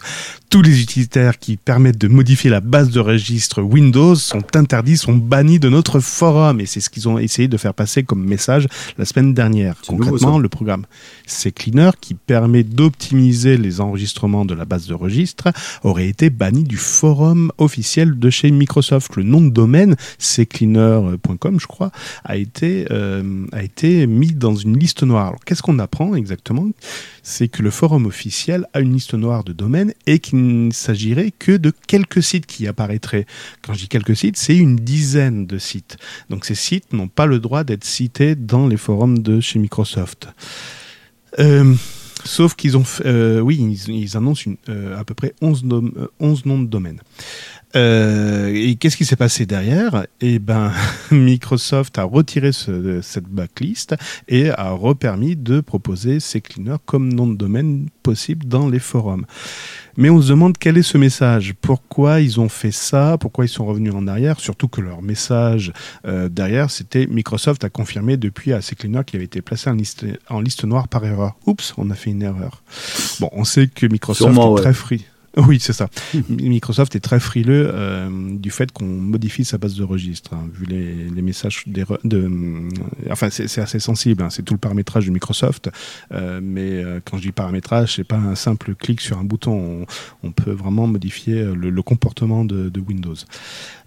Tous 0.50 0.62
les 0.62 0.80
utilitaires 0.80 1.38
qui 1.38 1.58
permettent 1.58 1.98
de 1.98 2.08
modifier 2.08 2.48
la 2.48 2.60
base 2.60 2.88
de 2.88 3.00
registre 3.00 3.60
Windows 3.60 4.14
sont 4.14 4.56
interdits, 4.56 4.96
sont 4.96 5.14
bannis 5.14 5.58
de 5.58 5.68
notre 5.68 6.00
forum. 6.00 6.58
Et 6.62 6.64
c'est 6.64 6.80
ce 6.80 6.88
qu'ils 6.88 7.06
ont 7.06 7.18
essayé 7.18 7.48
de 7.48 7.56
faire 7.58 7.74
passer 7.74 8.02
comme 8.02 8.24
message 8.24 8.66
la 8.96 9.04
semaine 9.04 9.34
dernière. 9.34 9.76
C'est 9.82 9.92
nouveau, 9.92 10.12
Concrètement, 10.12 10.38
le 10.38 10.48
programme 10.48 10.86
CCleaner, 11.26 11.90
qui 12.00 12.14
permet 12.14 12.62
d'optimiser 12.62 13.58
les 13.58 13.82
enregistrements 13.82 14.46
de 14.46 14.54
la 14.54 14.64
base 14.64 14.86
de 14.86 14.94
registre, 14.94 15.52
aurait 15.82 16.08
été 16.08 16.30
banni 16.30 16.64
du 16.64 16.78
forum 16.78 17.52
officiel 17.58 18.18
de 18.18 18.30
chez 18.30 18.50
Microsoft. 18.50 19.16
Le 19.16 19.24
nom 19.24 19.42
de 19.42 19.50
domaine, 19.50 19.96
ccleaner.com, 20.18 21.60
je 21.60 21.66
crois, 21.66 21.90
a 22.24 22.38
été, 22.38 22.86
euh, 22.90 23.44
a 23.52 23.62
été 23.62 24.06
mis 24.06 24.32
dans 24.32 24.54
une 24.54 24.78
liste 24.78 25.02
noire. 25.02 25.26
Alors, 25.26 25.44
qu'est-ce 25.44 25.60
qu'on 25.60 25.78
apprend 25.78 26.14
exactement? 26.14 26.68
C'est 27.30 27.48
que 27.48 27.62
le 27.62 27.70
forum 27.70 28.06
officiel 28.06 28.66
a 28.72 28.80
une 28.80 28.94
liste 28.94 29.12
noire 29.12 29.44
de 29.44 29.52
domaines 29.52 29.92
et 30.06 30.18
qu'il 30.18 30.66
ne 30.66 30.70
s'agirait 30.72 31.30
que 31.30 31.52
de 31.52 31.70
quelques 31.86 32.22
sites 32.22 32.46
qui 32.46 32.66
apparaîtraient. 32.66 33.26
Quand 33.60 33.74
je 33.74 33.80
dis 33.80 33.88
quelques 33.88 34.16
sites, 34.16 34.38
c'est 34.38 34.56
une 34.56 34.76
dizaine 34.76 35.46
de 35.46 35.58
sites. 35.58 35.98
Donc 36.30 36.46
ces 36.46 36.54
sites 36.54 36.94
n'ont 36.94 37.06
pas 37.08 37.26
le 37.26 37.38
droit 37.38 37.64
d'être 37.64 37.84
cités 37.84 38.34
dans 38.34 38.66
les 38.66 38.78
forums 38.78 39.18
de 39.18 39.40
chez 39.40 39.58
Microsoft. 39.58 40.28
Euh, 41.38 41.74
sauf 42.24 42.54
qu'ils 42.54 42.72
euh, 43.04 43.44
annoncent 44.14 44.50
euh, 44.70 44.98
à 44.98 45.04
peu 45.04 45.12
près 45.12 45.34
11, 45.42 45.64
nom- 45.64 45.92
euh, 45.98 46.08
11 46.20 46.46
noms 46.46 46.62
de 46.62 46.66
domaines. 46.66 47.00
Euh, 47.76 48.50
et 48.54 48.76
qu'est-ce 48.76 48.96
qui 48.96 49.04
s'est 49.04 49.16
passé 49.16 49.44
derrière? 49.44 50.06
Eh 50.22 50.38
ben, 50.38 50.72
Microsoft 51.10 51.98
a 51.98 52.04
retiré 52.04 52.52
ce- 52.52 53.00
cette 53.02 53.26
backlist 53.28 53.94
et 54.26 54.50
a 54.50 54.70
repermis 54.70 55.36
de 55.36 55.60
proposer 55.60 56.18
ces 56.18 56.40
cleaners 56.40 56.76
comme 56.86 57.12
nom 57.12 57.26
de 57.26 57.36
domaine 57.36 57.88
possible 58.02 58.46
dans 58.46 58.68
les 58.68 58.78
forums. 58.78 59.26
Mais 59.98 60.08
on 60.08 60.22
se 60.22 60.28
demande 60.30 60.56
quel 60.56 60.78
est 60.78 60.82
ce 60.82 60.96
message 60.96 61.54
Pourquoi 61.60 62.20
ils 62.20 62.40
ont 62.40 62.48
fait 62.48 62.70
ça? 62.70 63.18
Pourquoi 63.20 63.44
ils 63.44 63.48
sont 63.50 63.66
revenus 63.66 63.92
en 63.94 64.06
arrière? 64.06 64.40
Surtout 64.40 64.68
que 64.68 64.80
leur 64.80 65.02
message 65.02 65.72
euh, 66.06 66.28
derrière, 66.30 66.70
c'était 66.70 67.06
Microsoft 67.06 67.64
a 67.64 67.68
confirmé 67.68 68.16
depuis 68.16 68.52
à 68.54 68.62
ces 68.62 68.76
cleaners 68.76 69.02
qui 69.06 69.16
avait 69.16 69.24
été 69.26 69.42
placé 69.42 69.68
en 69.68 69.74
liste, 69.74 70.06
en 70.30 70.40
liste 70.40 70.64
noire 70.64 70.88
par 70.88 71.04
erreur. 71.04 71.36
Oups, 71.46 71.74
on 71.76 71.90
a 71.90 71.94
fait 71.94 72.10
une 72.10 72.22
erreur. 72.22 72.62
Bon, 73.20 73.28
on 73.32 73.44
sait 73.44 73.66
que 73.66 73.86
Microsoft 73.86 74.32
Sûrement, 74.32 74.52
est 74.52 74.54
ouais. 74.54 74.62
très 74.62 74.72
free. 74.74 75.04
Oui, 75.46 75.58
c'est 75.60 75.72
ça. 75.72 75.88
Microsoft 76.28 76.96
est 76.96 77.00
très 77.00 77.20
frileux 77.20 77.70
euh, 77.72 78.08
du 78.36 78.50
fait 78.50 78.72
qu'on 78.72 78.84
modifie 78.84 79.44
sa 79.44 79.58
base 79.58 79.76
de 79.76 79.84
registre, 79.84 80.34
hein, 80.34 80.48
vu 80.52 80.66
les, 80.66 81.22
messages 81.22 81.62
de, 81.66 81.84
euh, 82.14 82.68
enfin, 83.10 83.28
c'est 83.30 83.60
assez 83.60 83.78
sensible. 83.78 84.22
hein, 84.22 84.30
c'est 84.30 84.42
tout 84.42 84.54
le 84.54 84.58
paramétrage 84.58 85.06
de 85.06 85.10
Microsoft. 85.10 85.70
euh, 86.12 86.40
mais 86.42 86.82
quand 87.04 87.18
je 87.18 87.22
dis 87.22 87.32
paramétrage, 87.32 87.96
c'est 87.96 88.04
pas 88.04 88.16
un 88.16 88.34
simple 88.34 88.74
clic 88.74 89.00
sur 89.00 89.18
un 89.18 89.24
bouton. 89.24 89.86
On, 90.22 90.32
peut 90.32 90.52
vraiment 90.52 90.86
modifier 90.86 91.42
le, 91.42 91.70
le 91.70 91.82
comportement 91.82 92.44
de, 92.44 92.68
de 92.68 92.80
Windows. 92.80 93.14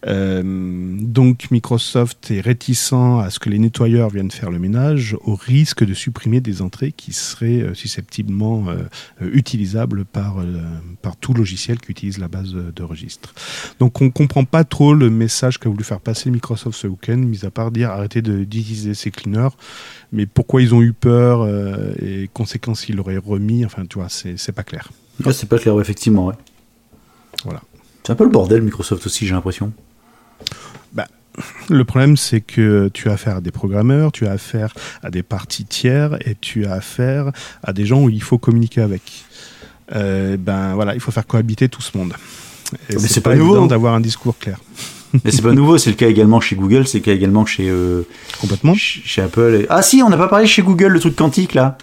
Donc 0.03 1.51
Microsoft 1.51 2.31
est 2.31 2.41
réticent 2.41 2.93
à 2.93 3.29
ce 3.29 3.39
que 3.39 3.49
les 3.49 3.59
nettoyeurs 3.59 4.09
viennent 4.09 4.31
faire 4.31 4.51
le 4.51 4.59
ménage, 4.59 5.15
au 5.23 5.35
risque 5.35 5.85
de 5.85 5.93
supprimer 5.93 6.41
des 6.41 6.61
entrées 6.61 6.91
qui 6.91 7.13
seraient 7.13 7.73
susceptiblement 7.73 8.65
utilisables 9.21 10.05
par, 10.05 10.37
par 11.01 11.15
tout 11.17 11.33
logiciel 11.41 11.77
qui 11.79 11.91
utilise 11.91 12.17
la 12.19 12.27
base 12.27 12.51
de, 12.53 12.71
de 12.71 12.83
registre. 12.83 13.33
Donc 13.79 14.01
on 14.01 14.09
comprend 14.09 14.45
pas 14.45 14.63
trop 14.63 14.93
le 14.93 15.09
message 15.09 15.57
qu'a 15.59 15.69
voulu 15.69 15.83
faire 15.83 15.99
passer 15.99 16.29
Microsoft 16.31 16.77
ce 16.77 16.87
week-end, 16.87 17.17
mis 17.17 17.45
à 17.45 17.51
part 17.51 17.71
dire 17.71 17.89
arrêtez 17.89 18.21
de- 18.21 18.43
d'utiliser 18.43 18.93
ces 18.93 19.11
cleaners, 19.11 19.53
mais 20.11 20.25
pourquoi 20.25 20.61
ils 20.61 20.73
ont 20.73 20.81
eu 20.81 20.93
peur 20.93 21.41
euh, 21.41 21.93
et 22.01 22.29
conséquences 22.33 22.87
ils 22.89 22.95
l'auraient 22.95 23.17
remis, 23.17 23.65
enfin 23.65 23.85
tu 23.89 23.97
vois, 23.99 24.09
c'est 24.09 24.51
pas 24.59 24.63
clair. 24.63 24.89
Ouais, 25.25 25.33
c'est 25.33 25.49
pas 25.49 25.59
clair, 25.59 25.75
ouais, 25.75 25.81
effectivement. 25.81 26.27
Ouais. 26.27 26.35
Voilà. 27.43 27.61
C'est 28.03 28.13
un 28.13 28.15
peu 28.15 28.23
le 28.23 28.31
bordel, 28.31 28.61
Microsoft 28.61 29.05
aussi, 29.05 29.27
j'ai 29.27 29.33
l'impression. 29.33 29.73
Le 31.69 31.85
problème, 31.85 32.17
c'est 32.17 32.41
que 32.41 32.89
tu 32.93 33.07
as 33.09 33.13
affaire 33.13 33.37
à 33.37 33.41
des 33.41 33.51
programmeurs, 33.51 34.11
tu 34.11 34.27
as 34.27 34.31
affaire 34.31 34.73
à 35.01 35.09
des 35.09 35.23
parties 35.23 35.63
tiers 35.63 36.17
et 36.27 36.35
tu 36.35 36.65
as 36.65 36.73
affaire 36.73 37.31
à 37.63 37.71
des 37.71 37.85
gens 37.85 38.03
où 38.03 38.09
il 38.09 38.21
faut 38.21 38.37
communiquer 38.37 38.81
avec. 38.81 39.01
Euh, 39.93 40.37
ben 40.37 40.73
voilà, 40.75 40.93
il 40.93 40.99
faut 41.01 41.11
faire 41.11 41.27
cohabiter 41.27 41.67
tout 41.69 41.81
ce 41.81 41.97
monde. 41.97 42.13
Et 42.89 42.93
Mais 42.95 42.99
c'est 43.07 43.21
pas, 43.21 43.31
pas 43.31 43.35
nouveau. 43.35 43.67
d'avoir 43.67 43.93
un 43.95 43.99
discours 44.01 44.37
clair. 44.37 44.59
Mais 45.25 45.31
c'est 45.31 45.41
pas 45.41 45.51
nouveau, 45.51 45.77
c'est 45.77 45.89
le 45.89 45.97
cas 45.97 46.07
également 46.07 46.39
chez 46.39 46.55
Google, 46.55 46.87
c'est 46.87 46.99
le 46.99 47.03
cas 47.03 47.11
également 47.13 47.45
chez, 47.45 47.69
euh, 47.69 48.03
Complètement. 48.39 48.73
ch- 48.73 49.01
chez 49.05 49.21
Apple. 49.21 49.65
Ah 49.69 49.81
si, 49.81 50.01
on 50.01 50.09
n'a 50.09 50.15
pas 50.17 50.29
parlé 50.29 50.47
chez 50.47 50.61
Google, 50.61 50.87
le 50.87 50.99
truc 51.01 51.15
quantique 51.17 51.53
là. 51.53 51.77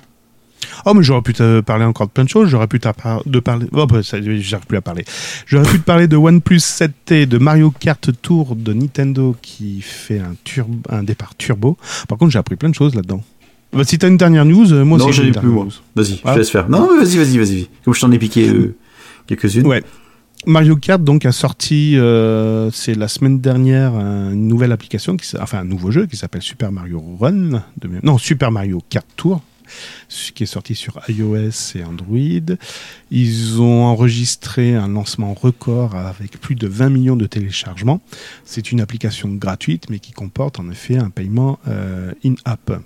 Oh, 0.86 0.94
mais 0.94 1.02
j'aurais 1.02 1.22
pu 1.22 1.34
te 1.34 1.60
parler 1.60 1.84
encore 1.84 2.06
de 2.06 2.12
plein 2.12 2.24
de 2.24 2.28
choses. 2.28 2.48
J'aurais 2.48 2.66
pu 2.66 2.80
te 2.80 2.88
par- 2.90 3.22
de 3.26 3.40
parler. 3.40 3.66
Oh, 3.72 3.86
bah, 3.86 4.02
ça, 4.02 4.18
j'arrive 4.22 4.66
plus 4.66 4.76
à 4.78 4.80
parler. 4.80 5.04
J'aurais 5.46 5.68
pu 5.70 5.78
te 5.78 5.84
parler 5.84 6.08
de 6.08 6.16
OnePlus 6.16 6.58
7T, 6.58 7.26
de 7.26 7.38
Mario 7.38 7.70
Kart 7.78 8.08
Tour 8.22 8.56
de 8.56 8.72
Nintendo 8.72 9.36
qui 9.42 9.82
fait 9.82 10.22
un 10.88 11.02
départ 11.02 11.34
turbo. 11.36 11.76
Par 12.08 12.16
contre, 12.16 12.32
j'ai 12.32 12.38
appris 12.38 12.56
plein 12.56 12.68
de 12.70 12.74
choses 12.74 12.94
là-dedans. 12.94 13.22
Bah, 13.72 13.84
si 13.84 13.98
t'as 13.98 14.08
une 14.08 14.16
dernière 14.16 14.44
news, 14.44 14.72
euh, 14.72 14.84
moi 14.84 14.98
non, 14.98 15.06
aussi 15.06 15.18
j'ai 15.18 15.32
j'en 15.32 15.38
ai 15.38 15.42
plus, 15.42 15.48
moi. 15.48 15.66
Vas-y, 15.94 16.20
Ah. 16.24 16.28
je 16.30 16.32
te 16.34 16.38
laisse 16.38 16.50
faire. 16.50 16.68
Non, 16.68 16.80
non, 16.80 16.88
mais 16.98 17.04
vas-y, 17.04 17.16
vas-y, 17.18 17.38
vas-y. 17.38 17.68
Comme 17.84 17.94
je 17.94 18.00
t'en 18.00 18.10
ai 18.12 18.18
piqué 18.18 18.48
euh, 18.48 18.74
quelques-unes. 19.26 19.66
Ouais. 19.66 19.82
Mario 20.46 20.76
Kart 20.76 21.02
donc 21.02 21.26
a 21.26 21.32
sorti, 21.32 21.96
euh, 21.98 22.70
c'est 22.70 22.94
la 22.94 23.08
semaine 23.08 23.40
dernière, 23.40 23.94
un- 23.94 24.32
une 24.32 24.46
nouvelle 24.48 24.72
application, 24.72 25.16
qui, 25.16 25.28
enfin 25.38 25.58
un 25.58 25.64
nouveau 25.64 25.90
jeu 25.90 26.06
qui 26.06 26.16
s'appelle 26.16 26.42
Super 26.42 26.70
Mario 26.72 27.02
Run, 27.20 27.62
de 27.80 27.90
non 28.02 28.16
Super 28.18 28.50
Mario 28.52 28.80
Kart 28.88 29.06
Tour, 29.16 29.42
qui 30.34 30.44
est 30.44 30.46
sorti 30.46 30.74
sur 30.76 30.98
iOS 31.08 31.74
et 31.74 31.84
Android. 31.84 32.56
Ils 33.10 33.60
ont 33.60 33.84
enregistré 33.84 34.74
un 34.76 34.88
lancement 34.88 35.34
record 35.34 35.94
avec 35.96 36.40
plus 36.40 36.54
de 36.54 36.68
20 36.68 36.88
millions 36.88 37.16
de 37.16 37.26
téléchargements. 37.26 38.00
C'est 38.44 38.70
une 38.72 38.80
application 38.80 39.28
gratuite 39.34 39.90
mais 39.90 39.98
qui 39.98 40.12
comporte 40.12 40.58
en 40.60 40.70
effet 40.70 40.96
un 40.96 41.10
paiement 41.10 41.58
euh, 41.68 42.12
in-app. 42.24 42.80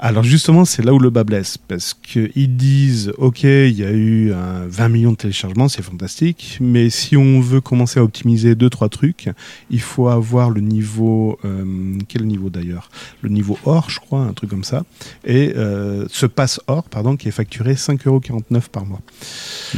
Alors 0.00 0.22
justement, 0.22 0.64
c'est 0.64 0.84
là 0.84 0.94
où 0.94 1.00
le 1.00 1.10
bas 1.10 1.24
blesse, 1.24 1.58
parce 1.58 1.92
qu'ils 1.92 2.56
disent, 2.56 3.12
ok, 3.18 3.42
il 3.42 3.76
y 3.76 3.84
a 3.84 3.90
eu 3.90 4.32
un 4.32 4.64
20 4.68 4.88
millions 4.90 5.10
de 5.10 5.16
téléchargements, 5.16 5.68
c'est 5.68 5.82
fantastique, 5.82 6.58
mais 6.60 6.88
si 6.88 7.16
on 7.16 7.40
veut 7.40 7.60
commencer 7.60 7.98
à 7.98 8.04
optimiser 8.04 8.54
deux 8.54 8.70
trois 8.70 8.88
trucs, 8.88 9.28
il 9.70 9.80
faut 9.80 10.06
avoir 10.06 10.50
le 10.50 10.60
niveau, 10.60 11.36
euh, 11.44 11.98
quel 12.06 12.26
niveau 12.26 12.48
d'ailleurs? 12.48 12.90
Le 13.22 13.28
niveau 13.28 13.58
or, 13.64 13.90
je 13.90 13.98
crois, 13.98 14.20
un 14.20 14.32
truc 14.34 14.50
comme 14.50 14.62
ça, 14.62 14.84
et 15.24 15.54
euh, 15.56 16.06
ce 16.10 16.26
passe 16.26 16.60
or, 16.68 16.84
pardon, 16.84 17.16
qui 17.16 17.26
est 17.26 17.32
facturé 17.32 17.74
5,49€ 17.74 18.68
par 18.70 18.86
mois. 18.86 19.00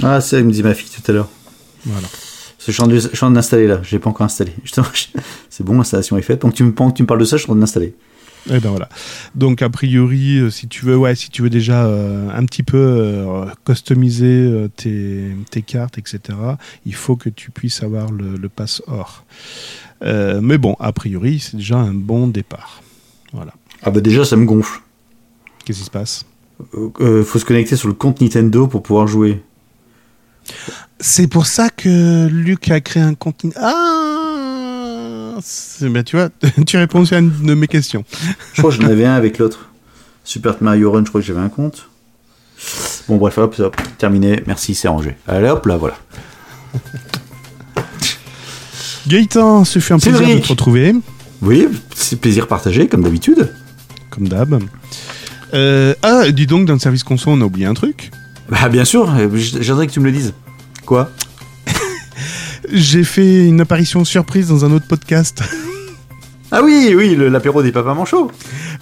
Ah, 0.03 0.21
c'est, 0.21 0.43
me 0.43 0.53
dit 0.53 0.63
ma 0.63 0.75
fille 0.75 0.91
tout 0.91 1.11
à 1.11 1.15
l'heure. 1.15 1.31
Voilà. 1.87 2.09
Je 2.67 2.73
suis 2.73 2.83
en 2.83 2.89
train 2.89 3.31
d'installer 3.31 3.67
là, 3.67 3.81
je 3.83 3.93
l'ai 3.93 3.99
pas 3.99 4.11
encore 4.11 4.27
installé. 4.27 4.53
C'est 5.49 5.65
bon, 5.65 5.79
l'installation 5.79 6.19
est 6.19 6.23
faite. 6.23 6.43
Donc 6.43 6.53
tu 6.53 6.63
me, 6.63 6.73
pendant 6.73 6.91
que 6.91 6.97
tu 6.99 7.03
me 7.03 7.07
parles 7.07 7.21
de 7.21 7.25
ça, 7.25 7.39
je 7.39 7.43
suis 7.43 7.51
en 7.51 7.55
train 7.55 7.61
d'installer. 7.61 7.95
Et 8.49 8.59
ben 8.59 8.71
voilà. 8.71 8.89
Donc 9.35 9.61
a 9.63 9.69
priori, 9.69 10.39
euh, 10.39 10.51
si 10.51 10.67
tu 10.67 10.85
veux, 10.87 10.97
ouais, 10.97 11.15
si 11.15 11.29
tu 11.31 11.43
veux 11.43 11.51
déjà 11.51 11.85
euh, 11.85 12.29
un 12.35 12.45
petit 12.47 12.63
peu 12.63 12.79
euh, 12.79 13.45
customiser 13.67 14.27
euh, 14.27 14.69
tes, 14.69 15.37
tes 15.51 15.63
cartes, 15.63 15.99
etc., 15.99 16.39
il 16.87 16.95
faut 16.95 17.17
que 17.17 17.29
tu 17.29 17.51
puisses 17.51 17.83
avoir 17.83 18.11
le, 18.11 18.37
le 18.37 18.49
pass 18.49 18.83
or. 18.87 19.25
Euh, 20.03 20.41
mais 20.41 20.57
bon, 20.57 20.75
a 20.81 20.93
priori, 20.93 21.39
c'est 21.41 21.57
déjà 21.59 21.77
un 21.77 21.93
bon 21.93 22.29
départ. 22.29 22.83
Voilà. 23.33 23.53
Ah 23.83 23.91
bah 23.91 24.01
déjà, 24.01 24.25
ça 24.25 24.37
me 24.37 24.47
gonfle. 24.47 24.81
Qu'est-ce 25.65 25.79
qui 25.81 25.85
se 25.85 25.91
passe? 25.91 26.25
Euh, 26.75 26.89
euh, 27.01 27.25
faut 27.25 27.39
se 27.39 27.45
connecter 27.45 27.77
sur 27.77 27.89
le 27.89 27.95
compte 27.95 28.21
Nintendo 28.21 28.67
pour 28.67 28.83
pouvoir 28.83 29.07
jouer. 29.07 29.43
C'est 30.99 31.29
pour 31.29 31.47
ça 31.47 31.71
que 31.71 32.27
Luc 32.29 32.71
a 32.71 32.81
créé 32.81 33.03
un 33.03 33.15
compte. 33.15 33.45
Ah 33.57 33.73
c'est- 33.73 34.20
ben, 35.81 36.05
tu 36.05 36.17
vois, 36.17 36.29
tu 36.67 36.77
réponds 36.77 37.05
à 37.11 37.19
une 37.19 37.31
de 37.31 37.55
mes 37.55 37.69
questions. 37.69 38.05
Je 38.55 38.61
crois 38.61 38.71
que 38.75 38.83
j'en 38.83 38.89
avais 38.89 39.05
un 39.05 39.15
avec 39.15 39.39
l'autre. 39.39 39.71
Super 40.25 40.57
Mario 40.61 40.93
Run, 40.93 41.05
je 41.05 41.09
crois 41.09 41.21
que 41.21 41.27
j'avais 41.27 41.41
un 41.41 41.49
compte. 41.49 41.89
Bon, 43.09 43.17
bref, 43.17 43.39
hop, 43.39 43.55
hop, 43.59 43.77
terminé. 43.99 44.43
Merci, 44.47 44.75
c'est 44.75 44.89
rangé. 44.89 45.17
Allez, 45.27 45.49
hop, 45.49 45.65
là, 45.67 45.77
voilà. 45.77 45.97
Gaëtan, 49.09 49.65
ce 49.65 49.79
fut 49.79 49.93
un 49.93 49.99
plaisir 49.99 50.21
de 50.21 50.39
te 50.41 50.49
retrouver. 50.49 50.95
Oui, 51.43 51.67
c'est 51.95 52.21
plaisir 52.21 52.47
partagé, 52.47 52.87
comme 52.87 53.03
d'habitude. 53.03 53.53
comme 54.11 54.29
d'hab. 54.29 54.63
Euh, 55.55 55.95
ah, 56.03 56.31
dis 56.31 56.47
donc, 56.47 56.67
dans 56.67 56.75
le 56.75 56.79
service 56.79 57.03
conso, 57.03 57.31
on 57.31 57.41
a 57.41 57.45
oublié 57.45 57.67
un 57.67 57.75
truc. 57.75 58.11
Bah, 58.49 58.69
bien 58.69 58.85
sûr, 58.85 59.11
j'aimerais 59.61 59.87
que 59.87 59.93
tu 59.93 60.01
me 60.01 60.05
le 60.05 60.13
dises. 60.13 60.35
Quoi? 60.85 61.11
J'ai 62.73 63.05
fait 63.05 63.47
une 63.47 63.61
apparition 63.61 64.05
surprise 64.05 64.49
dans 64.49 64.65
un 64.65 64.73
autre 64.73 64.87
podcast. 64.87 65.43
Ah 66.53 66.63
oui, 66.65 66.95
oui, 66.97 67.15
le- 67.15 67.29
l'apéro 67.29 67.63
des 67.63 67.71
papas 67.71 67.95
manchots. 67.95 68.29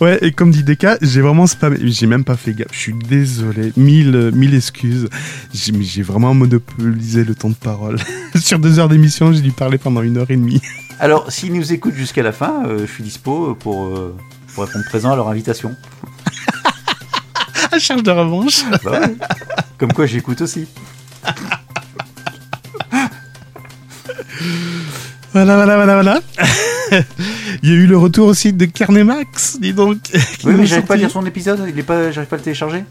ouais, 0.00 0.16
et 0.22 0.32
comme 0.32 0.50
dit 0.50 0.62
Deka, 0.64 0.96
j'ai 1.02 1.20
vraiment 1.20 1.46
spammé. 1.46 1.76
J'ai 1.82 2.06
même 2.06 2.24
pas 2.24 2.34
fait 2.34 2.54
gaffe. 2.54 2.68
Je 2.72 2.78
suis 2.78 2.94
désolé. 2.94 3.74
Mille, 3.76 4.16
euh, 4.16 4.30
mille 4.32 4.54
excuses. 4.54 5.06
J'ai 5.52 6.00
vraiment 6.00 6.32
monopolisé 6.32 7.24
le 7.24 7.34
temps 7.34 7.50
de 7.50 7.54
parole. 7.54 7.98
Sur 8.36 8.58
deux 8.58 8.78
heures 8.78 8.88
d'émission, 8.88 9.34
j'ai 9.34 9.42
dû 9.42 9.52
parler 9.52 9.76
pendant 9.76 10.00
une 10.00 10.16
heure 10.16 10.30
et 10.30 10.36
demie. 10.38 10.62
Alors, 10.98 11.30
s'ils 11.30 11.52
nous 11.52 11.70
écoutent 11.70 11.92
jusqu'à 11.94 12.22
la 12.22 12.32
fin, 12.32 12.64
euh, 12.66 12.86
je 12.86 12.90
suis 12.90 13.04
dispo 13.04 13.54
pour, 13.60 13.88
euh, 13.88 14.16
pour 14.54 14.64
répondre 14.64 14.86
présent 14.86 15.12
à 15.12 15.16
leur 15.16 15.28
invitation. 15.28 15.76
À 17.70 17.78
charge 17.78 18.02
de 18.02 18.10
revanche. 18.10 18.62
Bah 18.82 18.92
ouais. 18.92 19.14
Comme 19.76 19.92
quoi, 19.92 20.06
j'écoute 20.06 20.40
aussi. 20.40 20.64
Voilà, 25.44 25.56
voilà, 25.56 25.76
voilà, 25.76 25.94
voilà. 25.94 26.20
Il 27.62 27.68
y 27.68 27.72
a 27.72 27.76
eu 27.76 27.86
le 27.86 27.96
retour 27.98 28.28
aussi 28.28 28.52
de 28.52 28.64
Carnet 28.64 29.04
Max, 29.04 29.58
dis 29.60 29.72
donc. 29.72 29.98
Oui, 30.44 30.52
mais 30.56 30.62
a 30.62 30.64
j'arrive 30.64 30.86
pas 30.86 30.94
à 30.94 30.96
lire 30.96 31.10
son 31.10 31.24
épisode, 31.26 31.64
il 31.68 31.78
est 31.78 31.82
pas, 31.82 32.10
j'arrive 32.10 32.28
pas 32.28 32.36
à 32.36 32.38
le 32.38 32.44
télécharger. 32.44 32.84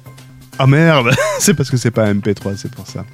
Ah 0.60 0.68
merde, 0.68 1.10
c'est 1.40 1.54
parce 1.54 1.70
que 1.70 1.78
c'est 1.78 1.92
pas 1.92 2.06
un 2.06 2.14
MP3, 2.16 2.56
c'est 2.58 2.72
pour 2.72 2.88
ça. 2.88 3.06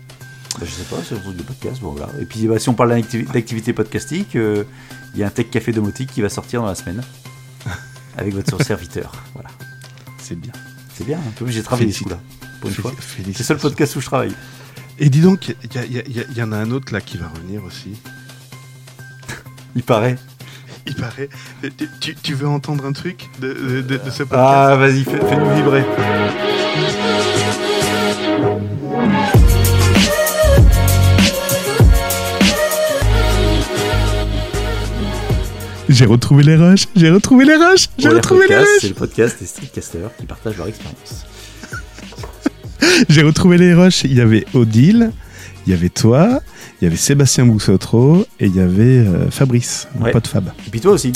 Bah, 0.60 0.66
je 0.66 0.72
sais 0.72 0.84
pas, 0.84 0.98
c'est 1.08 1.16
un 1.16 1.20
truc 1.20 1.38
de 1.38 1.44
podcast, 1.44 1.82
bon 1.82 1.92
voilà. 1.92 2.12
Et 2.22 2.26
puis 2.26 2.48
bah, 2.48 2.60
si 2.60 2.70
on 2.70 2.74
parle 2.74 2.92
d'activi- 2.92 3.26
d'activité 3.32 3.74
podcastique, 3.74 4.36
euh, 4.36 4.64
il 5.14 5.20
y 5.20 5.24
a 5.24 5.28
un 5.28 5.30
Tech 5.30 5.48
Café 5.50 5.72
domotique 5.72 6.12
qui 6.12 6.22
va 6.22 6.30
sortir 6.30 6.62
dans 6.62 6.68
la 6.68 6.76
semaine. 6.76 7.02
Avec 8.18 8.34
votre 8.36 8.64
serviteur. 8.64 9.12
Voilà. 9.34 9.50
C'est 10.20 10.36
bien. 10.40 10.52
C'est 10.96 11.06
bien, 11.06 11.18
un 11.18 11.32
peu, 11.36 11.48
j'ai 11.48 11.64
travaillé 11.64 11.92
ce 11.92 12.00
Félicite- 12.00 12.04
coup-là. 12.04 12.20
Pour 12.62 12.70
une 12.70 12.76
fois. 12.76 12.92
C'est 13.18 13.26
le 13.40 13.44
seul 13.44 13.58
podcast 13.58 13.96
où 13.96 14.02
je 14.02 14.06
travaille. 14.06 14.34
Et 15.00 15.10
dis 15.10 15.22
donc, 15.22 15.56
il 15.74 16.38
y 16.38 16.42
en 16.44 16.52
a 16.52 16.58
un 16.58 16.70
autre 16.72 16.94
là 16.94 17.02
qui 17.02 17.18
va 17.18 17.28
revenir 17.28 17.64
aussi. 17.64 17.94
Il 19.76 19.84
paraît. 19.84 20.18
Il 20.86 20.96
paraît. 20.96 21.30
Tu, 21.62 21.88
tu- 22.00 22.16
tu 22.16 22.34
veux 22.34 22.48
entendre 22.48 22.86
un 22.86 22.92
truc 22.94 23.30
de, 23.42 23.54
de, 23.54 23.82
de- 23.82 23.98
de 23.98 24.10
ce 24.10 24.24
podcast 24.24 24.34
Ah, 24.34 24.76
vas-y, 24.76 25.04
fais- 25.04 25.20
fais-nous 25.28 25.56
vibrer. 25.56 25.84
J'ai 35.90 36.06
retrouvé 36.06 36.44
les 36.44 36.56
rushs, 36.56 36.88
j'ai 36.96 37.10
retrouvé 37.12 37.46
les 37.46 37.56
rushs, 37.56 37.88
j'ai 37.98 38.08
retrouvé 38.10 38.48
les 38.48 38.56
Podcast, 38.56 38.70
C'est 38.80 38.88
rushs, 38.88 38.90
le 38.90 38.96
podcast 38.96 39.38
des 39.40 39.46
streetcasters 39.46 40.10
qui 40.18 40.26
partagent 40.26 40.58
leur 40.58 40.68
expérience. 40.68 41.26
j'ai 43.10 43.22
retrouvé 43.22 43.58
les 43.58 43.74
rushs. 43.74 44.04
Il 44.06 44.14
y 44.14 44.22
avait 44.22 44.46
Odile, 44.54 45.12
il 45.66 45.72
y 45.72 45.74
avait 45.76 45.90
toi, 45.90 46.42
il 46.82 46.86
y 46.86 46.88
avait 46.88 46.98
Sébastien 46.98 47.46
Boussotro 47.46 48.26
et 48.40 48.46
il 48.48 48.56
y 48.56 48.60
avait 48.60 49.00
euh, 49.00 49.30
Fabrice, 49.32 49.88
mon 49.96 50.06
Ouais. 50.06 50.12
pote 50.12 50.28
Fab. 50.28 50.50
Et 50.68 50.70
puis 50.70 50.80
toi 50.82 50.92
aussi. 50.94 51.14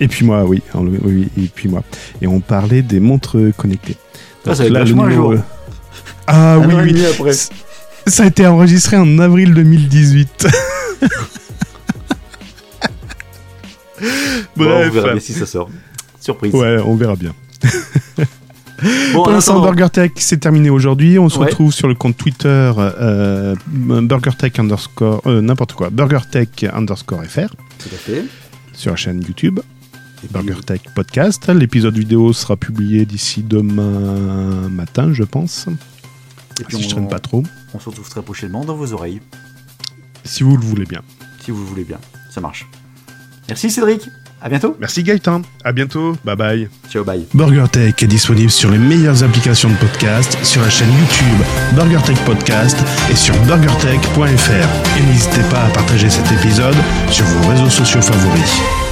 Et 0.00 0.06
puis 0.08 0.24
moi, 0.24 0.44
oui, 0.44 0.62
oui, 0.74 0.98
oui, 1.02 1.28
et 1.36 1.48
puis 1.52 1.68
moi. 1.68 1.82
Et 2.22 2.26
on 2.28 2.40
parlait 2.40 2.82
des 2.82 3.00
montres 3.00 3.36
connectées. 3.56 3.96
Ah, 4.46 4.54
ça 4.54 4.62
Donc 4.62 4.66
être 4.66 4.72
là, 4.72 4.80
le 4.80 5.10
jour. 5.14 5.32
euh, 5.32 5.38
Ah 6.26 6.54
Un 6.54 6.66
oui, 6.68 6.74
oui. 6.82 6.92
demi 6.92 7.04
après. 7.06 7.32
Ça 8.06 8.22
a 8.22 8.26
été 8.26 8.46
enregistré 8.46 8.96
en 8.96 9.18
avril 9.18 9.52
2018. 9.54 10.46
Bon, 14.56 14.64
Bref. 14.64 14.88
on 14.90 14.94
verra 14.94 15.10
bien 15.12 15.20
si 15.20 15.32
ça 15.32 15.46
sort. 15.46 15.68
Surprise. 16.20 16.54
ouais, 16.54 16.78
on 16.84 16.94
verra 16.94 17.16
bien. 17.16 17.32
Bon, 19.12 19.24
Pour 19.24 19.30
l'instant, 19.30 19.60
Burger 19.60 19.88
Tech, 19.92 20.12
c'est 20.16 20.38
terminé 20.38 20.70
aujourd'hui. 20.70 21.18
On 21.18 21.28
se 21.28 21.38
Ouais. 21.38 21.46
retrouve 21.46 21.72
sur 21.72 21.88
le 21.88 21.94
compte 21.94 22.16
Twitter 22.16 22.72
euh, 22.78 23.54
BurgerTech 23.66 24.58
underscore, 24.58 25.22
euh, 25.26 25.40
n'importe 25.40 25.72
quoi, 25.72 25.90
BurgerTech 25.90 26.64
underscore 26.72 27.24
FR, 27.24 27.48
Tout 27.78 27.88
à 27.92 27.96
fait. 27.98 28.24
sur 28.72 28.90
la 28.92 28.96
chaîne 28.96 29.20
YouTube, 29.22 29.58
Et 30.22 30.28
puis, 30.28 30.28
BurgerTech 30.32 30.82
Podcast. 30.94 31.48
L'épisode 31.48 31.96
vidéo 31.98 32.32
sera 32.32 32.56
publié 32.56 33.04
d'ici 33.04 33.42
demain 33.42 34.68
matin, 34.68 35.12
je 35.12 35.24
pense, 35.24 35.66
et 36.60 36.64
puis 36.64 36.76
si 36.76 36.82
je 36.84 36.88
on, 36.88 36.90
traîne 36.90 37.08
pas 37.08 37.18
trop, 37.18 37.42
on 37.74 37.80
se 37.80 37.88
retrouve 37.88 38.08
très 38.08 38.22
prochainement 38.22 38.64
dans 38.64 38.76
vos 38.76 38.92
oreilles, 38.92 39.20
si 40.24 40.44
vous 40.44 40.56
le 40.56 40.62
voulez 40.64 40.84
bien. 40.86 41.02
si 41.44 41.50
vous 41.50 41.58
le 41.62 41.66
voulez 41.66 41.84
bien. 41.84 41.98
Ça 42.30 42.40
marche. 42.40 42.68
Merci 43.48 43.70
Cédric. 43.70 44.02
À 44.40 44.48
bientôt. 44.48 44.76
Merci 44.78 45.02
Gaëtan, 45.02 45.42
à 45.64 45.72
bientôt, 45.72 46.16
bye 46.24 46.36
bye. 46.36 46.68
Ciao, 46.90 47.04
bye. 47.04 47.26
BurgerTech 47.34 48.02
est 48.02 48.06
disponible 48.06 48.50
sur 48.50 48.70
les 48.70 48.78
meilleures 48.78 49.22
applications 49.24 49.68
de 49.68 49.76
podcast, 49.76 50.38
sur 50.44 50.62
la 50.62 50.70
chaîne 50.70 50.90
YouTube 50.90 51.46
BurgerTech 51.74 52.18
Podcast 52.24 52.76
et 53.10 53.16
sur 53.16 53.34
burgertech.fr. 53.44 54.98
Et 54.98 55.02
n'hésitez 55.02 55.42
pas 55.50 55.64
à 55.64 55.68
partager 55.70 56.08
cet 56.08 56.30
épisode 56.32 56.76
sur 57.10 57.24
vos 57.24 57.48
réseaux 57.48 57.70
sociaux 57.70 58.02
favoris. 58.02 58.87